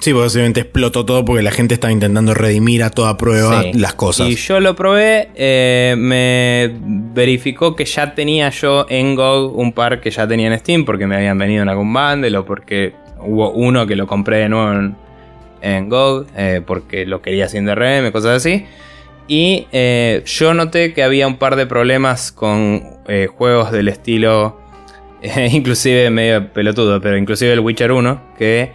Sí, 0.00 0.12
básicamente 0.12 0.60
explotó 0.60 1.06
todo 1.06 1.24
porque 1.24 1.42
la 1.42 1.50
gente 1.50 1.74
estaba 1.74 1.92
intentando 1.92 2.34
redimir 2.34 2.82
a 2.82 2.90
toda 2.90 3.16
prueba 3.16 3.64
las 3.72 3.94
cosas. 3.94 4.28
Y 4.28 4.36
yo 4.36 4.60
lo 4.60 4.76
probé, 4.76 5.30
eh, 5.34 5.94
me 5.96 6.70
verificó 7.14 7.74
que 7.74 7.86
ya 7.86 8.14
tenía 8.14 8.50
yo 8.50 8.86
en 8.90 9.14
GOG 9.14 9.58
un 9.58 9.72
par 9.72 10.00
que 10.00 10.10
ya 10.10 10.28
tenía 10.28 10.48
en 10.48 10.58
Steam 10.58 10.84
porque 10.84 11.06
me 11.06 11.16
habían 11.16 11.38
venido 11.38 11.62
en 11.62 11.68
algún 11.68 11.92
bundle 11.92 12.36
o 12.36 12.44
porque 12.44 12.92
hubo 13.20 13.50
uno 13.52 13.86
que 13.86 13.96
lo 13.96 14.06
compré 14.06 14.38
de 14.38 14.48
nuevo 14.50 14.94
en, 15.62 15.88
GOG 15.88 16.26
eh, 16.36 16.60
porque 16.64 17.06
lo 17.06 17.22
quería 17.22 17.48
sin 17.48 17.64
DRM, 17.64 18.12
cosas 18.12 18.36
así. 18.36 18.66
Y 19.28 19.66
eh, 19.72 20.22
yo 20.26 20.52
noté 20.54 20.92
que 20.92 21.02
había 21.02 21.26
un 21.26 21.36
par 21.36 21.56
de 21.56 21.66
problemas 21.66 22.32
con 22.32 22.96
juegos 23.36 23.72
del 23.72 23.88
estilo 23.88 24.60
inclusive 25.52 26.10
medio 26.10 26.52
pelotudo, 26.52 27.00
pero 27.00 27.16
inclusive 27.16 27.52
el 27.52 27.60
Witcher 27.60 27.92
1, 27.92 28.34
que 28.38 28.72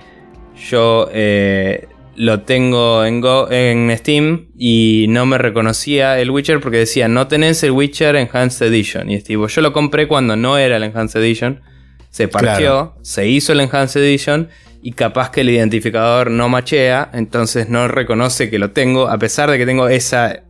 yo 0.69 1.09
eh, 1.11 1.87
lo 2.15 2.41
tengo 2.41 3.03
en, 3.03 3.23
en 3.51 3.97
Steam 3.97 4.47
y 4.57 5.05
no 5.09 5.25
me 5.25 5.37
reconocía 5.37 6.19
el 6.19 6.29
Witcher 6.29 6.59
porque 6.59 6.77
decía, 6.77 7.07
no 7.07 7.27
tenés 7.27 7.63
el 7.63 7.71
Witcher 7.71 8.15
Enhanced 8.15 8.67
Edition. 8.67 9.09
Y 9.09 9.19
tipo, 9.21 9.47
yo 9.47 9.61
lo 9.61 9.73
compré 9.73 10.07
cuando 10.07 10.35
no 10.35 10.57
era 10.57 10.77
el 10.77 10.83
Enhanced 10.83 11.21
Edition, 11.21 11.61
se 12.09 12.27
partió, 12.27 12.95
se 13.01 13.27
hizo 13.27 13.53
el 13.53 13.61
Enhanced 13.61 14.01
Edition 14.01 14.49
y 14.81 14.93
capaz 14.93 15.29
que 15.29 15.41
el 15.41 15.49
identificador 15.49 16.31
no 16.31 16.49
machea, 16.49 17.09
entonces 17.13 17.69
no 17.69 17.87
reconoce 17.87 18.49
que 18.49 18.59
lo 18.59 18.71
tengo, 18.71 19.07
a 19.07 19.17
pesar 19.17 19.49
de 19.49 19.57
que 19.57 19.65
tengo 19.65 19.87
esa, 19.87 20.43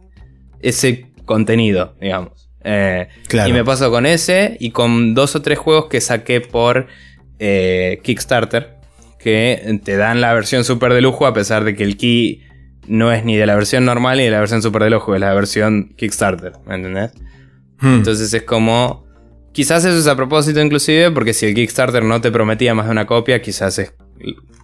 ese 0.61 1.07
contenido, 1.25 1.95
digamos. 1.99 2.50
Eh, 2.63 3.07
y 3.47 3.51
me 3.53 3.63
paso 3.63 3.89
con 3.89 4.05
ese 4.05 4.57
y 4.59 4.71
con 4.71 5.13
dos 5.13 5.35
o 5.35 5.41
tres 5.41 5.57
juegos 5.57 5.87
que 5.87 6.01
saqué 6.01 6.41
por 6.41 6.87
eh, 7.39 7.99
Kickstarter. 8.03 8.77
Que 9.19 9.79
te 9.83 9.97
dan 9.97 10.19
la 10.19 10.33
versión 10.33 10.63
super 10.63 10.93
de 10.93 11.01
lujo 11.01 11.27
a 11.27 11.33
pesar 11.33 11.63
de 11.63 11.75
que 11.75 11.83
el 11.83 11.95
key 11.95 12.43
no 12.87 13.11
es 13.11 13.23
ni 13.23 13.37
de 13.37 13.45
la 13.45 13.53
versión 13.53 13.85
normal 13.85 14.17
ni 14.17 14.23
de 14.23 14.31
la 14.31 14.39
versión 14.39 14.61
super 14.63 14.83
de 14.83 14.89
lujo, 14.89 15.13
es 15.13 15.21
la 15.21 15.33
versión 15.33 15.93
Kickstarter, 15.95 16.53
¿me 16.65 16.75
entendés? 16.75 17.11
Hmm. 17.79 17.95
Entonces 17.95 18.33
es 18.33 18.43
como... 18.43 19.05
Quizás 19.51 19.83
eso 19.83 19.97
es 19.97 20.07
a 20.07 20.15
propósito 20.15 20.61
inclusive, 20.61 21.11
porque 21.11 21.33
si 21.33 21.45
el 21.45 21.53
Kickstarter 21.53 22.03
no 22.03 22.21
te 22.21 22.31
prometía 22.31 22.73
más 22.73 22.85
de 22.85 22.91
una 22.93 23.05
copia, 23.05 23.41
quizás 23.41 23.77
es, 23.79 23.93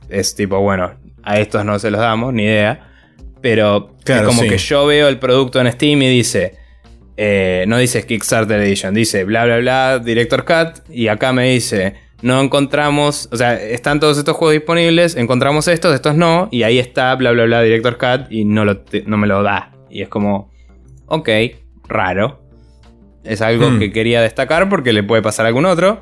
es 0.09 0.33
tipo, 0.33 0.59
bueno, 0.61 0.93
a 1.23 1.39
estos 1.39 1.65
no 1.65 1.77
se 1.77 1.91
los 1.91 1.99
damos, 1.99 2.33
ni 2.33 2.43
idea. 2.43 2.89
Pero 3.41 3.95
es 4.05 4.21
como 4.21 4.41
que 4.43 4.57
yo 4.57 4.85
veo 4.87 5.09
el 5.09 5.19
producto 5.19 5.59
en 5.59 5.71
Steam 5.71 6.01
y 6.01 6.09
dice, 6.09 6.55
eh, 7.17 7.65
no 7.67 7.77
dice 7.77 8.05
Kickstarter 8.05 8.61
Edition, 8.61 8.93
dice 8.93 9.23
bla 9.23 9.45
bla 9.45 9.57
bla 9.57 9.99
Director 9.99 10.45
Cut 10.45 10.89
y 10.89 11.07
acá 11.07 11.33
me 11.33 11.49
dice 11.51 12.07
no 12.21 12.41
encontramos, 12.41 13.29
o 13.31 13.37
sea, 13.37 13.53
están 13.61 13.99
todos 13.99 14.17
estos 14.17 14.35
juegos 14.35 14.53
disponibles, 14.53 15.15
encontramos 15.15 15.67
estos, 15.67 15.93
estos 15.93 16.15
no, 16.15 16.47
y 16.51 16.63
ahí 16.63 16.79
está 16.79 17.13
bla 17.15 17.31
bla 17.31 17.45
bla 17.45 17.61
Director 17.61 17.97
Cut 17.97 18.31
y 18.31 18.45
no, 18.45 18.65
lo 18.65 18.83
no 19.05 19.17
me 19.17 19.27
lo 19.27 19.43
da. 19.43 19.71
Y 19.89 20.01
es 20.01 20.09
como, 20.09 20.51
ok, 21.05 21.29
raro. 21.87 22.41
Es 23.23 23.41
algo 23.41 23.69
hmm. 23.69 23.79
que 23.79 23.91
quería 23.91 24.21
destacar 24.21 24.69
porque 24.69 24.93
le 24.93 25.03
puede 25.03 25.21
pasar 25.21 25.45
a 25.45 25.49
algún 25.49 25.65
otro. 25.65 26.01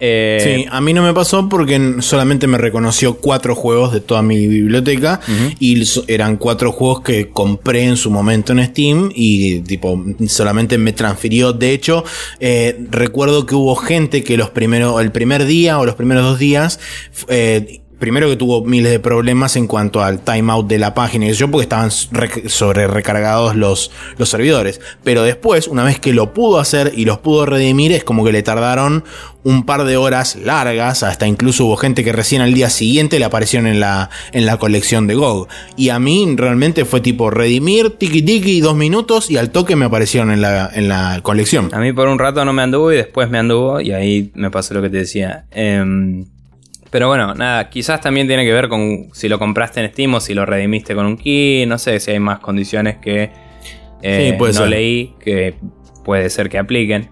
Eh, 0.00 0.62
sí, 0.62 0.66
a 0.70 0.80
mí 0.80 0.94
no 0.94 1.02
me 1.02 1.12
pasó 1.12 1.48
porque 1.48 1.96
solamente 2.00 2.46
me 2.46 2.56
reconoció 2.56 3.18
cuatro 3.18 3.54
juegos 3.54 3.92
de 3.92 4.00
toda 4.00 4.22
mi 4.22 4.46
biblioteca 4.46 5.20
y 5.58 5.84
eran 6.08 6.38
cuatro 6.38 6.72
juegos 6.72 7.02
que 7.02 7.28
compré 7.28 7.84
en 7.84 7.96
su 7.96 8.10
momento 8.10 8.52
en 8.52 8.64
Steam 8.64 9.12
y 9.14 9.60
tipo 9.60 10.02
solamente 10.26 10.78
me 10.78 10.92
transfirió. 10.92 11.52
De 11.52 11.72
hecho, 11.72 12.04
eh, 12.40 12.78
recuerdo 12.90 13.44
que 13.44 13.54
hubo 13.54 13.76
gente 13.76 14.24
que 14.24 14.36
los 14.36 14.50
primeros, 14.50 15.00
el 15.02 15.12
primer 15.12 15.44
día 15.44 15.78
o 15.78 15.84
los 15.84 15.96
primeros 15.96 16.24
dos 16.24 16.38
días 16.38 16.80
eh, 17.28 17.79
primero 18.00 18.28
que 18.28 18.36
tuvo 18.36 18.64
miles 18.64 18.90
de 18.90 18.98
problemas 18.98 19.54
en 19.54 19.68
cuanto 19.68 20.02
al 20.02 20.20
timeout 20.20 20.66
de 20.66 20.78
la 20.78 20.94
página 20.94 21.28
y 21.28 21.32
yo 21.34 21.48
porque 21.50 21.64
estaban 21.64 21.90
sobre 21.90 22.88
recargados 22.88 23.54
los, 23.54 23.92
los 24.16 24.28
servidores. 24.28 24.80
Pero 25.04 25.22
después, 25.22 25.68
una 25.68 25.84
vez 25.84 26.00
que 26.00 26.12
lo 26.12 26.32
pudo 26.32 26.58
hacer 26.58 26.92
y 26.96 27.04
los 27.04 27.18
pudo 27.18 27.46
redimir, 27.46 27.92
es 27.92 28.02
como 28.02 28.24
que 28.24 28.32
le 28.32 28.42
tardaron 28.42 29.04
un 29.42 29.64
par 29.64 29.84
de 29.84 29.96
horas 29.96 30.36
largas, 30.36 31.02
hasta 31.02 31.26
incluso 31.26 31.66
hubo 31.66 31.76
gente 31.76 32.02
que 32.04 32.12
recién 32.12 32.42
al 32.42 32.52
día 32.52 32.68
siguiente 32.68 33.18
le 33.18 33.24
aparecieron 33.24 33.66
en 33.66 33.80
la, 33.80 34.10
en 34.32 34.46
la 34.46 34.56
colección 34.56 35.06
de 35.06 35.14
GOG. 35.14 35.48
Y 35.76 35.90
a 35.90 35.98
mí 35.98 36.34
realmente 36.36 36.84
fue 36.84 37.00
tipo 37.00 37.30
redimir, 37.30 37.90
tiki 37.90 38.22
tiki, 38.22 38.60
dos 38.60 38.76
minutos 38.76 39.30
y 39.30 39.36
al 39.36 39.50
toque 39.50 39.76
me 39.76 39.84
aparecieron 39.86 40.30
en 40.30 40.40
la, 40.40 40.70
en 40.72 40.88
la 40.88 41.20
colección. 41.22 41.68
A 41.72 41.78
mí 41.78 41.92
por 41.92 42.08
un 42.08 42.18
rato 42.18 42.44
no 42.44 42.52
me 42.52 42.62
anduvo 42.62 42.92
y 42.92 42.96
después 42.96 43.30
me 43.30 43.38
anduvo 43.38 43.80
y 43.80 43.92
ahí 43.92 44.30
me 44.34 44.50
pasó 44.50 44.74
lo 44.74 44.82
que 44.82 44.90
te 44.90 44.98
decía. 44.98 45.46
Eh, 45.50 46.24
pero 46.90 47.08
bueno, 47.08 47.34
nada, 47.34 47.70
quizás 47.70 48.00
también 48.00 48.26
tiene 48.26 48.44
que 48.44 48.52
ver 48.52 48.68
con 48.68 49.08
si 49.12 49.28
lo 49.28 49.38
compraste 49.38 49.80
en 49.80 49.90
Steam 49.92 50.14
o 50.14 50.20
si 50.20 50.34
lo 50.34 50.44
redimiste 50.44 50.94
con 50.94 51.06
un 51.06 51.16
key, 51.16 51.64
no 51.66 51.78
sé 51.78 52.00
si 52.00 52.10
hay 52.10 52.18
más 52.20 52.40
condiciones 52.40 52.96
que 52.96 53.30
Eh, 54.02 54.30
Sí, 54.32 54.36
no 54.38 54.60
ser. 54.62 54.68
leí 54.70 55.14
que 55.20 55.54
puede 56.04 56.30
ser 56.30 56.48
que 56.48 56.58
apliquen. 56.58 57.10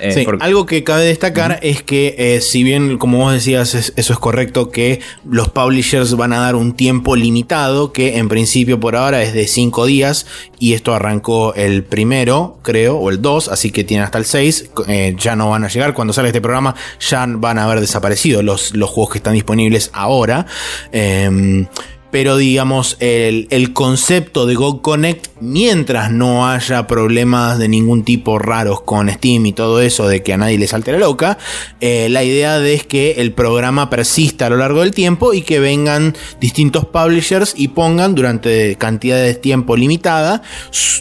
Eh, 0.00 0.12
Sí, 0.12 0.22
porque- 0.24 0.44
algo 0.44 0.66
que 0.66 0.82
cabe 0.84 1.04
destacar 1.04 1.58
es 1.62 1.82
que 1.82 2.14
eh, 2.18 2.40
si 2.40 2.62
bien, 2.62 2.98
como 2.98 3.18
vos 3.18 3.32
decías, 3.32 3.74
es- 3.74 3.92
eso 3.96 4.12
es 4.12 4.18
correcto, 4.18 4.70
que 4.70 5.00
los 5.28 5.48
publishers 5.48 6.16
van 6.16 6.32
a 6.32 6.38
dar 6.40 6.56
un 6.56 6.74
tiempo 6.74 7.16
limitado, 7.16 7.92
que 7.92 8.18
en 8.18 8.28
principio 8.28 8.80
por 8.80 8.96
ahora 8.96 9.22
es 9.22 9.34
de 9.34 9.46
5 9.46 9.86
días, 9.86 10.26
y 10.58 10.72
esto 10.74 10.94
arrancó 10.94 11.54
el 11.54 11.84
primero, 11.84 12.58
creo, 12.62 12.96
o 12.96 13.10
el 13.10 13.20
2, 13.22 13.48
así 13.48 13.70
que 13.70 13.84
tiene 13.84 14.02
hasta 14.04 14.18
el 14.18 14.24
6, 14.24 14.70
eh, 14.88 15.14
ya 15.18 15.36
no 15.36 15.50
van 15.50 15.64
a 15.64 15.68
llegar, 15.68 15.94
cuando 15.94 16.12
sale 16.12 16.28
este 16.28 16.40
programa 16.40 16.74
ya 17.00 17.26
van 17.28 17.58
a 17.58 17.64
haber 17.64 17.80
desaparecido 17.80 18.42
los, 18.42 18.74
los 18.74 18.90
juegos 18.90 19.12
que 19.12 19.18
están 19.18 19.34
disponibles 19.34 19.90
ahora. 19.92 20.46
Em, 20.92 21.66
pero 22.14 22.36
digamos, 22.36 22.96
el, 23.00 23.48
el 23.50 23.72
concepto 23.72 24.46
de 24.46 24.54
Go 24.54 24.82
Connect, 24.82 25.32
mientras 25.40 26.12
no 26.12 26.48
haya 26.48 26.86
problemas 26.86 27.58
de 27.58 27.66
ningún 27.66 28.04
tipo 28.04 28.38
raros 28.38 28.82
con 28.82 29.10
Steam 29.10 29.46
y 29.46 29.52
todo 29.52 29.80
eso, 29.80 30.06
de 30.06 30.22
que 30.22 30.32
a 30.32 30.36
nadie 30.36 30.56
le 30.56 30.68
salte 30.68 30.92
la 30.92 30.98
loca, 30.98 31.38
eh, 31.80 32.06
la 32.08 32.22
idea 32.22 32.60
de 32.60 32.74
es 32.74 32.86
que 32.86 33.14
el 33.18 33.32
programa 33.32 33.90
persista 33.90 34.46
a 34.46 34.50
lo 34.50 34.58
largo 34.58 34.82
del 34.82 34.92
tiempo 34.92 35.34
y 35.34 35.42
que 35.42 35.58
vengan 35.58 36.14
distintos 36.38 36.84
publishers 36.86 37.52
y 37.56 37.66
pongan 37.66 38.14
durante 38.14 38.76
cantidades 38.76 39.34
de 39.34 39.40
tiempo 39.40 39.76
limitada 39.76 40.42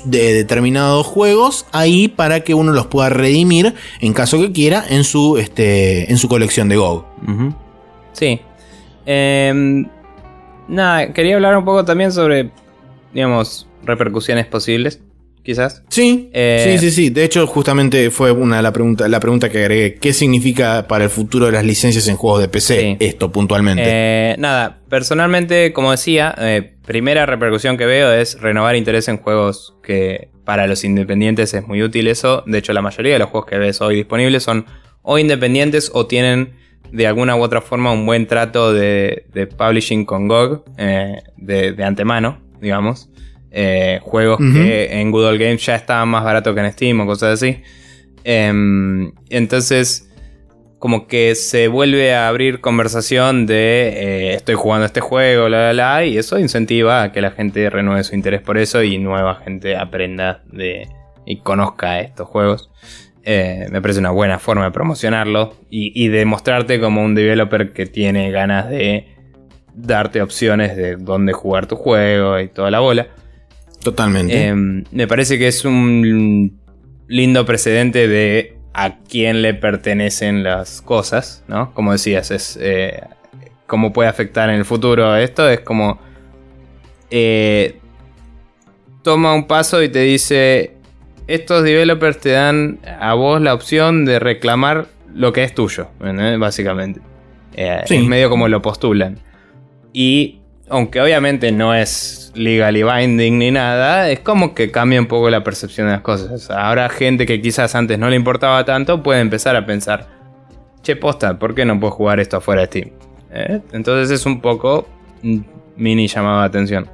de 0.06 0.34
determinados 0.34 1.06
juegos 1.06 1.68
ahí 1.74 2.08
para 2.08 2.40
que 2.40 2.56
uno 2.56 2.72
los 2.72 2.88
pueda 2.88 3.10
redimir 3.10 3.76
en 4.00 4.14
caso 4.14 4.42
que 4.42 4.52
quiera 4.52 4.84
en 4.90 5.04
su, 5.04 5.38
este, 5.38 6.12
en 6.12 6.18
su 6.18 6.28
colección 6.28 6.70
de 6.70 6.78
Go. 6.78 7.06
Ujú. 7.22 7.54
Sí. 8.14 8.42
Em, 9.06 9.86
nada, 10.68 11.14
quería 11.14 11.36
hablar 11.36 11.58
un 11.58 11.66
poco 11.66 11.86
también 11.86 12.12
sobre, 12.12 12.50
digamos, 13.14 13.68
repercusiones 13.84 14.46
posibles, 14.46 15.02
quizás. 15.44 15.84
Sí, 15.90 16.30
Eh, 16.34 16.78
sí, 16.80 16.90
sí, 16.90 16.92
sí. 16.92 17.10
De 17.10 17.24
hecho, 17.26 17.46
justamente 17.48 18.10
fue 18.12 18.32
una 18.32 18.58
de 18.58 18.64
la 18.64 18.72
pregunta, 18.72 19.08
la 19.10 19.20
pregunta 19.20 19.50
que 19.50 19.60
agregué. 19.60 19.96
¿Qué 19.96 20.14
significa 20.14 20.88
para 20.88 21.04
el 21.04 21.10
futuro 21.10 21.48
de 21.48 21.52
las 21.52 21.66
licencias 21.66 22.08
en 22.08 22.16
juegos 22.16 22.42
de 22.42 22.48
PC 22.48 22.80
Sí. 22.80 22.98
esto 23.00 23.32
puntualmente? 23.32 23.84
Eh, 23.86 24.36
nada, 24.40 24.80
personalmente, 24.90 25.74
como 25.74 25.92
decía, 25.92 26.34
eh, 26.38 26.74
primera 26.86 27.26
repercusión 27.26 27.78
que 27.78 27.86
veo 27.86 28.12
es 28.14 28.40
renovar 28.40 28.76
interés 28.76 29.08
en 29.10 29.18
juegos 29.18 29.76
que 29.84 30.30
para 30.46 30.68
los 30.68 30.84
independientes 30.84 31.54
es 31.54 31.68
muy 31.68 31.82
útil 31.84 32.08
eso. 32.08 32.44
De 32.46 32.58
hecho, 32.58 32.74
la 32.74 32.82
mayoría 32.82 33.14
de 33.14 33.20
los 33.20 33.30
juegos 33.30 33.50
que 33.50 33.58
ves 33.58 33.80
hoy 33.82 33.96
disponibles 33.96 34.44
son 34.44 34.66
o 35.02 35.18
independientes 35.20 35.92
o 35.94 36.06
tienen 36.08 36.54
de 36.94 37.08
alguna 37.08 37.36
u 37.36 37.42
otra 37.42 37.60
forma 37.60 37.92
un 37.92 38.06
buen 38.06 38.28
trato 38.28 38.72
de, 38.72 39.26
de 39.34 39.48
publishing 39.48 40.06
con 40.06 40.28
GOG 40.28 40.64
eh, 40.78 41.24
de, 41.38 41.74
de 41.74 41.84
antemano, 41.84 42.40
digamos. 42.62 43.10
Eh, 43.50 44.00
juegos 44.04 44.40
que 44.40 45.00
en 45.00 45.12
Good 45.12 45.26
Old 45.26 45.40
Games 45.40 45.66
ya 45.66 45.76
estaban 45.76 46.10
más 46.10 46.24
baratos 46.24 46.54
que 46.54 46.62
en 46.62 46.72
Steam 46.72 47.00
o 47.00 47.06
cosas 47.08 47.42
así. 47.42 47.62
Em, 48.24 49.12
entonces, 49.30 50.08
como 50.78 51.08
que 51.08 51.34
se 51.34 51.68
vuelve 51.68 52.14
a 52.14 52.28
abrir 52.28 52.62
conversación 52.62 53.48
de 53.48 53.94
eh, 53.96 54.34
estoy 54.36 54.54
jugando 54.54 54.86
este 54.86 55.02
juego, 55.02 55.50
la, 55.50 55.74
la, 55.74 55.74
la, 55.74 56.06
y 56.06 56.18
eso 56.18 56.38
incentiva 56.38 57.02
a 57.02 57.12
que 57.12 57.22
la 57.22 57.32
gente 57.32 57.72
renueve 57.72 58.04
su 58.04 58.14
interés 58.14 58.42
por 58.42 58.60
eso 58.60 58.84
y 58.84 59.00
nueva 59.00 59.36
gente 59.36 59.76
aprenda 59.76 60.44
de 60.52 60.88
y 61.26 61.40
conozca 61.40 62.02
estos 62.02 62.28
juegos. 62.28 62.70
Eh, 63.26 63.68
me 63.72 63.82
parece 63.82 64.00
una 64.00 64.12
buena 64.12 64.38
forma 64.38 64.66
de 64.66 64.72
promocionarlo 64.72 65.56
y, 65.70 65.92
y 65.96 66.10
de 66.10 66.26
mostrarte 66.26 66.80
como 66.80 67.04
un 67.04 67.16
developer 67.16 67.72
que 67.72 67.86
tiene 67.86 68.32
ganas 68.32 68.70
de 68.70 69.08
darte 69.74 70.22
opciones 70.22 70.76
de 70.76 70.98
dónde 70.98 71.32
jugar 71.32 71.66
tu 71.66 71.76
juego 71.76 72.40
y 72.40 72.50
toda 72.50 72.70
la 72.70 72.80
bola. 72.80 73.08
Totalmente. 73.82 74.48
Eh, 74.48 74.54
me 74.54 75.08
parece 75.08 75.38
que 75.38 75.48
es 75.48 75.64
un 75.66 76.60
lindo 77.08 77.46
precedente 77.46 78.08
de 78.08 78.58
a 78.74 78.98
quién 79.00 79.42
le 79.42 79.54
pertenecen 79.54 80.44
las 80.44 80.82
cosas, 80.82 81.44
¿no? 81.48 81.74
Como 81.74 81.92
decías, 81.92 82.32
es 82.32 82.58
eh, 82.62 83.04
cómo 83.68 83.94
puede 83.94 84.10
afectar 84.10 84.50
en 84.50 84.56
el 84.56 84.66
futuro 84.66 85.16
esto. 85.16 85.50
Es 85.50 85.62
como 85.62 86.00
toma 89.04 89.34
un 89.34 89.46
paso 89.46 89.84
y 89.84 89.90
te 89.90 90.00
dice 90.00 90.78
estos 91.28 91.64
developers 91.64 92.20
te 92.20 92.32
dan 92.32 92.80
a 93.00 93.14
vos 93.14 93.42
la 93.42 93.54
opción 93.54 94.06
de 94.06 94.20
reclamar 94.20 94.88
lo 95.14 95.32
que 95.34 95.44
es 95.44 95.54
tuyo, 95.54 95.88
básicamente. 96.40 97.02
Eh, 97.56 97.82
Sí. 97.86 97.98
Es 97.98 98.04
medio 98.06 98.30
como 98.30 98.48
lo 98.48 98.62
postulan. 98.62 99.20
Y 99.94 100.40
aunque 100.70 101.00
obviamente 101.02 101.52
no 101.52 101.76
es 101.76 102.32
legally 102.36 102.84
binding 102.84 103.38
ni 103.38 103.52
nada, 103.52 104.10
es 104.10 104.20
como 104.22 104.56
que 104.56 104.72
cambia 104.72 105.00
un 105.00 105.06
poco 105.08 105.30
la 105.30 105.44
percepción 105.44 105.88
de 105.88 105.94
las 105.94 106.02
cosas. 106.02 106.50
Ahora 106.50 106.90
gente 106.90 107.26
que 107.26 107.42
quizás 107.42 107.76
antes 107.76 108.00
no 108.00 108.10
le 108.10 108.16
importaba 108.16 108.66
tanto 108.66 109.04
puede 109.04 109.22
empezar 109.22 109.56
a 109.56 109.66
pensar, 109.66 110.08
che 110.82 110.96
posta, 110.96 111.38
¿por 111.38 111.54
qué 111.54 111.64
no 111.64 111.80
puedo 111.80 111.92
jugar 111.92 112.20
esto 112.20 112.38
afuera 112.38 112.62
de 112.62 112.68
Steam? 112.68 112.90
¿Eh? 113.32 113.62
Entonces 113.72 114.10
es 114.10 114.26
un 114.26 114.42
poco 114.42 114.88
mini 115.76 116.08
llamado 116.08 116.40
de 116.40 116.46
atención. 116.48 116.90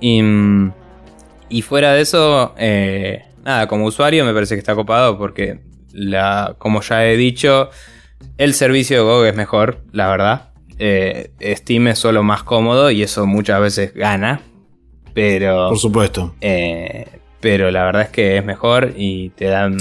Y, 0.00 0.22
mm, 0.22 0.72
y 1.48 1.62
fuera 1.62 1.92
de 1.94 2.00
eso, 2.02 2.54
eh, 2.58 3.24
nada, 3.44 3.66
como 3.68 3.84
usuario 3.86 4.24
me 4.24 4.32
parece 4.34 4.54
que 4.54 4.58
está 4.60 4.74
copado 4.74 5.18
porque, 5.18 5.60
la, 5.92 6.56
como 6.58 6.80
ya 6.82 7.04
he 7.06 7.16
dicho, 7.16 7.70
el 8.38 8.54
servicio 8.54 8.96
de 8.98 9.02
GOG 9.04 9.26
es 9.26 9.36
mejor, 9.36 9.84
la 9.92 10.08
verdad. 10.08 10.50
Eh, 10.78 11.30
Steam 11.56 11.86
es 11.88 11.98
solo 11.98 12.22
más 12.24 12.42
cómodo 12.42 12.90
y 12.90 13.02
eso 13.02 13.26
muchas 13.26 13.60
veces 13.60 13.94
gana. 13.94 14.40
Pero, 15.14 15.68
Por 15.68 15.78
supuesto. 15.78 16.34
eh, 16.40 17.06
pero 17.44 17.70
la 17.70 17.84
verdad 17.84 18.02
es 18.04 18.08
que 18.08 18.38
es 18.38 18.44
mejor 18.46 18.94
y 18.96 19.28
te 19.28 19.44
dan 19.44 19.76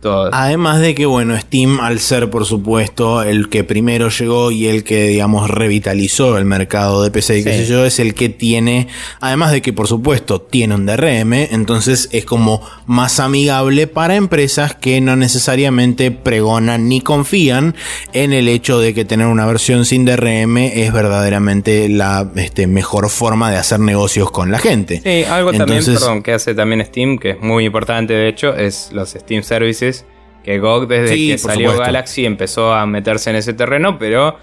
todo. 0.00 0.30
Además 0.32 0.80
de 0.80 0.96
que, 0.96 1.06
bueno, 1.06 1.38
Steam, 1.38 1.78
al 1.78 2.00
ser, 2.00 2.28
por 2.28 2.44
supuesto, 2.44 3.22
el 3.22 3.48
que 3.48 3.62
primero 3.62 4.08
llegó 4.08 4.50
y 4.50 4.66
el 4.66 4.82
que, 4.82 5.06
digamos, 5.06 5.48
revitalizó 5.48 6.36
el 6.38 6.44
mercado 6.44 7.04
de 7.04 7.12
PC 7.12 7.38
y 7.38 7.44
qué 7.44 7.52
Sí. 7.52 7.58
sé 7.60 7.66
yo, 7.66 7.84
es 7.84 8.00
el 8.00 8.14
que 8.14 8.30
tiene, 8.30 8.88
además 9.20 9.52
de 9.52 9.62
que, 9.62 9.72
por 9.72 9.86
supuesto, 9.86 10.40
tiene 10.40 10.74
un 10.74 10.86
DRM, 10.86 11.34
entonces 11.52 12.08
es 12.10 12.24
como 12.24 12.60
más 12.86 13.20
amigable 13.20 13.86
para 13.86 14.16
empresas 14.16 14.74
que 14.74 15.00
no 15.00 15.14
necesariamente 15.14 16.10
pregonan 16.10 16.88
ni 16.88 17.00
confían 17.00 17.76
en 18.12 18.32
el 18.32 18.48
hecho 18.48 18.80
de 18.80 18.92
que 18.92 19.04
tener 19.04 19.28
una 19.28 19.46
versión 19.46 19.84
sin 19.84 20.04
DRM 20.04 20.56
es 20.56 20.92
verdaderamente 20.92 21.88
la 21.88 22.28
este, 22.34 22.66
mejor 22.66 23.08
forma 23.08 23.52
de 23.52 23.58
hacer 23.58 23.78
negocios 23.78 24.32
con 24.32 24.50
la 24.50 24.58
gente. 24.58 25.00
Sí, 25.04 25.22
algo 25.30 25.52
también, 25.52 25.84
perdón, 25.84 26.20
que 26.24 26.32
hace 26.32 26.56
también 26.56 26.84
Steam, 26.84 27.03
que 27.18 27.30
es 27.30 27.40
muy 27.40 27.64
importante 27.64 28.14
de 28.14 28.28
hecho, 28.28 28.54
es 28.54 28.90
los 28.92 29.10
Steam 29.10 29.42
Services. 29.42 30.06
Que 30.42 30.58
GOG 30.58 30.88
desde 30.88 31.14
Sí, 31.14 31.30
que 31.30 31.38
salió 31.38 31.70
supuesto. 31.70 31.84
Galaxy 31.84 32.26
empezó 32.26 32.74
a 32.74 32.84
meterse 32.84 33.30
en 33.30 33.36
ese 33.36 33.54
terreno, 33.54 33.98
pero 33.98 34.36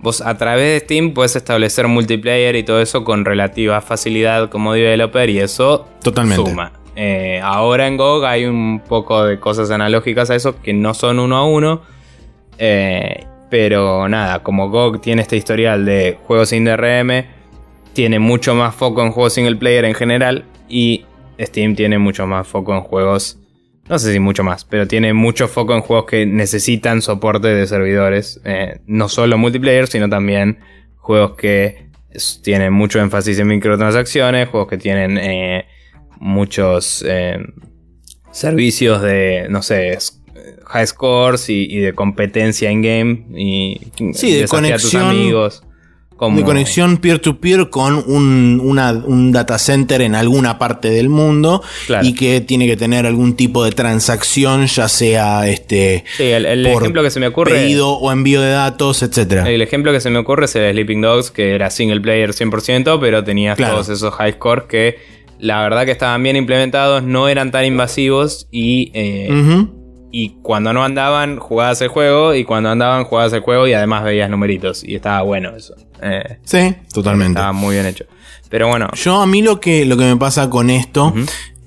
vos 0.00 0.20
a 0.20 0.36
través 0.36 0.72
de 0.72 0.84
Steam 0.84 1.14
puedes 1.14 1.36
establecer 1.36 1.86
multiplayer 1.86 2.56
y 2.56 2.64
todo 2.64 2.80
eso 2.80 3.04
con 3.04 3.24
relativa 3.24 3.80
facilidad 3.80 4.50
como 4.50 4.72
developer 4.74 5.30
y 5.30 5.38
eso 5.38 5.86
Totalmente. 6.02 6.50
suma. 6.50 6.72
Eh, 6.96 7.40
ahora 7.42 7.86
en 7.86 7.96
GOG 7.96 8.24
hay 8.24 8.44
un 8.46 8.80
poco 8.80 9.24
de 9.24 9.38
cosas 9.38 9.70
analógicas 9.70 10.30
a 10.30 10.34
eso 10.34 10.60
que 10.60 10.72
no 10.72 10.92
son 10.92 11.18
uno 11.20 11.36
a 11.36 11.44
uno. 11.44 11.82
Eh, 12.58 13.26
pero 13.50 14.08
nada, 14.08 14.42
como 14.42 14.70
GOG 14.70 15.00
tiene 15.00 15.22
este 15.22 15.36
historial 15.36 15.84
de 15.84 16.18
juegos 16.24 16.48
sin 16.48 16.64
DRM, 16.64 17.26
tiene 17.92 18.18
mucho 18.18 18.54
más 18.56 18.74
foco 18.74 19.02
en 19.02 19.12
juegos 19.12 19.34
single 19.34 19.56
player 19.56 19.84
en 19.84 19.94
general 19.94 20.44
y 20.68 21.04
Steam 21.40 21.74
tiene 21.76 21.98
mucho 21.98 22.26
más 22.26 22.46
foco 22.46 22.74
en 22.74 22.80
juegos, 22.82 23.38
no 23.88 23.98
sé 23.98 24.12
si 24.12 24.18
mucho 24.20 24.42
más, 24.44 24.64
pero 24.64 24.86
tiene 24.86 25.12
mucho 25.12 25.48
foco 25.48 25.74
en 25.74 25.80
juegos 25.80 26.06
que 26.06 26.26
necesitan 26.26 27.02
soporte 27.02 27.48
de 27.48 27.66
servidores, 27.66 28.40
eh, 28.44 28.80
no 28.86 29.08
solo 29.08 29.36
multiplayer, 29.38 29.86
sino 29.88 30.08
también 30.08 30.58
juegos 30.96 31.36
que 31.36 31.88
tienen 32.42 32.72
mucho 32.72 33.00
énfasis 33.00 33.38
en 33.40 33.48
microtransacciones, 33.48 34.48
juegos 34.48 34.68
que 34.68 34.78
tienen 34.78 35.18
eh, 35.18 35.66
muchos 36.20 37.04
eh, 37.06 37.38
servicios 38.30 39.02
de, 39.02 39.46
no 39.50 39.62
sé, 39.62 39.98
high 40.66 40.86
scores 40.86 41.48
y, 41.50 41.66
y 41.70 41.78
de 41.78 41.92
competencia 41.92 42.70
in 42.70 42.82
game 42.82 43.24
y 43.38 43.80
Sí, 44.14 44.32
de 44.32 44.40
desafía 44.42 44.74
a 44.76 44.78
tus 44.78 44.92
conexión- 44.92 45.10
amigos. 45.10 45.62
Como, 46.16 46.38
de 46.38 46.44
conexión 46.44 46.98
peer-to-peer 46.98 47.70
con 47.70 47.96
un, 48.06 48.60
una- 48.62 48.92
un 48.92 49.32
data 49.32 49.58
center 49.58 50.00
en 50.00 50.14
alguna 50.14 50.58
parte 50.58 50.88
del 50.90 51.08
mundo 51.08 51.60
Claro. 51.86 52.06
y 52.06 52.14
que 52.14 52.40
tiene 52.40 52.66
que 52.68 52.76
tener 52.76 53.04
algún 53.04 53.34
tipo 53.34 53.64
de 53.64 53.72
transacción, 53.72 54.66
ya 54.66 54.88
sea 54.88 55.48
este 55.48 56.04
Sí, 56.16 56.22
el, 56.22 56.46
el 56.46 56.62
por 56.72 56.82
ejemplo 56.82 57.02
que 57.02 57.10
se 57.10 57.18
me 57.18 57.26
ocurre. 57.26 57.52
pedido 57.52 57.90
o 57.94 58.12
envío 58.12 58.40
de 58.40 58.50
datos, 58.50 59.02
etcétera. 59.02 59.50
El 59.50 59.60
ejemplo 59.60 59.90
que 59.92 60.00
se 60.00 60.08
me 60.10 60.18
ocurre 60.18 60.44
es 60.44 60.54
el 60.54 60.62
de 60.62 60.70
Sleeping 60.72 61.00
Dogs, 61.00 61.30
que 61.32 61.54
era 61.54 61.68
single 61.70 62.00
player 62.00 62.30
100%, 62.32 62.98
pero 63.00 63.24
tenía 63.24 63.56
Claro. 63.56 63.74
todos 63.74 63.88
esos 63.88 64.14
high 64.14 64.34
scores 64.34 64.64
que 64.68 64.96
la 65.40 65.62
verdad 65.62 65.84
que 65.84 65.90
estaban 65.90 66.22
bien 66.22 66.36
implementados, 66.36 67.02
no 67.02 67.28
eran 67.28 67.50
tan 67.50 67.64
invasivos 67.64 68.46
y, 68.52 68.92
eh. 68.94 69.28
Y 70.16 70.36
cuando 70.42 70.72
no 70.72 70.84
andaban 70.84 71.40
jugabas 71.40 71.80
el 71.82 71.88
juego 71.88 72.34
y 72.36 72.44
cuando 72.44 72.70
andaban 72.70 73.02
jugabas 73.02 73.32
el 73.32 73.40
juego 73.40 73.66
y 73.66 73.72
además 73.72 74.04
veías 74.04 74.30
numeritos 74.30 74.84
y 74.84 74.94
estaba 74.94 75.22
bueno 75.22 75.56
eso. 75.56 75.74
Eh, 76.00 76.38
Sí, 76.44 76.72
totalmente. 76.92 77.32
estaba 77.40 77.52
muy 77.52 77.74
bien 77.74 77.86
hecho. 77.86 78.04
Pero 78.48 78.68
bueno, 78.68 78.88
Yo 78.94 79.20
a 79.20 79.26
mí 79.26 79.42
lo 79.42 79.58
que, 79.58 79.84
lo 79.84 79.96
que 79.96 80.04
me 80.04 80.16
pasa 80.16 80.48
con 80.48 80.70
esto 80.70 81.12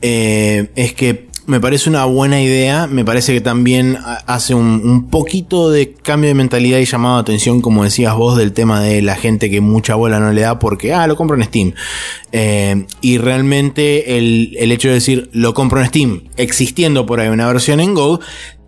eh, 0.02 0.70
es 0.76 0.94
que 0.94 1.27
me 1.48 1.62
parece 1.62 1.90
una 1.90 2.04
buena 2.04 2.42
idea, 2.42 2.88
me 2.88 3.06
parece 3.06 3.34
que 3.34 3.40
también 3.40 3.98
hace 4.28 4.54
un, 4.54 5.08
poquito 5.10 5.70
de 5.70 5.94
cambio 5.94 6.28
de 6.28 6.34
mentalidad 6.34 6.78
y 6.80 6.86
llamado 6.86 7.16
de 7.16 7.22
atención, 7.22 7.62
como 7.62 7.86
decías 7.86 8.14
vos, 8.16 8.38
del 8.38 8.52
tema 8.52 8.82
de 8.82 9.02
la 9.02 9.16
gente 9.16 9.50
que 9.50 9.62
mucha 9.62 9.96
bola 9.96 10.20
no 10.20 10.34
le 10.34 10.42
da 10.42 10.60
porque, 10.60 10.94
ah, 10.94 11.08
lo 11.08 11.16
compro 11.16 11.38
en 11.38 11.44
Steam. 11.46 11.74
Eh, 12.34 12.86
y 13.00 13.18
realmente 13.18 14.18
el, 14.18 14.56
el 14.60 14.74
hecho 14.74 14.90
de 14.90 14.96
decir, 14.96 15.30
lo 15.32 15.54
compro 15.54 15.80
en 15.80 15.88
Steam, 15.88 16.24
existiendo 16.36 17.06
por 17.06 17.22
ahí 17.22 17.30
una 17.30 17.48
versión 17.48 17.80
en 17.80 17.94
Go, 17.94 18.20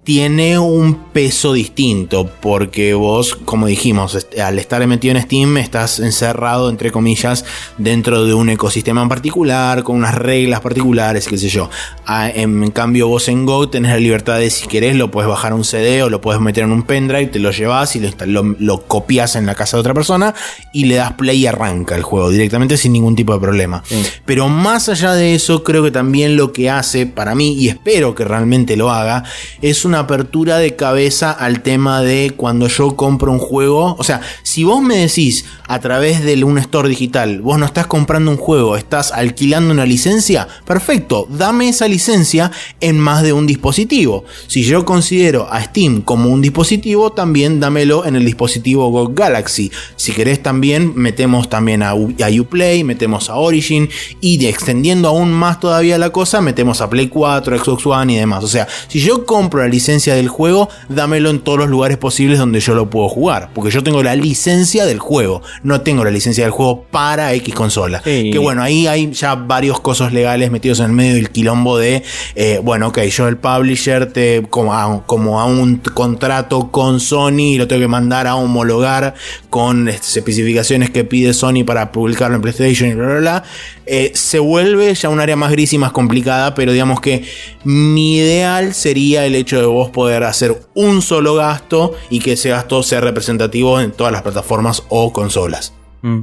tiene 0.10 0.58
un 0.58 0.96
peso 1.14 1.54
distinto, 1.54 2.28
porque 2.42 2.96
vos, 2.96 3.36
como 3.46 3.68
dijimos, 3.68 4.26
al 4.44 4.58
estar 4.58 4.88
metido 4.88 5.16
en 5.16 5.22
Steam, 5.22 5.58
estás 5.58 6.00
encerrado, 6.00 6.72
entre 6.72 6.90
comillas, 6.92 7.46
dentro 7.78 8.26
de 8.26 8.34
un 8.34 8.50
ecosistema 8.50 9.04
en 9.04 9.10
particular, 9.10 9.84
con 9.84 9.98
unas 9.98 10.16
reglas 10.16 10.62
particulares, 10.62 11.28
qué 11.28 11.38
sé 11.38 11.50
yo. 11.50 11.70
En 12.08 12.72
cambio, 12.72 13.08
vos 13.08 13.28
en 13.28 13.46
Go 13.46 13.70
tenés 13.70 13.92
la 13.92 14.00
libertad 14.00 14.40
de, 14.40 14.50
si 14.50 14.68
querés, 14.68 14.96
lo 14.96 15.12
puedes 15.12 15.30
bajar 15.30 15.52
a 15.52 15.56
un 15.56 15.64
CD 15.64 16.02
o 16.02 16.10
lo 16.10 16.22
puedes 16.22 16.42
meter 16.42 16.64
en 16.64 16.72
un 16.72 16.82
pendrive, 16.82 17.28
te 17.28 17.38
lo 17.38 17.52
llevas 17.52 17.96
y 17.96 18.02
lo, 18.26 18.88
copias 18.88 19.36
en 19.36 19.46
la 19.46 19.54
casa 19.54 19.78
de 19.78 19.82
otra 19.82 19.94
persona 19.94 20.34
y 20.74 20.86
le 20.86 20.96
das 20.96 21.14
play 21.14 21.38
y 21.38 21.46
arranca 21.46 21.96
el 21.96 22.02
juego 22.02 22.32
directamente 22.32 22.78
sin 22.78 22.94
ningún 22.94 23.16
tipo 23.16 23.34
de 23.34 23.40
problema. 23.40 23.84
Pero 24.26 24.50
más 24.50 24.90
allá 24.90 25.14
de 25.14 25.36
eso, 25.36 25.64
creo 25.64 25.84
que 25.84 25.92
también 25.92 26.36
lo 26.36 26.52
que 26.52 26.72
hace, 26.72 27.06
para 27.06 27.36
mí, 27.36 27.54
y 27.54 27.68
espero 27.68 28.16
que 28.16 28.26
realmente 28.26 28.76
lo 28.76 28.90
haga, 28.90 29.24
es 29.62 29.86
una 29.86 29.99
apertura 30.00 30.58
de 30.58 30.76
cabeza 30.76 31.32
al 31.32 31.62
tema 31.62 32.02
de 32.02 32.34
cuando 32.36 32.68
yo 32.68 32.96
compro 32.96 33.32
un 33.32 33.40
juego. 33.40 33.96
O 33.98 34.04
sea, 34.04 34.22
si 34.44 34.64
vos 34.64 34.82
me 34.82 34.98
decís 34.98 35.46
a 35.68 35.80
través 35.80 36.24
de 36.24 36.44
un 36.44 36.58
store 36.58 36.90
digital, 36.90 37.42
vos 37.42 37.60
no 37.60 37.66
estás 37.66 37.88
comprando 37.88 38.32
un 38.32 38.38
juego, 38.38 38.76
estás 38.76 39.12
alquilando 39.12 39.72
una 39.72 39.86
licencia, 39.86 40.48
perfecto, 40.66 41.28
dame 41.30 41.70
esa 41.70 41.88
licencia 41.88 42.52
en 42.80 43.00
más 43.00 43.24
de 43.24 43.34
un 43.34 43.46
dispositivo. 43.46 44.26
Si 44.48 44.64
yo 44.64 44.86
considero 44.86 45.48
a 45.52 45.62
Steam 45.62 46.02
como 46.02 46.30
un 46.30 46.42
dispositivo, 46.42 47.12
también 47.12 47.60
dámelo 47.60 48.06
en 48.06 48.16
el 48.16 48.26
dispositivo 48.26 48.90
Go 48.90 49.10
Galaxy. 49.14 49.72
Si 49.96 50.12
querés 50.12 50.42
también 50.42 50.94
metemos 50.96 51.50
también 51.50 51.84
a, 51.84 51.94
Uplay, 51.94 52.84
metemos 52.84 53.30
a 53.30 53.36
Origin 53.36 53.90
y 54.22 54.46
extendiendo 54.46 55.08
aún 55.08 55.32
más 55.32 55.60
todavía 55.60 55.98
la 55.98 56.12
cosa, 56.12 56.42
metemos 56.42 56.82
a 56.82 56.90
Play 56.90 57.08
4, 57.08 57.58
Xbox 57.58 57.86
One 57.86 58.14
y 58.14 58.18
demás. 58.18 58.44
O 58.44 58.48
sea, 58.48 58.68
si 58.88 59.00
yo 59.00 59.26
compro 59.26 59.62
la 59.62 59.70
licencia 59.80 60.14
del 60.14 60.28
juego, 60.28 60.68
dámelo 60.90 61.30
en 61.30 61.40
todos 61.40 61.58
los 61.58 61.70
lugares 61.70 61.98
posibles 61.98 62.38
donde 62.38 62.60
yo 62.60 62.76
lo 62.76 62.90
puedo 62.90 63.08
jugar. 63.08 63.52
Porque 63.56 63.72
yo 63.72 63.82
tengo 63.82 64.04
la 64.04 64.14
licencia 64.14 64.86
del 64.86 65.00
juego, 65.00 65.42
no 65.64 65.80
tengo 65.82 66.04
la 66.04 66.12
licencia 66.12 66.44
del 66.44 66.52
juego 66.52 66.84
para 66.92 67.34
X 67.36 67.56
consola. 67.56 68.02
Que 68.04 68.38
bueno, 68.38 68.62
ahí 68.62 68.88
hay 68.88 69.12
ya 69.14 69.36
varios 69.36 69.80
cosas 69.80 70.12
legales 70.12 70.52
metidos 70.52 70.82
en 70.82 70.88
el 70.88 70.92
medio 70.92 71.16
del 71.16 71.30
quilombo 71.30 71.78
de, 71.78 72.04
eh, 72.36 72.60
bueno, 72.62 72.90
ok, 72.90 73.00
yo 73.04 73.30
el 73.30 73.38
publisher 73.38 74.12
te, 74.12 74.44
como 74.50 74.74
a, 74.74 75.06
como 75.06 75.40
a 75.40 75.46
un 75.46 75.78
contrato 75.94 76.72
con 76.72 77.00
Sony, 77.00 77.58
lo 77.58 77.68
tengo 77.68 77.82
que 77.82 77.88
mandar 77.88 78.28
a 78.28 78.36
homologar 78.36 79.14
con 79.50 79.88
este, 79.88 80.20
especificaciones 80.20 80.90
que 80.90 81.06
pide 81.06 81.34
Sony 81.34 81.64
para 81.66 81.94
publicarlo 81.94 82.36
en 82.36 82.42
PlayStation 82.42 82.90
y 82.90 82.96
bla, 82.96 83.08
bla, 83.08 83.20
bla. 83.20 83.44
Eh, 83.92 84.12
se 84.14 84.38
vuelve 84.38 84.94
ya 84.94 85.10
un 85.10 85.20
área 85.20 85.36
más 85.36 85.52
gris 85.52 85.74
y 85.74 85.80
más 85.80 85.92
complicada, 85.92 86.54
pero 86.54 86.72
digamos 86.72 87.02
que 87.02 87.24
mi 87.64 88.18
ideal 88.18 88.76
sería 88.76 89.26
el 89.26 89.34
hecho 89.34 89.60
de 89.60 89.66
vos 89.72 89.90
poder 89.90 90.24
hacer 90.24 90.56
un 90.74 91.02
solo 91.02 91.36
gasto 91.36 91.96
y 92.10 92.20
que 92.20 92.34
ese 92.34 92.50
gasto 92.50 92.84
sea 92.84 93.02
representativo 93.02 93.80
en 93.80 93.92
todas 93.92 94.12
las 94.12 94.22
plataformas 94.22 94.84
o 94.90 95.12
consolas. 95.14 95.74
Mm. 96.02 96.22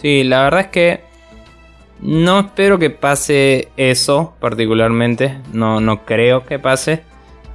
Sí, 0.00 0.24
la 0.24 0.42
verdad 0.44 0.60
es 0.60 0.66
que 0.68 1.00
no 2.00 2.40
espero 2.40 2.78
que 2.78 2.90
pase 2.90 3.68
eso 3.76 4.34
particularmente, 4.40 5.38
no, 5.52 5.80
no 5.80 6.04
creo 6.04 6.44
que 6.46 6.58
pase. 6.58 7.02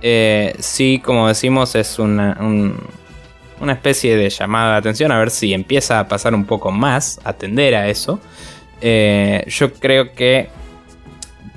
Eh, 0.01 0.53
sí, 0.59 1.01
como 1.03 1.29
decimos, 1.29 1.75
es 1.75 1.97
una, 1.97 2.37
una 3.61 3.73
especie 3.73 4.17
de 4.17 4.29
llamada 4.29 4.73
de 4.73 4.77
atención 4.79 5.11
a 5.13 5.19
ver 5.19 5.29
si 5.29 5.53
empieza 5.53 5.99
a 5.99 6.07
pasar 6.09 6.35
un 6.35 6.45
poco 6.45 6.71
más, 6.71 7.21
atender 7.23 7.75
a 7.75 7.87
eso. 7.87 8.19
Eh, 8.81 9.45
yo 9.47 9.71
creo 9.73 10.11
que 10.13 10.49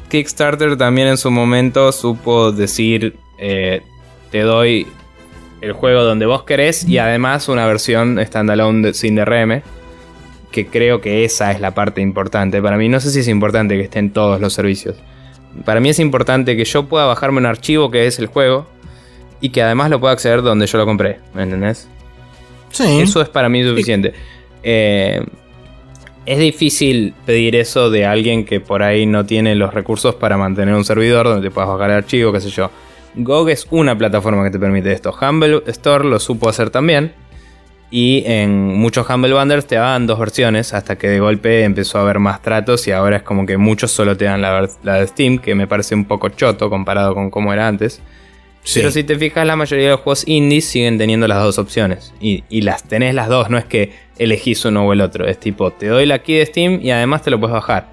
Kickstarter 0.08 0.76
también 0.76 1.08
en 1.08 1.16
su 1.16 1.30
momento 1.32 1.90
supo 1.90 2.52
decir, 2.52 3.16
eh, 3.38 3.82
te 4.30 4.40
doy 4.40 4.86
el 5.60 5.72
juego 5.72 6.02
donde 6.02 6.26
vos 6.26 6.44
querés 6.44 6.84
y 6.84 6.98
además 6.98 7.48
una 7.48 7.66
versión 7.66 8.18
standalone 8.24 8.94
sin 8.94 9.16
DRM. 9.16 9.62
Que 10.50 10.66
creo 10.66 11.00
que 11.00 11.24
esa 11.24 11.52
es 11.52 11.60
la 11.60 11.72
parte 11.72 12.00
importante. 12.00 12.62
Para 12.62 12.76
mí 12.78 12.88
no 12.88 13.00
sé 13.00 13.10
si 13.10 13.20
es 13.20 13.28
importante 13.28 13.76
que 13.76 13.82
estén 13.82 14.10
todos 14.10 14.40
los 14.40 14.54
servicios. 14.54 14.96
Para 15.64 15.80
mí 15.80 15.88
es 15.90 15.98
importante 15.98 16.56
que 16.56 16.64
yo 16.64 16.86
pueda 16.86 17.04
bajarme 17.04 17.38
un 17.38 17.46
archivo 17.46 17.90
que 17.90 18.06
es 18.06 18.18
el 18.18 18.26
juego 18.26 18.66
y 19.40 19.50
que 19.50 19.62
además 19.62 19.90
lo 19.90 20.00
pueda 20.00 20.12
acceder 20.14 20.42
donde 20.42 20.66
yo 20.66 20.78
lo 20.78 20.86
compré. 20.86 21.18
¿Me 21.34 21.42
entendés? 21.42 21.88
Sí. 22.70 23.00
Eso 23.00 23.20
es 23.20 23.28
para 23.28 23.48
mí 23.48 23.62
suficiente. 23.64 24.14
Eh, 24.62 25.22
es 26.26 26.38
difícil 26.38 27.14
pedir 27.24 27.54
eso 27.54 27.90
de 27.90 28.04
alguien 28.04 28.44
que 28.44 28.60
por 28.60 28.82
ahí 28.82 29.06
no 29.06 29.24
tiene 29.24 29.54
los 29.54 29.72
recursos 29.72 30.14
para 30.16 30.36
mantener 30.36 30.74
un 30.74 30.84
servidor 30.84 31.26
donde 31.26 31.48
te 31.48 31.54
puedas 31.54 31.70
bajar 31.70 31.90
el 31.90 31.96
archivo, 31.96 32.32
qué 32.32 32.40
sé 32.40 32.50
yo. 32.50 32.70
GOG 33.16 33.50
es 33.50 33.66
una 33.70 33.96
plataforma 33.96 34.44
que 34.44 34.50
te 34.50 34.58
permite 34.58 34.92
esto. 34.92 35.14
Humble 35.20 35.62
Store 35.66 36.04
lo 36.04 36.20
supo 36.20 36.48
hacer 36.48 36.70
también. 36.70 37.12
Y 37.90 38.24
en 38.26 38.76
muchos 38.76 39.08
Humble 39.08 39.32
Bundles 39.32 39.66
te 39.66 39.76
daban 39.76 40.06
dos 40.06 40.18
versiones 40.18 40.74
hasta 40.74 40.96
que 40.98 41.08
de 41.08 41.20
golpe 41.20 41.62
empezó 41.62 41.98
a 41.98 42.02
haber 42.02 42.18
más 42.18 42.42
tratos 42.42 42.86
y 42.88 42.90
ahora 42.90 43.18
es 43.18 43.22
como 43.22 43.46
que 43.46 43.56
muchos 43.58 43.92
solo 43.92 44.16
te 44.16 44.24
dan 44.24 44.42
la, 44.42 44.68
la 44.82 44.94
de 44.94 45.06
Steam, 45.06 45.38
que 45.38 45.54
me 45.54 45.68
parece 45.68 45.94
un 45.94 46.04
poco 46.04 46.28
choto 46.30 46.68
comparado 46.68 47.14
con 47.14 47.30
cómo 47.30 47.52
era 47.52 47.68
antes. 47.68 48.02
Pero 48.74 48.90
si 48.90 49.04
te 49.04 49.16
fijas, 49.16 49.46
la 49.46 49.56
mayoría 49.56 49.84
de 49.86 49.90
los 49.92 50.00
juegos 50.00 50.24
indies 50.26 50.64
siguen 50.64 50.98
teniendo 50.98 51.28
las 51.28 51.42
dos 51.42 51.58
opciones. 51.58 52.12
Y, 52.20 52.42
las 52.62 52.82
tenés 52.82 53.14
las 53.14 53.28
dos, 53.28 53.48
no 53.48 53.58
es 53.58 53.64
que 53.64 53.92
elegís 54.18 54.64
uno 54.64 54.86
o 54.86 54.92
el 54.92 55.00
otro. 55.00 55.26
Es 55.26 55.38
tipo, 55.38 55.70
te 55.70 55.86
doy 55.86 56.06
la 56.06 56.18
key 56.18 56.36
de 56.36 56.46
Steam 56.46 56.80
y 56.82 56.90
además 56.90 57.22
te 57.22 57.30
lo 57.30 57.38
puedes 57.38 57.54
bajar 57.54 57.88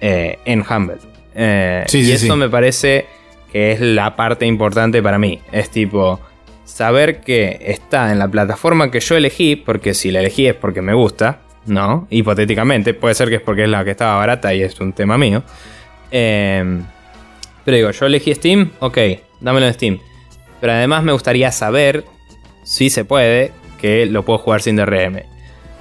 eh, 0.00 0.38
en 0.44 0.64
Humble. 0.68 0.98
Eh, 1.34 1.84
y 1.92 2.12
eso 2.12 2.36
me 2.36 2.48
parece 2.48 3.06
que 3.54 3.70
es 3.70 3.80
la 3.80 4.16
parte 4.16 4.46
importante 4.46 5.00
para 5.00 5.16
mí. 5.16 5.38
Es 5.52 5.70
tipo, 5.70 6.18
saber 6.64 7.20
que 7.20 7.56
está 7.60 8.10
en 8.10 8.18
la 8.18 8.26
plataforma 8.26 8.90
que 8.90 8.98
yo 8.98 9.16
elegí, 9.16 9.54
porque 9.54 9.94
si 9.94 10.10
la 10.10 10.18
elegí 10.18 10.48
es 10.48 10.56
porque 10.56 10.82
me 10.82 10.92
gusta, 10.92 11.38
¿no? 11.66 12.08
Hipotéticamente, 12.10 12.94
puede 12.94 13.14
ser 13.14 13.28
que 13.28 13.36
es 13.36 13.40
porque 13.40 13.62
es 13.62 13.70
la 13.70 13.84
que 13.84 13.92
estaba 13.92 14.16
barata 14.16 14.52
y 14.52 14.62
es 14.62 14.80
un 14.80 14.92
tema 14.92 15.16
mío. 15.16 15.44
Eh, 16.10 16.82
pero 17.64 17.76
digo, 17.76 17.90
yo 17.92 18.06
elegí 18.06 18.34
Steam, 18.34 18.72
ok, 18.80 18.98
dámelo 19.40 19.66
en 19.66 19.74
Steam. 19.74 20.00
Pero 20.60 20.72
además 20.72 21.04
me 21.04 21.12
gustaría 21.12 21.52
saber, 21.52 22.04
si 22.64 22.90
se 22.90 23.04
puede, 23.04 23.52
que 23.80 24.06
lo 24.06 24.24
puedo 24.24 24.40
jugar 24.40 24.62
sin 24.62 24.74
DRM. 24.74 25.22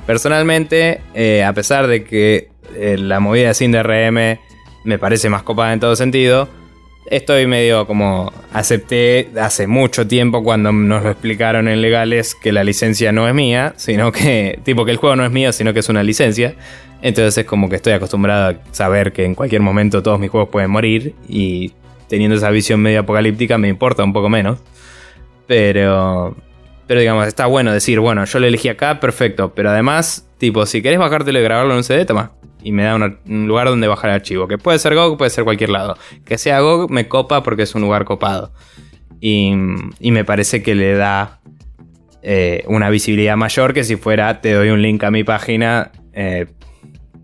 Personalmente, 0.06 1.02
eh, 1.16 1.44
a 1.44 1.54
pesar 1.54 1.88
de 1.88 2.04
que 2.04 2.50
eh, 2.76 2.98
la 3.00 3.20
movida 3.20 3.56
sin 3.56 3.72
DRM 3.72 4.38
me 4.84 5.00
parece 5.00 5.28
más 5.30 5.42
copada 5.42 5.74
en 5.74 5.80
todo 5.80 5.96
sentido, 5.96 6.48
estoy 7.06 7.48
medio 7.48 7.86
como 7.86 8.32
acepté 8.52 9.30
hace 9.40 9.68
mucho 9.68 10.08
tiempo 10.08 10.44
cuando 10.44 10.72
nos 10.72 11.04
lo 11.04 11.12
explicaron 11.12 11.68
en 11.68 11.82
legales 11.82 12.36
que 12.36 12.52
la 12.52 12.64
licencia 12.64 13.12
no 13.12 13.28
es 13.28 13.34
mía, 13.34 13.74
sino 13.78 14.12
que, 14.12 14.60
tipo 14.64 14.86
que 14.86 14.92
el 14.92 14.98
juego 14.98 15.16
no 15.16 15.26
es 15.26 15.32
mío, 15.32 15.52
sino 15.52 15.74
que 15.74 15.80
es 15.80 15.90
una 15.90 16.04
licencia. 16.04 16.56
Entonces 17.02 17.38
es 17.38 17.46
como 17.46 17.70
que 17.70 17.76
estoy 17.76 17.94
acostumbrado 17.94 18.52
a 18.52 18.74
saber 18.74 19.12
que 19.12 19.26
en 19.26 19.36
cualquier 19.36 19.62
momento 19.62 20.02
todos 20.02 20.20
mis 20.20 20.30
juegos 20.30 20.50
pueden 20.50 20.72
morir 20.72 21.14
y 21.28 21.74
teniendo 22.08 22.38
esa 22.38 22.50
visión 22.50 22.80
medio 22.80 23.02
apocalíptica 23.02 23.58
me 23.58 23.68
importa 23.68 24.04
un 24.04 24.14
poco 24.14 24.30
menos. 24.30 24.60
Pero, 25.46 26.36
pero 26.88 27.00
digamos, 27.00 27.28
está 27.28 27.46
bueno 27.46 27.72
decir, 27.72 28.00
bueno, 28.00 28.26
yo 28.26 28.40
lo 28.40 28.48
elegí 28.48 28.70
acá, 28.70 29.00
perfecto. 29.00 29.54
Pero 29.54 29.70
además, 29.70 30.28
tipo, 30.38 30.66
si 30.66 30.82
querés 30.82 31.00
bajártelo 31.00 31.40
y 31.40 31.44
grabarlo 31.44 31.72
en 31.72 31.78
un 31.78 31.84
CD, 31.84 32.06
toma. 32.06 32.32
Y 32.62 32.72
me 32.72 32.84
da 32.84 32.96
un 32.96 33.48
lugar 33.48 33.68
donde 33.68 33.88
bajar 33.88 34.10
el 34.10 34.16
archivo. 34.16 34.48
Que 34.48 34.58
puede 34.58 34.80
ser 34.80 34.96
GOG, 34.96 35.18
puede 35.18 35.30
ser 35.30 35.44
cualquier 35.44 35.70
lado. 35.70 35.98
Que 36.26 36.38
sea 36.38 36.62
GOG 36.62 36.90
me 36.90 37.08
copa 37.08 37.44
porque 37.44 37.64
es 37.64 37.76
un 37.76 37.82
lugar 37.82 38.06
copado. 38.06 38.54
Y, 39.20 39.54
y 40.00 40.12
me 40.12 40.24
parece 40.24 40.64
que 40.64 40.76
le 40.76 40.94
da 40.96 41.42
eh, 42.26 42.64
una 42.68 42.90
visibilidad 42.90 43.36
mayor 43.36 43.74
que 43.74 43.84
si 43.84 43.98
fuera 43.98 44.40
te 44.40 44.54
doy 44.54 44.70
un 44.70 44.82
link 44.82 45.04
a 45.04 45.12
mi 45.12 45.26
página. 45.26 45.92
Eh, 46.14 46.48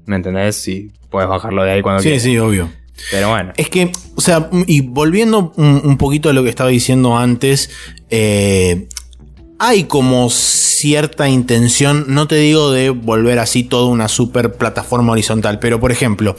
¿Me 0.05 0.17
entendés? 0.17 0.57
Si 0.57 0.91
puedes 1.09 1.29
bajarlo 1.29 1.63
de 1.63 1.71
ahí 1.71 1.81
cuando 1.81 2.01
quieras. 2.01 2.21
Sí, 2.21 2.31
sí, 2.31 2.37
obvio. 2.37 2.69
Pero 3.11 3.29
bueno. 3.29 3.53
Es 3.55 3.69
que, 3.69 3.91
o 4.15 4.21
sea, 4.21 4.49
y 4.67 4.81
volviendo 4.81 5.53
un, 5.55 5.97
poquito 5.97 6.29
a 6.29 6.33
lo 6.33 6.43
que 6.43 6.49
estaba 6.49 6.69
diciendo 6.69 7.17
antes, 7.17 7.69
eh, 8.09 8.87
hay 9.59 9.83
como 9.83 10.29
cierta 10.29 11.27
intención, 11.27 12.05
no 12.07 12.27
te 12.27 12.35
digo 12.35 12.71
de 12.71 12.91
volver 12.91 13.39
así 13.39 13.63
toda 13.63 13.89
una 13.89 14.07
super 14.07 14.53
plataforma 14.53 15.11
horizontal, 15.11 15.59
pero 15.59 15.81
por 15.81 15.91
ejemplo, 15.91 16.37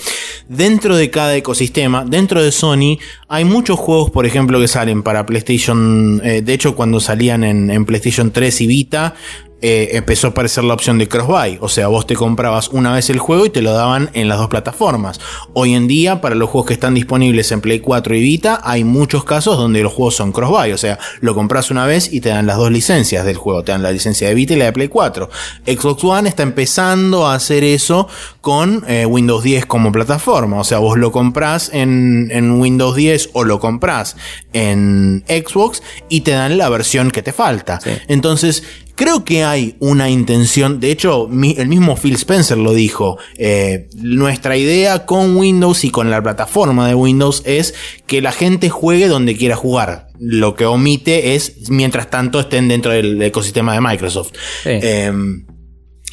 dentro 0.48 0.96
de 0.96 1.10
cada 1.10 1.36
ecosistema, 1.36 2.06
dentro 2.06 2.42
de 2.42 2.50
Sony, 2.50 2.98
hay 3.28 3.44
muchos 3.44 3.78
juegos, 3.78 4.10
por 4.10 4.24
ejemplo, 4.24 4.58
que 4.58 4.68
salen 4.68 5.02
para 5.02 5.26
PlayStation, 5.26 6.22
eh, 6.24 6.40
de 6.40 6.54
hecho 6.54 6.74
cuando 6.74 6.98
salían 6.98 7.44
en, 7.44 7.70
en 7.70 7.84
PlayStation 7.84 8.30
3 8.30 8.62
y 8.62 8.66
Vita, 8.66 9.14
eh, 9.62 9.90
empezó 9.92 10.28
a 10.28 10.30
aparecer 10.30 10.64
la 10.64 10.74
opción 10.74 10.98
de 10.98 11.08
cross-buy. 11.08 11.58
O 11.60 11.68
sea, 11.68 11.88
vos 11.88 12.06
te 12.06 12.14
comprabas 12.14 12.68
una 12.68 12.94
vez 12.94 13.10
el 13.10 13.18
juego 13.18 13.46
y 13.46 13.50
te 13.50 13.60
lo 13.60 13.72
daban 13.72 14.10
en 14.14 14.28
las 14.28 14.38
dos 14.38 14.48
plataformas. 14.48 15.20
Hoy 15.52 15.74
en 15.74 15.86
día, 15.86 16.20
para 16.20 16.34
los 16.34 16.48
juegos 16.48 16.68
que 16.68 16.74
están 16.74 16.94
disponibles 16.94 17.52
en 17.52 17.60
Play 17.60 17.80
4 17.80 18.14
y 18.14 18.20
Vita, 18.20 18.60
hay 18.64 18.84
muchos 18.84 19.24
casos 19.24 19.58
donde 19.58 19.82
los 19.82 19.92
juegos 19.92 20.16
son 20.16 20.32
cross-buy. 20.32 20.72
O 20.72 20.78
sea, 20.78 20.98
lo 21.20 21.34
compras 21.34 21.70
una 21.70 21.84
vez 21.86 22.12
y 22.12 22.20
te 22.20 22.30
dan 22.30 22.46
las 22.46 22.56
dos 22.56 22.70
licencias 22.70 23.24
del 23.24 23.36
juego. 23.36 23.62
Te 23.62 23.72
dan 23.72 23.82
la 23.82 23.92
licencia 23.92 24.28
de 24.28 24.34
Vita 24.34 24.54
y 24.54 24.56
la 24.56 24.66
de 24.66 24.72
Play 24.72 24.88
4. 24.88 25.28
Xbox 25.66 26.04
One 26.04 26.28
está 26.28 26.42
empezando 26.42 27.26
a 27.26 27.34
hacer 27.34 27.64
eso 27.64 28.08
con 28.40 28.84
eh, 28.88 29.04
Windows 29.06 29.42
10 29.42 29.66
como 29.66 29.92
plataforma. 29.92 30.58
O 30.58 30.64
sea, 30.64 30.78
vos 30.78 30.96
lo 30.98 31.12
compras 31.12 31.70
en, 31.72 32.30
Windows 32.60 32.96
10 32.96 33.30
o 33.34 33.44
lo 33.44 33.60
compras 33.60 34.16
en 34.52 35.24
Xbox 35.28 35.82
y 36.08 36.22
te 36.22 36.32
dan 36.32 36.58
la 36.58 36.68
versión 36.68 37.10
que 37.10 37.22
te 37.22 37.32
falta. 37.32 37.78
Entonces, 38.08 38.62
Creo 39.00 39.24
que 39.24 39.44
hay 39.44 39.76
una 39.78 40.10
intención, 40.10 40.78
de 40.78 40.90
hecho, 40.90 41.26
el 41.26 41.68
mismo 41.68 41.96
Phil 41.96 42.16
Spencer 42.16 42.58
lo 42.58 42.74
dijo, 42.74 43.16
eh, 43.38 43.88
nuestra 43.96 44.58
idea 44.58 45.06
con 45.06 45.38
Windows 45.38 45.84
y 45.84 45.90
con 45.90 46.10
la 46.10 46.22
plataforma 46.22 46.86
de 46.86 46.94
Windows 46.94 47.40
es 47.46 47.74
que 48.06 48.20
la 48.20 48.30
gente 48.30 48.68
juegue 48.68 49.08
donde 49.08 49.38
quiera 49.38 49.56
jugar. 49.56 50.08
Lo 50.18 50.54
que 50.54 50.66
omite 50.66 51.34
es, 51.34 51.70
mientras 51.70 52.10
tanto, 52.10 52.40
estén 52.40 52.68
dentro 52.68 52.92
del 52.92 53.22
ecosistema 53.22 53.72
de 53.72 53.80
Microsoft. 53.80 54.32
Em, 54.66 55.46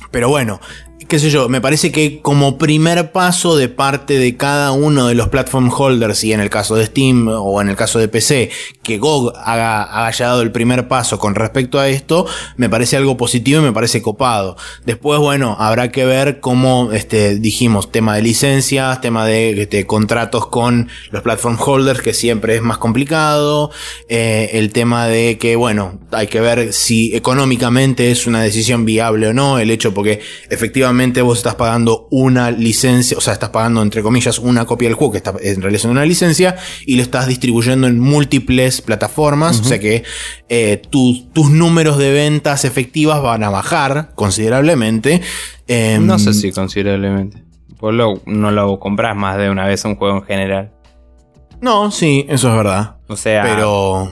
pero 0.09 0.29
bueno, 0.29 0.61
qué 1.07 1.19
sé 1.19 1.29
yo, 1.29 1.47
me 1.47 1.61
parece 1.61 1.91
que 1.91 2.21
como 2.21 2.57
primer 2.57 3.11
paso 3.11 3.55
de 3.55 3.69
parte 3.69 4.17
de 4.17 4.35
cada 4.35 4.71
uno 4.71 5.07
de 5.07 5.15
los 5.15 5.29
platform 5.29 5.71
holders, 5.71 6.23
y 6.23 6.33
en 6.33 6.39
el 6.39 6.49
caso 6.49 6.75
de 6.75 6.85
Steam 6.85 7.27
o 7.27 7.61
en 7.61 7.69
el 7.69 7.75
caso 7.75 7.99
de 7.99 8.07
PC, 8.07 8.49
que 8.83 8.97
GOG 8.97 9.33
haya 9.37 10.25
dado 10.25 10.41
el 10.41 10.51
primer 10.51 10.87
paso 10.87 11.19
con 11.19 11.35
respecto 11.35 11.79
a 11.79 11.87
esto, 11.87 12.25
me 12.57 12.69
parece 12.69 12.97
algo 12.97 13.15
positivo 13.15 13.61
y 13.61 13.63
me 13.63 13.71
parece 13.71 14.01
copado. 14.01 14.57
Después, 14.85 15.19
bueno, 15.19 15.55
habrá 15.59 15.91
que 15.91 16.03
ver 16.03 16.39
cómo, 16.39 16.91
este, 16.91 17.35
dijimos, 17.37 17.91
tema 17.91 18.15
de 18.15 18.23
licencias, 18.23 18.99
tema 18.99 19.25
de 19.25 19.61
este, 19.61 19.85
contratos 19.85 20.47
con 20.47 20.89
los 21.11 21.21
platform 21.21 21.57
holders, 21.63 22.01
que 22.01 22.13
siempre 22.13 22.55
es 22.55 22.61
más 22.61 22.79
complicado, 22.79 23.71
eh, 24.09 24.49
el 24.53 24.71
tema 24.71 25.07
de 25.07 25.37
que, 25.37 25.55
bueno, 25.55 25.99
hay 26.11 26.27
que 26.27 26.41
ver 26.41 26.73
si 26.73 27.15
económicamente 27.15 28.11
es 28.11 28.27
una 28.27 28.41
decisión 28.41 28.83
viable 28.83 29.27
o 29.27 29.33
no, 29.33 29.59
el 29.59 29.69
hecho 29.69 29.93
porque 29.93 30.21
efectivamente 30.49 30.86
vos 31.21 31.37
estás 31.37 31.55
pagando 31.55 32.07
una 32.11 32.51
licencia, 32.51 33.17
o 33.17 33.21
sea, 33.21 33.33
estás 33.33 33.49
pagando 33.49 33.81
entre 33.81 34.01
comillas 34.01 34.39
una 34.39 34.65
copia 34.65 34.87
del 34.87 34.95
juego 34.95 35.11
que 35.11 35.17
está 35.17 35.33
en 35.41 35.61
realidad 35.61 35.85
una 35.85 36.05
licencia 36.05 36.55
y 36.85 36.95
lo 36.95 37.01
estás 37.01 37.27
distribuyendo 37.27 37.87
en 37.87 37.99
múltiples 37.99 38.81
plataformas, 38.81 39.59
o 39.59 39.63
sea 39.63 39.79
que 39.79 40.03
eh, 40.49 40.81
tus 40.89 41.49
números 41.49 41.97
de 41.97 42.11
ventas 42.11 42.65
efectivas 42.65 43.21
van 43.21 43.43
a 43.43 43.49
bajar 43.49 44.11
considerablemente. 44.15 45.21
Em, 45.67 46.05
no 46.05 46.19
sé 46.19 46.33
si 46.33 46.51
considerablemente. 46.51 47.43
Vos 47.79 47.93
no 48.25 48.51
lo 48.51 48.79
compras 48.79 49.15
más 49.15 49.37
de 49.37 49.49
una 49.49 49.65
vez 49.65 49.85
un 49.85 49.95
juego 49.95 50.17
en 50.17 50.23
general. 50.23 50.71
No, 51.61 51.91
sí, 51.91 52.25
eso 52.29 52.49
es 52.49 52.55
verdad. 52.55 52.97
O 53.07 53.15
sea, 53.15 53.43
pero 53.43 54.11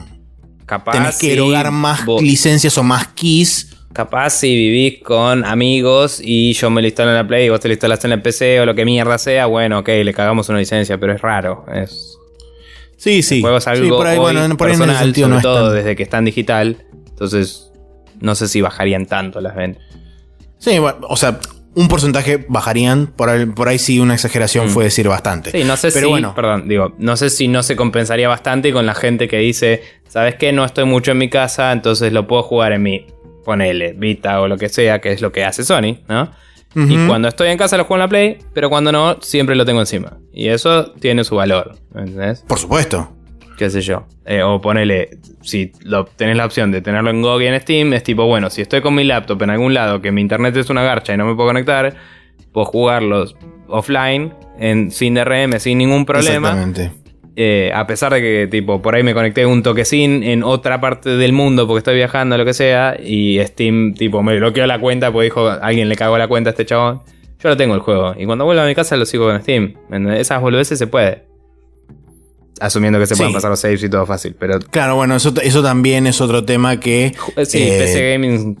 capaz 0.66 0.92
tenés 0.92 1.18
que 1.18 1.32
erogar 1.32 1.70
más 1.70 2.04
licencias 2.20 2.76
o 2.78 2.82
más 2.82 3.08
keys 3.08 3.75
Capaz 3.96 4.28
si 4.28 4.54
vivís 4.54 5.02
con 5.02 5.42
amigos 5.46 6.20
y 6.22 6.52
yo 6.52 6.68
me 6.68 6.82
lo 6.82 6.86
instalo 6.86 7.12
en 7.12 7.16
la 7.16 7.26
Play 7.26 7.46
y 7.46 7.48
vos 7.48 7.60
te 7.60 7.68
lo 7.68 7.72
instalaste 7.72 8.06
en 8.06 8.12
el 8.12 8.20
PC 8.20 8.60
o 8.60 8.66
lo 8.66 8.74
que 8.74 8.84
mierda 8.84 9.16
sea, 9.16 9.46
bueno, 9.46 9.78
ok, 9.78 9.88
le 9.88 10.12
cagamos 10.12 10.50
una 10.50 10.58
licencia, 10.58 10.98
pero 10.98 11.14
es 11.14 11.22
raro. 11.22 11.64
Es... 11.72 12.18
Sí, 12.98 13.22
sí. 13.22 13.38
El 13.38 13.46
algo 13.46 13.62
sí, 13.62 13.88
por 13.88 14.06
ahí, 14.06 14.18
bueno, 14.18 14.54
por 14.54 14.68
ahí 14.68 14.76
sobre 14.76 15.40
todo 15.40 15.72
desde 15.72 15.96
que 15.96 16.02
está 16.02 16.18
en 16.18 16.26
digital. 16.26 16.84
Entonces, 17.08 17.72
no 18.20 18.34
sé 18.34 18.48
si 18.48 18.60
bajarían 18.60 19.06
tanto 19.06 19.40
las 19.40 19.56
ventas. 19.56 19.82
Sí, 20.58 20.78
bueno, 20.78 20.98
o 21.08 21.16
sea, 21.16 21.40
un 21.74 21.88
porcentaje 21.88 22.44
bajarían, 22.48 23.06
por 23.06 23.30
ahí, 23.30 23.46
por 23.46 23.68
ahí 23.68 23.78
sí 23.78 23.98
una 23.98 24.12
exageración 24.12 24.66
mm. 24.66 24.68
fue 24.68 24.84
decir 24.84 25.08
bastante. 25.08 25.52
Sí, 25.52 25.64
no 25.64 25.78
sé 25.78 25.90
Pero 25.90 26.08
si, 26.08 26.10
bueno. 26.10 26.34
perdón, 26.34 26.68
digo, 26.68 26.94
no 26.98 27.16
sé 27.16 27.30
si 27.30 27.48
no 27.48 27.62
se 27.62 27.76
compensaría 27.76 28.28
bastante 28.28 28.74
con 28.74 28.84
la 28.84 28.94
gente 28.94 29.26
que 29.26 29.38
dice, 29.38 29.82
¿sabes 30.06 30.34
qué? 30.34 30.52
No 30.52 30.66
estoy 30.66 30.84
mucho 30.84 31.12
en 31.12 31.18
mi 31.18 31.30
casa, 31.30 31.72
entonces 31.72 32.12
lo 32.12 32.26
puedo 32.26 32.42
jugar 32.42 32.72
en 32.72 32.82
mi 32.82 33.06
ponele 33.46 33.92
Vita 33.92 34.40
o 34.40 34.48
lo 34.48 34.58
que 34.58 34.68
sea, 34.68 35.00
que 35.00 35.12
es 35.12 35.22
lo 35.22 35.30
que 35.30 35.44
hace 35.44 35.64
Sony, 35.64 36.00
¿no? 36.08 36.30
Y 36.74 37.06
cuando 37.06 37.28
estoy 37.28 37.48
en 37.48 37.56
casa 37.56 37.78
lo 37.78 37.84
juego 37.84 37.96
en 37.96 38.00
la 38.00 38.08
Play, 38.08 38.38
pero 38.52 38.68
cuando 38.68 38.92
no, 38.92 39.16
siempre 39.22 39.56
lo 39.56 39.64
tengo 39.64 39.80
encima. 39.80 40.18
Y 40.30 40.48
eso 40.48 40.92
tiene 40.92 41.24
su 41.24 41.36
valor, 41.36 41.76
¿entendés? 41.94 42.44
Por 42.46 42.58
supuesto. 42.58 43.10
Qué 43.56 43.70
sé 43.70 43.80
yo. 43.80 44.04
Eh, 44.26 44.42
o 44.42 44.60
ponele, 44.60 45.16
si 45.40 45.72
lo, 45.80 46.04
tenés 46.04 46.36
la 46.36 46.44
opción 46.44 46.70
de 46.72 46.82
tenerlo 46.82 47.08
en 47.08 47.22
GOG 47.22 47.40
y 47.40 47.46
en 47.46 47.60
Steam, 47.62 47.94
es 47.94 48.02
tipo, 48.02 48.26
bueno, 48.26 48.50
si 48.50 48.60
estoy 48.60 48.82
con 48.82 48.94
mi 48.94 49.04
laptop 49.04 49.40
en 49.42 49.50
algún 49.50 49.72
lado 49.72 50.02
que 50.02 50.12
mi 50.12 50.20
internet 50.20 50.54
es 50.54 50.68
una 50.68 50.82
garcha 50.82 51.14
y 51.14 51.16
no 51.16 51.24
me 51.24 51.34
puedo 51.34 51.48
conectar, 51.48 51.94
puedo 52.52 52.66
jugarlos 52.66 53.36
offline, 53.68 54.34
en, 54.58 54.90
sin 54.90 55.14
DRM, 55.14 55.58
sin 55.58 55.78
ningún 55.78 56.04
problema. 56.04 56.48
Exactamente. 56.48 57.05
Eh, 57.38 57.70
a 57.74 57.86
pesar 57.86 58.14
de 58.14 58.22
que, 58.22 58.48
tipo, 58.50 58.80
por 58.80 58.94
ahí 58.94 59.02
me 59.02 59.12
conecté 59.12 59.44
un 59.44 59.62
toquecín 59.62 60.22
en 60.22 60.42
otra 60.42 60.80
parte 60.80 61.10
del 61.10 61.34
mundo 61.34 61.66
porque 61.66 61.78
estoy 61.78 61.96
viajando, 61.96 62.38
lo 62.38 62.46
que 62.46 62.54
sea, 62.54 62.96
y 62.98 63.38
Steam, 63.44 63.92
tipo, 63.94 64.22
me 64.22 64.36
bloqueó 64.38 64.66
la 64.66 64.80
cuenta 64.80 65.12
porque 65.12 65.24
dijo, 65.24 65.46
alguien 65.46 65.90
le 65.90 65.96
cagó 65.96 66.16
la 66.16 66.28
cuenta 66.28 66.50
a 66.50 66.52
este 66.52 66.64
chabón. 66.64 67.02
Yo 67.38 67.50
lo 67.50 67.56
tengo 67.58 67.74
el 67.74 67.80
juego. 67.80 68.14
Y 68.18 68.24
cuando 68.24 68.46
vuelvo 68.46 68.62
a 68.62 68.66
mi 68.66 68.74
casa 68.74 68.96
lo 68.96 69.04
sigo 69.04 69.26
con 69.26 69.40
Steam. 69.42 69.74
Esas 70.16 70.40
boludeces 70.40 70.78
se 70.78 70.86
puede. 70.86 71.26
Asumiendo 72.58 72.98
que 72.98 73.06
se 73.06 73.14
pueden 73.14 73.34
pasar 73.34 73.50
los 73.50 73.60
saves 73.60 73.82
y 73.82 73.90
todo 73.90 74.06
fácil. 74.06 74.34
Pero. 74.38 74.58
Claro, 74.58 74.96
bueno, 74.96 75.16
eso, 75.16 75.34
eso 75.42 75.62
también 75.62 76.06
es 76.06 76.22
otro 76.22 76.44
tema 76.44 76.80
que. 76.80 77.12
Sí, 77.44 77.58
eh, 77.62 77.78
PC 77.78 78.12
Gaming 78.12 78.58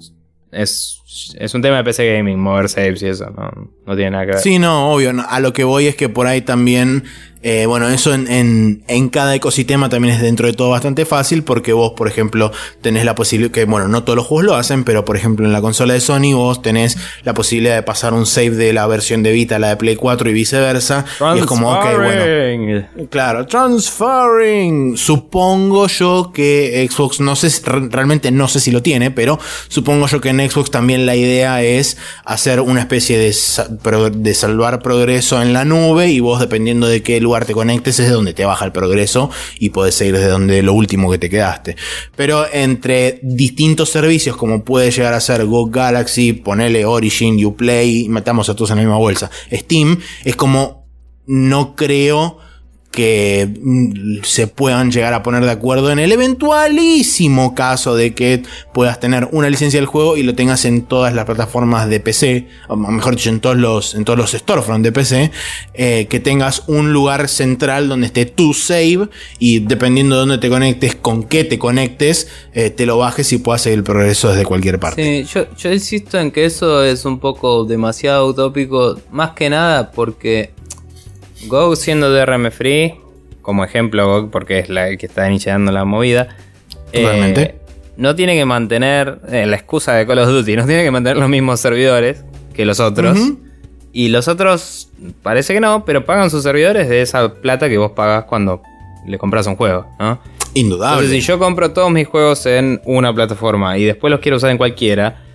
es, 0.52 1.00
es 1.38 1.54
un 1.54 1.62
tema 1.62 1.76
de 1.76 1.84
PC 1.84 2.16
Gaming, 2.16 2.38
mover 2.38 2.68
saves 2.68 3.00
y 3.02 3.06
eso, 3.06 3.30
no, 3.30 3.70
no 3.86 3.94
tiene 3.94 4.10
nada 4.10 4.26
que 4.26 4.32
ver. 4.32 4.40
Sí, 4.40 4.58
no, 4.58 4.92
obvio. 4.92 5.12
a 5.28 5.40
lo 5.40 5.52
que 5.52 5.62
voy 5.62 5.86
es 5.86 5.94
que 5.94 6.08
por 6.08 6.26
ahí 6.26 6.42
también 6.42 7.04
eh, 7.48 7.66
bueno, 7.66 7.88
eso 7.88 8.12
en, 8.12 8.82
en, 8.88 9.08
cada 9.08 9.32
ecosistema 9.34 9.88
también 9.88 10.14
es 10.14 10.20
dentro 10.20 10.48
de 10.48 10.52
todo 10.52 10.70
bastante 10.70 11.04
fácil 11.04 11.44
porque 11.44 11.72
vos, 11.72 11.92
por 11.92 12.08
ejemplo, 12.08 12.50
tenés 12.80 13.04
la 13.04 13.14
posibilidad, 13.14 13.52
que 13.52 13.66
bueno, 13.66 13.86
no 13.86 14.02
todos 14.02 14.16
los 14.16 14.26
juegos 14.26 14.46
lo 14.46 14.54
hacen, 14.56 14.82
pero 14.82 15.04
por 15.04 15.16
ejemplo 15.16 15.46
en 15.46 15.52
la 15.52 15.60
consola 15.60 15.94
de 15.94 16.00
Sony 16.00 16.34
vos 16.34 16.60
tenés 16.60 16.98
la 17.22 17.34
posibilidad 17.34 17.76
de 17.76 17.84
pasar 17.84 18.14
un 18.14 18.26
save 18.26 18.50
de 18.50 18.72
la 18.72 18.88
versión 18.88 19.22
de 19.22 19.30
Vita 19.30 19.56
a 19.56 19.58
la 19.60 19.68
de 19.68 19.76
Play 19.76 19.94
4 19.94 20.28
y 20.28 20.32
viceversa. 20.32 21.04
Y 21.36 21.38
es 21.38 21.46
como, 21.46 21.72
ok, 21.72 21.84
bueno. 21.96 22.88
Claro, 23.10 23.46
transferring. 23.46 24.96
Supongo 24.96 25.86
yo 25.86 26.32
que 26.34 26.84
Xbox, 26.90 27.20
no 27.20 27.36
sé, 27.36 27.48
realmente 27.90 28.32
no 28.32 28.48
sé 28.48 28.58
si 28.58 28.72
lo 28.72 28.82
tiene, 28.82 29.12
pero 29.12 29.38
supongo 29.68 30.08
yo 30.08 30.20
que 30.20 30.30
en 30.30 30.50
Xbox 30.50 30.72
también 30.72 30.95
la 31.04 31.16
idea 31.16 31.62
es 31.62 31.98
hacer 32.24 32.60
una 32.60 32.80
especie 32.80 33.18
de, 33.18 33.34
de 34.14 34.34
salvar 34.34 34.80
progreso 34.80 35.42
en 35.42 35.52
la 35.52 35.64
nube 35.64 36.08
y 36.10 36.20
vos 36.20 36.40
dependiendo 36.40 36.86
de 36.86 37.02
qué 37.02 37.20
lugar 37.20 37.44
te 37.44 37.52
conectes 37.52 37.98
es 37.98 38.10
donde 38.10 38.32
te 38.32 38.44
baja 38.44 38.64
el 38.64 38.72
progreso 38.72 39.30
y 39.58 39.70
puedes 39.70 39.94
seguir 39.94 40.14
desde 40.14 40.28
donde 40.28 40.62
lo 40.62 40.72
último 40.72 41.10
que 41.10 41.18
te 41.18 41.28
quedaste. 41.28 41.76
Pero 42.14 42.46
entre 42.50 43.20
distintos 43.22 43.90
servicios 43.90 44.36
como 44.36 44.64
puede 44.64 44.90
llegar 44.90 45.12
a 45.12 45.20
ser 45.20 45.44
Go 45.44 45.66
Galaxy, 45.66 46.32
ponele 46.32 46.84
Origin, 46.84 47.44
Uplay, 47.44 48.08
metamos 48.08 48.48
a 48.48 48.54
todos 48.54 48.70
en 48.70 48.76
la 48.76 48.82
misma 48.82 48.98
bolsa, 48.98 49.30
Steam, 49.52 50.00
es 50.24 50.36
como 50.36 50.86
no 51.26 51.74
creo 51.74 52.38
que 52.96 53.46
mm, 53.62 54.22
se 54.24 54.46
puedan 54.46 54.90
llegar 54.90 55.12
a 55.12 55.22
poner 55.22 55.44
de 55.44 55.50
acuerdo 55.50 55.92
en 55.92 55.98
el 55.98 56.12
eventualísimo 56.12 57.54
caso 57.54 57.94
de 57.94 58.14
que 58.14 58.42
puedas 58.72 58.98
tener 58.98 59.28
una 59.32 59.50
licencia 59.50 59.78
del 59.78 59.86
juego 59.86 60.16
y 60.16 60.22
lo 60.22 60.34
tengas 60.34 60.64
en 60.64 60.80
todas 60.80 61.12
las 61.12 61.26
plataformas 61.26 61.90
de 61.90 62.00
PC, 62.00 62.48
o 62.68 62.76
mejor 62.76 63.16
dicho, 63.16 63.28
en 63.28 63.40
todos 63.40 63.56
los, 63.58 63.94
en 63.94 64.06
todos 64.06 64.18
los 64.18 64.32
storefront 64.32 64.82
de 64.82 64.92
PC, 64.92 65.30
eh, 65.74 66.06
que 66.08 66.20
tengas 66.20 66.62
un 66.68 66.94
lugar 66.94 67.28
central 67.28 67.88
donde 67.88 68.06
esté 68.06 68.24
tu 68.24 68.54
save 68.54 69.10
y 69.38 69.58
dependiendo 69.58 70.14
de 70.14 70.20
dónde 70.20 70.38
te 70.38 70.48
conectes, 70.48 70.94
con 70.94 71.24
qué 71.24 71.44
te 71.44 71.58
conectes, 71.58 72.28
eh, 72.54 72.70
te 72.70 72.86
lo 72.86 72.96
bajes 72.96 73.30
y 73.34 73.38
puedas 73.38 73.60
seguir 73.60 73.80
el 73.80 73.84
progreso 73.84 74.30
desde 74.30 74.46
cualquier 74.46 74.80
parte. 74.80 75.24
Yo 75.24 75.70
insisto 75.70 76.18
en 76.18 76.30
que 76.30 76.46
eso 76.46 76.82
es 76.82 77.04
un 77.04 77.18
poco 77.18 77.66
demasiado 77.66 78.26
utópico, 78.26 78.98
más 79.10 79.32
que 79.32 79.50
nada 79.50 79.90
porque 79.90 80.56
Go 81.46 81.76
siendo 81.76 82.10
DRM 82.10 82.50
free, 82.50 82.94
como 83.42 83.64
ejemplo 83.64 84.06
Go, 84.06 84.30
porque 84.30 84.58
es 84.58 84.68
la 84.68 84.96
que 84.96 85.06
está 85.06 85.28
iniciando 85.28 85.72
la 85.72 85.84
movida. 85.84 86.28
Eh, 86.92 87.54
no 87.96 88.14
tiene 88.14 88.36
que 88.36 88.44
mantener, 88.44 89.20
eh, 89.28 89.46
la 89.46 89.56
excusa 89.56 89.94
de 89.94 90.06
Call 90.06 90.18
of 90.18 90.28
Duty, 90.28 90.56
no 90.56 90.66
tiene 90.66 90.84
que 90.84 90.90
mantener 90.90 91.16
los 91.16 91.28
mismos 91.28 91.60
servidores 91.60 92.24
que 92.54 92.64
los 92.64 92.80
otros. 92.80 93.18
Y 93.92 94.08
los 94.08 94.28
otros 94.28 94.90
parece 95.22 95.54
que 95.54 95.60
no, 95.60 95.84
pero 95.84 96.04
pagan 96.04 96.30
sus 96.30 96.42
servidores 96.42 96.88
de 96.88 97.00
esa 97.00 97.34
plata 97.34 97.68
que 97.68 97.78
vos 97.78 97.92
pagas 97.92 98.24
cuando 98.24 98.62
le 99.06 99.16
compras 99.16 99.46
un 99.46 99.56
juego, 99.56 99.86
¿no? 99.98 100.18
Indudable. 100.52 101.04
Entonces, 101.04 101.22
si 101.22 101.26
yo 101.26 101.38
compro 101.38 101.70
todos 101.70 101.90
mis 101.90 102.06
juegos 102.06 102.44
en 102.46 102.80
una 102.84 103.14
plataforma 103.14 103.78
y 103.78 103.84
después 103.84 104.10
los 104.10 104.20
quiero 104.20 104.36
usar 104.36 104.50
en 104.50 104.58
cualquiera, 104.58 105.25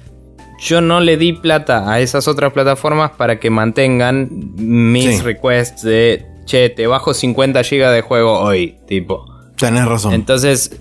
yo 0.62 0.80
no 0.80 1.00
le 1.00 1.18
di 1.18 1.34
plata 1.34 1.92
a 1.92 2.00
esas 2.00 2.28
otras 2.28 2.54
plataformas 2.54 3.12
para 3.12 3.40
que 3.40 3.50
mantengan 3.50 4.30
mis 4.32 5.24
requests 5.24 5.82
de, 5.82 6.24
che, 6.46 6.70
te 6.70 6.86
bajo 6.86 7.16
50 7.16 7.64
GB 7.64 7.90
de 7.90 8.02
juego 8.02 8.40
hoy, 8.40 8.78
tipo. 8.88 9.26
Tenés 9.58 9.86
razón. 9.86 10.14
Entonces, 10.14 10.80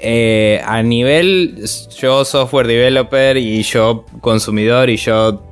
eh, 0.00 0.60
a 0.66 0.82
nivel 0.82 1.64
yo 1.96 2.24
software 2.24 2.66
developer 2.66 3.36
y 3.36 3.62
yo 3.62 4.04
consumidor 4.20 4.90
y 4.90 4.96
yo 4.96 5.42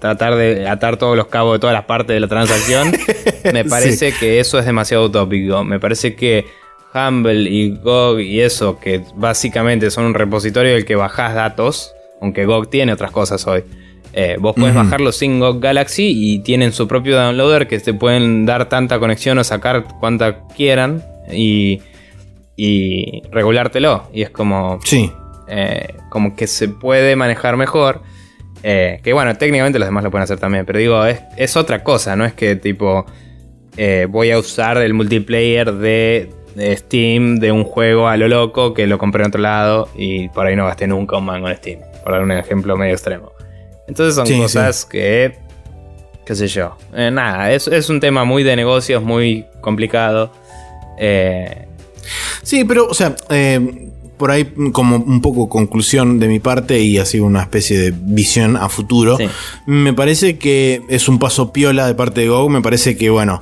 tratar 0.00 0.34
de 0.34 0.66
atar 0.66 0.96
todos 0.96 1.16
los 1.16 1.28
cabos 1.28 1.54
de 1.54 1.58
todas 1.60 1.74
las 1.74 1.84
partes 1.84 2.14
de 2.14 2.20
la 2.20 2.28
transacción, 2.28 2.92
me 3.52 3.64
parece 3.64 4.12
que 4.12 4.40
eso 4.40 4.58
es 4.58 4.66
demasiado 4.66 5.04
utópico. 5.04 5.62
Me 5.62 5.78
parece 5.78 6.16
que 6.16 6.46
Humble 6.92 7.48
y 7.48 7.76
GOG 7.76 8.20
y 8.20 8.40
eso, 8.40 8.80
que 8.80 9.04
básicamente 9.14 9.92
son 9.92 10.06
un 10.06 10.14
repositorio 10.14 10.72
del 10.72 10.84
que 10.84 10.96
bajás 10.96 11.34
datos, 11.34 11.94
aunque 12.20 12.44
GOG 12.44 12.70
tiene 12.70 12.92
otras 12.92 13.10
cosas 13.10 13.46
hoy. 13.46 13.64
Eh, 14.12 14.36
vos 14.40 14.56
puedes 14.56 14.74
bajarlo 14.74 15.12
sin 15.12 15.38
GOG 15.38 15.60
Galaxy 15.60 16.12
y 16.12 16.40
tienen 16.40 16.72
su 16.72 16.88
propio 16.88 17.16
downloader 17.16 17.68
que 17.68 17.78
te 17.78 17.94
pueden 17.94 18.44
dar 18.44 18.68
tanta 18.68 18.98
conexión 18.98 19.38
o 19.38 19.44
sacar 19.44 19.84
cuanta 20.00 20.48
quieran 20.56 21.04
y, 21.32 21.80
y 22.56 23.22
regulártelo. 23.30 24.08
Y 24.12 24.22
es 24.22 24.30
como. 24.30 24.80
Sí. 24.84 25.12
Eh, 25.48 25.94
como 26.08 26.36
que 26.36 26.46
se 26.46 26.68
puede 26.68 27.14
manejar 27.16 27.56
mejor. 27.56 28.02
Eh, 28.62 29.00
que 29.02 29.12
bueno, 29.12 29.34
técnicamente 29.36 29.78
los 29.78 29.88
demás 29.88 30.04
lo 30.04 30.10
pueden 30.10 30.24
hacer 30.24 30.38
también. 30.38 30.66
Pero 30.66 30.78
digo, 30.78 31.04
es, 31.06 31.56
otra 31.56 31.84
cosa, 31.84 32.16
no 32.16 32.24
es 32.24 32.32
que 32.32 32.56
tipo. 32.56 33.06
voy 34.08 34.30
a 34.32 34.38
usar 34.38 34.78
el 34.78 34.92
multiplayer 34.92 35.72
de, 35.72 36.30
de, 36.56 36.76
Steam 36.76 37.36
de 37.36 37.52
un 37.52 37.62
juego 37.62 38.08
a 38.08 38.16
lo 38.16 38.26
loco 38.26 38.74
que 38.74 38.88
lo 38.88 38.98
compré 38.98 39.22
en 39.22 39.28
otro 39.28 39.40
lado 39.40 39.88
y 39.96 40.28
por 40.30 40.46
ahí 40.46 40.56
no 40.56 40.66
gasté 40.66 40.88
nunca 40.88 41.16
un 41.16 41.24
mango 41.24 41.48
en 41.48 41.56
Steam. 41.56 41.89
Por 42.02 42.12
dar 42.12 42.22
un 42.22 42.32
ejemplo 42.32 42.76
medio 42.76 42.94
extremo. 42.94 43.32
Entonces 43.86 44.14
son 44.14 44.40
cosas 44.40 44.84
que, 44.84 45.38
qué 46.24 46.34
sé 46.34 46.46
yo. 46.46 46.76
Eh, 46.94 47.10
nada, 47.10 47.50
es, 47.52 47.66
es, 47.68 47.88
un 47.88 48.00
tema 48.00 48.24
muy 48.24 48.42
de 48.42 48.54
negocios, 48.56 49.02
muy 49.02 49.46
complicado. 49.60 50.32
Eh, 50.98 51.66
sí, 52.42 52.64
pero, 52.64 52.86
o 52.86 52.94
sea, 52.94 53.16
eh, 53.30 53.89
por 54.20 54.30
ahí 54.30 54.44
como 54.72 54.98
un 54.98 55.20
poco 55.20 55.48
conclusión 55.48 56.20
de 56.20 56.28
mi 56.28 56.38
parte 56.38 56.80
y 56.80 56.98
así 56.98 57.18
una 57.18 57.42
especie 57.42 57.76
de 57.76 57.92
visión 57.92 58.56
a 58.56 58.68
futuro. 58.68 59.18
Me 59.66 59.92
parece 59.92 60.38
que 60.38 60.82
es 60.88 61.08
un 61.08 61.18
paso 61.18 61.52
piola 61.52 61.88
de 61.88 61.94
parte 61.96 62.20
de 62.20 62.28
Go. 62.28 62.48
Me 62.48 62.62
parece 62.62 62.96
que, 62.96 63.10
bueno, 63.10 63.40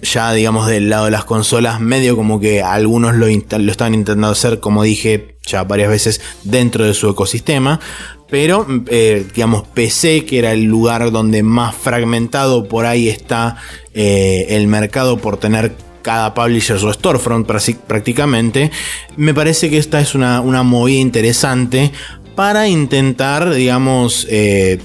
ya 0.00 0.32
digamos 0.32 0.68
del 0.68 0.88
lado 0.88 1.06
de 1.06 1.10
las 1.10 1.24
consolas, 1.24 1.80
medio 1.80 2.16
como 2.16 2.40
que 2.40 2.62
algunos 2.62 3.14
lo, 3.16 3.26
lo 3.26 3.70
están 3.70 3.92
intentando 3.92 4.28
hacer, 4.28 4.60
como 4.60 4.82
dije 4.82 5.36
ya 5.46 5.64
varias 5.64 5.88
veces, 5.88 6.20
dentro 6.44 6.84
de 6.84 6.94
su 6.94 7.08
ecosistema. 7.08 7.80
Pero, 8.28 8.66
eh, 8.88 9.24
digamos, 9.34 9.68
PC, 9.68 10.24
que 10.24 10.38
era 10.38 10.52
el 10.52 10.64
lugar 10.64 11.12
donde 11.12 11.42
más 11.42 11.74
fragmentado 11.76 12.66
por 12.66 12.84
ahí 12.84 13.08
está 13.08 13.56
eh, 13.94 14.46
el 14.50 14.66
mercado 14.66 15.18
por 15.18 15.36
tener 15.36 15.76
cada 16.06 16.34
publisher 16.34 16.78
su 16.78 16.92
storefront 16.92 17.48
prácticamente, 17.88 18.70
me 19.16 19.34
parece 19.34 19.68
que 19.68 19.76
esta 19.76 20.00
es 20.00 20.14
una, 20.14 20.40
una 20.40 20.62
movida 20.62 21.00
interesante 21.00 21.90
para 22.36 22.68
intentar, 22.68 23.52
digamos, 23.52 24.24
eh, 24.30 24.78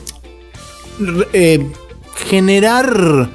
generar 2.28 3.30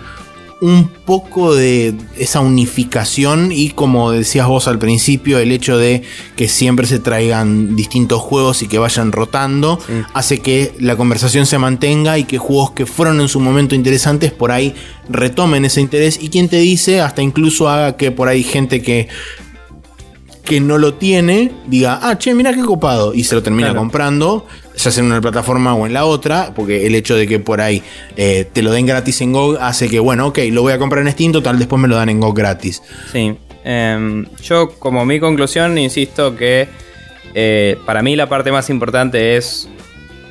un 0.61 0.89
poco 0.89 1.55
de 1.55 1.95
esa 2.17 2.41
unificación 2.41 3.53
y 3.53 3.71
como 3.71 4.11
decías 4.11 4.47
vos 4.47 4.69
al 4.69 4.79
principio, 4.79 5.39
el 5.39 5.53
hecho 5.53 5.77
de 5.77 6.03
que 6.35 6.49
siempre 6.49 6.87
se 6.87 6.99
traigan 6.99 7.77
distintos 7.77 8.23
juegos 8.23 8.63
y 8.63 8.69
que 8.69 8.79
vayan 8.79 9.13
rotando, 9.13 9.79
hace 10.15 10.41
que 10.41 10.73
la 10.79 10.97
conversación 10.97 11.45
se 11.47 11.59
mantenga 11.59 12.19
y 12.19 12.25
que 12.25 12.39
juegos 12.39 12.71
que 12.71 12.87
fueron 12.87 13.21
en 13.21 13.29
su 13.29 13.39
momento 13.41 13.75
interesantes 13.75 14.33
por 14.33 14.51
ahí 14.51 14.75
retomen 15.09 15.65
ese 15.67 15.83
interés. 15.83 16.19
Y 16.21 16.31
quien 16.31 16.49
te 16.49 16.59
dice 16.59 17.01
hasta 17.01 17.21
incluso 17.21 17.69
haga 17.69 17.97
que 17.97 18.11
por 18.11 18.29
ahí 18.29 18.43
gente 18.43 18.81
que 18.81 19.09
que 20.47 20.61
no 20.61 20.79
lo 20.79 20.95
tiene 20.95 21.53
diga, 21.67 21.99
ah, 22.03 22.17
che, 22.17 22.33
mira 22.33 22.55
qué 22.55 22.63
copado, 22.63 23.13
y 23.13 23.25
se 23.25 23.35
lo 23.35 23.43
termina 23.43 23.75
comprando, 23.75 24.47
ya 24.77 24.91
sea 24.91 25.03
en 25.03 25.11
una 25.11 25.21
plataforma 25.21 25.75
o 25.75 25.87
en 25.87 25.93
la 25.93 26.05
otra, 26.05 26.53
porque 26.55 26.87
el 26.87 26.95
hecho 26.95 27.17
de 27.17 27.27
que 27.27 27.39
por 27.39 27.61
ahí 27.61 27.83
eh, 28.17 28.47
te 28.53 28.63
lo 28.63 28.73
den 28.73 28.87
gratis 28.87 29.21
en 29.21 29.33
GOG 29.33 29.59
hace 29.61 29.89
que, 29.89 29.99
bueno, 29.99 30.29
ok, 30.29 30.39
lo 30.51 30.63
voy 30.63 30.73
a 30.73 30.79
comprar 30.79 31.07
en 31.07 31.13
Steam, 31.13 31.33
total, 31.33 31.59
después 31.59 31.81
me 31.81 31.89
lo 31.89 31.97
dan 31.97 32.09
en 32.09 32.21
GOG 32.21 32.35
gratis. 32.35 32.83
Sí, 33.11 33.35
em, 33.65 34.27
yo 34.43 34.71
como 34.79 35.05
mi 35.07 35.19
conclusión 35.19 35.79
insisto 35.79 36.37
que 36.37 36.69
eh, 37.35 37.77
para 37.87 38.03
mí 38.03 38.17
la 38.17 38.29
parte 38.29 38.53
más 38.53 38.71
importante 38.71 39.37
es 39.37 39.69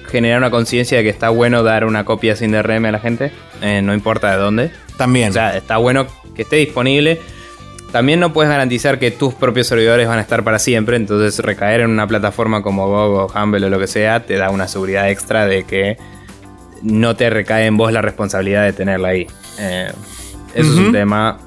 generar 0.09 0.37
una 0.37 0.51
conciencia 0.51 0.97
de 0.97 1.03
que 1.03 1.09
está 1.09 1.29
bueno 1.29 1.63
dar 1.63 1.85
una 1.85 2.05
copia 2.05 2.35
sin 2.35 2.51
DRM 2.51 2.85
a 2.85 2.91
la 2.91 2.99
gente, 2.99 3.31
eh, 3.61 3.81
no 3.81 3.93
importa 3.93 4.31
de 4.31 4.37
dónde. 4.37 4.71
También. 4.97 5.29
O 5.29 5.33
sea, 5.33 5.57
está 5.57 5.77
bueno 5.77 6.07
que 6.35 6.43
esté 6.43 6.57
disponible 6.57 7.19
también 7.95 8.19
no 8.19 8.33
puedes 8.33 8.51
garantizar 8.51 8.99
que 8.99 9.09
tus 9.09 9.33
propios 9.33 9.67
servidores 9.67 10.05
van 10.05 10.17
a 10.17 10.21
estar 10.21 10.43
para 10.43 10.59
siempre, 10.59 10.97
entonces 10.97 11.39
recaer 11.39 11.79
en 11.79 11.91
una 11.91 12.05
plataforma 12.05 12.61
como 12.61 12.89
GOG 12.89 13.33
o 13.33 13.41
Humble 13.41 13.67
o 13.67 13.69
lo 13.69 13.79
que 13.79 13.87
sea 13.87 14.25
te 14.25 14.35
da 14.35 14.49
una 14.49 14.67
seguridad 14.67 15.09
extra 15.09 15.45
de 15.45 15.63
que 15.63 15.95
no 16.81 17.15
te 17.15 17.29
recae 17.29 17.67
en 17.67 17.77
vos 17.77 17.93
la 17.93 18.01
responsabilidad 18.01 18.65
de 18.65 18.73
tenerla 18.73 19.07
ahí. 19.07 19.27
Eh, 19.59 19.93
eso 20.53 20.73
es 20.73 20.77
un 20.77 20.91
tema 20.91 21.37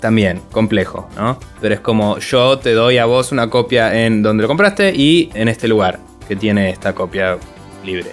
también 0.00 0.40
complejo, 0.50 1.10
¿no? 1.14 1.38
Pero 1.60 1.74
es 1.74 1.80
como 1.80 2.18
yo 2.20 2.58
te 2.58 2.72
doy 2.72 2.96
a 2.96 3.04
vos 3.04 3.30
una 3.30 3.50
copia 3.50 4.06
en 4.06 4.22
donde 4.22 4.44
lo 4.44 4.48
compraste 4.48 4.94
y 4.96 5.28
en 5.34 5.48
este 5.48 5.68
lugar 5.68 5.98
que 6.26 6.36
tiene 6.36 6.70
esta 6.70 6.94
copia 6.94 7.36
libre. 7.84 8.12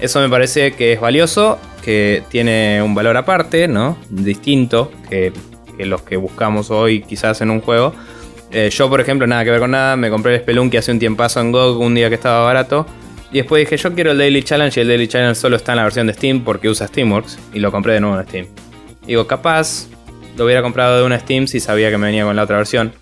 Eso 0.00 0.18
me 0.18 0.30
parece 0.30 0.72
que 0.72 0.94
es 0.94 1.00
valioso, 1.00 1.58
que 1.82 2.22
tiene 2.30 2.80
un 2.82 2.94
valor 2.94 3.18
aparte, 3.18 3.68
¿no? 3.68 3.98
Distinto, 4.08 4.90
que 5.10 5.30
que 5.76 5.86
los 5.86 6.02
que 6.02 6.16
buscamos 6.16 6.70
hoy 6.70 7.02
quizás 7.02 7.40
en 7.40 7.50
un 7.50 7.60
juego. 7.60 7.94
Eh, 8.50 8.70
yo, 8.70 8.88
por 8.88 9.00
ejemplo, 9.00 9.26
nada 9.26 9.44
que 9.44 9.50
ver 9.50 9.60
con 9.60 9.72
nada, 9.72 9.96
me 9.96 10.10
compré 10.10 10.34
el 10.34 10.40
Spelunky 10.40 10.76
hace 10.76 10.92
un 10.92 10.98
tiempazo 10.98 11.40
en 11.40 11.50
GOG 11.50 11.80
un 11.80 11.94
día 11.94 12.08
que 12.08 12.14
estaba 12.14 12.44
barato. 12.44 12.86
Y 13.32 13.38
después 13.38 13.60
dije, 13.60 13.76
yo 13.76 13.92
quiero 13.94 14.12
el 14.12 14.18
Daily 14.18 14.44
Challenge 14.44 14.78
y 14.78 14.82
el 14.82 14.88
Daily 14.88 15.08
Challenge 15.08 15.34
solo 15.34 15.56
está 15.56 15.72
en 15.72 15.76
la 15.78 15.82
versión 15.82 16.06
de 16.06 16.12
Steam 16.12 16.44
porque 16.44 16.68
usa 16.68 16.86
Steamworks. 16.86 17.38
Y 17.52 17.58
lo 17.58 17.72
compré 17.72 17.94
de 17.94 18.00
nuevo 18.00 18.18
en 18.18 18.26
Steam. 18.28 18.46
Digo, 19.06 19.26
capaz 19.26 19.88
lo 20.36 20.44
hubiera 20.44 20.62
comprado 20.62 20.98
de 20.98 21.04
una 21.04 21.18
Steam 21.18 21.48
si 21.48 21.58
sabía 21.58 21.90
que 21.90 21.98
me 21.98 22.06
venía 22.06 22.24
con 22.24 22.36
la 22.36 22.44
otra 22.44 22.58
versión. 22.58 22.92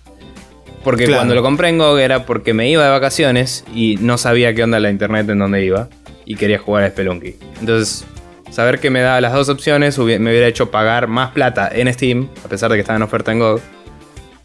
Porque 0.83 1.07
cuando 1.07 1.35
lo 1.35 1.43
compré 1.43 1.69
en 1.69 1.77
GOG 1.77 1.99
era 1.99 2.25
porque 2.25 2.53
me 2.53 2.69
iba 2.69 2.83
de 2.83 2.89
vacaciones 2.89 3.63
y 3.73 3.97
no 4.01 4.17
sabía 4.17 4.53
qué 4.53 4.63
onda 4.63 4.79
la 4.79 4.89
internet 4.89 5.29
en 5.29 5.39
donde 5.39 5.63
iba. 5.63 5.87
Y 6.25 6.35
quería 6.35 6.57
jugar 6.57 6.83
a 6.83 6.89
Spelunky. 6.89 7.35
Entonces 7.59 8.05
saber 8.53 8.79
que 8.79 8.89
me 8.91 9.01
da 9.01 9.19
las 9.19 9.33
dos 9.33 9.49
opciones 9.49 9.97
me 9.97 10.29
hubiera 10.29 10.47
hecho 10.47 10.69
pagar 10.69 11.07
más 11.07 11.31
plata 11.31 11.69
en 11.73 11.91
Steam, 11.91 12.29
a 12.45 12.47
pesar 12.47 12.69
de 12.69 12.77
que 12.77 12.81
estaba 12.81 12.97
en 12.97 13.03
oferta 13.03 13.31
en 13.31 13.39
GOG, 13.39 13.59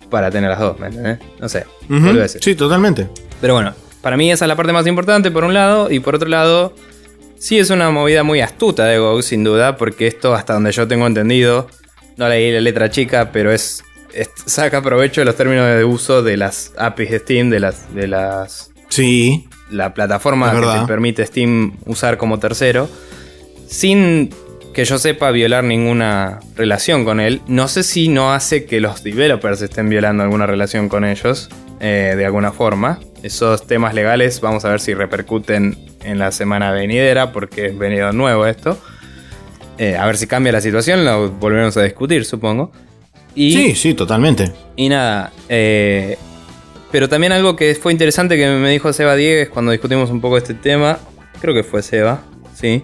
para 0.08 0.30
tener 0.30 0.48
las 0.48 0.58
dos, 0.58 0.78
¿me 0.80 0.86
entendés? 0.86 1.18
No 1.38 1.48
sé. 1.48 1.66
Sí, 2.40 2.54
totalmente. 2.54 3.08
Pero 3.40 3.54
bueno, 3.54 3.74
para 4.00 4.16
mí 4.16 4.32
esa 4.32 4.46
es 4.46 4.48
la 4.48 4.56
parte 4.56 4.72
más 4.72 4.86
importante 4.86 5.30
por 5.30 5.44
un 5.44 5.52
lado, 5.52 5.90
y 5.90 6.00
por 6.00 6.14
otro 6.14 6.28
lado, 6.28 6.74
sí 7.38 7.58
es 7.58 7.68
una 7.68 7.90
movida 7.90 8.22
muy 8.22 8.40
astuta 8.40 8.86
de 8.86 8.98
GOG, 8.98 9.22
sin 9.22 9.44
duda, 9.44 9.76
porque 9.76 10.06
esto, 10.06 10.34
hasta 10.34 10.54
donde 10.54 10.72
yo 10.72 10.88
tengo 10.88 11.06
entendido, 11.06 11.68
no 12.16 12.28
leí 12.30 12.50
la 12.50 12.62
letra 12.62 12.90
chica, 12.90 13.30
pero 13.30 13.52
es, 13.52 13.84
saca 14.46 14.80
provecho 14.80 15.20
de 15.20 15.26
los 15.26 15.36
términos 15.36 15.66
de 15.66 15.84
uso 15.84 16.22
de 16.22 16.38
las 16.38 16.72
APIs 16.78 17.10
de 17.10 17.18
Steam, 17.18 17.50
de 17.50 17.60
las... 17.60 17.94
De 17.94 18.08
las 18.08 18.70
sí. 18.88 19.46
La 19.70 19.92
plataforma 19.92 20.50
que 20.50 20.66
te 20.66 20.86
permite 20.86 21.26
Steam 21.26 21.76
usar 21.84 22.16
como 22.16 22.38
tercero 22.38 22.88
sin 23.68 24.30
que 24.72 24.84
yo 24.84 24.98
sepa 24.98 25.30
violar 25.30 25.64
ninguna 25.64 26.40
relación 26.56 27.04
con 27.04 27.20
él. 27.20 27.40
No 27.46 27.68
sé 27.68 27.82
si 27.82 28.08
no 28.08 28.32
hace 28.32 28.64
que 28.64 28.80
los 28.80 29.02
developers 29.02 29.60
estén 29.62 29.88
violando 29.88 30.22
alguna 30.22 30.46
relación 30.46 30.88
con 30.88 31.04
ellos 31.04 31.48
eh, 31.80 32.14
de 32.16 32.24
alguna 32.24 32.52
forma. 32.52 33.00
Esos 33.22 33.66
temas 33.66 33.94
legales 33.94 34.40
vamos 34.40 34.64
a 34.64 34.70
ver 34.70 34.80
si 34.80 34.94
repercuten 34.94 35.76
en 36.04 36.18
la 36.18 36.30
semana 36.30 36.70
venidera 36.70 37.32
porque 37.32 37.66
es 37.66 37.78
venido 37.78 38.12
nuevo 38.12 38.46
esto. 38.46 38.78
Eh, 39.78 39.96
a 39.96 40.06
ver 40.06 40.16
si 40.16 40.26
cambia 40.26 40.52
la 40.52 40.60
situación, 40.60 41.04
lo 41.04 41.30
volveremos 41.30 41.76
a 41.76 41.82
discutir, 41.82 42.24
supongo. 42.24 42.72
Y, 43.34 43.52
sí, 43.52 43.74
sí, 43.74 43.94
totalmente. 43.94 44.52
Y 44.76 44.88
nada, 44.88 45.32
eh, 45.48 46.16
pero 46.90 47.08
también 47.08 47.32
algo 47.32 47.54
que 47.54 47.74
fue 47.74 47.92
interesante 47.92 48.36
que 48.36 48.48
me 48.48 48.70
dijo 48.70 48.92
Seba 48.92 49.14
Diegues 49.14 49.48
cuando 49.48 49.70
discutimos 49.72 50.10
un 50.10 50.20
poco 50.20 50.38
este 50.38 50.54
tema, 50.54 50.98
creo 51.40 51.54
que 51.54 51.62
fue 51.62 51.82
Seba, 51.82 52.22
sí, 52.54 52.82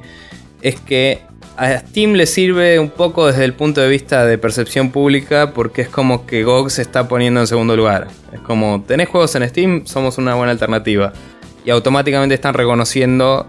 es 0.64 0.80
que 0.80 1.20
a 1.56 1.78
Steam 1.78 2.14
le 2.14 2.26
sirve 2.26 2.78
un 2.78 2.88
poco 2.88 3.26
desde 3.26 3.44
el 3.44 3.52
punto 3.52 3.82
de 3.82 3.88
vista 3.88 4.24
de 4.24 4.38
percepción 4.38 4.90
pública 4.90 5.52
porque 5.52 5.82
es 5.82 5.88
como 5.88 6.26
que 6.26 6.42
GOG 6.42 6.70
se 6.70 6.82
está 6.82 7.06
poniendo 7.06 7.40
en 7.40 7.46
segundo 7.46 7.76
lugar. 7.76 8.08
Es 8.32 8.40
como, 8.40 8.82
tenés 8.82 9.08
juegos 9.08 9.34
en 9.36 9.48
Steam, 9.48 9.86
somos 9.86 10.16
una 10.16 10.34
buena 10.34 10.52
alternativa. 10.52 11.12
Y 11.66 11.70
automáticamente 11.70 12.34
están 12.34 12.54
reconociendo, 12.54 13.46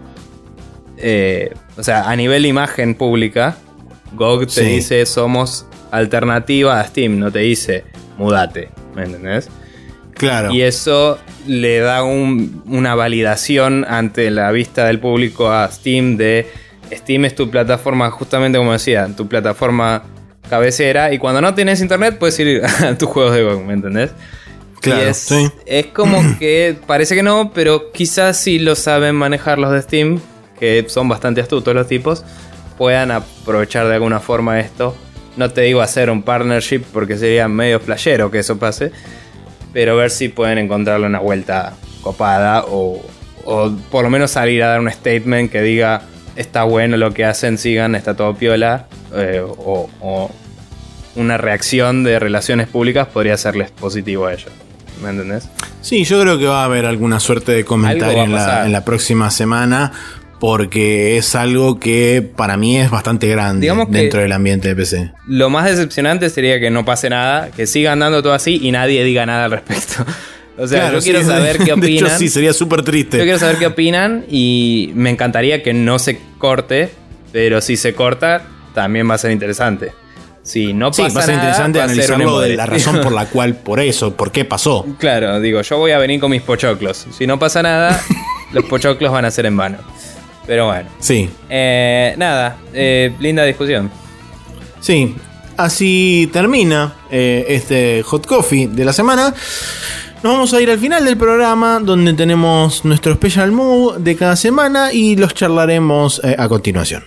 eh, 0.98 1.54
o 1.76 1.82
sea, 1.82 2.08
a 2.08 2.14
nivel 2.14 2.42
de 2.42 2.48
imagen 2.48 2.94
pública, 2.94 3.56
GOG 4.12 4.46
te 4.46 4.62
dice 4.62 5.04
somos 5.06 5.66
alternativa 5.90 6.78
a 6.78 6.86
Steam, 6.86 7.18
no 7.18 7.32
te 7.32 7.40
dice 7.40 7.84
mudate, 8.18 8.68
¿me 8.94 9.04
entendés? 9.04 9.48
Claro. 10.12 10.52
Y 10.52 10.62
eso 10.62 11.18
le 11.46 11.80
da 11.80 12.02
una 12.02 12.94
validación 12.94 13.86
ante 13.88 14.30
la 14.30 14.50
vista 14.50 14.86
del 14.86 15.00
público 15.00 15.50
a 15.50 15.70
Steam 15.70 16.16
de 16.18 16.46
Steam 16.92 17.24
es 17.24 17.34
tu 17.34 17.50
plataforma, 17.50 18.10
justamente 18.10 18.58
como 18.58 18.72
decía, 18.72 19.08
tu 19.16 19.26
plataforma 19.28 20.02
cabecera. 20.48 21.12
Y 21.12 21.18
cuando 21.18 21.40
no 21.40 21.54
tienes 21.54 21.80
internet, 21.80 22.16
puedes 22.18 22.38
ir 22.38 22.62
a 22.84 22.96
tus 22.96 23.08
juegos 23.08 23.34
de 23.34 23.42
GOG, 23.42 23.64
¿me 23.64 23.74
entendés? 23.74 24.10
Claro, 24.80 25.02
es, 25.02 25.16
sí. 25.16 25.50
es 25.64 25.86
como 25.86 26.22
que 26.38 26.76
parece 26.86 27.14
que 27.14 27.22
no, 27.22 27.52
pero 27.52 27.92
quizás 27.92 28.38
si 28.38 28.58
lo 28.58 28.74
saben 28.74 29.14
manejar 29.14 29.58
los 29.58 29.72
de 29.72 29.82
Steam, 29.82 30.20
que 30.58 30.84
son 30.88 31.08
bastante 31.08 31.40
astutos 31.40 31.74
los 31.74 31.86
tipos, 31.86 32.24
puedan 32.78 33.10
aprovechar 33.10 33.88
de 33.88 33.94
alguna 33.94 34.20
forma 34.20 34.60
esto. 34.60 34.96
No 35.36 35.50
te 35.50 35.62
digo 35.62 35.82
hacer 35.82 36.10
un 36.10 36.22
partnership 36.22 36.82
porque 36.92 37.18
sería 37.18 37.46
medio 37.48 37.78
flashero 37.80 38.30
que 38.30 38.38
eso 38.38 38.58
pase, 38.58 38.90
pero 39.72 39.96
ver 39.96 40.10
si 40.10 40.28
pueden 40.28 40.58
encontrarle 40.58 41.06
una 41.06 41.18
vuelta 41.18 41.74
copada 42.00 42.64
o, 42.68 43.04
o 43.44 43.70
por 43.90 44.04
lo 44.04 44.10
menos 44.10 44.30
salir 44.30 44.62
a 44.62 44.68
dar 44.68 44.80
un 44.80 44.90
statement 44.90 45.50
que 45.50 45.60
diga 45.60 46.02
está 46.36 46.64
bueno 46.64 46.96
lo 46.96 47.12
que 47.12 47.24
hacen, 47.24 47.58
sigan, 47.58 47.94
está 47.94 48.14
todo 48.14 48.34
piola, 48.34 48.86
eh, 49.14 49.42
o, 49.44 49.88
o 50.00 50.30
una 51.16 51.38
reacción 51.38 52.04
de 52.04 52.18
relaciones 52.18 52.68
públicas 52.68 53.08
podría 53.08 53.36
serles 53.36 53.70
positivo 53.70 54.26
a 54.26 54.34
ellos. 54.34 54.52
¿Me 55.02 55.10
entendés? 55.10 55.48
Sí, 55.80 56.04
yo 56.04 56.20
creo 56.20 56.38
que 56.38 56.46
va 56.46 56.62
a 56.62 56.64
haber 56.64 56.86
alguna 56.86 57.20
suerte 57.20 57.52
de 57.52 57.64
comentario 57.64 58.24
en 58.24 58.32
la, 58.32 58.38
pasar. 58.38 58.66
en 58.66 58.72
la 58.72 58.84
próxima 58.84 59.30
semana. 59.30 59.92
Porque 60.38 61.16
es 61.16 61.34
algo 61.34 61.80
que 61.80 62.22
para 62.36 62.58
mí 62.58 62.76
es 62.76 62.90
bastante 62.90 63.26
grande 63.26 63.62
Digamos 63.62 63.90
dentro 63.90 64.20
del 64.20 64.32
ambiente 64.32 64.68
de 64.68 64.76
PC. 64.76 65.12
Lo 65.26 65.48
más 65.48 65.64
decepcionante 65.64 66.28
sería 66.28 66.60
que 66.60 66.68
no 66.68 66.84
pase 66.84 67.08
nada, 67.08 67.50
que 67.56 67.66
siga 67.66 67.92
andando 67.92 68.22
todo 68.22 68.34
así 68.34 68.60
y 68.62 68.70
nadie 68.70 69.02
diga 69.02 69.24
nada 69.24 69.46
al 69.46 69.52
respecto. 69.52 70.04
O 70.58 70.66
sea, 70.66 70.80
Claro, 70.80 70.98
yo 70.98 71.04
quiero 71.04 71.20
sí, 71.20 71.26
saber 71.26 71.58
qué 71.58 71.64
De 71.76 71.88
hecho, 71.94 72.04
opinan. 72.04 72.18
sí, 72.18 72.28
sería 72.28 72.52
súper 72.52 72.82
triste. 72.82 73.18
Yo 73.18 73.24
quiero 73.24 73.38
saber 73.38 73.56
qué 73.58 73.66
opinan 73.66 74.24
y 74.28 74.90
me 74.94 75.10
encantaría 75.10 75.62
que 75.62 75.72
no 75.74 75.98
se 75.98 76.18
corte, 76.38 76.90
pero 77.32 77.60
si 77.60 77.76
se 77.76 77.94
corta, 77.94 78.42
también 78.74 79.08
va 79.08 79.14
a 79.14 79.18
ser 79.18 79.30
interesante. 79.32 79.92
Si 80.42 80.72
no 80.72 80.92
Sí, 80.92 81.02
pasa 81.02 81.14
va 81.16 81.20
a 81.22 81.26
ser 81.26 81.34
nada, 81.36 81.44
interesante 81.48 81.78
va 81.80 81.84
a 81.84 81.88
ser 81.88 81.96
un 81.96 82.04
analizarlo 82.22 82.40
de 82.40 82.56
la 82.56 82.66
razón 82.66 83.00
por 83.00 83.12
la 83.12 83.26
cual, 83.30 83.56
por 83.56 83.80
eso, 83.80 84.14
por 84.16 84.30
qué 84.32 84.44
pasó. 84.44 84.86
Claro, 84.98 85.40
digo, 85.40 85.60
yo 85.60 85.76
voy 85.78 85.90
a 85.90 85.98
venir 85.98 86.20
con 86.20 86.30
mis 86.30 86.42
pochoclos. 86.42 87.06
Si 87.16 87.26
no 87.26 87.38
pasa 87.38 87.62
nada, 87.62 88.00
los 88.52 88.64
pochoclos 88.64 89.10
van 89.12 89.24
a 89.24 89.30
ser 89.30 89.46
en 89.46 89.56
vano. 89.56 89.78
Pero 90.46 90.66
bueno. 90.66 90.88
Sí, 91.00 91.28
Eh, 91.50 92.14
nada, 92.16 92.58
eh, 92.72 93.12
linda 93.20 93.44
discusión. 93.44 93.90
sí. 94.80 95.14
Así 95.58 96.28
termina 96.34 96.92
eh, 97.10 97.46
este 97.48 98.02
hot 98.02 98.26
coffee 98.26 98.68
de 98.68 98.84
la 98.84 98.92
semana. 98.92 99.32
Nos 100.26 100.34
vamos 100.34 100.54
a 100.54 100.60
ir 100.60 100.68
al 100.72 100.80
final 100.80 101.04
del 101.04 101.16
programa 101.16 101.78
donde 101.78 102.12
tenemos 102.12 102.84
nuestro 102.84 103.14
special 103.14 103.52
move 103.52 104.00
de 104.00 104.16
cada 104.16 104.34
semana 104.34 104.92
y 104.92 105.14
los 105.14 105.32
charlaremos 105.32 106.20
eh, 106.24 106.34
a 106.36 106.48
continuación. 106.48 107.04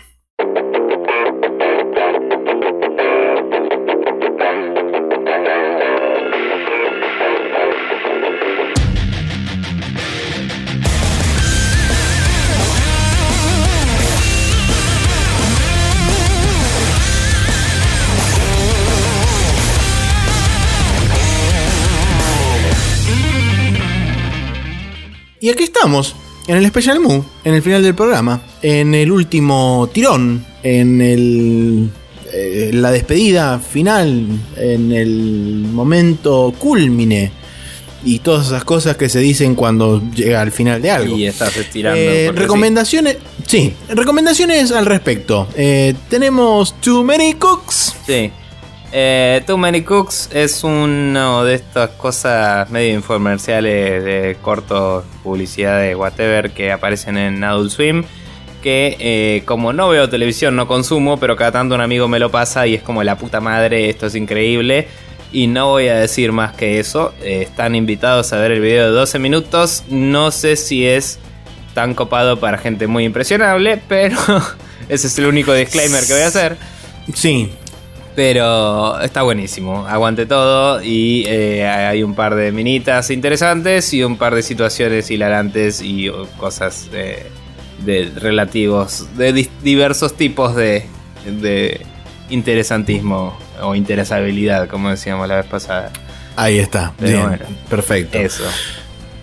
En 26.48 26.58
el 26.58 26.68
Special 26.68 27.00
Move, 27.00 27.24
en 27.44 27.54
el 27.54 27.62
final 27.62 27.82
del 27.82 27.96
programa, 27.96 28.42
en 28.62 28.94
el 28.96 29.12
último 29.12 29.90
tirón, 29.94 30.46
en 30.62 31.00
el, 31.00 31.90
eh, 32.34 32.72
la 32.74 32.92
despedida 32.92 33.60
final, 33.60 34.26
en 34.58 34.92
el 34.92 35.66
momento 35.72 36.54
culmine 36.58 37.32
y 38.04 38.20
todas 38.20 38.48
esas 38.48 38.64
cosas 38.64 38.98
que 38.98 39.10
se 39.10 39.20
dicen 39.20 39.56
cuando 39.56 40.02
llega 40.12 40.42
al 40.42 40.52
final 40.52 40.82
de 40.82 40.92
algo. 40.92 41.18
Y 41.18 41.28
estás 41.28 41.56
estirando. 41.56 42.00
Eh, 42.00 42.32
recomendaciones, 42.34 43.18
sí. 43.46 43.74
recomendaciones 43.88 44.72
al 44.72 44.86
respecto. 44.86 45.48
Eh, 45.56 45.94
tenemos 46.10 46.80
Too 46.82 47.04
Many 47.04 47.36
Cooks. 47.36 47.96
Sí. 48.06 48.32
Eh, 48.92 49.44
Too 49.46 49.58
Many 49.58 49.84
Cooks 49.84 50.30
es 50.34 50.64
uno 50.64 51.44
de 51.44 51.54
estas 51.54 51.92
cosas 51.92 52.70
medio 52.72 52.96
infomerciales 52.96 54.04
de 54.04 54.38
cortos, 54.42 55.06
publicidades, 55.24 55.96
whatever, 55.96 56.52
que 56.52 56.72
aparecen 56.72 57.18
en 57.18 57.44
Adult 57.44 57.72
Swim. 57.72 58.04
Que 58.64 58.98
eh, 59.00 59.44
como 59.46 59.72
no 59.74 59.90
veo 59.90 60.10
televisión, 60.10 60.56
no 60.56 60.68
consumo, 60.68 61.18
pero 61.18 61.36
cada 61.36 61.52
tanto 61.52 61.76
un 61.76 61.82
amigo 61.82 62.08
me 62.08 62.20
lo 62.20 62.30
pasa 62.30 62.68
y 62.68 62.76
es 62.76 62.82
como 62.82 63.04
la 63.04 63.18
puta 63.18 63.40
madre, 63.40 63.90
esto 63.90 64.08
es 64.08 64.16
increíble. 64.16 64.88
Y 65.32 65.48
no 65.48 65.68
voy 65.68 65.88
a 65.88 65.96
decir 65.96 66.32
más 66.32 66.54
que 66.54 66.80
eso. 66.80 67.14
Eh, 67.22 67.44
están 67.44 67.76
invitados 67.76 68.34
a 68.34 68.38
ver 68.38 68.52
el 68.52 68.60
video 68.60 68.86
de 68.86 68.92
12 68.92 69.20
minutos. 69.20 69.84
No 69.88 70.32
sé 70.32 70.56
si 70.56 70.88
es 70.88 71.20
tan 71.76 71.94
copado 71.94 72.40
para 72.40 72.58
gente 72.58 72.88
muy 72.88 73.06
impresionable, 73.06 73.80
pero 73.88 74.18
ese 74.90 75.08
es 75.08 75.18
el 75.20 75.28
único 75.28 75.54
disclaimer 75.54 76.06
que 76.06 76.14
voy 76.14 76.24
a 76.24 76.28
hacer. 76.28 76.58
Sí, 77.14 77.52
Pero 78.20 79.00
está 79.00 79.22
buenísimo, 79.22 79.88
aguante 79.88 80.26
todo 80.26 80.84
y 80.84 81.24
eh, 81.26 81.66
hay 81.66 82.04
un 82.04 82.16
par 82.16 82.36
de 82.36 82.52
minitas 82.52 83.12
interesantes 83.12 83.94
y 83.94 84.04
un 84.04 84.18
par 84.18 84.36
de 84.36 84.44
situaciones 84.44 85.10
hilarantes 85.10 85.82
y 85.82 86.10
uh, 86.10 86.28
cosas 86.38 86.92
de, 86.92 87.28
de 87.86 88.12
relativos, 88.18 89.08
de 89.16 89.48
diversos 89.64 90.18
tipos 90.18 90.54
de, 90.54 90.84
de 91.26 91.86
interesantismo 92.30 93.38
o 93.62 93.74
interesabilidad, 93.74 94.68
como 94.68 94.90
decíamos 94.90 95.26
la 95.30 95.38
vez 95.38 95.46
pasada. 95.46 95.90
ahí 96.36 96.60
está. 96.60 96.92
Bien, 97.00 97.22
bueno. 97.22 97.46
perfecto. 97.70 98.18
Eso. 98.18 98.44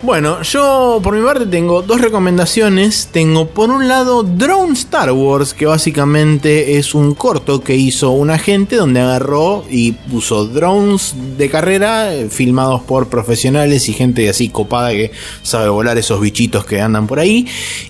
Bueno, 0.03 0.43
yo 0.43 0.99
por 1.01 1.15
mi 1.15 1.25
parte 1.25 1.47
tengo 1.47 1.81
dos 1.81 1.99
recomendaciones. 1.99 3.09
Tengo 3.11 3.47
por 3.47 3.71
un 3.71 3.87
lado 3.87 4.21
Drone 4.21 4.73
Star 4.73 5.11
Wars, 5.11 5.55
que 5.55 5.65
básicamente 5.65 6.77
es 6.77 6.93
un 6.93 7.15
corto 7.15 7.61
que 7.61 7.75
hizo 7.75 8.11
un 8.11 8.29
agente 8.29 8.75
donde 8.75 8.99
agarró 8.99 9.65
y 9.71 9.93
puso 9.93 10.45
drones 10.45 11.15
de 11.39 11.49
carrera 11.49 12.13
eh, 12.13 12.29
filmados 12.29 12.83
por 12.83 13.07
profesionales 13.07 13.89
y 13.89 13.93
gente 13.93 14.29
así 14.29 14.49
copada 14.49 14.91
que 14.91 15.11
sabe 15.41 15.67
volar 15.69 15.97
esos 15.97 16.21
bichitos 16.21 16.63
que 16.63 16.79
andan 16.79 17.07
por 17.07 17.19
ahí. 17.19 17.47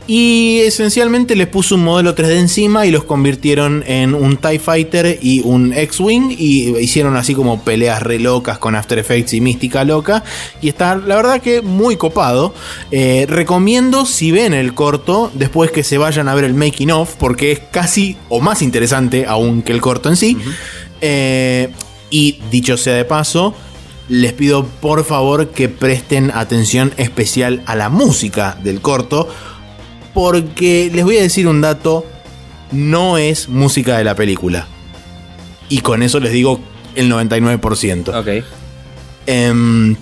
Y 0.07 0.59
esencialmente 0.59 1.35
les 1.35 1.47
puso 1.47 1.75
un 1.75 1.83
modelo 1.83 2.15
3D 2.15 2.37
encima 2.37 2.85
y 2.85 2.91
los 2.91 3.03
convirtieron 3.03 3.83
en 3.85 4.15
un 4.15 4.37
TIE 4.37 4.59
Fighter 4.59 5.19
y 5.21 5.41
un 5.41 5.73
X-Wing 5.73 6.33
y 6.39 6.77
hicieron 6.77 7.17
así 7.17 7.35
como 7.35 7.63
peleas 7.63 8.01
re 8.01 8.17
locas 8.17 8.59
con 8.59 8.75
After 8.75 8.97
Effects 8.97 9.33
y 9.33 9.41
mística 9.41 9.83
loca. 9.83 10.23
Y 10.61 10.69
está, 10.69 10.95
la 10.95 11.17
verdad 11.17 11.41
que 11.41 11.61
muy 11.61 11.96
copado. 11.97 12.53
Eh, 12.91 13.25
recomiendo 13.27 14.05
si 14.05 14.31
ven 14.31 14.53
el 14.53 14.73
corto, 14.73 15.31
después 15.33 15.71
que 15.71 15.83
se 15.83 15.97
vayan 15.97 16.27
a 16.27 16.35
ver 16.35 16.45
el 16.45 16.53
making 16.53 16.91
of, 16.91 17.15
porque 17.15 17.51
es 17.51 17.59
casi 17.59 18.17
o 18.29 18.39
más 18.39 18.61
interesante 18.61 19.25
aún 19.25 19.61
que 19.61 19.71
el 19.73 19.81
corto 19.81 20.09
en 20.09 20.15
sí. 20.15 20.37
Eh, 21.01 21.69
y 22.09 22.39
dicho 22.51 22.77
sea 22.77 22.95
de 22.95 23.05
paso, 23.05 23.53
les 24.09 24.33
pido 24.33 24.65
por 24.65 25.03
favor 25.03 25.49
que 25.49 25.69
presten 25.69 26.31
atención 26.33 26.93
especial 26.97 27.61
a 27.65 27.75
la 27.75 27.89
música 27.89 28.57
del 28.63 28.81
corto, 28.81 29.27
porque 30.13 30.89
les 30.93 31.03
voy 31.03 31.17
a 31.17 31.21
decir 31.21 31.47
un 31.47 31.61
dato, 31.61 32.05
no 32.71 33.17
es 33.17 33.49
música 33.49 33.97
de 33.97 34.03
la 34.03 34.15
película. 34.15 34.67
Y 35.69 35.81
con 35.81 36.01
eso 36.01 36.19
les 36.19 36.31
digo 36.31 36.59
el 36.95 37.11
99%. 37.11 38.19
Ok. 38.19 38.45
Em, 39.25 39.95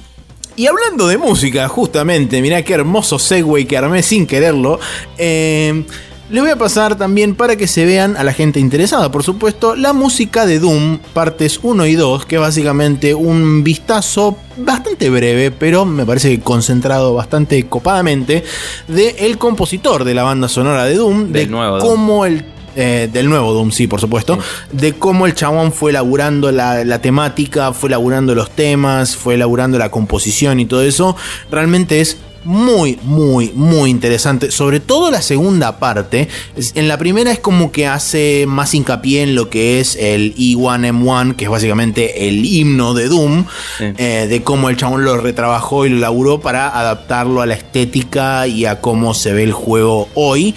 y 0.55 0.67
hablando 0.67 1.07
de 1.07 1.17
música, 1.17 1.67
justamente, 1.67 2.41
mirá 2.41 2.61
qué 2.63 2.73
hermoso 2.73 3.19
segue 3.19 3.67
que 3.67 3.77
armé 3.77 4.03
sin 4.03 4.25
quererlo. 4.25 4.79
em, 5.17 5.85
les 6.27 6.41
voy 6.41 6.51
a 6.51 6.55
pasar 6.55 6.97
también 6.97 7.35
para 7.35 7.55
que 7.55 7.67
se 7.67 7.85
vean 7.85 8.17
a 8.17 8.23
la 8.23 8.33
gente 8.33 8.59
interesada, 8.59 9.11
por 9.11 9.21
supuesto, 9.21 9.75
la 9.75 9.93
música 9.93 10.47
de 10.47 10.57
Doom, 10.57 10.97
partes 11.13 11.59
1 11.61 11.85
y 11.85 11.93
2, 11.93 12.25
que 12.25 12.35
es 12.35 12.41
básicamente 12.41 13.13
un 13.13 13.63
vistazo 13.63 14.35
bastante 14.57 15.11
breve, 15.11 15.51
pero 15.51 15.85
me 15.85 16.03
parece 16.03 16.31
que 16.31 16.41
concentrado 16.41 17.13
bastante 17.13 17.67
copadamente, 17.67 18.43
de 18.87 19.15
el 19.19 19.37
compositor 19.37 20.03
de 20.03 20.15
la 20.15 20.23
banda 20.23 20.47
sonora 20.47 20.85
de 20.85 20.95
Doom, 20.95 21.31
Del 21.31 21.45
de 21.45 21.47
nuevo 21.47 21.77
Doom. 21.77 21.89
cómo 21.89 22.25
el 22.25 22.54
eh, 22.75 23.09
del 23.11 23.29
nuevo 23.29 23.53
Doom, 23.53 23.71
sí, 23.71 23.87
por 23.87 23.99
supuesto. 23.99 24.37
De 24.71 24.93
cómo 24.93 25.25
el 25.25 25.33
chabón 25.33 25.71
fue 25.71 25.91
laburando 25.91 26.51
la, 26.51 26.83
la 26.83 27.01
temática, 27.01 27.73
fue 27.73 27.89
laburando 27.89 28.35
los 28.35 28.51
temas, 28.51 29.15
fue 29.15 29.37
laburando 29.37 29.77
la 29.77 29.89
composición 29.89 30.59
y 30.59 30.65
todo 30.65 30.81
eso. 30.81 31.15
Realmente 31.49 32.01
es 32.01 32.17
muy, 32.45 32.99
muy, 33.03 33.51
muy 33.53 33.89
interesante. 33.89 34.51
Sobre 34.51 34.79
todo 34.79 35.11
la 35.11 35.21
segunda 35.21 35.79
parte. 35.79 36.29
En 36.75 36.87
la 36.87 36.97
primera 36.97 37.31
es 37.31 37.39
como 37.39 37.71
que 37.71 37.87
hace 37.87 38.45
más 38.47 38.73
hincapié 38.73 39.23
en 39.23 39.35
lo 39.35 39.49
que 39.49 39.79
es 39.79 39.95
el 39.95 40.35
E1M1, 40.35 41.35
que 41.35 41.45
es 41.45 41.49
básicamente 41.49 42.27
el 42.29 42.45
himno 42.45 42.93
de 42.93 43.07
Doom. 43.09 43.45
Sí. 43.77 43.85
eh, 43.97 44.27
de 44.29 44.43
cómo 44.43 44.69
el 44.69 44.77
chabón 44.77 45.03
lo 45.03 45.17
retrabajó 45.17 45.85
y 45.85 45.89
lo 45.89 45.97
laburó 45.97 46.39
para 46.39 46.69
adaptarlo 46.69 47.41
a 47.41 47.45
la 47.45 47.55
estética 47.55 48.47
y 48.47 48.65
a 48.65 48.79
cómo 48.79 49.13
se 49.13 49.33
ve 49.33 49.43
el 49.43 49.53
juego 49.53 50.07
hoy. 50.13 50.55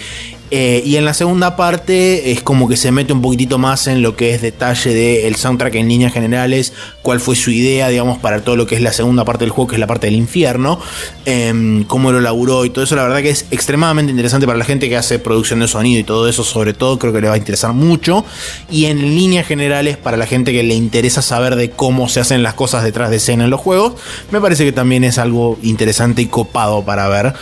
Eh, 0.51 0.81
y 0.83 0.95
en 0.95 1.05
la 1.05 1.13
segunda 1.13 1.55
parte 1.55 2.31
es 2.31 2.41
como 2.41 2.67
que 2.67 2.75
se 2.75 2.91
mete 2.91 3.13
un 3.13 3.21
poquitito 3.21 3.57
más 3.57 3.85
en 3.87 4.01
lo 4.01 4.15
que 4.15 4.33
es 4.33 4.41
detalle 4.41 4.93
del 4.93 5.35
soundtrack 5.35 5.75
en 5.75 5.87
líneas 5.87 6.11
generales, 6.11 6.73
cuál 7.01 7.19
fue 7.19 7.35
su 7.35 7.51
idea, 7.51 7.87
digamos, 7.89 8.17
para 8.17 8.41
todo 8.41 8.55
lo 8.55 8.65
que 8.65 8.75
es 8.75 8.81
la 8.81 8.91
segunda 8.91 9.25
parte 9.25 9.45
del 9.45 9.51
juego, 9.51 9.67
que 9.67 9.75
es 9.75 9.79
la 9.79 9.87
parte 9.87 10.07
del 10.07 10.15
infierno, 10.15 10.79
em, 11.25 11.83
cómo 11.83 12.11
lo 12.11 12.19
laburó 12.19 12.65
y 12.65 12.71
todo 12.71 12.83
eso. 12.83 12.95
La 12.95 13.03
verdad 13.03 13.21
que 13.21 13.29
es 13.29 13.45
extremadamente 13.51 14.11
interesante 14.11 14.47
para 14.47 14.57
la 14.57 14.65
gente 14.65 14.89
que 14.89 14.97
hace 14.97 15.19
producción 15.19 15.59
de 15.59 15.67
sonido 15.67 15.99
y 15.99 16.03
todo 16.03 16.27
eso, 16.27 16.43
sobre 16.43 16.73
todo 16.73 16.97
creo 16.97 17.13
que 17.13 17.21
le 17.21 17.27
va 17.27 17.35
a 17.35 17.37
interesar 17.37 17.73
mucho. 17.73 18.25
Y 18.71 18.85
en 18.85 19.01
líneas 19.01 19.45
generales, 19.45 19.97
para 19.97 20.17
la 20.17 20.25
gente 20.25 20.51
que 20.51 20.63
le 20.63 20.73
interesa 20.73 21.21
saber 21.21 21.55
de 21.55 21.69
cómo 21.69 22.09
se 22.09 22.21
hacen 22.21 22.41
las 22.41 22.55
cosas 22.55 22.83
detrás 22.83 23.11
de 23.11 23.17
escena 23.17 23.43
en 23.43 23.49
los 23.51 23.59
juegos, 23.59 23.93
me 24.31 24.41
parece 24.41 24.65
que 24.65 24.71
también 24.71 25.03
es 25.03 25.19
algo 25.19 25.59
interesante 25.61 26.23
y 26.23 26.25
copado 26.25 26.83
para 26.83 27.07
ver 27.07 27.33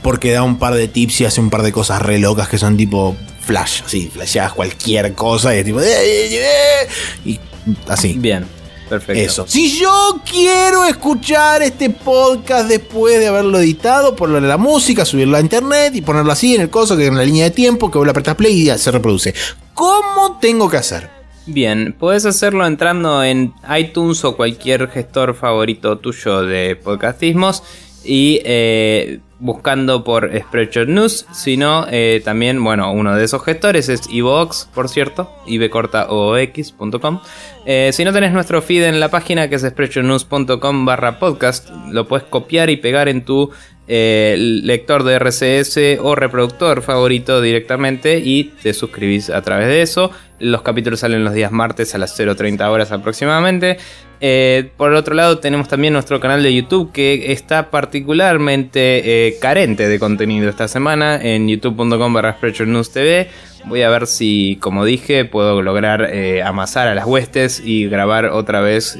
porque 0.00 0.32
da 0.32 0.42
un 0.42 0.58
par 0.58 0.74
de 0.74 0.88
tips 0.88 1.20
y 1.20 1.24
hace 1.24 1.40
un 1.40 1.50
par 1.50 1.62
de 1.62 1.72
cosas 1.72 2.02
re 2.02 2.18
locas 2.18 2.48
que 2.48 2.58
son 2.58 2.76
tipo 2.76 3.16
flash, 3.40 3.82
así, 3.84 4.08
flasheas 4.12 4.52
cualquier 4.52 5.14
cosa 5.14 5.54
y 5.54 5.58
es 5.58 5.64
tipo. 5.64 5.80
Eh, 5.80 5.86
eh, 5.86 6.36
eh", 6.36 6.88
y 7.24 7.40
así. 7.88 8.14
Bien. 8.18 8.46
Perfecto. 8.88 9.22
Eso. 9.22 9.44
Si 9.48 9.78
yo 9.78 10.20
quiero 10.30 10.84
escuchar 10.84 11.62
este 11.62 11.88
podcast 11.88 12.68
después 12.68 13.18
de 13.20 13.28
haberlo 13.28 13.58
editado, 13.58 14.14
ponerle 14.14 14.48
la 14.48 14.58
música, 14.58 15.06
subirlo 15.06 15.38
a 15.38 15.40
internet 15.40 15.94
y 15.94 16.02
ponerlo 16.02 16.30
así 16.30 16.54
en 16.54 16.60
el 16.60 16.68
coso, 16.68 16.94
que 16.94 17.06
en 17.06 17.16
la 17.16 17.24
línea 17.24 17.44
de 17.44 17.52
tiempo, 17.52 17.90
que 17.90 17.96
vos 17.96 18.06
le 18.06 18.10
apretas 18.10 18.34
play 18.34 18.52
y 18.52 18.64
ya 18.66 18.76
se 18.76 18.90
reproduce. 18.90 19.34
¿Cómo 19.72 20.38
tengo 20.42 20.68
que 20.68 20.76
hacer? 20.76 21.08
Bien, 21.46 21.96
puedes 21.98 22.24
hacerlo 22.24 22.66
entrando 22.66 23.24
en 23.24 23.52
iTunes 23.76 24.24
o 24.24 24.36
cualquier 24.36 24.88
gestor 24.88 25.34
favorito 25.34 25.98
tuyo 25.98 26.42
de 26.42 26.76
podcastismos 26.76 27.64
y 28.04 28.40
eh, 28.44 29.20
buscando 29.38 30.04
por 30.04 30.30
Spreadshirt 30.32 30.88
News, 30.88 31.26
sino 31.32 31.86
eh, 31.90 32.22
también, 32.24 32.62
bueno, 32.62 32.92
uno 32.92 33.16
de 33.16 33.24
esos 33.24 33.44
gestores 33.44 33.88
es 33.88 34.08
iVox, 34.08 34.68
por 34.72 34.88
cierto, 34.88 35.30
ibcortaoox.com. 35.46 37.20
Eh, 37.66 37.90
si 37.92 38.04
no 38.04 38.12
tenés 38.12 38.32
nuestro 38.32 38.62
feed 38.62 38.84
en 38.84 39.00
la 39.00 39.10
página 39.10 39.48
que 39.48 39.56
es 39.56 39.62
spreadshirtnews.com 39.62 40.84
barra 40.84 41.18
podcast, 41.18 41.70
lo 41.90 42.06
puedes 42.06 42.26
copiar 42.26 42.70
y 42.70 42.76
pegar 42.76 43.08
en 43.08 43.24
tu 43.24 43.50
eh, 43.94 44.36
lector 44.38 45.04
de 45.04 45.16
RCS 45.16 46.00
o 46.00 46.14
reproductor 46.14 46.80
favorito 46.80 47.42
directamente 47.42 48.20
y 48.24 48.44
te 48.44 48.72
suscribís 48.72 49.28
a 49.28 49.42
través 49.42 49.66
de 49.66 49.82
eso. 49.82 50.10
Los 50.38 50.62
capítulos 50.62 51.00
salen 51.00 51.24
los 51.24 51.34
días 51.34 51.52
martes 51.52 51.94
a 51.94 51.98
las 51.98 52.18
0.30 52.18 52.66
horas 52.70 52.90
aproximadamente. 52.90 53.76
Eh, 54.22 54.70
por 54.78 54.94
otro 54.94 55.14
lado, 55.14 55.40
tenemos 55.40 55.68
también 55.68 55.92
nuestro 55.92 56.20
canal 56.20 56.42
de 56.42 56.54
YouTube 56.54 56.90
que 56.90 57.32
está 57.32 57.70
particularmente 57.70 59.26
eh, 59.28 59.36
carente 59.38 59.86
de 59.86 59.98
contenido 59.98 60.48
esta 60.48 60.68
semana 60.68 61.20
en 61.20 61.46
youtube.com 61.46 62.14
barra 62.14 62.38
TV. 62.40 63.28
Voy 63.66 63.82
a 63.82 63.90
ver 63.90 64.06
si, 64.06 64.56
como 64.58 64.86
dije, 64.86 65.26
puedo 65.26 65.60
lograr 65.60 66.10
amasar 66.42 66.88
a 66.88 66.94
las 66.94 67.04
huestes 67.04 67.60
y 67.62 67.88
grabar 67.88 68.24
otra 68.24 68.62
vez 68.62 68.98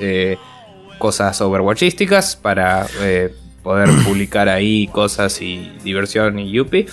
cosas 0.98 1.40
overwatchísticas 1.40 2.36
para 2.36 2.86
poder 3.62 3.88
publicar 4.04 4.48
ahí 4.48 4.86
cosas 4.88 5.40
y 5.40 5.72
diversión 5.84 6.38
y 6.38 6.50
yuppie. 6.50 6.86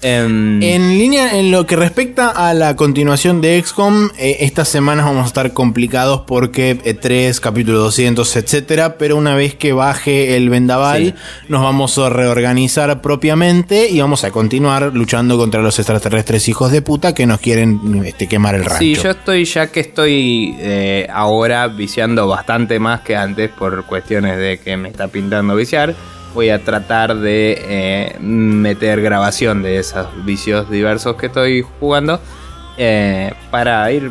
Em, 0.00 0.62
en 0.62 0.96
línea, 0.96 1.36
en 1.38 1.50
lo 1.50 1.66
que 1.66 1.74
respecta 1.74 2.30
a 2.30 2.54
la 2.54 2.76
continuación 2.76 3.40
de 3.40 3.60
XCOM, 3.60 4.10
eh, 4.16 4.36
estas 4.40 4.68
semanas 4.68 5.06
vamos 5.06 5.24
a 5.24 5.26
estar 5.26 5.52
complicados 5.52 6.22
porque 6.24 6.78
E3, 6.78 7.40
capítulo 7.40 7.80
200, 7.80 8.36
etcétera. 8.36 8.96
Pero 8.96 9.16
una 9.16 9.34
vez 9.34 9.56
que 9.56 9.72
baje 9.72 10.36
el 10.36 10.50
vendaval, 10.50 11.16
nos 11.48 11.62
vamos 11.62 11.98
a 11.98 12.10
reorganizar 12.10 13.02
propiamente 13.02 13.88
y 13.88 14.00
vamos 14.00 14.22
a 14.22 14.30
continuar 14.30 14.92
luchando 14.94 15.36
contra 15.36 15.62
los 15.62 15.78
extraterrestres 15.80 16.48
hijos 16.48 16.70
de 16.70 16.80
puta 16.80 17.12
que 17.12 17.26
nos 17.26 17.40
quieren 17.40 18.04
este, 18.04 18.28
quemar 18.28 18.54
el 18.54 18.64
rancho. 18.64 18.78
Sí, 18.78 18.94
yo 18.94 19.10
estoy, 19.10 19.44
ya 19.46 19.66
que 19.66 19.80
estoy 19.80 20.54
eh, 20.60 21.08
ahora 21.12 21.66
viciando 21.66 22.28
bastante 22.28 22.78
más 22.78 23.00
que 23.00 23.16
antes 23.16 23.50
por 23.50 23.84
cuestiones 23.84 24.38
de 24.38 24.58
que 24.58 24.76
me 24.76 24.90
está 24.90 25.08
pintando 25.08 25.56
viciar 25.56 25.96
voy 26.34 26.50
a 26.50 26.62
tratar 26.64 27.16
de 27.16 27.58
eh, 27.60 28.16
meter 28.20 29.00
grabación 29.00 29.62
de 29.62 29.78
esos 29.78 30.06
vicios 30.24 30.70
diversos 30.70 31.16
que 31.16 31.26
estoy 31.26 31.64
jugando 31.80 32.20
eh, 32.76 33.32
para 33.50 33.90
ir 33.92 34.10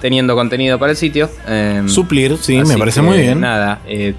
teniendo 0.00 0.34
contenido 0.34 0.78
para 0.78 0.92
el 0.92 0.96
sitio. 0.96 1.30
Em, 1.46 1.88
Suplir, 1.88 2.36
sí, 2.38 2.62
me 2.62 2.78
parece 2.78 3.02
muy 3.02 3.18
bien. 3.18 3.40
Nada, 3.40 3.80
eh, 3.86 4.14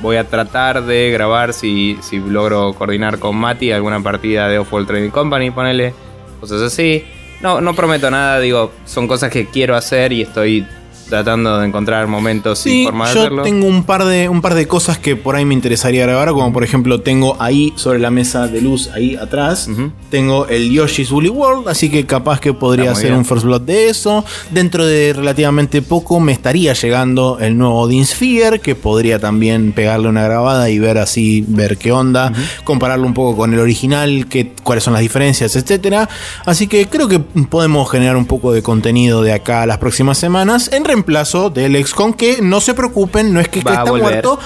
voy 0.00 0.16
a 0.16 0.24
tratar 0.24 0.84
de 0.84 1.10
grabar 1.10 1.52
si, 1.52 1.96
si 2.02 2.18
logro 2.18 2.74
coordinar 2.74 3.18
con 3.18 3.36
Mati 3.36 3.72
alguna 3.72 4.02
partida 4.02 4.48
de 4.48 4.58
Off-World 4.58 4.88
Trading 4.88 5.10
Company, 5.10 5.50
ponele 5.50 5.94
cosas 6.40 6.60
así. 6.62 7.04
No, 7.40 7.60
no 7.60 7.74
prometo 7.74 8.10
nada, 8.10 8.40
digo, 8.40 8.72
son 8.84 9.06
cosas 9.06 9.30
que 9.30 9.46
quiero 9.46 9.76
hacer 9.76 10.12
y 10.12 10.22
estoy 10.22 10.66
tratando 11.14 11.60
de 11.60 11.68
encontrar 11.68 12.08
momentos 12.08 12.66
y 12.66 12.84
formas 12.86 13.14
de 13.14 13.20
hacerlo. 13.20 13.38
Yo 13.38 13.42
tengo 13.44 13.66
un 13.68 13.84
par 13.84 14.04
de, 14.04 14.28
un 14.28 14.42
par 14.42 14.54
de 14.54 14.66
cosas 14.66 14.98
que 14.98 15.14
por 15.14 15.36
ahí 15.36 15.44
me 15.44 15.54
interesaría 15.54 16.04
grabar, 16.06 16.30
como 16.30 16.52
por 16.52 16.64
ejemplo 16.64 17.02
tengo 17.02 17.36
ahí 17.38 17.72
sobre 17.76 18.00
la 18.00 18.10
mesa 18.10 18.48
de 18.48 18.60
luz, 18.60 18.90
ahí 18.92 19.14
atrás, 19.14 19.70
tengo 20.10 20.48
el 20.48 20.70
Yoshi's 20.70 21.12
Woolly 21.12 21.28
World, 21.28 21.68
así 21.68 21.88
que 21.88 22.04
capaz 22.04 22.40
que 22.40 22.52
podría 22.52 22.90
hacer 22.90 23.12
un 23.12 23.24
First 23.24 23.44
Blood 23.44 23.60
de 23.60 23.90
eso. 23.90 24.24
Dentro 24.50 24.84
de 24.84 25.12
relativamente 25.12 25.82
poco 25.82 26.18
me 26.18 26.32
estaría 26.32 26.72
llegando 26.72 27.38
el 27.40 27.56
nuevo 27.56 27.86
Dean 27.86 28.04
Sphere, 28.04 28.58
que 28.58 28.74
podría 28.74 29.20
también 29.20 29.72
pegarle 29.72 30.08
una 30.08 30.24
grabada 30.24 30.68
y 30.68 30.80
ver 30.80 30.98
así, 30.98 31.44
ver 31.46 31.78
qué 31.78 31.92
onda, 31.92 32.32
compararlo 32.64 33.06
un 33.06 33.14
poco 33.14 33.36
con 33.36 33.54
el 33.54 33.60
original, 33.60 34.26
qué, 34.28 34.52
cuáles 34.64 34.82
son 34.82 34.94
las 34.94 35.02
diferencias, 35.02 35.54
etcétera. 35.54 36.08
Así 36.44 36.66
que 36.66 36.88
creo 36.88 37.06
que 37.06 37.20
podemos 37.20 37.88
generar 37.88 38.16
un 38.16 38.26
poco 38.26 38.52
de 38.52 38.62
contenido 38.62 39.22
de 39.22 39.32
acá 39.32 39.62
a 39.62 39.66
las 39.66 39.78
próximas 39.78 40.18
semanas 40.18 40.70
en 40.72 40.84
reemplazo 41.04 41.50
del 41.50 41.84
XCOM 41.84 42.14
que 42.14 42.38
no 42.40 42.60
se 42.60 42.74
preocupen, 42.74 43.32
no 43.32 43.40
es 43.40 43.48
que, 43.48 43.58
está 43.58 43.84
muerto, 43.84 44.38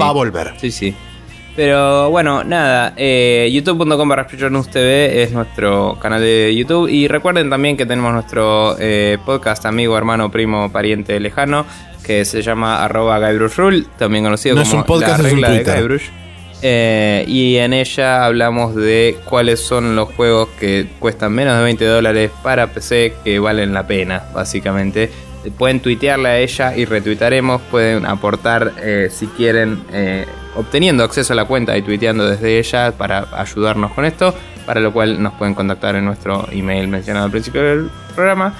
va 0.00 0.08
a 0.08 0.12
volver. 0.12 0.54
Sí, 0.60 0.70
sí. 0.70 0.94
Pero 1.56 2.10
bueno, 2.10 2.42
nada, 2.42 2.94
eh, 2.96 3.48
youtube.com 3.52 4.08
barra 4.08 4.26
TV 4.26 5.22
es 5.22 5.30
nuestro 5.30 5.96
canal 6.00 6.20
de 6.20 6.52
YouTube. 6.56 6.88
Y 6.88 7.06
recuerden 7.06 7.48
también 7.48 7.76
que 7.76 7.86
tenemos 7.86 8.12
nuestro 8.12 8.76
eh, 8.78 9.18
podcast 9.24 9.64
amigo, 9.64 9.96
hermano, 9.96 10.30
primo, 10.32 10.72
pariente 10.72 11.18
lejano, 11.20 11.64
que 12.04 12.24
se 12.24 12.42
llama 12.42 12.84
arroba 12.84 13.20
Rule, 13.30 13.84
también 13.98 14.24
conocido 14.24 14.56
como 14.56 14.66
es 14.66 14.72
un 14.72 14.84
podcast, 14.84 15.22
la 15.22 15.28
regla 15.28 15.50
de 15.50 15.62
Guybrush. 15.62 16.08
Eh, 16.66 17.24
y 17.28 17.56
en 17.56 17.72
ella 17.72 18.24
hablamos 18.24 18.74
de 18.74 19.18
cuáles 19.24 19.60
son 19.60 19.94
los 19.94 20.08
juegos 20.14 20.48
que 20.58 20.88
cuestan 20.98 21.32
menos 21.32 21.56
de 21.58 21.62
20 21.62 21.84
dólares 21.84 22.30
para 22.42 22.68
PC 22.68 23.14
que 23.22 23.38
valen 23.38 23.74
la 23.74 23.86
pena, 23.86 24.24
básicamente 24.32 25.10
pueden 25.50 25.80
tuitearle 25.80 26.28
a 26.28 26.38
ella 26.38 26.76
y 26.76 26.84
retuitaremos, 26.84 27.60
pueden 27.62 28.06
aportar 28.06 28.72
eh, 28.82 29.08
si 29.10 29.26
quieren 29.26 29.82
eh, 29.92 30.26
obteniendo 30.56 31.04
acceso 31.04 31.32
a 31.32 31.36
la 31.36 31.44
cuenta 31.44 31.76
y 31.76 31.82
tuiteando 31.82 32.28
desde 32.28 32.58
ella 32.58 32.92
para 32.92 33.26
ayudarnos 33.32 33.92
con 33.92 34.04
esto, 34.04 34.34
para 34.66 34.80
lo 34.80 34.92
cual 34.92 35.22
nos 35.22 35.34
pueden 35.34 35.54
contactar 35.54 35.96
en 35.96 36.04
nuestro 36.04 36.48
email 36.52 36.88
mencionado 36.88 37.26
al 37.26 37.30
principio 37.30 37.62
del 37.62 37.90
programa. 38.14 38.54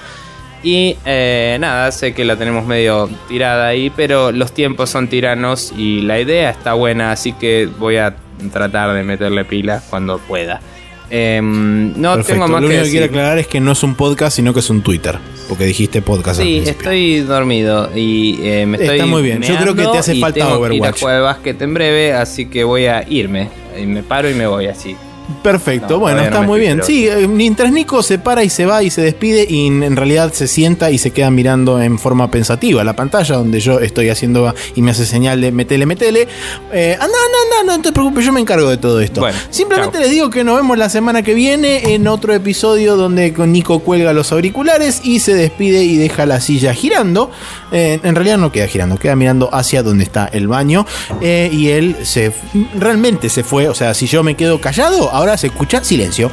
Y 0.63 0.97
eh, 1.05 1.57
nada, 1.59 1.91
sé 1.91 2.13
que 2.13 2.25
la 2.25 2.37
tenemos 2.37 2.65
medio 2.65 3.07
tirada 3.27 3.67
ahí, 3.67 3.91
pero 3.95 4.31
los 4.31 4.51
tiempos 4.51 4.89
son 4.89 5.07
tiranos 5.07 5.71
y 5.77 6.01
la 6.01 6.19
idea 6.19 6.49
está 6.49 6.73
buena, 6.73 7.11
así 7.11 7.33
que 7.33 7.69
voy 7.77 7.97
a 7.97 8.15
tratar 8.51 8.93
de 8.95 9.03
meterle 9.03 9.45
pilas 9.45 9.83
cuando 9.89 10.17
pueda. 10.17 10.61
Em, 11.09 11.99
no 11.99 12.17
tengo 12.23 12.47
más 12.47 12.61
Lo 12.61 12.67
único 12.67 12.83
que, 12.83 12.89
quiero 12.89 13.05
aclarar 13.05 13.37
es 13.37 13.47
que 13.47 13.59
no 13.59 13.71
es 13.71 13.83
un 13.83 13.95
podcast, 13.95 14.35
sino 14.35 14.53
que 14.53 14.59
es 14.59 14.69
un 14.69 14.81
Twitter. 14.81 15.17
Porque 15.47 15.65
dijiste 15.65 16.01
podcast. 16.01 16.41
Sí, 16.41 16.63
estoy 16.65 17.19
dormido 17.19 17.89
y 17.95 18.39
eh, 18.41 18.65
me 18.65 18.77
estoy. 18.77 18.97
Está 18.97 19.05
muy 19.05 19.21
bien. 19.21 19.41
Yo 19.41 19.55
creo 19.57 19.75
que 19.75 19.85
te 19.85 19.97
hace 19.97 20.15
falta 20.19 20.55
Overwatch. 20.55 20.69
Que 20.69 20.75
ir 20.75 20.85
a 20.85 20.99
jugar 20.99 21.15
de 21.15 21.21
básquet 21.21 21.61
en 21.61 21.73
breve, 21.73 22.13
así 22.13 22.47
que 22.47 22.63
voy 22.63 22.87
a 22.87 23.07
irme. 23.07 23.49
Y 23.79 23.85
me 23.85 24.03
paro 24.03 24.29
y 24.29 24.33
me 24.33 24.47
voy 24.47 24.67
así. 24.67 24.95
Perfecto, 25.41 25.99
bueno, 25.99 26.21
está 26.21 26.41
muy 26.41 26.59
bien. 26.59 26.81
Sí, 26.83 27.07
eh, 27.07 27.27
mientras 27.27 27.71
Nico 27.71 28.03
se 28.03 28.19
para 28.19 28.43
y 28.43 28.49
se 28.49 28.65
va 28.65 28.83
y 28.83 28.89
se 28.89 29.01
despide 29.01 29.45
y 29.49 29.67
en 29.67 29.95
realidad 29.95 30.31
se 30.33 30.47
sienta 30.47 30.91
y 30.91 30.97
se 30.97 31.11
queda 31.11 31.31
mirando 31.31 31.81
en 31.81 31.97
forma 31.97 32.29
pensativa 32.29 32.83
la 32.83 32.95
pantalla 32.95 33.35
donde 33.35 33.59
yo 33.59 33.79
estoy 33.79 34.09
haciendo 34.09 34.53
y 34.75 34.81
me 34.81 34.91
hace 34.91 35.05
señal 35.05 35.41
de 35.41 35.51
metele, 35.51 35.85
metele. 35.85 36.27
Eh, 36.71 36.93
anda, 36.93 37.05
anda, 37.05 37.61
anda, 37.61 37.77
no 37.77 37.81
te 37.81 37.91
preocupes, 37.91 38.25
yo 38.25 38.33
me 38.33 38.39
encargo 38.39 38.69
de 38.69 38.77
todo 38.77 38.99
esto. 38.99 39.25
Simplemente 39.49 39.99
les 39.99 40.11
digo 40.11 40.29
que 40.29 40.43
nos 40.43 40.57
vemos 40.57 40.77
la 40.77 40.89
semana 40.89 41.23
que 41.23 41.33
viene 41.33 41.93
en 41.95 42.07
otro 42.07 42.33
episodio 42.33 42.95
donde 42.95 43.31
Nico 43.31 43.79
cuelga 43.79 44.13
los 44.13 44.31
auriculares 44.31 45.01
y 45.03 45.19
se 45.19 45.33
despide 45.33 45.83
y 45.83 45.97
deja 45.97 46.25
la 46.25 46.39
silla 46.39 46.73
girando. 46.73 47.31
Eh, 47.71 47.99
en 48.03 48.15
realidad 48.15 48.37
no 48.37 48.51
queda 48.51 48.67
girando, 48.67 48.97
queda 48.97 49.15
mirando 49.15 49.49
hacia 49.53 49.81
donde 49.81 50.03
está 50.03 50.29
el 50.31 50.47
baño 50.47 50.85
y 51.21 51.69
él 51.69 51.95
se 52.03 52.31
realmente 52.77 53.29
se 53.29 53.43
fue. 53.43 53.67
O 53.67 53.73
sea, 53.73 53.93
si 53.93 54.07
yo 54.07 54.23
me 54.23 54.35
quedo 54.35 54.61
callado, 54.61 55.09
ahora 55.15 55.37
se 55.37 55.47
escucha 55.47 55.83
silencio. 55.83 56.29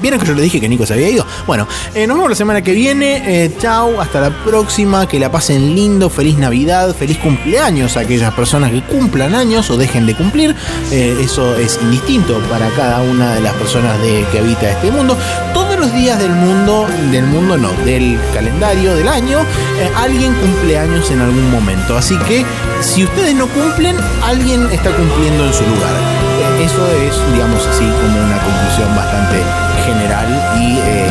¿Vieron 0.00 0.18
que 0.18 0.26
yo 0.26 0.34
le 0.34 0.42
dije 0.42 0.60
que 0.60 0.68
Nico 0.68 0.84
se 0.84 0.94
había 0.94 1.08
ido? 1.08 1.24
Bueno, 1.46 1.68
eh, 1.94 2.08
nos 2.08 2.16
vemos 2.16 2.30
la 2.30 2.36
semana 2.36 2.60
que 2.60 2.72
viene. 2.72 3.44
Eh, 3.44 3.52
chau, 3.60 4.00
hasta 4.00 4.20
la 4.20 4.30
próxima. 4.30 5.06
Que 5.06 5.20
la 5.20 5.30
pasen 5.30 5.76
lindo. 5.76 6.10
Feliz 6.10 6.36
Navidad. 6.36 6.92
Feliz 6.92 7.18
cumpleaños 7.18 7.96
a 7.96 8.00
aquellas 8.00 8.34
personas 8.34 8.72
que 8.72 8.82
cumplan 8.82 9.36
años 9.36 9.70
o 9.70 9.76
dejen 9.76 10.06
de 10.06 10.16
cumplir. 10.16 10.56
Eh, 10.90 11.16
eso 11.22 11.54
es 11.56 11.78
indistinto 11.80 12.40
para 12.50 12.68
cada 12.70 13.00
una 13.02 13.34
de 13.34 13.42
las 13.42 13.54
personas 13.54 14.00
de, 14.02 14.26
que 14.32 14.40
habita 14.40 14.70
este 14.72 14.90
mundo. 14.90 15.16
Todos 15.54 15.71
los 15.82 15.92
días 15.94 16.16
del 16.16 16.30
mundo, 16.30 16.86
del 17.10 17.26
mundo 17.26 17.58
no, 17.58 17.72
del 17.84 18.16
calendario 18.32 18.94
del 18.94 19.08
año, 19.08 19.40
eh, 19.80 19.90
alguien 19.96 20.32
cumple 20.34 20.78
años 20.78 21.10
en 21.10 21.20
algún 21.20 21.50
momento. 21.50 21.98
Así 21.98 22.16
que 22.18 22.46
si 22.80 23.02
ustedes 23.02 23.34
no 23.34 23.48
cumplen, 23.48 23.96
alguien 24.22 24.62
está 24.70 24.94
cumpliendo 24.94 25.44
en 25.44 25.52
su 25.52 25.64
lugar. 25.64 25.94
Eh, 26.38 26.66
eso 26.66 26.86
es, 27.02 27.18
digamos 27.32 27.66
así, 27.66 27.82
como 27.82 28.14
una 28.14 28.38
conclusión 28.38 28.94
bastante 28.94 29.42
general 29.84 30.28
y 30.62 30.78
eh, 30.78 31.10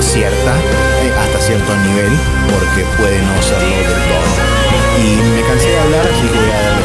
cierta 0.00 0.52
eh, 1.04 1.12
hasta 1.20 1.38
cierto 1.38 1.76
nivel, 1.76 2.12
porque 2.48 2.86
puede 2.96 3.20
no 3.20 3.42
serlo 3.42 3.68
del 3.68 4.00
todo. 4.08 4.32
Y 4.96 5.20
me 5.36 5.42
cansé 5.46 5.68
de 5.68 5.78
hablar, 5.78 6.06
así 6.08 6.26
que 6.26 6.78